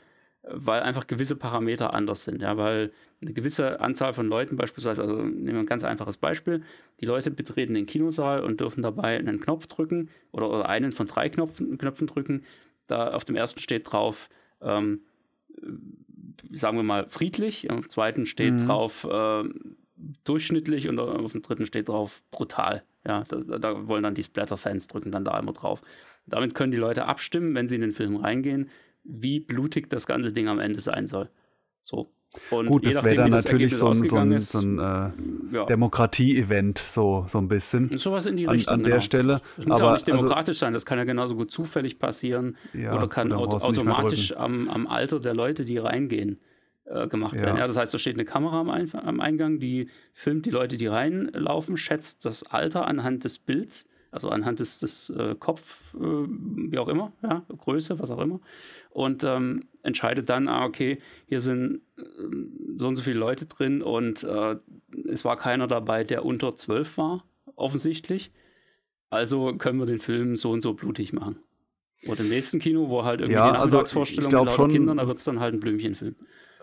weil 0.43 0.83
einfach 0.83 1.07
gewisse 1.07 1.35
Parameter 1.35 1.95
anders 1.95 2.25
sind. 2.25 2.43
Ja, 2.43 2.57
weil 2.57 2.93
eine 3.21 3.33
gewisse 3.33 3.81
Anzahl 3.81 4.12
von 4.12 4.29
Leuten 4.29 4.57
beispielsweise, 4.57 5.03
also 5.03 5.23
nehmen 5.23 5.47
wir 5.47 5.59
ein 5.61 5.66
ganz 5.66 5.83
einfaches 5.83 6.19
Beispiel, 6.19 6.62
die 7.01 7.07
Leute 7.07 7.31
betreten 7.31 7.75
den 7.75 7.87
Kinosaal 7.87 8.45
und 8.45 8.61
dürfen 8.61 8.83
dabei 8.83 9.19
einen 9.19 9.41
Knopf 9.41 9.66
drücken 9.66 10.11
oder, 10.31 10.51
oder 10.51 10.69
einen 10.69 10.93
von 10.93 11.07
drei 11.07 11.29
Knopfen, 11.29 11.79
Knöpfen 11.79 12.07
drücken. 12.07 12.45
Da 12.87 13.12
auf 13.12 13.25
dem 13.25 13.35
ersten 13.35 13.61
steht 13.61 13.91
drauf, 13.91 14.29
ähm, 14.61 15.01
sagen 16.53 16.76
wir 16.76 16.84
mal, 16.84 17.09
friedlich, 17.09 17.70
auf 17.70 17.80
dem 17.80 17.89
zweiten 17.89 18.26
steht 18.26 18.55
mhm. 18.55 18.66
drauf 18.66 19.07
äh, 19.11 19.45
durchschnittlich 20.24 20.89
und 20.89 20.99
auf 20.99 21.32
dem 21.32 21.43
dritten 21.43 21.66
steht 21.66 21.89
drauf 21.89 22.22
brutal. 22.30 22.84
Ja, 23.07 23.24
das, 23.28 23.47
da 23.47 23.89
wollen 23.89 24.03
dann 24.03 24.14
die 24.14 24.22
Splatter-Fans 24.22 24.89
drücken 24.89 25.11
dann 25.12 25.24
da 25.24 25.39
immer 25.39 25.53
drauf. 25.53 25.82
Damit 26.26 26.55
können 26.55 26.72
die 26.72 26.78
Leute 26.78 27.07
abstimmen, 27.07 27.55
wenn 27.55 27.68
sie 27.68 27.76
in 27.76 27.80
den 27.80 27.93
Film 27.93 28.16
reingehen, 28.16 28.70
wie 29.03 29.41
blutig 29.41 29.89
das 29.89 30.07
ganze 30.07 30.32
Ding 30.32 30.49
am 30.49 30.59
Ende 30.59 30.80
sein 30.80 31.07
soll. 31.07 31.30
So. 31.82 32.11
Und 32.51 32.66
Gut, 32.66 32.86
das 32.86 33.05
wäre 33.05 33.16
dann 33.16 33.30
natürlich 33.30 33.76
so 33.76 33.89
ein, 33.89 33.95
so 33.95 34.16
ein, 34.16 34.41
so 34.41 34.59
ein 34.59 34.78
äh, 34.78 35.57
ja. 35.57 35.64
Demokratie-Event, 35.66 36.78
so, 36.78 37.24
so 37.28 37.39
ein 37.39 37.49
bisschen. 37.49 37.97
Sowas 37.97 38.26
in 38.26 38.36
die 38.36 38.47
Richtung. 38.47 38.74
An, 38.74 38.80
an 38.80 38.84
genau. 38.84 38.97
der 38.97 39.01
Stelle. 39.03 39.41
Das 39.57 39.66
muss 39.66 39.76
aber, 39.76 39.84
ja 39.84 39.91
auch 39.91 39.95
nicht 39.95 40.09
also 40.09 40.16
demokratisch 40.18 40.49
also, 40.49 40.66
sein, 40.66 40.72
das 40.72 40.86
kann 40.86 40.99
ja 40.99 41.05
genauso 41.05 41.36
gut 41.36 41.51
zufällig 41.51 41.99
passieren 41.99 42.57
ja, 42.72 42.95
oder 42.95 43.09
kann 43.09 43.32
aut 43.32 43.55
automatisch 43.55 44.36
am, 44.36 44.68
am 44.68 44.86
Alter 44.86 45.20
der 45.20 45.34
Leute, 45.34 45.64
die 45.64 45.78
reingehen, 45.78 46.39
äh, 46.89 47.07
gemacht 47.09 47.34
ja. 47.34 47.43
werden. 47.43 47.59
Ja, 47.59 47.66
das 47.66 47.76
heißt, 47.76 47.93
da 47.93 47.99
steht 47.99 48.14
eine 48.14 48.24
Kamera 48.24 48.61
am, 48.61 48.70
Ein 48.70 48.91
am, 48.95 49.20
Eingang, 49.20 49.59
die 49.59 49.89
filmt 50.12 50.47
die 50.47 50.51
Leute, 50.51 50.76
die 50.76 50.86
reinlaufen, 50.86 51.76
schätzt 51.76 52.24
das 52.24 52.45
Alter 52.45 52.86
anhand 52.86 53.24
des 53.24 53.39
Bilds, 53.39 53.89
also 54.11 54.30
anhand 54.30 54.61
des, 54.61 54.80
des 54.80 55.11
äh, 55.11 55.34
Kopf, 55.39 55.95
äh, 55.95 55.99
wie 55.99 56.78
auch 56.78 56.89
immer, 56.89 57.12
ja, 57.22 57.43
Größe, 57.49 57.99
was 57.99 58.11
auch 58.11 58.20
immer, 58.20 58.41
und 58.91 59.24
ähm, 59.24 59.64
entscheidet 59.82 60.28
dann, 60.28 60.49
ah, 60.49 60.64
okay, 60.64 60.99
hier 61.26 61.41
sind 61.41 61.82
äh, 61.97 62.03
so 62.76 62.89
und 62.89 62.97
so 62.97 63.03
viele 63.03 63.18
Leute 63.18 63.47
drin 63.47 63.82
und 63.82 64.24
äh, 64.24 64.57
es 65.09 65.24
war 65.24 65.36
keiner 65.36 65.66
dabei, 65.66 66.05
der 66.05 66.24
unter 66.24 66.57
zwölf 66.57 66.99
war, 66.99 67.24
offensichtlich. 67.57 68.32
Also 69.11 69.57
können 69.57 69.78
wir 69.78 69.86
den 69.86 70.01
Film 70.01 70.36
so 70.36 70.51
und 70.51 70.61
so 70.61 70.74
blutig 70.74 71.12
machen. 71.12 71.39
Oder 72.07 72.20
im 72.20 72.28
nächsten 72.28 72.61
Kino, 72.61 72.89
wo 72.89 73.05
halt 73.05 73.20
irgendwie 73.20 73.39
ja, 73.39 73.47
die 73.47 73.53
Nachmittagsvorstellung 73.55 74.32
also 74.32 74.45
mit 74.45 74.57
lauter 74.57 74.72
Kindern, 74.72 74.99
da 74.99 75.07
wird 75.07 75.18
es 75.18 75.24
dann 75.24 75.41
halt 75.41 75.55
ein 75.55 75.61
Blümchenfilm 75.61 76.14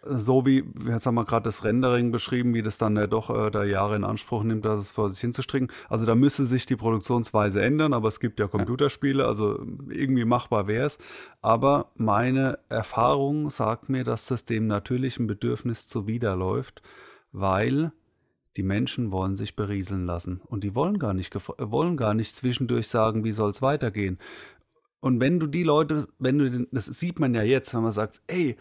so 0.06 0.46
wie, 0.46 0.64
jetzt 0.88 1.06
haben 1.06 1.16
wir 1.16 1.26
gerade 1.26 1.44
das 1.44 1.64
Rendering 1.64 2.12
beschrieben, 2.12 2.54
wie 2.54 2.62
das 2.62 2.78
dann 2.78 2.96
ja 2.96 3.08
doch 3.08 3.30
äh, 3.30 3.50
da 3.52 3.64
Jahre 3.64 3.96
in 3.96 4.04
Anspruch 4.04 4.44
nimmt, 4.44 4.66
das 4.66 4.92
vor 4.92 5.10
sich 5.10 5.20
hinzustricken. 5.20 5.72
Also 5.90 6.06
da 6.06 6.16
müsste 6.16 6.46
sich 6.46 6.66
die 6.66 6.76
Produktionsweise 6.76 7.62
ändern, 7.62 7.94
aber 7.94 8.08
es 8.08 8.20
gibt 8.20 8.40
ja 8.40 8.48
Computerspiele, 8.48 9.26
also 9.26 9.60
irgendwie 9.90 10.26
machbar 10.26 10.68
wäre 10.68 10.86
es. 10.86 10.98
Aber 11.42 11.92
meine 11.96 12.60
Erfahrung 12.70 13.50
sagt 13.50 13.90
mir, 13.90 14.04
dass 14.04 14.28
das 14.28 14.46
dem 14.46 14.68
natürlichen 14.68 15.28
Bedürfnis 15.28 15.88
zuwiderläuft, 15.88 16.82
weil 17.32 17.92
die 18.58 18.64
Menschen 18.64 19.12
wollen 19.12 19.36
sich 19.36 19.56
berieseln 19.56 20.06
lassen 20.06 20.42
und 20.46 20.64
die 20.64 20.76
wollen 20.76 20.98
gar 20.98 21.14
nicht 21.14 21.36
wollen 21.58 21.98
gar 21.98 22.14
nicht 22.14 22.36
zwischendurch 22.36 22.88
sagen, 22.88 23.24
wie 23.24 23.34
soll 23.34 23.50
es 23.50 23.62
weitergehen. 23.62 24.20
Und 25.02 25.20
wenn 25.20 25.40
du 25.40 25.48
die 25.48 25.64
Leute, 25.64 26.06
wenn 26.20 26.40
du 26.40 26.68
das 26.72 26.86
sieht 26.86 27.20
man 27.20 27.34
ja 27.36 27.44
jetzt, 27.44 27.74
wenn 27.74 27.84
man 27.84 27.92
sagt, 27.92 28.22
ey, 28.28 28.56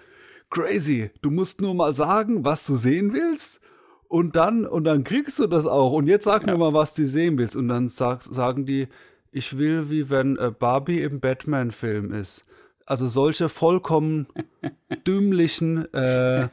crazy. 0.54 1.10
Du 1.20 1.30
musst 1.30 1.60
nur 1.60 1.74
mal 1.74 1.94
sagen, 1.94 2.44
was 2.44 2.66
du 2.66 2.76
sehen 2.76 3.12
willst. 3.12 3.60
Und 4.08 4.36
dann, 4.36 4.64
und 4.64 4.84
dann 4.84 5.02
kriegst 5.02 5.38
du 5.40 5.46
das 5.46 5.66
auch. 5.66 5.92
Und 5.92 6.06
jetzt 6.06 6.24
sag 6.24 6.46
ja. 6.46 6.52
mir 6.52 6.58
mal, 6.58 6.72
was 6.72 6.94
du 6.94 7.06
sehen 7.06 7.36
willst. 7.36 7.56
Und 7.56 7.68
dann 7.68 7.88
sag, 7.88 8.22
sagen 8.22 8.64
die, 8.64 8.88
ich 9.32 9.58
will, 9.58 9.90
wie 9.90 10.08
wenn 10.08 10.36
äh, 10.36 10.52
Barbie 10.56 11.02
im 11.02 11.20
Batman-Film 11.20 12.12
ist. 12.12 12.44
Also 12.86 13.08
solche 13.08 13.48
vollkommen 13.48 14.28
dümmlichen 15.06 15.92
äh, 15.92 16.48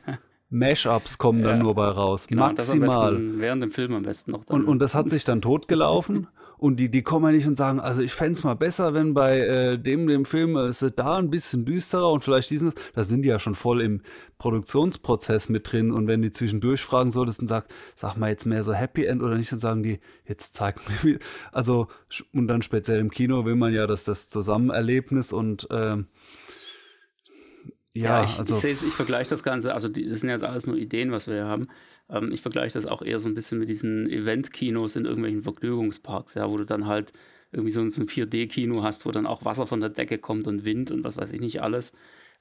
Mashups 0.50 1.18
kommen 1.18 1.42
ja. 1.42 1.50
dann 1.50 1.60
nur 1.60 1.76
bei 1.76 1.88
raus. 1.88 2.26
Genau, 2.26 2.48
Maximal. 2.48 3.20
während 3.40 3.62
dem 3.62 3.72
Film 3.72 3.94
am 3.94 4.04
besten 4.04 4.32
noch. 4.32 4.46
Und, 4.48 4.66
und 4.66 4.80
das 4.80 4.96
hat 4.96 5.10
sich 5.10 5.24
dann 5.24 5.42
totgelaufen. 5.42 6.28
Und 6.62 6.76
die, 6.76 6.92
die 6.92 7.02
kommen 7.02 7.26
ja 7.26 7.32
nicht 7.32 7.48
und 7.48 7.58
sagen, 7.58 7.80
also 7.80 8.04
ich 8.04 8.14
fände 8.14 8.34
es 8.34 8.44
mal 8.44 8.54
besser, 8.54 8.94
wenn 8.94 9.16
bei 9.16 9.40
äh, 9.40 9.80
dem, 9.80 10.06
dem 10.06 10.26
Film 10.26 10.56
es 10.56 10.84
äh, 10.84 10.92
da 10.96 11.18
ein 11.18 11.32
bisschen 11.32 11.66
düsterer 11.66 12.12
und 12.12 12.24
vielleicht 12.24 12.52
diesen, 12.52 12.72
da 12.94 13.04
sind 13.04 13.24
die 13.24 13.30
ja 13.30 13.40
schon 13.40 13.56
voll 13.56 13.82
im 13.82 14.04
Produktionsprozess 14.38 15.50
mit 15.50 15.72
drin. 15.72 15.92
Und 15.92 16.06
wenn 16.06 16.22
die 16.22 16.30
zwischendurch 16.30 16.82
fragen 16.82 17.10
solltest 17.10 17.40
und 17.40 17.48
sagt, 17.48 17.74
sag 17.96 18.16
mal 18.16 18.30
jetzt 18.30 18.46
mehr 18.46 18.62
so 18.64 18.74
Happy 18.74 19.06
End 19.06 19.24
oder 19.24 19.38
nicht, 19.38 19.52
dann 19.52 19.58
sagen 19.58 19.82
die, 19.82 20.02
jetzt 20.28 20.54
zeig 20.54 20.88
mir 20.88 20.98
wie. 21.02 21.20
Also, 21.52 21.88
und 22.32 22.48
dann 22.48 22.62
speziell 22.62 23.00
im 23.00 23.10
Kino 23.10 23.44
will 23.44 23.56
man 23.56 23.74
ja, 23.74 23.88
dass 23.88 24.04
das 24.04 24.30
Zusammenerlebnis 24.30 25.34
und 25.34 25.68
ähm, 25.72 26.10
ja, 27.94 28.20
ja, 28.22 28.24
ich, 28.24 28.38
also, 28.38 28.68
ich, 28.68 28.84
ich 28.84 28.94
vergleiche 28.94 29.32
das 29.32 29.42
Ganze, 29.42 29.74
also 29.74 29.90
die, 29.90 30.08
das 30.08 30.20
sind 30.20 30.30
jetzt 30.30 30.44
alles 30.44 30.68
nur 30.68 30.78
Ideen, 30.78 31.12
was 31.12 31.26
wir 31.26 31.34
hier 31.34 31.46
haben. 31.46 31.68
Ähm, 32.12 32.32
ich 32.32 32.42
vergleiche 32.42 32.74
das 32.74 32.86
auch 32.86 33.02
eher 33.02 33.20
so 33.20 33.30
ein 33.30 33.34
bisschen 33.34 33.60
mit 33.60 33.70
diesen 33.70 34.10
Event-Kinos 34.10 34.96
in 34.96 35.06
irgendwelchen 35.06 35.42
Vergnügungsparks, 35.42 36.36
ja, 36.36 36.50
wo 36.50 36.58
du 36.58 36.66
dann 36.66 36.86
halt 36.86 37.14
irgendwie 37.52 37.72
so 37.72 37.82
ein 37.82 37.90
4D-Kino 37.90 38.84
hast, 38.84 39.06
wo 39.06 39.12
dann 39.12 39.26
auch 39.26 39.46
Wasser 39.46 39.68
von 39.68 39.82
der 39.82 39.90
Decke 39.90 40.18
kommt 40.18 40.48
und 40.48 40.64
Wind 40.66 40.92
und 40.92 41.04
was 41.04 41.18
weiß 41.18 41.32
ich 41.34 41.42
nicht 41.42 41.62
alles. 41.62 41.94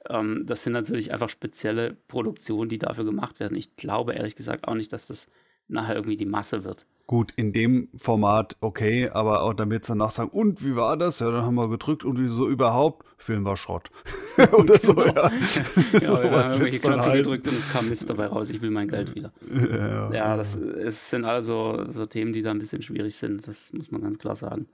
Ähm, 0.08 0.44
das 0.46 0.62
sind 0.62 0.72
natürlich 0.72 1.12
einfach 1.12 1.28
spezielle 1.28 1.94
Produktionen, 2.08 2.68
die 2.68 2.78
dafür 2.78 3.04
gemacht 3.04 3.40
werden. 3.40 3.56
Ich 3.56 3.76
glaube 3.76 4.14
ehrlich 4.14 4.36
gesagt 4.36 4.66
auch 4.68 4.74
nicht, 4.74 4.92
dass 4.92 5.08
das 5.08 5.28
nachher 5.68 5.96
irgendwie 5.96 6.16
die 6.16 6.26
Masse 6.26 6.64
wird. 6.64 6.86
Gut, 7.10 7.32
in 7.34 7.52
dem 7.52 7.88
Format 7.96 8.56
okay, 8.60 9.08
aber 9.08 9.42
auch 9.42 9.52
damit 9.52 9.84
sie 9.84 9.94
danach 9.94 10.12
sagen, 10.12 10.30
und 10.30 10.64
wie 10.64 10.76
war 10.76 10.96
das? 10.96 11.18
Ja, 11.18 11.32
dann 11.32 11.42
haben 11.42 11.56
wir 11.56 11.68
gedrückt 11.68 12.04
und 12.04 12.22
wieso 12.22 12.48
überhaupt? 12.48 13.04
Film 13.18 13.44
war 13.44 13.56
Schrott. 13.56 13.90
Oder 14.52 14.78
so, 14.78 14.94
genau. 14.94 15.24
ja. 15.24 15.28
ja, 15.92 16.00
so 16.02 16.22
wir 16.22 16.30
haben 16.30 16.52
irgendwelche 16.52 16.78
Knöpfe 16.78 17.12
gedrückt 17.14 17.48
und 17.48 17.56
es 17.56 17.68
kam 17.68 17.88
Mist 17.88 18.08
dabei 18.08 18.26
raus, 18.26 18.50
ich 18.50 18.62
will 18.62 18.70
mein 18.70 18.86
Geld 18.86 19.16
wieder. 19.16 19.32
Ja, 19.52 20.12
ja 20.12 20.36
das 20.36 20.54
es 20.54 21.10
sind 21.10 21.24
also 21.24 21.84
so 21.90 22.06
Themen, 22.06 22.32
die 22.32 22.42
da 22.42 22.52
ein 22.52 22.60
bisschen 22.60 22.80
schwierig 22.80 23.16
sind, 23.16 23.44
das 23.48 23.72
muss 23.72 23.90
man 23.90 24.02
ganz 24.02 24.20
klar 24.20 24.36
sagen. 24.36 24.68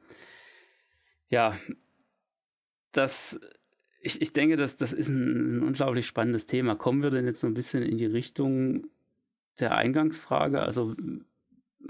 Ja, 1.31 1.57
das, 2.93 3.41
ich, 4.03 4.21
ich 4.21 4.35
denke, 4.35 4.59
das, 4.59 4.77
das 4.77 4.93
ist 4.93 5.09
ein, 5.09 5.47
ein 5.47 5.63
unglaublich 5.63 6.07
spannendes 6.07 6.45
Thema. 6.45 6.75
Kommen 6.75 7.03
wir 7.03 7.09
denn 7.09 7.25
jetzt 7.25 7.41
so 7.41 7.47
ein 7.47 7.55
bisschen 7.55 7.83
in 7.83 7.97
die 7.97 8.05
Richtung 8.05 8.89
der 9.59 9.75
Eingangsfrage? 9.75 10.61
Also 10.61 10.95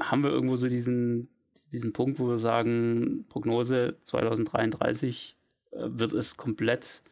haben 0.01 0.23
wir 0.23 0.31
irgendwo 0.31 0.57
so 0.57 0.69
diesen, 0.69 1.29
diesen 1.73 1.93
Punkt, 1.93 2.19
wo 2.19 2.29
wir 2.29 2.39
sagen, 2.39 3.25
Prognose 3.29 3.97
2033 4.05 5.37
äh, 5.71 5.77
wird 5.81 6.13
es 6.13 6.37
komplett 6.37 7.03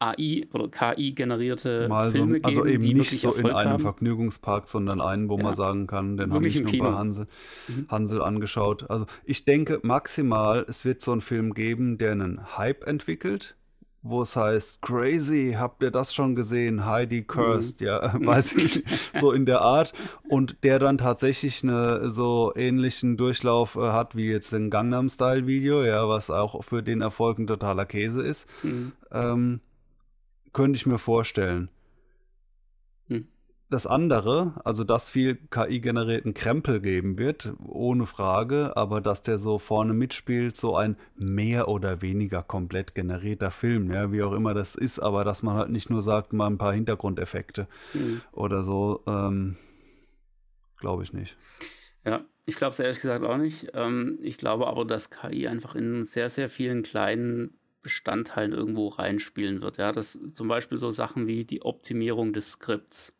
AI 0.00 0.46
oder 0.54 0.68
KI 0.68 1.12
generierte 1.12 1.86
Mal 1.86 2.10
Filme 2.10 2.38
so, 2.38 2.48
also 2.48 2.62
geben, 2.62 2.82
eben 2.82 2.98
nicht 2.98 3.20
so 3.20 3.32
in 3.34 3.50
einem 3.50 3.72
haben. 3.72 3.82
Vergnügungspark, 3.82 4.66
sondern 4.66 5.00
einen, 5.00 5.28
wo 5.28 5.36
ja. 5.36 5.42
man 5.42 5.54
sagen 5.54 5.86
kann, 5.86 6.16
den 6.16 6.32
habe 6.32 6.48
ich 6.48 6.58
nur 6.58 6.72
bei 6.72 6.92
Hansel, 6.92 7.26
mhm. 7.68 7.86
Hansel 7.88 8.22
angeschaut. 8.22 8.88
Also 8.88 9.04
ich 9.24 9.44
denke 9.44 9.78
maximal, 9.82 10.64
es 10.66 10.86
wird 10.86 11.02
so 11.02 11.12
einen 11.12 11.20
Film 11.20 11.52
geben, 11.52 11.98
der 11.98 12.12
einen 12.12 12.56
Hype 12.56 12.86
entwickelt, 12.86 13.56
wo 14.02 14.22
es 14.22 14.34
heißt, 14.34 14.80
crazy, 14.80 15.56
habt 15.58 15.82
ihr 15.82 15.90
das 15.90 16.14
schon 16.14 16.34
gesehen? 16.34 16.86
Heidi 16.86 17.22
Cursed, 17.22 17.80
mhm. 17.80 17.86
ja, 17.86 18.14
weiß 18.26 18.54
ich, 18.54 18.84
so 19.20 19.32
in 19.32 19.44
der 19.44 19.60
Art. 19.60 19.92
Und 20.28 20.56
der 20.62 20.78
dann 20.78 20.98
tatsächlich 20.98 21.62
eine 21.62 22.10
so 22.10 22.52
ähnlichen 22.56 23.16
Durchlauf 23.16 23.76
äh, 23.76 23.92
hat 23.92 24.16
wie 24.16 24.30
jetzt 24.30 24.52
ein 24.54 24.70
Gangnam 24.70 25.08
Style 25.08 25.46
Video, 25.46 25.84
ja, 25.84 26.08
was 26.08 26.30
auch 26.30 26.64
für 26.64 26.82
den 26.82 27.02
Erfolg 27.02 27.38
ein 27.38 27.46
totaler 27.46 27.84
Käse 27.84 28.22
ist. 28.22 28.48
Mhm. 28.62 28.92
Ähm, 29.12 29.60
könnte 30.52 30.76
ich 30.76 30.86
mir 30.86 30.98
vorstellen. 30.98 31.68
Das 33.70 33.86
andere, 33.86 34.60
also 34.64 34.82
dass 34.82 35.08
viel 35.08 35.36
KI-generierten 35.36 36.34
Krempel 36.34 36.80
geben 36.80 37.18
wird, 37.18 37.52
ohne 37.64 38.04
Frage, 38.04 38.76
aber 38.76 39.00
dass 39.00 39.22
der 39.22 39.38
so 39.38 39.60
vorne 39.60 39.94
mitspielt, 39.94 40.56
so 40.56 40.74
ein 40.74 40.96
mehr 41.14 41.68
oder 41.68 42.02
weniger 42.02 42.42
komplett 42.42 42.96
generierter 42.96 43.52
Film, 43.52 43.92
ja, 43.92 44.10
wie 44.10 44.24
auch 44.24 44.32
immer 44.32 44.54
das 44.54 44.74
ist, 44.74 44.98
aber 44.98 45.22
dass 45.22 45.44
man 45.44 45.54
halt 45.54 45.70
nicht 45.70 45.88
nur 45.88 46.02
sagt, 46.02 46.32
mal 46.32 46.48
ein 46.48 46.58
paar 46.58 46.72
Hintergrundeffekte 46.72 47.68
mhm. 47.94 48.22
oder 48.32 48.64
so, 48.64 49.04
ähm, 49.06 49.56
glaube 50.76 51.04
ich 51.04 51.12
nicht. 51.12 51.36
Ja, 52.04 52.24
ich 52.46 52.56
glaube 52.56 52.72
es 52.72 52.80
ehrlich 52.80 52.98
gesagt 52.98 53.24
auch 53.24 53.36
nicht. 53.36 53.68
Ähm, 53.74 54.18
ich 54.20 54.36
glaube 54.36 54.66
aber, 54.66 54.84
dass 54.84 55.10
KI 55.10 55.46
einfach 55.46 55.76
in 55.76 56.02
sehr, 56.02 56.28
sehr 56.28 56.48
vielen 56.48 56.82
kleinen 56.82 57.54
Bestandteilen 57.82 58.52
irgendwo 58.52 58.88
reinspielen 58.88 59.62
wird. 59.62 59.76
Ja, 59.76 59.92
das 59.92 60.18
zum 60.32 60.48
Beispiel 60.48 60.76
so 60.76 60.90
Sachen 60.90 61.28
wie 61.28 61.44
die 61.44 61.62
Optimierung 61.62 62.32
des 62.32 62.50
Skripts 62.52 63.16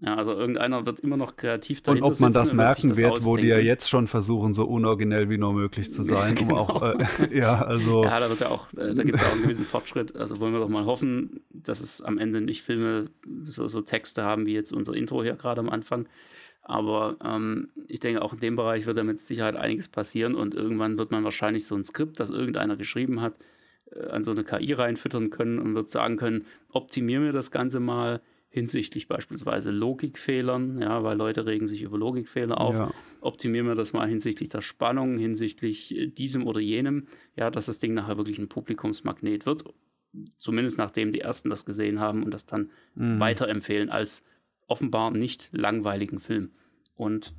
ja, 0.00 0.14
also 0.14 0.32
irgendeiner 0.32 0.86
wird 0.86 1.00
immer 1.00 1.16
noch 1.16 1.36
kreativ 1.36 1.82
dahinter 1.82 2.06
Und 2.06 2.12
ob 2.12 2.20
man 2.20 2.32
das 2.32 2.52
merken 2.52 2.90
das 2.90 2.98
wird, 2.98 3.12
ausdenken. 3.12 3.26
wo 3.26 3.36
die 3.36 3.48
ja 3.48 3.58
jetzt 3.58 3.88
schon 3.88 4.06
versuchen, 4.06 4.54
so 4.54 4.64
unoriginell 4.64 5.28
wie 5.28 5.38
nur 5.38 5.52
möglich 5.52 5.92
zu 5.92 6.02
sein, 6.04 6.36
genau. 6.36 6.52
um 6.52 6.58
auch, 6.58 6.82
äh, 6.82 7.06
ja, 7.36 7.62
also. 7.62 8.04
Ja, 8.04 8.20
da 8.20 8.28
wird 8.28 8.40
ja 8.40 8.48
auch, 8.48 8.72
äh, 8.74 8.94
da 8.94 9.02
gibt 9.02 9.16
es 9.16 9.22
ja 9.22 9.26
auch 9.26 9.32
einen 9.32 9.42
gewissen 9.42 9.66
Fortschritt. 9.66 10.14
Also 10.14 10.38
wollen 10.38 10.52
wir 10.52 10.60
doch 10.60 10.68
mal 10.68 10.84
hoffen, 10.84 11.40
dass 11.50 11.80
es 11.80 12.00
am 12.00 12.18
Ende 12.18 12.40
nicht 12.40 12.62
Filme, 12.62 13.10
so, 13.44 13.66
so 13.66 13.80
Texte 13.80 14.22
haben, 14.22 14.46
wie 14.46 14.54
jetzt 14.54 14.72
unser 14.72 14.94
Intro 14.94 15.22
hier 15.22 15.34
gerade 15.34 15.60
am 15.60 15.68
Anfang. 15.68 16.08
Aber 16.62 17.16
ähm, 17.24 17.70
ich 17.86 17.98
denke, 17.98 18.22
auch 18.22 18.34
in 18.34 18.40
dem 18.40 18.54
Bereich 18.54 18.86
wird 18.86 18.98
da 18.98 19.02
mit 19.02 19.20
Sicherheit 19.20 19.56
einiges 19.56 19.88
passieren 19.88 20.34
und 20.34 20.54
irgendwann 20.54 20.98
wird 20.98 21.10
man 21.10 21.24
wahrscheinlich 21.24 21.66
so 21.66 21.74
ein 21.74 21.82
Skript, 21.82 22.20
das 22.20 22.30
irgendeiner 22.30 22.76
geschrieben 22.76 23.20
hat, 23.20 23.34
äh, 23.90 24.06
an 24.10 24.22
so 24.22 24.30
eine 24.30 24.44
KI 24.44 24.74
reinfüttern 24.74 25.30
können 25.30 25.58
und 25.58 25.74
wird 25.74 25.90
sagen 25.90 26.18
können, 26.18 26.44
optimier 26.70 27.20
mir 27.20 27.32
das 27.32 27.50
Ganze 27.50 27.80
mal 27.80 28.20
hinsichtlich 28.50 29.08
beispielsweise 29.08 29.70
Logikfehlern, 29.70 30.80
ja, 30.80 31.02
weil 31.04 31.16
Leute 31.16 31.46
regen 31.46 31.66
sich 31.66 31.82
über 31.82 31.98
Logikfehler 31.98 32.60
auf. 32.60 32.74
Ja. 32.74 32.94
Optimieren 33.20 33.66
wir 33.66 33.74
das 33.74 33.92
mal 33.92 34.08
hinsichtlich 34.08 34.48
der 34.48 34.62
Spannung, 34.62 35.18
hinsichtlich 35.18 35.96
äh, 35.96 36.06
diesem 36.06 36.46
oder 36.46 36.60
jenem, 36.60 37.08
ja, 37.36 37.50
dass 37.50 37.66
das 37.66 37.78
Ding 37.78 37.94
nachher 37.94 38.16
wirklich 38.16 38.38
ein 38.38 38.48
Publikumsmagnet 38.48 39.44
wird. 39.44 39.64
Zumindest 40.38 40.78
nachdem 40.78 41.12
die 41.12 41.20
ersten 41.20 41.50
das 41.50 41.66
gesehen 41.66 42.00
haben 42.00 42.22
und 42.22 42.32
das 42.32 42.46
dann 42.46 42.70
mhm. 42.94 43.20
weiterempfehlen 43.20 43.90
als 43.90 44.24
offenbar 44.66 45.10
nicht 45.10 45.50
langweiligen 45.52 46.18
Film. 46.18 46.52
Und 46.94 47.34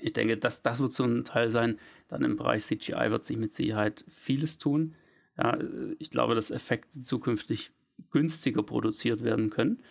ich 0.00 0.12
denke, 0.12 0.36
dass 0.36 0.62
das 0.62 0.80
wird 0.80 0.92
so 0.92 1.04
ein 1.04 1.24
Teil 1.24 1.50
sein. 1.50 1.78
Dann 2.08 2.24
im 2.24 2.36
Bereich 2.36 2.64
CGI 2.64 3.10
wird 3.10 3.24
sich 3.24 3.36
mit 3.36 3.54
Sicherheit 3.54 4.04
vieles 4.08 4.58
tun. 4.58 4.94
Ja, 5.36 5.58
ich 5.98 6.10
glaube, 6.10 6.34
dass 6.34 6.50
Effekte 6.50 7.00
zukünftig 7.00 7.72
günstiger 8.10 8.62
produziert 8.62 9.24
werden 9.24 9.50
können. 9.50 9.82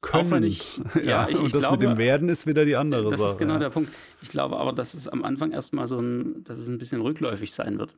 Können. 0.00 0.42
Ich, 0.44 0.80
ja, 0.94 1.00
ja 1.02 1.28
ich, 1.28 1.38
und 1.38 1.46
ich 1.46 1.52
das 1.52 1.62
glaube, 1.62 1.78
mit 1.78 1.96
dem 1.96 1.98
Werden 1.98 2.28
ist 2.28 2.46
wieder 2.46 2.64
die 2.64 2.76
andere 2.76 3.04
das 3.04 3.12
Sache. 3.12 3.22
Das 3.22 3.32
ist 3.32 3.38
genau 3.38 3.54
ja. 3.54 3.60
der 3.60 3.70
Punkt. 3.70 3.92
Ich 4.22 4.30
glaube 4.30 4.56
aber, 4.56 4.72
dass 4.72 4.94
es 4.94 5.08
am 5.08 5.24
Anfang 5.24 5.52
erstmal 5.52 5.86
so 5.86 6.00
ein, 6.00 6.42
dass 6.44 6.58
es 6.58 6.68
ein 6.68 6.78
bisschen 6.78 7.00
rückläufig 7.02 7.52
sein 7.52 7.78
wird. 7.78 7.96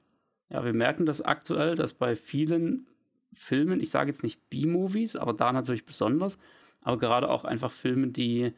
Ja, 0.50 0.64
wir 0.64 0.72
merken 0.72 1.06
das 1.06 1.22
aktuell, 1.22 1.76
dass 1.76 1.92
bei 1.92 2.16
vielen 2.16 2.86
Filmen, 3.32 3.80
ich 3.80 3.90
sage 3.90 4.10
jetzt 4.10 4.22
nicht 4.22 4.50
B-Movies, 4.50 5.16
aber 5.16 5.32
da 5.32 5.52
natürlich 5.52 5.86
besonders, 5.86 6.38
aber 6.82 6.98
gerade 6.98 7.30
auch 7.30 7.44
einfach 7.44 7.70
Filme, 7.70 8.08
die, 8.08 8.52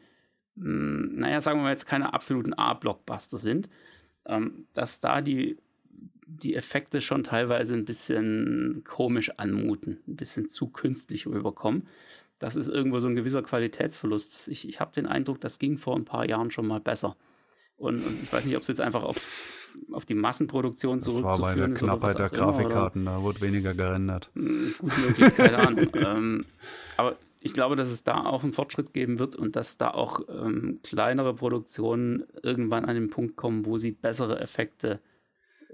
mh, 0.55 0.65
hm, 0.65 1.15
naja, 1.15 1.39
sagen 1.39 1.59
wir 1.59 1.63
mal 1.63 1.69
jetzt 1.69 1.85
keine 1.85 2.13
absoluten 2.13 2.53
A-Blockbuster 2.53 3.37
sind, 3.37 3.69
ähm, 4.25 4.67
dass 4.73 4.99
da 4.99 5.21
die 5.21 5.57
die 6.27 6.55
Effekte 6.55 7.01
schon 7.01 7.23
teilweise 7.23 7.75
ein 7.75 7.85
bisschen 7.85 8.83
komisch 8.83 9.31
anmuten, 9.37 9.99
ein 10.07 10.15
bisschen 10.15 10.49
zu 10.49 10.67
künstlich 10.67 11.27
rüberkommen. 11.27 11.87
Das 12.39 12.55
ist 12.55 12.67
irgendwo 12.67 12.99
so 12.99 13.07
ein 13.07 13.15
gewisser 13.15 13.41
Qualitätsverlust. 13.41 14.49
Ich, 14.49 14.67
ich 14.67 14.79
habe 14.79 14.91
den 14.91 15.05
Eindruck, 15.05 15.39
das 15.41 15.59
ging 15.59 15.77
vor 15.77 15.95
ein 15.95 16.05
paar 16.05 16.27
Jahren 16.27 16.51
schon 16.51 16.67
mal 16.67 16.79
besser. 16.79 17.15
Und, 17.77 18.05
und 18.05 18.23
ich 18.23 18.31
weiß 18.31 18.45
nicht, 18.45 18.55
ob 18.55 18.61
es 18.61 18.67
jetzt 18.67 18.81
einfach 18.81 19.03
auf, 19.03 19.19
auf 19.91 20.05
die 20.05 20.15
Massenproduktion 20.15 20.99
das 20.99 21.05
zurückzuführen 21.05 21.73
ist. 21.73 21.81
Das 21.81 21.89
war 21.89 21.97
bei 21.97 22.07
der 22.07 22.19
Knappheit 22.19 22.19
der 22.19 22.29
Grafikkarten, 22.29 23.01
immer, 23.01 23.11
da 23.11 23.21
wurde 23.21 23.41
weniger 23.41 23.73
gerendert. 23.73 24.29
Hm, 24.33 24.73
gut 24.77 24.97
möglich, 24.97 25.35
keine 25.35 25.57
Ahnung. 25.59 25.87
ähm, 25.95 26.45
aber 26.97 27.17
ich 27.39 27.53
glaube, 27.53 27.75
dass 27.75 27.91
es 27.91 28.03
da 28.03 28.25
auch 28.25 28.43
einen 28.43 28.53
Fortschritt 28.53 28.93
geben 28.93 29.19
wird 29.19 29.35
und 29.35 29.55
dass 29.55 29.77
da 29.77 29.91
auch 29.91 30.21
ähm, 30.29 30.79
kleinere 30.83 31.33
Produktionen 31.33 32.23
irgendwann 32.41 32.85
an 32.85 32.95
den 32.95 33.09
Punkt 33.09 33.35
kommen, 33.35 33.65
wo 33.65 33.77
sie 33.77 33.91
bessere 33.91 34.39
Effekte 34.39 34.93
äh, 34.93 35.14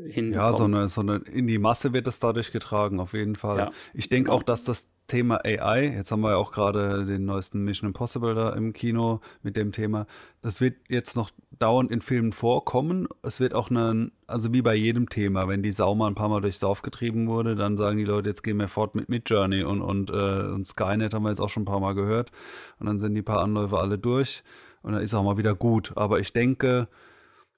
hinbekommen. 0.07 0.33
Ja, 0.33 0.53
so 0.53 0.63
eine, 0.63 0.89
so 0.89 1.01
eine, 1.01 1.17
in 1.17 1.47
die 1.47 1.57
Masse 1.57 1.93
wird 1.93 2.07
es 2.07 2.19
dadurch 2.19 2.51
getragen, 2.51 2.99
auf 2.99 3.13
jeden 3.13 3.35
Fall. 3.35 3.57
Ja, 3.57 3.71
ich 3.93 4.09
denke 4.09 4.29
genau. 4.29 4.37
auch, 4.37 4.43
dass 4.43 4.63
das 4.63 4.87
Thema 5.07 5.43
AI, 5.43 5.93
jetzt 5.93 6.11
haben 6.11 6.21
wir 6.21 6.29
ja 6.29 6.37
auch 6.37 6.51
gerade 6.51 7.05
den 7.05 7.25
neuesten 7.25 7.65
Mission 7.65 7.89
Impossible 7.89 8.33
da 8.33 8.51
im 8.51 8.71
Kino 8.71 9.19
mit 9.43 9.57
dem 9.57 9.73
Thema, 9.73 10.07
das 10.41 10.61
wird 10.61 10.75
jetzt 10.87 11.17
noch 11.17 11.31
dauernd 11.59 11.91
in 11.91 12.01
Filmen 12.01 12.31
vorkommen. 12.31 13.09
Es 13.21 13.41
wird 13.41 13.53
auch 13.53 13.69
eine, 13.69 14.11
also 14.25 14.53
wie 14.53 14.61
bei 14.61 14.73
jedem 14.73 15.09
Thema, 15.09 15.49
wenn 15.49 15.63
die 15.63 15.73
Sau 15.73 15.95
mal 15.95 16.07
ein 16.07 16.15
paar 16.15 16.29
Mal 16.29 16.39
durchs 16.39 16.59
Dorf 16.59 16.81
getrieben 16.81 17.27
wurde, 17.27 17.55
dann 17.55 17.75
sagen 17.75 17.97
die 17.97 18.05
Leute, 18.05 18.29
jetzt 18.29 18.41
gehen 18.41 18.57
wir 18.57 18.69
fort 18.69 18.95
mit 18.95 19.09
Midjourney 19.09 19.63
und, 19.63 19.81
und, 19.81 20.11
äh, 20.11 20.13
und 20.13 20.65
Skynet 20.65 21.13
haben 21.13 21.23
wir 21.23 21.29
jetzt 21.29 21.41
auch 21.41 21.49
schon 21.49 21.63
ein 21.63 21.65
paar 21.65 21.81
Mal 21.81 21.93
gehört. 21.93 22.31
Und 22.79 22.87
dann 22.87 22.97
sind 22.97 23.13
die 23.13 23.21
paar 23.21 23.41
Anläufe 23.41 23.77
alle 23.77 23.97
durch 23.97 24.43
und 24.81 24.93
dann 24.93 25.01
ist 25.01 25.13
auch 25.13 25.23
mal 25.23 25.37
wieder 25.37 25.55
gut. 25.55 25.91
Aber 25.95 26.19
ich 26.19 26.31
denke, 26.31 26.87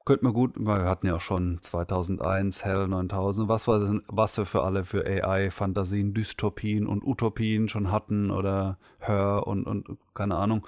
könnte 0.05 0.25
man 0.25 0.33
gut, 0.33 0.57
wir 0.57 0.85
hatten 0.85 1.07
ja 1.07 1.15
auch 1.15 1.21
schon 1.21 1.59
2001, 1.61 2.65
Hell 2.65 2.87
9000, 2.87 3.47
was, 3.47 3.67
war 3.67 4.01
was 4.07 4.37
wir 4.37 4.45
für 4.45 4.63
alle 4.63 4.83
für 4.83 5.05
AI-Fantasien, 5.05 6.13
Dystopien 6.13 6.87
und 6.87 7.03
Utopien 7.03 7.69
schon 7.69 7.91
hatten 7.91 8.29
oder 8.31 8.77
Hör 8.99 9.47
und, 9.47 9.65
und 9.65 9.97
keine 10.13 10.35
Ahnung. 10.35 10.67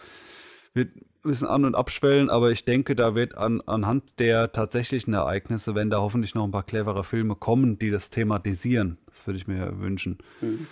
Wird 0.73 0.95
ein 0.95 1.05
bisschen 1.23 1.47
an- 1.47 1.65
und 1.65 1.75
abschwellen, 1.75 2.29
aber 2.29 2.51
ich 2.51 2.65
denke, 2.65 2.95
da 2.95 3.15
wird 3.15 3.35
an, 3.35 3.61
anhand 3.61 4.03
der 4.19 4.51
tatsächlichen 4.51 5.13
Ereignisse, 5.13 5.75
wenn 5.75 5.89
da 5.89 5.99
hoffentlich 5.99 6.35
noch 6.35 6.45
ein 6.45 6.51
paar 6.51 6.63
clevere 6.63 7.03
Filme 7.03 7.35
kommen, 7.35 7.77
die 7.77 7.91
das 7.91 8.09
thematisieren, 8.09 8.97
das 9.07 9.25
würde 9.27 9.37
ich 9.37 9.47
mir 9.47 9.79
wünschen. 9.79 10.17
Mhm. 10.41 10.67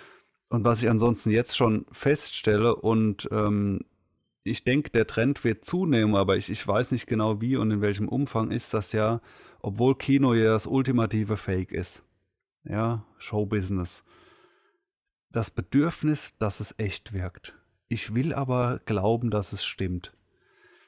Und 0.49 0.63
was 0.63 0.83
ich 0.83 0.89
ansonsten 0.89 1.31
jetzt 1.31 1.57
schon 1.57 1.85
feststelle 1.91 2.75
und 2.75 3.27
ähm, 3.31 3.81
ich 4.43 4.63
denke, 4.63 4.89
der 4.91 5.07
Trend 5.07 5.43
wird 5.43 5.65
zunehmen, 5.65 6.15
aber 6.15 6.35
ich, 6.37 6.49
ich 6.49 6.65
weiß 6.67 6.91
nicht 6.91 7.07
genau 7.07 7.41
wie 7.41 7.55
und 7.55 7.71
in 7.71 7.81
welchem 7.81 8.09
Umfang 8.09 8.51
ist 8.51 8.73
das 8.73 8.91
ja, 8.91 9.21
obwohl 9.61 9.97
Kino 9.97 10.33
ja 10.33 10.51
das 10.51 10.67
ultimative 10.67 11.37
Fake 11.37 11.71
ist. 11.71 12.03
Ja, 12.65 13.05
Showbusiness. 13.17 14.03
Das 15.31 15.49
Bedürfnis, 15.49 16.37
dass 16.37 16.59
es 16.59 16.75
echt 16.77 17.13
wirkt. 17.13 17.57
Ich 17.87 18.13
will 18.13 18.33
aber 18.33 18.79
glauben, 18.85 19.31
dass 19.31 19.53
es 19.53 19.63
stimmt. 19.63 20.13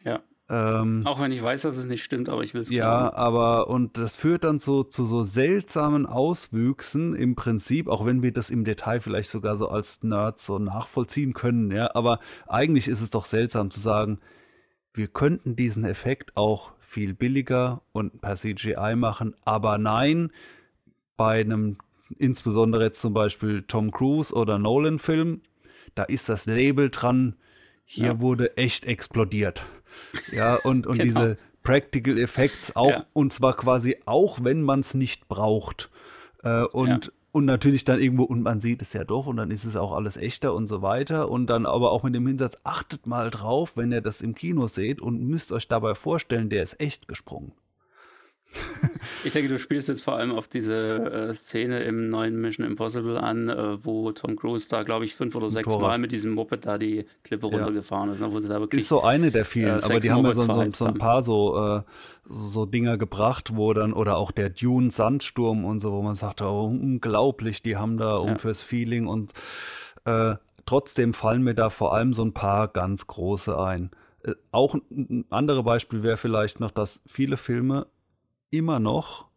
Ja. 0.03 0.21
Ähm, 0.47 1.01
Auch 1.05 1.19
wenn 1.19 1.31
ich 1.31 1.41
weiß, 1.41 1.63
dass 1.63 1.75
es 1.75 1.85
nicht 1.85 2.03
stimmt, 2.03 2.29
aber 2.29 2.43
ich 2.43 2.53
will 2.53 2.61
es 2.61 2.69
Ja, 2.69 3.09
glauben. 3.09 3.15
aber 3.15 3.67
und 3.67 3.97
das 3.97 4.15
führt 4.15 4.43
dann 4.43 4.59
so 4.59 4.83
zu 4.83 5.05
so 5.05 5.23
seltsamen 5.23 6.05
Auswüchsen 6.05 7.15
im 7.15 7.35
Prinzip, 7.35 7.87
auch 7.87 8.05
wenn 8.05 8.21
wir 8.21 8.31
das 8.31 8.51
im 8.51 8.63
Detail 8.63 8.99
vielleicht 9.01 9.29
sogar 9.29 9.55
so 9.55 9.69
als 9.69 10.03
Nerds 10.03 10.45
so 10.45 10.59
nachvollziehen 10.59 11.33
können, 11.33 11.71
ja, 11.71 11.89
aber 11.95 12.19
eigentlich 12.47 12.87
ist 12.87 13.01
es 13.01 13.09
doch 13.09 13.25
seltsam 13.25 13.71
zu 13.71 13.79
sagen, 13.79 14.19
wir 14.93 15.07
könnten 15.07 15.55
diesen 15.55 15.83
Effekt 15.83 16.37
auch 16.37 16.73
viel 16.79 17.15
billiger 17.15 17.81
und 17.91 18.21
per 18.21 18.35
CGI 18.35 18.95
machen, 18.95 19.35
aber 19.45 19.79
nein, 19.79 20.31
bei 21.17 21.39
einem 21.41 21.77
insbesondere 22.19 22.83
jetzt 22.83 23.01
zum 23.01 23.13
Beispiel 23.15 23.63
Tom 23.63 23.89
Cruise 23.89 24.33
oder 24.33 24.59
Nolan-Film, 24.59 25.41
da 25.95 26.03
ist 26.03 26.29
das 26.29 26.45
Label 26.45 26.91
dran, 26.91 27.35
hier 27.83 28.05
ja. 28.05 28.19
wurde 28.19 28.57
echt 28.57 28.85
explodiert. 28.85 29.65
Ja, 30.31 30.55
und, 30.55 30.87
und 30.87 30.97
genau. 30.97 31.07
diese 31.07 31.37
Practical 31.63 32.17
Effects 32.17 32.75
auch, 32.75 32.89
ja. 32.89 33.05
und 33.13 33.33
zwar 33.33 33.55
quasi 33.55 33.97
auch, 34.05 34.43
wenn 34.43 34.61
man 34.61 34.81
es 34.81 34.93
nicht 34.93 35.27
braucht. 35.27 35.89
Äh, 36.43 36.63
und, 36.63 37.05
ja. 37.05 37.11
und 37.31 37.45
natürlich 37.45 37.83
dann 37.83 37.99
irgendwo, 37.99 38.23
und 38.23 38.41
man 38.41 38.59
sieht 38.59 38.81
es 38.81 38.93
ja 38.93 39.03
doch, 39.03 39.25
und 39.27 39.37
dann 39.37 39.51
ist 39.51 39.65
es 39.65 39.75
auch 39.75 39.91
alles 39.91 40.15
echter 40.15 40.53
und 40.53 40.67
so 40.67 40.81
weiter. 40.81 41.29
Und 41.29 41.47
dann 41.47 41.65
aber 41.65 41.91
auch 41.91 42.03
mit 42.03 42.15
dem 42.15 42.27
Hinsatz, 42.27 42.57
achtet 42.63 43.07
mal 43.07 43.31
drauf, 43.31 43.75
wenn 43.75 43.91
ihr 43.91 44.01
das 44.01 44.21
im 44.21 44.35
Kino 44.35 44.67
seht 44.67 45.01
und 45.01 45.21
müsst 45.21 45.51
euch 45.51 45.67
dabei 45.67 45.95
vorstellen, 45.95 46.49
der 46.49 46.63
ist 46.63 46.79
echt 46.79 47.07
gesprungen. 47.07 47.53
Ich 49.23 49.33
denke, 49.33 49.49
du 49.49 49.57
spielst 49.57 49.87
jetzt 49.87 50.03
vor 50.03 50.15
allem 50.15 50.31
auf 50.31 50.47
diese 50.47 51.29
äh, 51.29 51.33
Szene 51.33 51.83
im 51.83 52.09
neuen 52.09 52.39
Mission 52.39 52.65
Impossible 52.65 53.17
an, 53.17 53.49
äh, 53.49 53.83
wo 53.83 54.11
Tom 54.11 54.35
Cruise 54.35 54.67
da, 54.69 54.83
glaube 54.83 55.05
ich, 55.05 55.15
fünf 55.15 55.35
oder 55.35 55.49
sechs 55.49 55.73
Torrad. 55.73 55.81
Mal 55.81 55.97
mit 55.97 56.11
diesem 56.11 56.33
Moped 56.33 56.65
da 56.65 56.77
die 56.77 57.05
Klippe 57.23 57.47
ja. 57.47 57.57
runtergefahren 57.57 58.11
ist. 58.11 58.21
Ne, 58.21 58.31
wo 58.31 58.39
sie 58.39 58.47
da 58.47 58.59
wirklich, 58.59 58.83
ist 58.83 58.87
so 58.87 59.01
eine 59.03 59.31
der 59.31 59.45
vielen, 59.45 59.79
äh, 59.79 59.83
aber 59.83 59.99
die 59.99 60.11
haben 60.11 60.25
ja 60.25 60.33
so, 60.33 60.41
so, 60.41 60.71
so, 60.71 60.85
ein 60.85 60.97
paar 60.97 61.23
so, 61.23 61.57
äh, 61.57 61.81
so 62.27 62.65
Dinger 62.65 62.97
gebracht, 62.97 63.55
wo 63.55 63.73
dann, 63.73 63.93
oder 63.93 64.17
auch 64.17 64.31
der 64.31 64.49
Dune 64.49 64.91
Sandsturm 64.91 65.65
und 65.65 65.81
so, 65.81 65.91
wo 65.91 66.01
man 66.01 66.15
sagt, 66.15 66.41
oh, 66.41 66.65
unglaublich, 66.65 67.61
die 67.61 67.77
haben 67.77 67.97
da 67.97 68.17
um 68.17 68.29
ja. 68.29 68.37
fürs 68.37 68.61
Feeling 68.61 69.07
und 69.07 69.33
äh, 70.05 70.35
trotzdem 70.65 71.13
fallen 71.13 71.43
mir 71.43 71.55
da 71.55 71.69
vor 71.69 71.93
allem 71.93 72.13
so 72.13 72.23
ein 72.23 72.33
paar 72.33 72.67
ganz 72.67 73.07
große 73.07 73.57
ein. 73.57 73.91
Äh, 74.23 74.33
auch 74.51 74.75
ein 74.75 75.25
anderes 75.29 75.63
Beispiel 75.63 76.03
wäre 76.03 76.17
vielleicht 76.17 76.59
noch, 76.59 76.71
dass 76.71 77.01
viele 77.07 77.37
Filme 77.37 77.87
immer 78.49 78.79
noch, 78.79 79.27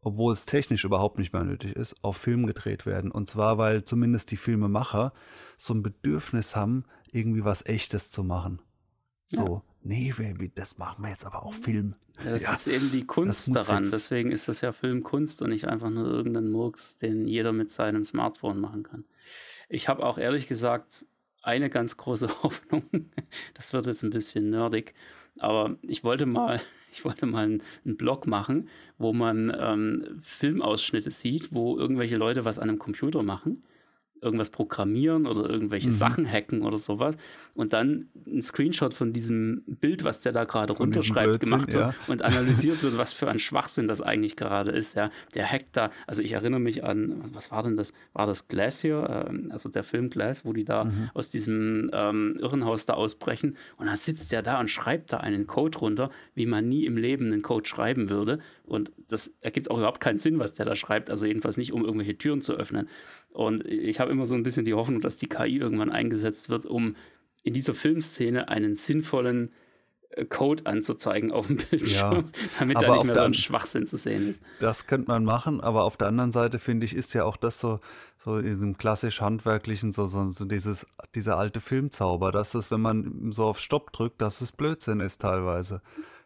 obwohl 0.00 0.32
es 0.32 0.46
technisch 0.46 0.84
überhaupt 0.84 1.18
nicht 1.18 1.32
mehr 1.32 1.44
nötig 1.44 1.76
ist, 1.76 2.02
auf 2.02 2.16
Film 2.16 2.46
gedreht 2.46 2.86
werden. 2.86 3.10
Und 3.10 3.28
zwar, 3.28 3.58
weil 3.58 3.84
zumindest 3.84 4.30
die 4.30 4.36
Filmemacher 4.36 5.12
so 5.56 5.74
ein 5.74 5.82
Bedürfnis 5.82 6.56
haben, 6.56 6.84
irgendwie 7.12 7.44
was 7.44 7.64
Echtes 7.66 8.10
zu 8.10 8.24
machen. 8.24 8.60
So, 9.26 9.62
nee, 9.82 10.12
das 10.54 10.76
machen 10.76 11.02
wir 11.02 11.10
jetzt 11.10 11.24
aber 11.24 11.42
auch 11.44 11.54
Film. 11.54 11.94
Das 12.22 12.42
Ja, 12.42 12.52
ist 12.52 12.66
eben 12.66 12.90
die 12.90 13.06
Kunst 13.06 13.54
daran. 13.54 13.90
Deswegen 13.90 14.30
ist 14.30 14.48
das 14.48 14.60
ja 14.60 14.72
Filmkunst 14.72 15.40
und 15.40 15.50
nicht 15.50 15.68
einfach 15.68 15.88
nur 15.88 16.06
irgendein 16.06 16.50
Murks, 16.50 16.98
den 16.98 17.26
jeder 17.26 17.52
mit 17.52 17.72
seinem 17.72 18.04
Smartphone 18.04 18.60
machen 18.60 18.82
kann. 18.82 19.04
Ich 19.68 19.88
habe 19.88 20.04
auch 20.04 20.18
ehrlich 20.18 20.48
gesagt 20.48 21.06
eine 21.42 21.70
ganz 21.70 21.96
große 21.96 22.28
Hoffnung. 22.42 22.84
Das 23.54 23.72
wird 23.72 23.86
jetzt 23.86 24.02
ein 24.02 24.10
bisschen 24.10 24.50
nerdig, 24.50 24.94
aber 25.38 25.76
ich 25.82 26.04
wollte 26.04 26.26
mal, 26.26 26.60
ich 26.94 27.04
wollte 27.04 27.26
mal 27.26 27.44
einen, 27.44 27.96
Blog 27.96 28.26
machen, 28.26 28.68
wo 28.98 29.12
man 29.12 29.54
ähm, 29.58 30.18
Filmausschnitte 30.20 31.10
sieht, 31.10 31.52
wo 31.52 31.76
irgendwelche 31.76 32.16
Leute 32.16 32.44
was 32.44 32.58
an 32.58 32.68
einem 32.68 32.78
Computer 32.78 33.22
machen 33.22 33.62
irgendwas 34.22 34.50
programmieren 34.50 35.26
oder 35.26 35.50
irgendwelche 35.50 35.88
Mhm. 35.88 35.92
Sachen 35.92 36.26
hacken 36.30 36.62
oder 36.62 36.78
sowas 36.78 37.16
und 37.54 37.72
dann 37.72 38.08
ein 38.26 38.40
Screenshot 38.40 38.94
von 38.94 39.12
diesem 39.12 39.62
Bild, 39.66 40.04
was 40.04 40.20
der 40.20 40.32
da 40.32 40.44
gerade 40.44 40.72
runterschreibt, 40.72 41.40
gemacht 41.40 41.72
wird 41.72 41.84
ja. 41.86 41.94
und 42.06 42.22
analysiert 42.22 42.82
wird, 42.82 42.96
was 42.96 43.12
für 43.12 43.28
ein 43.28 43.38
Schwachsinn 43.38 43.88
das 43.88 44.00
eigentlich 44.00 44.36
gerade 44.36 44.70
ist. 44.70 44.94
Ja, 44.94 45.10
der 45.34 45.50
hackt 45.50 45.76
da, 45.76 45.90
also 46.06 46.22
ich 46.22 46.32
erinnere 46.32 46.60
mich 46.60 46.84
an, 46.84 47.24
was 47.32 47.50
war 47.50 47.62
denn 47.64 47.76
das? 47.76 47.92
War 48.12 48.26
das 48.26 48.48
Glacier, 48.48 49.26
ähm, 49.28 49.50
also 49.52 49.68
der 49.68 49.82
Film 49.82 50.08
Glass, 50.08 50.44
wo 50.44 50.52
die 50.52 50.64
da 50.64 50.84
Mhm. 50.84 51.10
aus 51.14 51.28
diesem 51.28 51.90
ähm, 51.92 52.38
Irrenhaus 52.40 52.86
da 52.86 52.94
ausbrechen 52.94 53.56
und 53.76 53.86
dann 53.86 53.96
sitzt 53.96 54.32
der 54.32 54.42
da 54.42 54.60
und 54.60 54.70
schreibt 54.70 55.12
da 55.12 55.18
einen 55.18 55.46
Code 55.46 55.78
runter, 55.78 56.10
wie 56.34 56.46
man 56.46 56.68
nie 56.68 56.86
im 56.86 56.96
Leben 56.96 57.26
einen 57.26 57.42
Code 57.42 57.68
schreiben 57.68 58.08
würde 58.08 58.38
und 58.64 58.92
das 59.08 59.34
ergibt 59.40 59.70
auch 59.70 59.78
überhaupt 59.78 60.00
keinen 60.00 60.18
Sinn, 60.18 60.38
was 60.38 60.54
der 60.54 60.64
da 60.64 60.74
schreibt, 60.76 61.10
also 61.10 61.24
jedenfalls 61.26 61.56
nicht, 61.56 61.72
um 61.72 61.84
irgendwelche 61.84 62.16
Türen 62.16 62.40
zu 62.40 62.54
öffnen. 62.54 62.88
Und 63.32 63.66
ich 63.66 63.98
habe 64.00 64.10
immer 64.10 64.26
so 64.26 64.34
ein 64.34 64.42
bisschen 64.42 64.64
die 64.64 64.74
Hoffnung, 64.74 65.00
dass 65.00 65.16
die 65.16 65.28
KI 65.28 65.56
irgendwann 65.56 65.90
eingesetzt 65.90 66.50
wird, 66.50 66.66
um 66.66 66.96
in 67.42 67.54
dieser 67.54 67.74
Filmszene 67.74 68.48
einen 68.48 68.74
sinnvollen 68.74 69.52
äh, 70.10 70.24
Code 70.26 70.66
anzuzeigen 70.66 71.32
auf 71.32 71.46
dem 71.46 71.56
Bildschirm, 71.56 72.30
damit 72.58 72.82
da 72.82 72.92
nicht 72.92 73.04
mehr 73.04 73.16
so 73.16 73.22
ein 73.22 73.34
Schwachsinn 73.34 73.86
zu 73.86 73.96
sehen 73.96 74.28
ist. 74.28 74.42
Das 74.60 74.86
könnte 74.86 75.08
man 75.08 75.24
machen, 75.24 75.60
aber 75.60 75.84
auf 75.84 75.96
der 75.96 76.08
anderen 76.08 76.30
Seite 76.32 76.58
finde 76.58 76.84
ich, 76.84 76.94
ist 76.94 77.14
ja 77.14 77.24
auch 77.24 77.36
das 77.36 77.58
so, 77.58 77.80
so 78.24 78.36
in 78.36 78.44
diesem 78.44 78.78
klassisch 78.78 79.20
handwerklichen, 79.20 79.92
so, 79.92 80.06
so, 80.06 80.30
so 80.30 80.44
dieses, 80.44 80.86
dieser 81.14 81.38
alte 81.38 81.60
Filmzauber, 81.60 82.30
dass 82.30 82.54
es, 82.54 82.70
wenn 82.70 82.80
man 82.80 83.32
so 83.32 83.46
auf 83.46 83.58
Stopp 83.58 83.92
drückt, 83.92 84.20
dass 84.20 84.40
es 84.42 84.52
Blödsinn 84.52 85.00
ist 85.00 85.22
teilweise. 85.22 85.80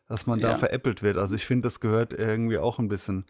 Dass 0.09 0.27
man 0.27 0.41
da 0.41 0.51
Ja. 0.51 0.55
veräppelt 0.57 1.03
wird. 1.03 1.17
Also 1.17 1.35
ich 1.35 1.47
finde, 1.47 1.67
das 1.67 1.81
gehört 1.81 2.13
irgendwie 2.13 2.59
auch 2.59 2.79
ein 2.79 2.87
bisschen 2.89 3.25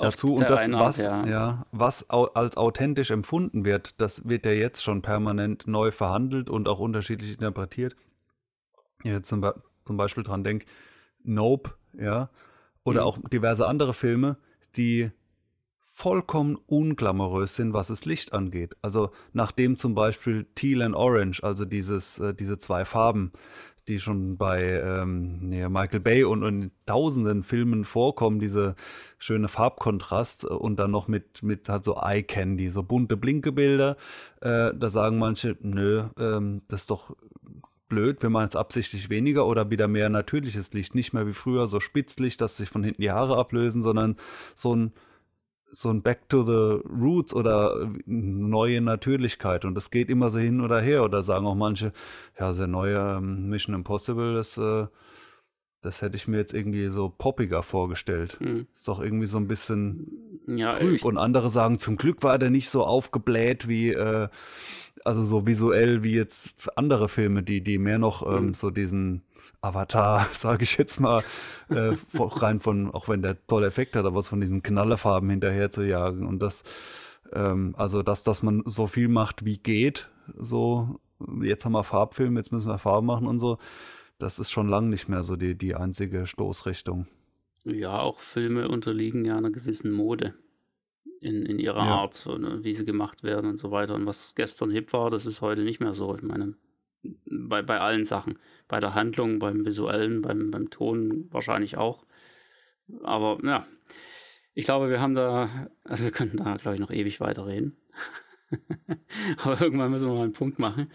dazu. 0.00 0.34
Und 0.34 0.40
das, 0.42 0.70
was, 0.72 0.98
ja. 0.98 1.66
was 1.72 2.08
au 2.10 2.24
als 2.24 2.56
authentisch 2.56 3.10
empfunden 3.10 3.64
wird, 3.64 4.00
das 4.00 4.28
wird 4.28 4.46
ja 4.46 4.52
jetzt 4.52 4.82
schon 4.82 5.02
permanent 5.02 5.66
neu 5.66 5.90
verhandelt 5.90 6.50
und 6.50 6.68
auch 6.68 6.78
unterschiedlich 6.78 7.32
interpretiert. 7.32 7.96
Jetzt 9.02 9.28
zum, 9.28 9.40
Be 9.40 9.54
zum 9.84 9.96
Beispiel 9.96 10.24
dran 10.24 10.44
denk, 10.44 10.66
Nope, 11.22 11.74
ja, 11.98 12.30
oder 12.84 13.02
Mhm. 13.02 13.06
auch 13.06 13.18
diverse 13.30 13.66
andere 13.66 13.94
Filme, 13.94 14.36
die 14.76 15.10
vollkommen 16.00 16.56
unglamourös 16.66 17.56
sind, 17.56 17.74
was 17.74 17.88
das 17.88 18.06
Licht 18.06 18.32
angeht. 18.32 18.74
Also 18.80 19.10
nachdem 19.34 19.76
zum 19.76 19.94
Beispiel 19.94 20.46
Teal 20.54 20.80
and 20.80 20.94
Orange, 20.94 21.44
also 21.44 21.66
dieses, 21.66 22.18
äh, 22.18 22.32
diese 22.32 22.56
zwei 22.56 22.86
Farben, 22.86 23.32
die 23.88 24.00
schon 24.00 24.36
bei 24.36 24.62
ähm, 24.62 25.50
Michael 25.50 26.00
Bay 26.00 26.24
und, 26.24 26.42
in 26.42 26.70
tausenden 26.86 27.42
Filmen 27.42 27.84
vorkommen, 27.84 28.38
diese 28.38 28.74
schöne 29.18 29.48
Farbkontrast 29.48 30.44
äh, 30.44 30.48
und 30.48 30.76
dann 30.78 30.90
noch 30.90 31.08
mit, 31.08 31.42
mit 31.42 31.68
halt 31.68 31.84
so 31.84 31.96
Eye 31.96 32.22
Candy, 32.22 32.70
so 32.70 32.82
bunte 32.82 33.16
Blinkebilder. 33.16 33.96
Äh, 34.40 34.72
da 34.74 34.88
sagen 34.88 35.18
manche, 35.18 35.56
nö, 35.60 36.04
ähm, 36.18 36.62
das 36.68 36.82
ist 36.82 36.90
doch 36.90 37.14
blöd, 37.88 38.22
wir 38.22 38.30
machen 38.30 38.44
jetzt 38.44 38.56
absichtlich 38.56 39.10
weniger 39.10 39.46
oder 39.46 39.68
wieder 39.68 39.88
mehr 39.88 40.08
natürliches 40.08 40.72
Licht, 40.72 40.94
nicht 40.94 41.12
mehr 41.12 41.26
wie 41.26 41.34
früher 41.34 41.66
so 41.66 41.80
Spitzlicht, 41.80 42.40
dass 42.40 42.56
sich 42.56 42.70
von 42.70 42.84
hinten 42.84 43.02
die 43.02 43.10
Haare 43.10 43.36
ablösen, 43.36 43.82
sondern 43.82 44.16
so 44.54 44.74
ein 44.74 44.92
so 45.72 45.90
ein 45.90 46.02
Back 46.02 46.28
to 46.28 46.42
the 46.42 46.82
Roots 46.88 47.34
oder 47.34 47.90
neue 48.06 48.80
Natürlichkeit 48.80 49.64
und 49.64 49.74
das 49.74 49.90
geht 49.90 50.08
immer 50.08 50.30
so 50.30 50.38
hin 50.38 50.60
oder 50.60 50.80
her 50.80 51.04
oder 51.04 51.22
sagen 51.22 51.46
auch 51.46 51.54
manche, 51.54 51.92
ja, 52.38 52.52
sehr 52.52 52.66
neue 52.66 52.96
ähm, 53.18 53.48
Mission 53.48 53.74
Impossible, 53.74 54.34
das, 54.34 54.56
äh, 54.58 54.86
das 55.82 56.02
hätte 56.02 56.16
ich 56.16 56.28
mir 56.28 56.36
jetzt 56.38 56.52
irgendwie 56.52 56.88
so 56.88 57.08
poppiger 57.08 57.62
vorgestellt. 57.62 58.36
Mhm. 58.40 58.66
Ist 58.74 58.86
doch 58.88 59.02
irgendwie 59.02 59.26
so 59.26 59.38
ein 59.38 59.48
bisschen 59.48 60.42
Ja, 60.46 60.72
trüb. 60.72 61.04
Und 61.04 61.16
andere 61.16 61.48
sagen, 61.50 61.78
zum 61.78 61.96
Glück 61.96 62.22
war 62.22 62.38
der 62.38 62.50
nicht 62.50 62.68
so 62.68 62.84
aufgebläht 62.84 63.66
wie, 63.68 63.90
äh, 63.92 64.28
also 65.04 65.24
so 65.24 65.46
visuell 65.46 66.02
wie 66.02 66.14
jetzt 66.14 66.52
andere 66.76 67.08
Filme, 67.08 67.42
die, 67.42 67.62
die 67.62 67.78
mehr 67.78 67.98
noch 67.98 68.26
ähm, 68.26 68.48
Mhm. 68.48 68.54
so 68.54 68.70
diesen 68.70 69.22
Avatar, 69.60 70.26
sage 70.32 70.64
ich 70.64 70.76
jetzt 70.78 71.00
mal, 71.00 71.22
äh, 71.68 71.96
rein 72.14 72.60
von, 72.60 72.90
auch 72.92 73.08
wenn 73.08 73.22
der 73.22 73.44
tolle 73.46 73.66
Effekt 73.66 73.96
hat, 73.96 74.04
aber 74.04 74.16
was 74.16 74.28
von 74.28 74.40
diesen 74.40 74.62
Knallefarben 74.62 75.30
hinterher 75.30 75.70
zu 75.70 75.82
jagen. 75.86 76.26
Und 76.26 76.40
das, 76.40 76.62
ähm, 77.32 77.74
also 77.76 78.02
das, 78.02 78.22
dass 78.22 78.42
man 78.42 78.62
so 78.66 78.86
viel 78.86 79.08
macht, 79.08 79.44
wie 79.44 79.58
geht, 79.58 80.08
so, 80.38 81.00
jetzt 81.42 81.64
haben 81.64 81.72
wir 81.72 81.84
Farbfilm, 81.84 82.36
jetzt 82.36 82.52
müssen 82.52 82.68
wir 82.68 82.78
Farben 82.78 83.06
machen 83.06 83.26
und 83.26 83.38
so, 83.38 83.58
das 84.18 84.38
ist 84.38 84.50
schon 84.50 84.68
lang 84.68 84.88
nicht 84.90 85.08
mehr 85.08 85.22
so 85.22 85.36
die, 85.36 85.56
die 85.56 85.74
einzige 85.74 86.26
Stoßrichtung. 86.26 87.06
ja, 87.64 87.98
auch 87.98 88.20
Filme 88.20 88.68
unterliegen 88.68 89.24
ja 89.24 89.36
einer 89.36 89.50
gewissen 89.50 89.92
Mode 89.92 90.34
in, 91.20 91.44
in 91.46 91.58
ihrer 91.58 91.84
Ja. 91.84 92.00
Art, 92.02 92.26
und, 92.26 92.44
äh, 92.44 92.64
wie 92.64 92.74
sie 92.74 92.84
gemacht 92.84 93.22
werden 93.22 93.50
und 93.50 93.56
so 93.58 93.70
weiter. 93.70 93.94
Und 93.94 94.06
was 94.06 94.34
gestern 94.34 94.70
hip 94.70 94.92
war, 94.92 95.10
das 95.10 95.26
ist 95.26 95.40
heute 95.42 95.62
nicht 95.62 95.80
mehr 95.80 95.92
so. 95.92 96.14
Ich 96.16 96.22
meine, 96.22 96.54
bei, 97.24 97.62
bei 97.62 97.80
allen 97.80 98.04
Sachen. 98.04 98.38
Bei 98.68 98.80
der 98.80 98.94
Handlung, 98.94 99.38
beim 99.38 99.64
Visuellen, 99.64 100.22
beim, 100.22 100.50
beim 100.50 100.70
Ton 100.70 101.26
wahrscheinlich 101.30 101.76
auch. 101.76 102.04
Aber 103.02 103.38
ja, 103.44 103.66
ich 104.54 104.64
glaube, 104.64 104.90
wir 104.90 105.00
haben 105.00 105.14
da, 105.14 105.68
also 105.84 106.04
wir 106.04 106.10
könnten 106.10 106.38
da, 106.38 106.56
glaube 106.56 106.74
ich, 106.74 106.80
noch 106.80 106.90
ewig 106.90 107.20
weiterreden. 107.20 107.76
Aber 109.42 109.60
irgendwann 109.60 109.90
müssen 109.90 110.08
wir 110.08 110.14
mal 110.14 110.24
einen 110.24 110.32
Punkt 110.32 110.58
machen. 110.58 110.90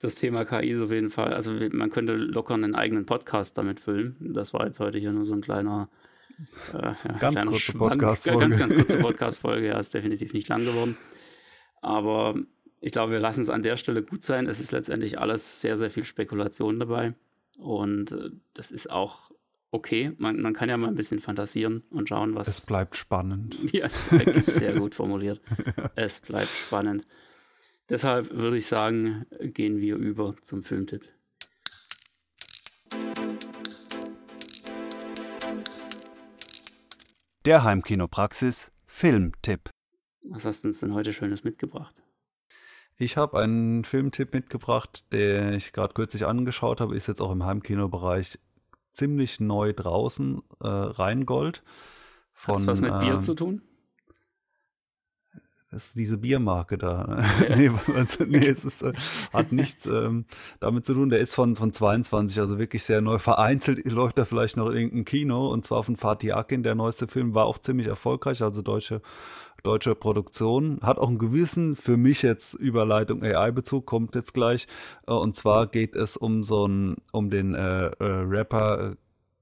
Das 0.00 0.16
Thema 0.16 0.44
KI 0.44 0.70
ist 0.70 0.80
auf 0.80 0.90
jeden 0.90 1.10
Fall, 1.10 1.32
also 1.32 1.54
man 1.72 1.90
könnte 1.90 2.14
locker 2.14 2.54
einen 2.54 2.74
eigenen 2.74 3.06
Podcast 3.06 3.56
damit 3.56 3.80
füllen. 3.80 4.16
Das 4.20 4.52
war 4.52 4.66
jetzt 4.66 4.80
heute 4.80 4.98
hier 4.98 5.12
nur 5.12 5.24
so 5.24 5.34
ein 5.34 5.40
kleiner, 5.40 5.88
äh, 6.72 6.78
ja, 6.82 6.96
Ganz 7.20 7.34
kleiner 7.36 7.50
kurze 7.50 7.72
Schwank. 7.72 8.00
Ganz, 8.00 8.58
ganz 8.58 8.74
kurze 8.74 8.98
Podcast-Folge, 9.00 9.68
ja, 9.68 9.78
ist 9.78 9.94
definitiv 9.94 10.32
nicht 10.34 10.48
lang 10.48 10.64
geworden. 10.64 10.96
Aber 11.80 12.34
ich 12.84 12.92
glaube, 12.92 13.12
wir 13.12 13.18
lassen 13.18 13.40
es 13.40 13.48
an 13.48 13.62
der 13.62 13.78
Stelle 13.78 14.02
gut 14.02 14.24
sein. 14.24 14.46
Es 14.46 14.60
ist 14.60 14.70
letztendlich 14.70 15.18
alles 15.18 15.62
sehr, 15.62 15.78
sehr 15.78 15.90
viel 15.90 16.04
Spekulation 16.04 16.78
dabei. 16.78 17.14
Und 17.56 18.12
äh, 18.12 18.28
das 18.52 18.70
ist 18.70 18.90
auch 18.90 19.30
okay. 19.70 20.12
Man, 20.18 20.42
man 20.42 20.52
kann 20.52 20.68
ja 20.68 20.76
mal 20.76 20.88
ein 20.88 20.94
bisschen 20.94 21.18
fantasieren 21.18 21.82
und 21.88 22.10
schauen, 22.10 22.34
was. 22.34 22.46
Es 22.46 22.66
bleibt 22.66 22.94
spannend. 22.94 23.56
Ja, 23.72 23.86
es 23.86 23.96
bleibt 23.96 24.44
sehr 24.44 24.74
gut 24.78 24.94
formuliert. 24.94 25.40
Es 25.96 26.20
bleibt 26.20 26.50
spannend. 26.50 27.06
Deshalb 27.88 28.30
würde 28.30 28.58
ich 28.58 28.66
sagen, 28.66 29.24
gehen 29.40 29.80
wir 29.80 29.96
über 29.96 30.36
zum 30.42 30.62
Filmtipp. 30.62 31.08
Der 37.46 37.64
Heimkinopraxis 37.64 38.72
Filmtipp. 38.86 39.70
Was 40.28 40.44
hast 40.44 40.64
du 40.64 40.68
uns 40.68 40.80
denn 40.80 40.92
heute 40.92 41.14
Schönes 41.14 41.44
mitgebracht? 41.44 42.03
Ich 42.96 43.16
habe 43.16 43.40
einen 43.40 43.84
Filmtipp 43.84 44.32
mitgebracht, 44.34 45.04
den 45.12 45.54
ich 45.54 45.72
gerade 45.72 45.94
kürzlich 45.94 46.26
angeschaut 46.26 46.80
habe, 46.80 46.94
ist 46.94 47.08
jetzt 47.08 47.20
auch 47.20 47.32
im 47.32 47.44
Heimkinobereich 47.44 48.38
ziemlich 48.92 49.40
neu 49.40 49.72
draußen. 49.72 50.42
Äh, 50.60 50.68
Rheingold. 50.68 51.62
Hat 52.46 52.56
das 52.56 52.66
was 52.66 52.80
mit 52.80 52.98
Bier 53.00 53.14
ähm, 53.14 53.20
zu 53.20 53.34
tun? 53.34 53.62
Ist 55.74 55.96
diese 55.96 56.18
Biermarke 56.18 56.78
da. 56.78 57.04
Ne? 57.04 57.56
nee, 57.56 57.70
also, 57.94 58.24
nee, 58.24 58.46
es 58.46 58.64
ist, 58.64 58.82
äh, 58.82 58.92
hat 59.32 59.50
nichts 59.50 59.86
ähm, 59.86 60.24
damit 60.60 60.86
zu 60.86 60.94
tun. 60.94 61.10
Der 61.10 61.18
ist 61.18 61.34
von, 61.34 61.56
von 61.56 61.72
22, 61.72 62.38
also 62.38 62.58
wirklich 62.58 62.84
sehr 62.84 63.00
neu. 63.00 63.18
Vereinzelt 63.18 63.84
läuft 63.90 64.18
er 64.18 64.26
vielleicht 64.26 64.56
noch 64.56 64.68
in 64.68 64.76
irgendeinem 64.76 65.04
Kino 65.04 65.48
und 65.48 65.64
zwar 65.64 65.82
von 65.82 65.96
Fatih 65.96 66.32
Akin. 66.32 66.62
Der 66.62 66.76
neueste 66.76 67.08
Film 67.08 67.34
war 67.34 67.46
auch 67.46 67.58
ziemlich 67.58 67.88
erfolgreich, 67.88 68.40
also 68.42 68.62
deutsche, 68.62 69.02
deutsche 69.64 69.94
Produktion. 69.94 70.78
Hat 70.82 70.98
auch 70.98 71.08
einen 71.08 71.18
gewissen, 71.18 71.74
für 71.74 71.96
mich 71.96 72.22
jetzt 72.22 72.54
Überleitung 72.54 73.22
AI-Bezug, 73.22 73.86
kommt 73.86 74.14
jetzt 74.14 74.34
gleich. 74.34 74.68
Äh, 75.06 75.12
und 75.12 75.34
zwar 75.34 75.66
geht 75.66 75.96
es 75.96 76.16
um 76.16 76.44
so 76.44 76.64
einen, 76.64 76.96
um 77.12 77.30
den 77.30 77.54
äh, 77.54 77.86
äh, 77.86 77.94
Rapper 78.00 78.92
äh, 78.92 78.96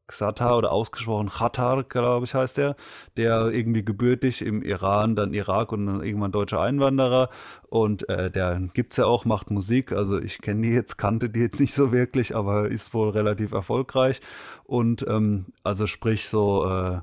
Xatar 0.07 0.59
oder 0.59 0.73
ausgesprochen 0.73 1.29
Khatar, 1.29 1.85
glaube 1.85 2.27
ich, 2.27 2.35
heißt 2.35 2.59
der, 2.59 2.77
der 3.17 3.47
irgendwie 3.49 3.85
gebürtig 3.85 4.43
im 4.43 4.63
Iran, 4.63 5.17
dann 5.17 5.33
Irak 5.33 5.73
und 5.73 5.87
dann 5.87 6.03
irgendwann 6.03 6.33
deutscher 6.33 6.61
Einwanderer. 6.61 7.31
Und 7.69 8.09
äh, 8.09 8.31
der 8.31 8.61
gibt's 8.75 8.99
ja 8.99 9.07
auch, 9.07 9.25
macht 9.25 9.51
Musik. 9.51 9.93
Also 9.93 10.21
ich 10.21 10.41
kenne 10.41 10.63
die 10.63 10.75
jetzt, 10.75 10.99
kannte 10.99 11.31
die 11.31 11.41
jetzt 11.41 11.61
nicht 11.61 11.73
so 11.73 11.93
wirklich, 11.93 12.37
aber 12.37 12.69
ist 12.69 12.93
wohl 12.93 13.11
relativ 13.11 13.53
erfolgreich. 13.53 14.21
Und 14.65 15.05
ähm, 15.09 15.47
also 15.63 15.87
sprich 15.87 16.29
so, 16.29 16.67
äh, 16.67 17.01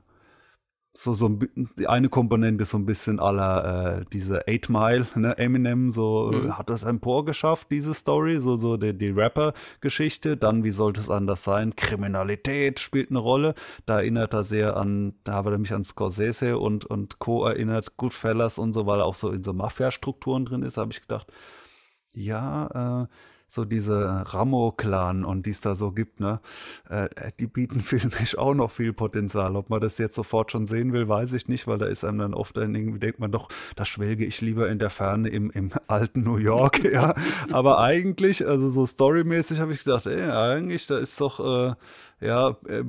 so, 1.00 1.14
so 1.14 1.30
die 1.30 1.88
eine 1.88 2.10
Komponente 2.10 2.64
ist 2.64 2.72
so 2.72 2.78
ein 2.78 2.86
bisschen 2.86 3.22
aller 3.22 4.00
äh, 4.00 4.06
diese 4.12 4.50
Eight 4.50 4.68
Mile, 4.68 5.08
ne, 5.16 5.38
Eminem, 5.38 5.92
so 5.92 6.30
mhm. 6.34 6.58
hat 6.58 6.70
das 6.70 6.84
emporgeschafft, 6.84 7.72
diese 7.72 7.94
Story, 7.94 8.42
so, 8.42 8.58
so 8.58 8.76
die, 8.76 8.94
die 8.94 9.12
Rapper-Geschichte. 9.12 10.36
Dann, 10.36 10.66
wie 10.66 10.72
sollte 10.72 11.00
es 11.00 11.10
anders 11.10 11.46
sein? 11.46 11.74
Kriminalität 11.78 12.82
spielt 12.82 13.12
eine 13.12 13.20
Rolle. 13.20 13.56
Da 13.86 14.00
erinnert 14.00 14.34
er 14.34 14.44
sehr 14.44 14.76
an, 14.76 15.14
da 15.24 15.36
habe 15.36 15.52
er 15.52 15.58
mich 15.58 15.72
an 15.72 15.86
Scorsese 15.86 16.58
und, 16.60 16.84
und 16.84 17.20
Co. 17.20 17.46
erinnert, 17.46 17.96
Goodfellas 17.96 18.60
und 18.60 18.74
so, 18.74 18.86
weil 18.86 19.00
er 19.00 19.06
auch 19.06 19.16
so 19.16 19.30
in 19.30 19.42
so 19.42 19.54
Mafia-Strukturen 19.54 20.44
drin 20.44 20.64
ist, 20.64 20.76
habe 20.76 20.92
ich 20.92 21.00
gedacht, 21.00 21.32
ja, 22.12 23.04
äh, 23.04 23.08
so 23.50 23.66
diese 23.66 24.24
Ramo-Clan 24.28 25.26
und 25.26 25.48
die 25.48 25.50
es 25.50 25.60
da 25.60 25.76
so 25.76 25.92
gibt, 25.92 26.20
ne, 26.20 26.40
äh, 26.88 27.10
die 27.40 27.48
bieten 27.48 27.80
filmisch 27.82 28.38
auch 28.38 28.54
noch 28.54 28.72
viel 28.72 28.94
Potenzial. 28.94 29.56
Ob 29.56 29.70
man 29.70 29.82
das 29.82 29.98
jetzt 29.98 30.16
sofort 30.16 30.52
schon 30.52 30.68
sehen 30.68 30.94
will, 30.94 31.10
weiß 31.10 31.34
ich 31.34 31.48
nicht, 31.48 31.68
weil 31.68 31.80
da 31.80 31.88
ist 31.88 32.04
einem 32.04 32.20
dann 32.20 32.34
oft 32.36 32.56
dann 32.56 32.76
irgendwie, 32.76 33.00
denkt 33.00 33.20
man 33.20 33.32
doch, 33.32 33.50
da 33.76 33.86
schwelge 33.86 34.24
ich 34.24 34.40
lieber 34.42 34.70
in 34.70 34.78
der 34.78 34.92
Ferne 34.92 35.30
im, 35.30 35.50
im 35.52 35.72
alten 35.88 36.22
New 36.22 36.38
York, 36.38 36.84
ja. 36.94 37.16
Aber 37.52 37.80
eigentlich, 37.80 38.46
also 38.46 38.70
so 38.70 38.86
storymäßig 38.86 39.60
habe 39.60 39.74
ich 39.74 39.84
gedacht, 39.84 40.06
ey, 40.06 40.30
eigentlich, 40.30 40.86
da 40.86 41.00
ist 41.00 41.20
doch, 41.20 41.40
äh, 41.40 41.76
ja, 42.22 42.56
äh, 42.68 42.84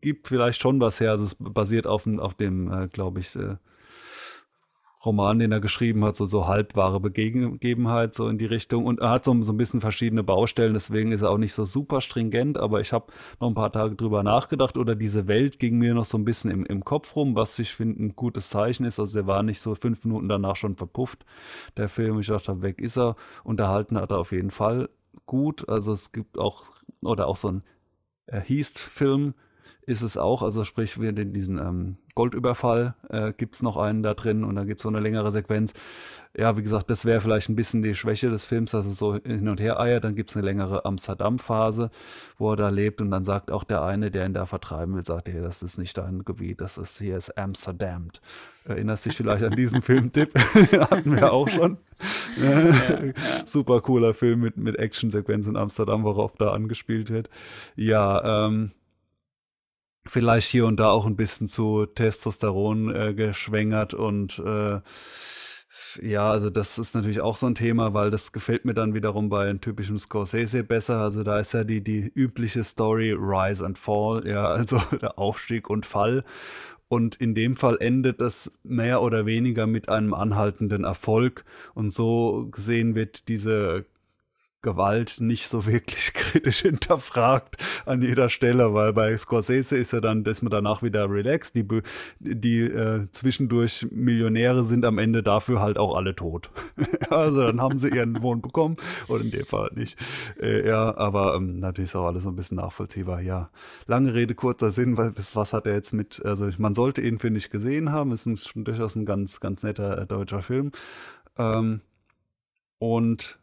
gibt 0.00 0.26
vielleicht 0.26 0.60
schon 0.60 0.80
was 0.80 1.00
her. 1.00 1.12
Also 1.12 1.24
es 1.24 1.36
basiert 1.38 1.86
auf, 1.86 2.06
auf 2.06 2.34
dem, 2.34 2.72
äh, 2.72 2.88
glaube 2.88 3.20
ich, 3.20 3.36
äh, 3.36 3.56
Roman, 5.04 5.38
den 5.38 5.50
er 5.50 5.60
geschrieben 5.60 6.04
hat, 6.04 6.16
so, 6.16 6.26
so 6.26 6.46
halbwahre 6.46 7.00
Begebenheit, 7.00 8.14
so 8.14 8.28
in 8.28 8.36
die 8.36 8.46
Richtung. 8.46 8.84
Und 8.84 9.00
er 9.00 9.10
hat 9.10 9.24
so, 9.24 9.42
so 9.42 9.52
ein 9.52 9.56
bisschen 9.56 9.80
verschiedene 9.80 10.22
Baustellen, 10.22 10.74
deswegen 10.74 11.12
ist 11.12 11.22
er 11.22 11.30
auch 11.30 11.38
nicht 11.38 11.54
so 11.54 11.64
super 11.64 12.00
stringent, 12.02 12.58
aber 12.58 12.80
ich 12.80 12.92
habe 12.92 13.12
noch 13.40 13.48
ein 13.48 13.54
paar 13.54 13.72
Tage 13.72 13.96
drüber 13.96 14.22
nachgedacht 14.22 14.76
oder 14.76 14.94
diese 14.94 15.26
Welt 15.26 15.58
ging 15.58 15.78
mir 15.78 15.94
noch 15.94 16.04
so 16.04 16.18
ein 16.18 16.24
bisschen 16.24 16.50
im, 16.50 16.66
im 16.66 16.84
Kopf 16.84 17.16
rum, 17.16 17.34
was 17.34 17.58
ich 17.58 17.72
finde 17.74 18.02
ein 18.02 18.16
gutes 18.16 18.50
Zeichen 18.50 18.84
ist. 18.84 19.00
Also 19.00 19.18
der 19.18 19.26
war 19.26 19.42
nicht 19.42 19.60
so 19.60 19.74
fünf 19.74 20.04
Minuten 20.04 20.28
danach 20.28 20.56
schon 20.56 20.76
verpufft, 20.76 21.24
der 21.76 21.88
Film. 21.88 22.20
Ich 22.20 22.26
dachte, 22.26 22.60
weg 22.60 22.80
ist 22.80 22.98
er. 22.98 23.16
Unterhalten 23.42 23.96
hat 23.96 24.10
er 24.10 24.18
auf 24.18 24.32
jeden 24.32 24.50
Fall 24.50 24.90
gut. 25.24 25.68
Also 25.68 25.92
es 25.92 26.12
gibt 26.12 26.38
auch, 26.38 26.64
oder 27.02 27.26
auch 27.26 27.36
so 27.36 27.48
ein 27.48 27.62
äh, 28.26 28.40
Heast-Film, 28.40 29.34
ist 29.90 30.02
es 30.02 30.16
auch, 30.16 30.42
also 30.42 30.62
sprich, 30.62 31.00
wir 31.00 31.10
in 31.10 31.32
diesen 31.32 31.58
ähm, 31.58 31.96
Goldüberfall 32.14 32.94
äh, 33.08 33.32
gibt 33.32 33.56
es 33.56 33.62
noch 33.62 33.76
einen 33.76 34.04
da 34.04 34.14
drin 34.14 34.44
und 34.44 34.54
dann 34.54 34.68
gibt 34.68 34.80
es 34.80 34.84
so 34.84 34.88
eine 34.88 35.00
längere 35.00 35.32
Sequenz. 35.32 35.74
Ja, 36.36 36.56
wie 36.56 36.62
gesagt, 36.62 36.90
das 36.90 37.04
wäre 37.04 37.20
vielleicht 37.20 37.48
ein 37.48 37.56
bisschen 37.56 37.82
die 37.82 37.96
Schwäche 37.96 38.30
des 38.30 38.44
Films, 38.44 38.70
dass 38.70 38.86
es 38.86 38.98
so 38.98 39.16
hin 39.16 39.48
und 39.48 39.60
her 39.60 39.80
eiert. 39.80 40.04
Dann 40.04 40.14
gibt 40.14 40.30
es 40.30 40.36
eine 40.36 40.46
längere 40.46 40.84
Amsterdam-Phase, 40.84 41.90
wo 42.38 42.52
er 42.52 42.56
da 42.56 42.68
lebt 42.68 43.00
und 43.00 43.10
dann 43.10 43.24
sagt 43.24 43.50
auch 43.50 43.64
der 43.64 43.82
eine, 43.82 44.12
der 44.12 44.26
ihn 44.26 44.34
da 44.34 44.46
vertreiben 44.46 44.94
will, 44.94 45.04
sagt, 45.04 45.28
hey, 45.28 45.42
das 45.42 45.64
ist 45.64 45.76
nicht 45.76 45.98
dein 45.98 46.24
Gebiet, 46.24 46.60
das 46.60 46.78
ist 46.78 46.98
hier 46.98 47.16
ist 47.16 47.36
Amsterdam. 47.36 48.10
Erinnerst 48.64 49.06
dich 49.06 49.16
vielleicht 49.16 49.42
an 49.42 49.56
diesen 49.56 49.82
Filmtipp? 49.82 50.32
Hatten 50.90 51.16
wir 51.16 51.32
auch 51.32 51.48
schon. 51.48 51.78
Ja, 52.40 52.60
ja. 52.60 53.12
Super 53.44 53.82
cooler 53.82 54.14
Film 54.14 54.40
mit, 54.40 54.56
mit 54.56 54.78
Actionsequenz 54.78 55.46
in 55.46 55.56
Amsterdam, 55.56 56.04
worauf 56.04 56.34
da 56.36 56.52
angespielt 56.52 57.10
wird. 57.10 57.28
Ja, 57.76 58.46
ähm, 58.46 58.70
vielleicht 60.06 60.48
hier 60.48 60.66
und 60.66 60.78
da 60.78 60.90
auch 60.90 61.06
ein 61.06 61.16
bisschen 61.16 61.48
zu 61.48 61.86
Testosteron 61.86 62.94
äh, 62.94 63.14
geschwängert 63.14 63.94
und 63.94 64.38
äh, 64.38 64.80
ja, 66.02 66.30
also 66.30 66.50
das 66.50 66.78
ist 66.78 66.94
natürlich 66.94 67.20
auch 67.20 67.36
so 67.36 67.46
ein 67.46 67.54
Thema, 67.54 67.94
weil 67.94 68.10
das 68.10 68.32
gefällt 68.32 68.64
mir 68.64 68.74
dann 68.74 68.94
wiederum 68.94 69.28
bei 69.28 69.48
einem 69.48 69.60
typischen 69.60 69.98
Scorsese 69.98 70.64
besser. 70.64 70.98
Also 70.98 71.22
da 71.22 71.38
ist 71.38 71.54
ja 71.54 71.64
die, 71.64 71.82
die 71.82 72.10
übliche 72.14 72.64
Story 72.64 73.12
Rise 73.12 73.64
and 73.64 73.78
Fall, 73.78 74.26
ja, 74.26 74.46
also 74.48 74.80
der 75.00 75.18
Aufstieg 75.18 75.70
und 75.70 75.86
Fall. 75.86 76.24
Und 76.88 77.16
in 77.16 77.36
dem 77.36 77.54
Fall 77.56 77.76
endet 77.80 78.20
es 78.20 78.50
mehr 78.64 79.00
oder 79.00 79.24
weniger 79.24 79.66
mit 79.68 79.88
einem 79.88 80.12
anhaltenden 80.12 80.82
Erfolg. 80.84 81.44
Und 81.74 81.92
so 81.92 82.48
gesehen 82.50 82.96
wird 82.96 83.28
diese 83.28 83.86
Gewalt 84.62 85.16
nicht 85.20 85.48
so 85.48 85.66
wirklich 85.66 86.12
kritisch 86.14 86.60
hinterfragt 86.60 87.56
an 87.86 88.02
jeder 88.02 88.28
Stelle, 88.28 88.74
weil 88.74 88.92
bei 88.92 89.16
Scorsese 89.16 89.76
ist 89.76 89.92
ja 89.92 90.00
dann, 90.00 90.24
dass 90.24 90.42
man 90.42 90.50
danach 90.50 90.82
wieder 90.82 91.10
relaxed. 91.10 91.54
Die, 91.54 91.66
die 92.20 92.60
äh, 92.60 93.08
zwischendurch 93.12 93.86
Millionäre 93.90 94.62
sind 94.64 94.84
am 94.84 94.98
Ende 94.98 95.22
dafür 95.22 95.60
halt 95.60 95.78
auch 95.78 95.96
alle 95.96 96.14
tot. 96.14 96.50
also 97.10 97.46
dann 97.46 97.60
haben 97.60 97.76
sie 97.76 97.88
ihren 97.88 98.22
Wohn 98.22 98.42
bekommen 98.42 98.76
oder 99.08 99.24
in 99.24 99.30
dem 99.30 99.46
Fall 99.46 99.62
halt 99.62 99.76
nicht. 99.76 99.98
Äh, 100.40 100.66
ja, 100.66 100.96
aber 100.96 101.34
ähm, 101.34 101.58
natürlich 101.58 101.90
ist 101.90 101.96
auch 101.96 102.06
alles 102.06 102.24
so 102.24 102.28
ein 102.28 102.36
bisschen 102.36 102.58
nachvollziehbar. 102.58 103.20
Ja, 103.20 103.50
lange 103.86 104.14
Rede, 104.14 104.34
kurzer 104.34 104.70
Sinn, 104.70 104.94
bis 105.14 105.34
was 105.34 105.52
hat 105.52 105.66
er 105.66 105.74
jetzt 105.74 105.92
mit, 105.92 106.24
also 106.24 106.50
man 106.58 106.74
sollte 106.74 107.00
ihn, 107.00 107.18
finde 107.18 107.38
ich, 107.38 107.50
gesehen 107.50 107.92
haben. 107.92 108.12
Ist 108.12 108.26
ein, 108.26 108.38
durchaus 108.64 108.94
ein 108.94 109.06
ganz, 109.06 109.40
ganz 109.40 109.62
netter 109.62 110.02
äh, 110.02 110.06
deutscher 110.06 110.42
Film. 110.42 110.72
Ähm, 111.38 111.80
und 112.78 113.39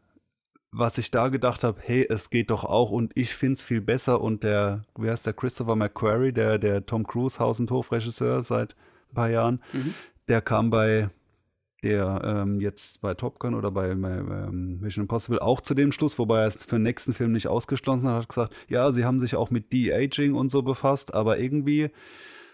was 0.72 0.98
ich 0.98 1.12
da 1.12 1.30
gedacht 1.30 1.64
habe, 1.64 1.80
hey, 1.82 2.06
es 2.10 2.30
geht 2.30 2.50
doch 2.50 2.64
auch 2.64 2.92
und 2.92 3.12
ich 3.16 3.34
finde 3.34 3.56
es 3.56 3.66
viel 3.66 3.82
besser 3.82 4.22
und 4.22 4.44
der, 4.44 4.84
wie 4.98 5.10
heißt 5.10 5.26
der, 5.26 5.34
Christopher 5.34 5.76
McQuarrie, 5.76 6.34
der, 6.34 6.58
der 6.58 6.86
Tom 6.86 7.06
Cruise 7.06 7.40
Haus- 7.40 7.60
und 7.60 7.72
Hofregisseur 7.72 8.42
seit 8.42 8.76
ein 9.12 9.16
paar 9.16 9.30
Jahren, 9.30 9.62
mhm. 9.74 9.94
der 10.28 10.42
kam 10.42 10.70
bei 10.70 11.10
der 11.84 12.22
ähm, 12.24 12.60
jetzt 12.60 13.02
bei 13.02 13.14
Top 13.14 13.40
Gun 13.40 13.54
oder 13.54 13.72
bei, 13.72 13.94
bei 13.94 14.18
ähm, 14.18 14.80
Mission 14.80 15.04
Impossible 15.04 15.40
auch 15.40 15.62
zu 15.62 15.74
dem 15.74 15.92
Schluss, 15.92 16.18
wobei 16.18 16.42
er 16.42 16.48
es 16.48 16.64
für 16.64 16.78
den 16.78 16.84
nächsten 16.84 17.14
Film 17.14 17.32
nicht 17.32 17.48
ausgeschlossen 17.48 18.10
hat, 18.10 18.22
hat 18.24 18.30
gesagt, 18.30 18.54
ja, 18.68 18.92
sie 18.92 19.06
haben 19.06 19.20
sich 19.20 19.36
auch 19.36 19.52
mit 19.52 19.72
De-Aging 19.72 20.34
und 20.34 20.50
so 20.50 20.64
befasst, 20.64 21.14
aber 21.14 21.38
irgendwie, 21.40 21.92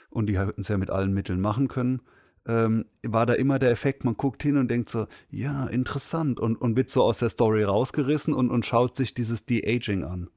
und 0.10 0.28
die 0.28 0.38
hätten 0.38 0.62
es 0.62 0.68
ja 0.68 0.78
mit 0.78 0.90
allen 0.90 1.14
Mitteln 1.14 1.40
machen 1.40 1.68
können, 1.70 2.02
ähm, 2.46 2.86
war 3.04 3.26
da 3.26 3.34
immer 3.34 3.60
der 3.60 3.72
Effekt, 3.72 4.04
man 4.04 4.18
guckt 4.18 4.44
hin 4.44 4.58
und 4.58 4.70
denkt 4.70 4.90
so, 4.90 5.08
ja, 5.30 5.68
interessant 5.68 6.40
und, 6.40 6.56
und 6.58 6.76
wird 6.76 6.90
so 6.90 7.04
aus 7.04 7.20
der 7.20 7.30
Story 7.30 7.64
rausgerissen 7.64 8.34
und, 8.34 8.50
und 8.50 8.66
schaut 8.66 8.96
sich 8.96 9.14
dieses 9.14 9.46
De-Aging 9.46 10.04
an. 10.04 10.30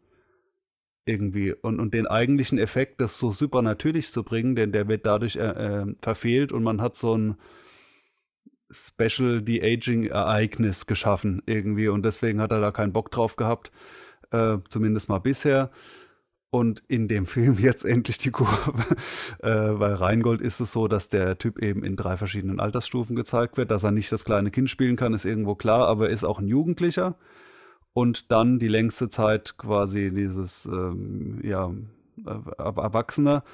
Irgendwie. 1.04 1.52
Und, 1.52 1.78
und 1.78 1.94
den 1.94 2.06
eigentlichen 2.06 2.58
Effekt, 2.58 3.00
das 3.00 3.18
so 3.18 3.30
super 3.30 3.62
natürlich 3.62 4.10
zu 4.10 4.24
bringen, 4.24 4.56
denn 4.56 4.72
der 4.72 4.88
wird 4.88 5.06
dadurch 5.06 5.36
äh, 5.36 5.40
äh, 5.40 5.94
verfehlt 6.00 6.52
und 6.52 6.62
man 6.62 6.80
hat 6.80 6.96
so 6.96 7.16
ein 7.16 7.36
Special 8.70 9.42
De-Aging-Ereignis 9.42 10.86
geschaffen 10.86 11.42
irgendwie 11.46 11.88
und 11.88 12.04
deswegen 12.04 12.40
hat 12.40 12.50
er 12.50 12.60
da 12.60 12.72
keinen 12.72 12.92
Bock 12.92 13.12
drauf 13.12 13.36
gehabt, 13.36 13.70
äh, 14.32 14.58
zumindest 14.68 15.08
mal 15.08 15.20
bisher 15.20 15.70
und 16.56 16.82
in 16.88 17.06
dem 17.06 17.26
Film 17.26 17.58
jetzt 17.58 17.84
endlich 17.84 18.16
die 18.16 18.30
Kurve. 18.30 18.72
äh, 19.40 19.72
bei 19.72 19.92
Rheingold 19.92 20.40
ist 20.40 20.60
es 20.60 20.72
so, 20.72 20.88
dass 20.88 21.10
der 21.10 21.36
Typ 21.36 21.62
eben 21.62 21.84
in 21.84 21.96
drei 21.96 22.16
verschiedenen 22.16 22.60
Altersstufen 22.60 23.14
gezeigt 23.14 23.58
wird. 23.58 23.70
Dass 23.70 23.84
er 23.84 23.90
nicht 23.90 24.10
das 24.10 24.24
kleine 24.24 24.50
Kind 24.50 24.70
spielen 24.70 24.96
kann, 24.96 25.12
ist 25.12 25.26
irgendwo 25.26 25.54
klar, 25.54 25.86
aber 25.86 26.06
er 26.06 26.14
ist 26.14 26.24
auch 26.24 26.38
ein 26.38 26.48
Jugendlicher. 26.48 27.16
Und 27.92 28.30
dann 28.32 28.58
die 28.58 28.68
längste 28.68 29.10
Zeit 29.10 29.58
quasi 29.58 30.10
dieses, 30.10 30.64
ähm, 30.66 31.40
ja, 31.42 31.70
Erwachsener. 32.56 33.44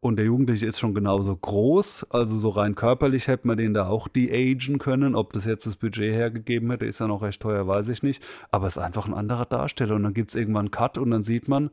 Und 0.00 0.16
der 0.16 0.26
Jugendliche 0.26 0.66
ist 0.66 0.78
schon 0.78 0.92
genauso 0.92 1.34
groß, 1.34 2.08
also 2.10 2.38
so 2.38 2.50
rein 2.50 2.74
körperlich 2.74 3.26
hätte 3.26 3.46
man 3.46 3.56
den 3.56 3.72
da 3.72 3.86
auch 3.88 4.06
de-agen 4.06 4.78
können. 4.78 5.14
Ob 5.14 5.32
das 5.32 5.46
jetzt 5.46 5.66
das 5.66 5.76
Budget 5.76 6.12
hergegeben 6.12 6.70
hätte, 6.70 6.84
ist 6.84 7.00
ja 7.00 7.06
noch 7.06 7.22
recht 7.22 7.40
teuer, 7.40 7.66
weiß 7.66 7.88
ich 7.88 8.02
nicht. 8.02 8.22
Aber 8.50 8.66
es 8.66 8.76
ist 8.76 8.82
einfach 8.82 9.06
ein 9.06 9.14
anderer 9.14 9.46
Darsteller. 9.46 9.94
Und 9.94 10.02
dann 10.02 10.12
gibt 10.12 10.30
es 10.30 10.34
irgendwann 10.34 10.66
einen 10.66 10.70
Cut 10.72 10.98
und 10.98 11.10
dann 11.10 11.22
sieht 11.22 11.48
man, 11.48 11.70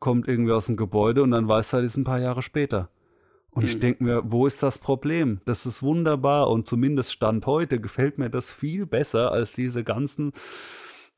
kommt 0.00 0.26
irgendwie 0.26 0.52
aus 0.52 0.66
dem 0.66 0.76
Gebäude 0.76 1.22
und 1.22 1.30
dann 1.30 1.46
weiß 1.46 1.74
er, 1.74 1.82
das 1.82 1.92
ist 1.92 1.96
ein 1.96 2.04
paar 2.04 2.20
Jahre 2.20 2.42
später. 2.42 2.90
Und 3.50 3.62
mhm. 3.62 3.68
ich 3.68 3.78
denke 3.78 4.04
mir, 4.04 4.22
wo 4.24 4.46
ist 4.46 4.62
das 4.62 4.78
Problem? 4.78 5.40
Das 5.44 5.66
ist 5.66 5.82
wunderbar 5.82 6.50
und 6.50 6.66
zumindest 6.66 7.12
Stand 7.12 7.46
heute 7.46 7.80
gefällt 7.80 8.18
mir 8.18 8.30
das 8.30 8.50
viel 8.50 8.86
besser 8.86 9.32
als 9.32 9.52
diese 9.52 9.84
ganzen. 9.84 10.32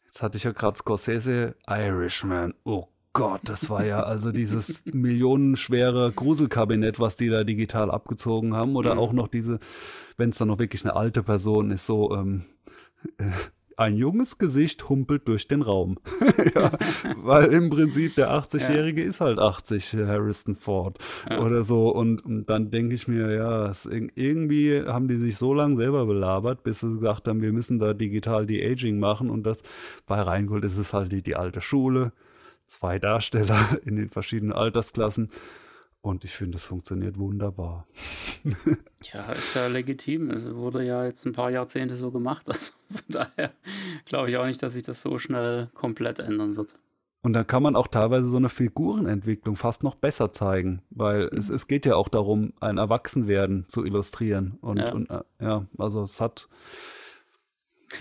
Jetzt 0.04 0.22
hatte 0.22 0.36
ich 0.36 0.44
ja 0.44 0.52
gerade 0.52 0.76
Scorsese 0.76 1.54
Irishman. 1.66 2.54
Oh 2.64 2.88
Gott, 3.12 3.42
das 3.44 3.68
war 3.68 3.84
ja 3.84 4.02
also 4.02 4.32
dieses 4.32 4.82
millionenschwere 4.92 6.12
Gruselkabinett, 6.12 6.98
was 6.98 7.16
die 7.16 7.28
da 7.28 7.44
digital 7.44 7.90
abgezogen 7.90 8.54
haben. 8.54 8.76
Oder 8.76 8.94
mhm. 8.94 9.00
auch 9.00 9.12
noch 9.12 9.28
diese, 9.28 9.60
wenn 10.16 10.30
es 10.30 10.38
dann 10.38 10.48
noch 10.48 10.58
wirklich 10.58 10.84
eine 10.84 10.96
alte 10.96 11.22
Person 11.22 11.70
ist, 11.70 11.86
so 11.86 12.14
ähm, 12.14 12.44
äh, 13.18 13.30
ein 13.82 13.96
junges 13.96 14.38
Gesicht 14.38 14.88
humpelt 14.88 15.28
durch 15.28 15.48
den 15.48 15.62
Raum. 15.62 15.98
ja, 16.54 16.72
weil 17.16 17.52
im 17.52 17.70
Prinzip 17.70 18.14
der 18.14 18.30
80-Jährige 18.30 19.02
ja. 19.02 19.08
ist 19.08 19.20
halt 19.20 19.38
80, 19.38 19.94
Harrison 19.94 20.54
Ford 20.54 20.98
ja. 21.28 21.40
oder 21.40 21.62
so. 21.62 21.88
Und, 21.90 22.24
und 22.24 22.48
dann 22.48 22.70
denke 22.70 22.94
ich 22.94 23.08
mir, 23.08 23.32
ja, 23.34 23.66
es, 23.66 23.86
irgendwie 23.86 24.82
haben 24.82 25.08
die 25.08 25.16
sich 25.16 25.36
so 25.36 25.54
lange 25.54 25.76
selber 25.76 26.06
belabert, 26.06 26.62
bis 26.62 26.80
sie 26.80 26.94
gesagt 26.94 27.28
haben, 27.28 27.42
wir 27.42 27.52
müssen 27.52 27.78
da 27.78 27.94
digital 27.94 28.46
die 28.46 28.64
Aging 28.64 28.98
machen. 28.98 29.30
Und 29.30 29.44
das 29.44 29.62
bei 30.06 30.20
Rheingold 30.20 30.64
ist 30.64 30.78
es 30.78 30.92
halt 30.92 31.12
die, 31.12 31.22
die 31.22 31.36
alte 31.36 31.60
Schule. 31.60 32.12
Zwei 32.66 32.98
Darsteller 32.98 33.78
in 33.84 33.96
den 33.96 34.08
verschiedenen 34.08 34.52
Altersklassen. 34.52 35.30
Und 36.02 36.24
ich 36.24 36.32
finde, 36.32 36.56
es 36.56 36.64
funktioniert 36.64 37.16
wunderbar. 37.16 37.86
ja, 39.12 39.32
ist 39.32 39.54
ja 39.54 39.68
legitim. 39.68 40.30
Es 40.30 40.52
wurde 40.52 40.84
ja 40.84 41.04
jetzt 41.06 41.24
ein 41.24 41.32
paar 41.32 41.50
Jahrzehnte 41.50 41.94
so 41.94 42.10
gemacht. 42.10 42.48
Also 42.52 42.72
von 42.90 43.04
daher 43.08 43.52
glaube 44.04 44.28
ich 44.28 44.36
auch 44.36 44.44
nicht, 44.44 44.60
dass 44.62 44.72
sich 44.72 44.82
das 44.82 45.00
so 45.00 45.18
schnell 45.18 45.70
komplett 45.74 46.18
ändern 46.18 46.56
wird. 46.56 46.74
Und 47.22 47.34
dann 47.34 47.46
kann 47.46 47.62
man 47.62 47.76
auch 47.76 47.86
teilweise 47.86 48.28
so 48.28 48.36
eine 48.36 48.48
Figurenentwicklung 48.48 49.54
fast 49.54 49.84
noch 49.84 49.94
besser 49.94 50.32
zeigen, 50.32 50.82
weil 50.90 51.30
mhm. 51.30 51.38
es, 51.38 51.50
es 51.50 51.68
geht 51.68 51.86
ja 51.86 51.94
auch 51.94 52.08
darum, 52.08 52.52
ein 52.58 52.78
Erwachsenwerden 52.78 53.68
zu 53.68 53.84
illustrieren. 53.84 54.58
Und 54.60 54.78
ja, 54.78 54.92
und, 54.92 55.08
äh, 55.08 55.22
ja 55.40 55.66
also 55.78 56.02
es 56.02 56.20
hat. 56.20 56.48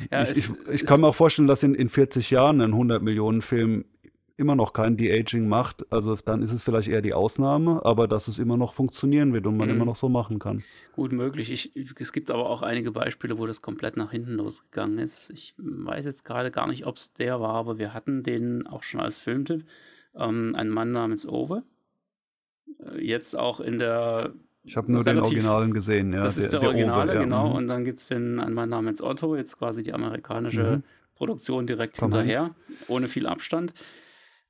Ja, 0.10 0.24
ich, 0.24 0.32
es, 0.32 0.38
ich, 0.38 0.50
ich 0.72 0.86
kann 0.86 1.02
mir 1.02 1.08
auch 1.08 1.16
vorstellen, 1.16 1.48
dass 1.48 1.62
in, 1.62 1.76
in 1.76 1.90
40 1.90 2.32
Jahren 2.32 2.62
ein 2.62 2.72
100 2.72 3.04
Millionen 3.04 3.44
Film 3.44 3.86
immer 4.42 4.56
noch 4.56 4.74
kein 4.74 4.98
De-Aging 4.98 5.48
macht, 5.48 5.86
also 5.92 6.16
dann 6.16 6.42
ist 6.42 6.52
es 6.52 6.64
vielleicht 6.64 6.90
eher 6.90 7.02
die 7.02 7.14
Ausnahme, 7.14 7.86
aber 7.86 8.08
dass 8.08 8.28
es 8.28 8.40
immer 8.40 8.58
noch 8.58 8.74
funktionieren 8.74 9.34
wird 9.34 9.46
und 9.46 9.56
man 9.56 9.70
mhm. 9.70 9.76
immer 9.76 9.86
noch 9.86 9.96
so 9.96 10.10
machen 10.10 10.40
kann. 10.40 10.64
Gut 10.94 11.14
möglich. 11.14 11.52
Ich, 11.52 11.72
es 12.00 12.12
gibt 12.12 12.32
aber 12.32 12.50
auch 12.50 12.64
einige 12.64 12.92
Beispiele, 12.92 13.38
wo 13.38 13.46
das 13.46 13.62
komplett 13.62 13.96
nach 13.96 14.12
hinten 14.12 14.34
losgegangen 14.34 14.98
ist. 14.98 15.30
Ich 15.30 15.54
weiß 15.58 16.06
jetzt 16.06 16.26
gerade 16.26 16.52
gar 16.52 16.68
nicht, 16.68 16.86
ob 16.86 16.98
es 16.98 17.14
der 17.14 17.40
war, 17.40 17.54
aber 17.54 17.78
wir 17.78 17.94
hatten 17.94 18.24
den 18.24 18.68
auch 18.68 18.84
schon 18.84 19.00
als 19.00 19.18
Filmtipp. 19.18 19.64
Ähm, 20.16 20.56
ein 20.56 20.70
Mann 20.70 20.92
namens 20.92 21.26
Ove. 21.26 21.64
Äh, 22.80 23.06
jetzt 23.06 23.38
auch 23.38 23.60
in 23.60 23.78
der 23.80 24.34
ich 24.64 24.78
habe 24.78 24.92
nur 24.92 25.06
relativ, 25.06 25.30
den 25.30 25.46
Originalen 25.46 25.74
gesehen, 25.74 26.14
ja. 26.14 26.24
Das 26.24 26.38
ist 26.38 26.54
der, 26.54 26.60
der 26.60 26.70
Originale, 26.70 27.12
Ove, 27.12 27.16
ja. 27.16 27.24
genau. 27.24 27.50
Mhm. 27.50 27.56
Und 27.56 27.68
dann 27.68 27.86
gibt 27.86 28.00
es 28.00 28.08
den 28.08 28.40
einen 28.40 28.54
Mann 28.54 28.70
namens 28.70 29.02
Otto, 29.02 29.36
jetzt 29.36 29.58
quasi 29.58 29.84
die 29.84 29.94
amerikanische 29.94 30.78
mhm. 30.78 30.84
Produktion 31.16 31.68
direkt 31.68 31.98
Tom 31.98 32.12
hinterher, 32.12 32.42
Hanks. 32.42 32.56
ohne 32.88 33.08
viel 33.08 33.28
Abstand. 33.28 33.74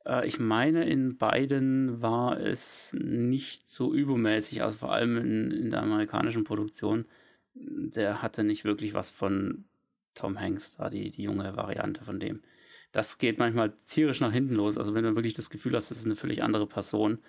Äh, 0.06 0.28
ich 0.28 0.40
meine, 0.40 0.86
in 0.86 1.18
beiden 1.18 2.02
war 2.02 2.40
es 2.40 2.96
nicht 3.00 3.70
so 3.70 3.94
übermäßig, 3.94 4.64
also 4.64 4.78
vor 4.78 4.92
allem 4.92 5.18
in, 5.18 5.52
in 5.52 5.70
der 5.70 5.82
amerikanischen 5.82 6.44
Produktion. 6.44 7.06
Der 7.54 8.22
hatte 8.22 8.44
nicht 8.44 8.64
wirklich 8.64 8.94
was 8.94 9.10
von 9.10 9.66
Tom 10.16 10.40
Hanks, 10.40 10.78
da 10.78 10.90
die, 10.90 11.10
die 11.10 11.24
junge 11.24 11.56
Variante 11.56 12.04
von 12.04 12.20
dem. 12.20 12.42
Das 12.92 13.18
geht 13.18 13.40
manchmal 13.40 13.74
tierisch 13.86 14.20
nach 14.20 14.34
hinten 14.34 14.56
los. 14.56 14.78
Also 14.78 14.94
wenn 14.94 15.04
du 15.04 15.16
wirklich 15.16 15.34
das 15.34 15.50
Gefühl 15.50 15.76
hast, 15.76 15.92
das 15.92 16.00
ist 16.00 16.06
eine 16.06 16.16
völlig 16.16 16.44
andere 16.44 16.68
Person, 16.68 17.20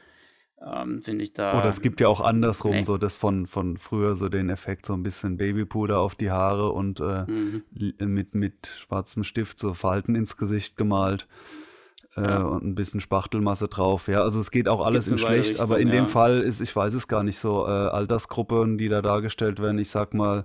ähm, 0.60 1.02
finde 1.02 1.24
ich 1.24 1.32
da. 1.32 1.58
Oder 1.58 1.68
es 1.68 1.80
gibt 1.82 2.00
ja 2.00 2.08
auch 2.08 2.20
andersrum 2.20 2.72
nee. 2.72 2.84
so 2.84 2.98
das 2.98 3.16
von, 3.16 3.46
von 3.46 3.76
früher 3.76 4.16
so 4.16 4.28
den 4.28 4.50
Effekt, 4.50 4.86
so 4.86 4.94
ein 4.94 5.02
bisschen 5.02 5.36
Babypuder 5.36 5.98
auf 5.98 6.14
die 6.14 6.30
Haare 6.30 6.70
und 6.70 7.00
äh, 7.00 7.24
mhm. 7.24 7.62
mit, 8.00 8.34
mit 8.34 8.66
schwarzem 8.66 9.22
Stift 9.24 9.58
so 9.58 9.74
Falten 9.74 10.14
ins 10.14 10.36
Gesicht 10.36 10.76
gemalt 10.76 11.28
äh, 12.16 12.36
und 12.36 12.64
ein 12.64 12.74
bisschen 12.74 13.00
Spachtelmasse 13.00 13.68
drauf. 13.68 14.08
Ja, 14.08 14.22
also 14.22 14.40
es 14.40 14.50
geht 14.50 14.68
auch 14.68 14.84
alles 14.84 15.10
in 15.10 15.18
schlecht, 15.18 15.50
Richtung, 15.50 15.62
aber 15.62 15.78
in 15.78 15.88
ja. 15.88 15.94
dem 15.94 16.08
Fall 16.08 16.40
ist, 16.40 16.60
ich 16.60 16.74
weiß 16.74 16.94
es 16.94 17.08
gar 17.08 17.22
nicht 17.22 17.38
so, 17.38 17.66
äh, 17.66 17.70
Altersgruppen, 17.70 18.78
die 18.78 18.88
da 18.88 19.02
dargestellt 19.02 19.60
werden, 19.60 19.78
ich 19.78 19.90
sag 19.90 20.14
mal 20.14 20.44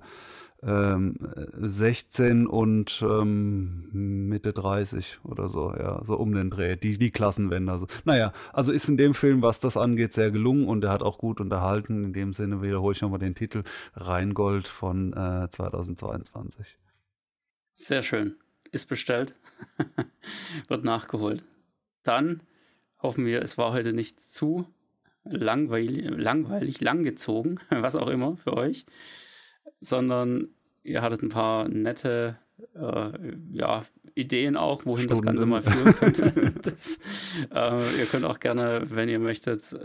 ähm, 0.63 1.15
16 1.59 2.47
und 2.47 3.03
ähm, 3.07 4.27
Mitte 4.27 4.53
30 4.53 5.19
oder 5.23 5.49
so, 5.49 5.73
ja, 5.75 6.03
so 6.03 6.15
um 6.15 6.33
den 6.33 6.49
Dreh, 6.49 6.75
die, 6.75 6.97
die 6.97 7.11
Klassenwender. 7.11 7.73
Also, 7.73 7.87
naja, 8.05 8.33
also 8.53 8.71
ist 8.71 8.89
in 8.89 8.97
dem 8.97 9.13
Film, 9.13 9.41
was 9.41 9.59
das 9.59 9.77
angeht, 9.77 10.13
sehr 10.13 10.31
gelungen 10.31 10.67
und 10.67 10.83
er 10.83 10.91
hat 10.91 11.03
auch 11.03 11.19
gut 11.19 11.39
unterhalten. 11.39 12.05
In 12.05 12.13
dem 12.13 12.33
Sinne 12.33 12.61
wiederhole 12.61 12.95
ich 12.95 13.01
nochmal 13.01 13.19
den 13.19 13.35
Titel 13.35 13.63
Rheingold 13.93 14.67
von 14.67 15.13
äh, 15.13 15.47
2022. 15.49 16.77
Sehr 17.75 18.01
schön. 18.01 18.35
Ist 18.71 18.87
bestellt. 18.87 19.35
Wird 20.67 20.83
nachgeholt 20.83 21.43
dann 22.07 22.41
hoffen 23.01 23.25
wir, 23.25 23.41
es 23.41 23.57
war 23.57 23.73
heute 23.73 23.93
nicht 23.93 24.19
zu 24.19 24.65
langweilig, 25.23 26.09
langweilig, 26.09 26.81
langgezogen, 26.81 27.59
was 27.69 27.95
auch 27.95 28.07
immer 28.07 28.37
für 28.37 28.53
euch, 28.53 28.85
sondern 29.81 30.49
ihr 30.83 31.01
hattet 31.01 31.21
ein 31.21 31.29
paar 31.29 31.67
nette 31.67 32.37
äh, 32.75 33.11
ja, 33.51 33.85
Ideen 34.15 34.57
auch, 34.57 34.85
wohin 34.85 35.05
Stunden. 35.05 35.09
das 35.09 35.21
Ganze 35.21 35.45
mal 35.45 35.61
führen 35.61 35.95
könnte. 35.95 36.53
das, 36.61 36.99
äh, 37.53 37.99
ihr 37.99 38.05
könnt 38.05 38.25
auch 38.25 38.39
gerne, 38.39 38.81
wenn 38.85 39.09
ihr 39.09 39.19
möchtet, 39.19 39.75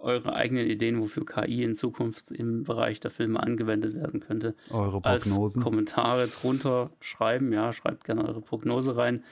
eure 0.00 0.32
eigenen 0.32 0.66
Ideen, 0.66 1.00
wofür 1.00 1.26
KI 1.26 1.62
in 1.62 1.74
Zukunft 1.74 2.30
im 2.30 2.64
Bereich 2.64 3.00
der 3.00 3.10
Filme 3.10 3.40
angewendet 3.40 3.94
werden 3.94 4.20
könnte, 4.20 4.54
eure 4.70 5.00
Prognosen. 5.00 5.42
als 5.42 5.60
Kommentare 5.60 6.28
drunter 6.28 6.90
schreiben. 7.00 7.52
Ja, 7.52 7.72
schreibt 7.72 8.04
gerne 8.04 8.24
eure 8.26 8.40
Prognose 8.40 8.96
rein. 8.96 9.24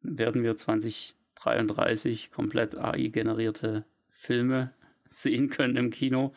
Werden 0.00 0.42
wir 0.42 0.56
20 0.56 1.14
33 1.42 2.30
komplett 2.30 2.76
AI-generierte 2.76 3.84
Filme 4.08 4.72
sehen 5.08 5.50
können 5.50 5.76
im 5.76 5.90
Kino. 5.90 6.32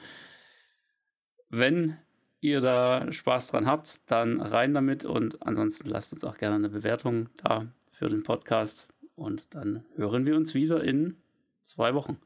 Wenn 1.50 1.98
ihr 2.42 2.62
da 2.62 3.12
Spaß 3.12 3.52
dran 3.52 3.66
habt, 3.66 4.10
dann 4.12 4.42
rein 4.42 4.74
damit 4.74 5.06
und 5.06 5.42
ansonsten 5.46 5.90
lasst 5.90 6.14
uns 6.14 6.24
auch 6.24 6.38
gerne 6.38 6.56
eine 6.56 6.70
Bewertung 6.70 7.30
da 7.38 7.68
für 7.92 8.10
den 8.10 8.24
Podcast 8.24 8.90
und 9.16 9.56
dann 9.56 9.86
hören 9.96 10.26
wir 10.26 10.36
uns 10.36 10.54
wieder 10.54 10.84
in 10.84 11.18
zwei 11.64 11.94
Wochen. 11.94 12.20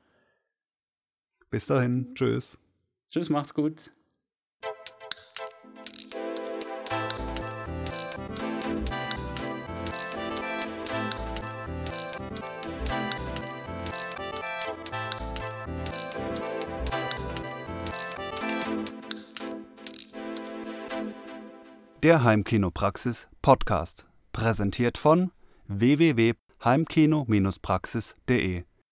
Bis 1.50 1.68
dahin, 1.68 2.14
tschüss. 2.16 2.58
Tschüss, 3.12 3.30
macht's 3.30 3.54
gut. 3.54 3.92
Der 22.02 22.24
Heimkinopraxis 22.24 23.28
Podcast, 23.42 24.06
präsentiert 24.32 24.98
von 24.98 25.34
www.heimkino-praxis.de 25.68 28.64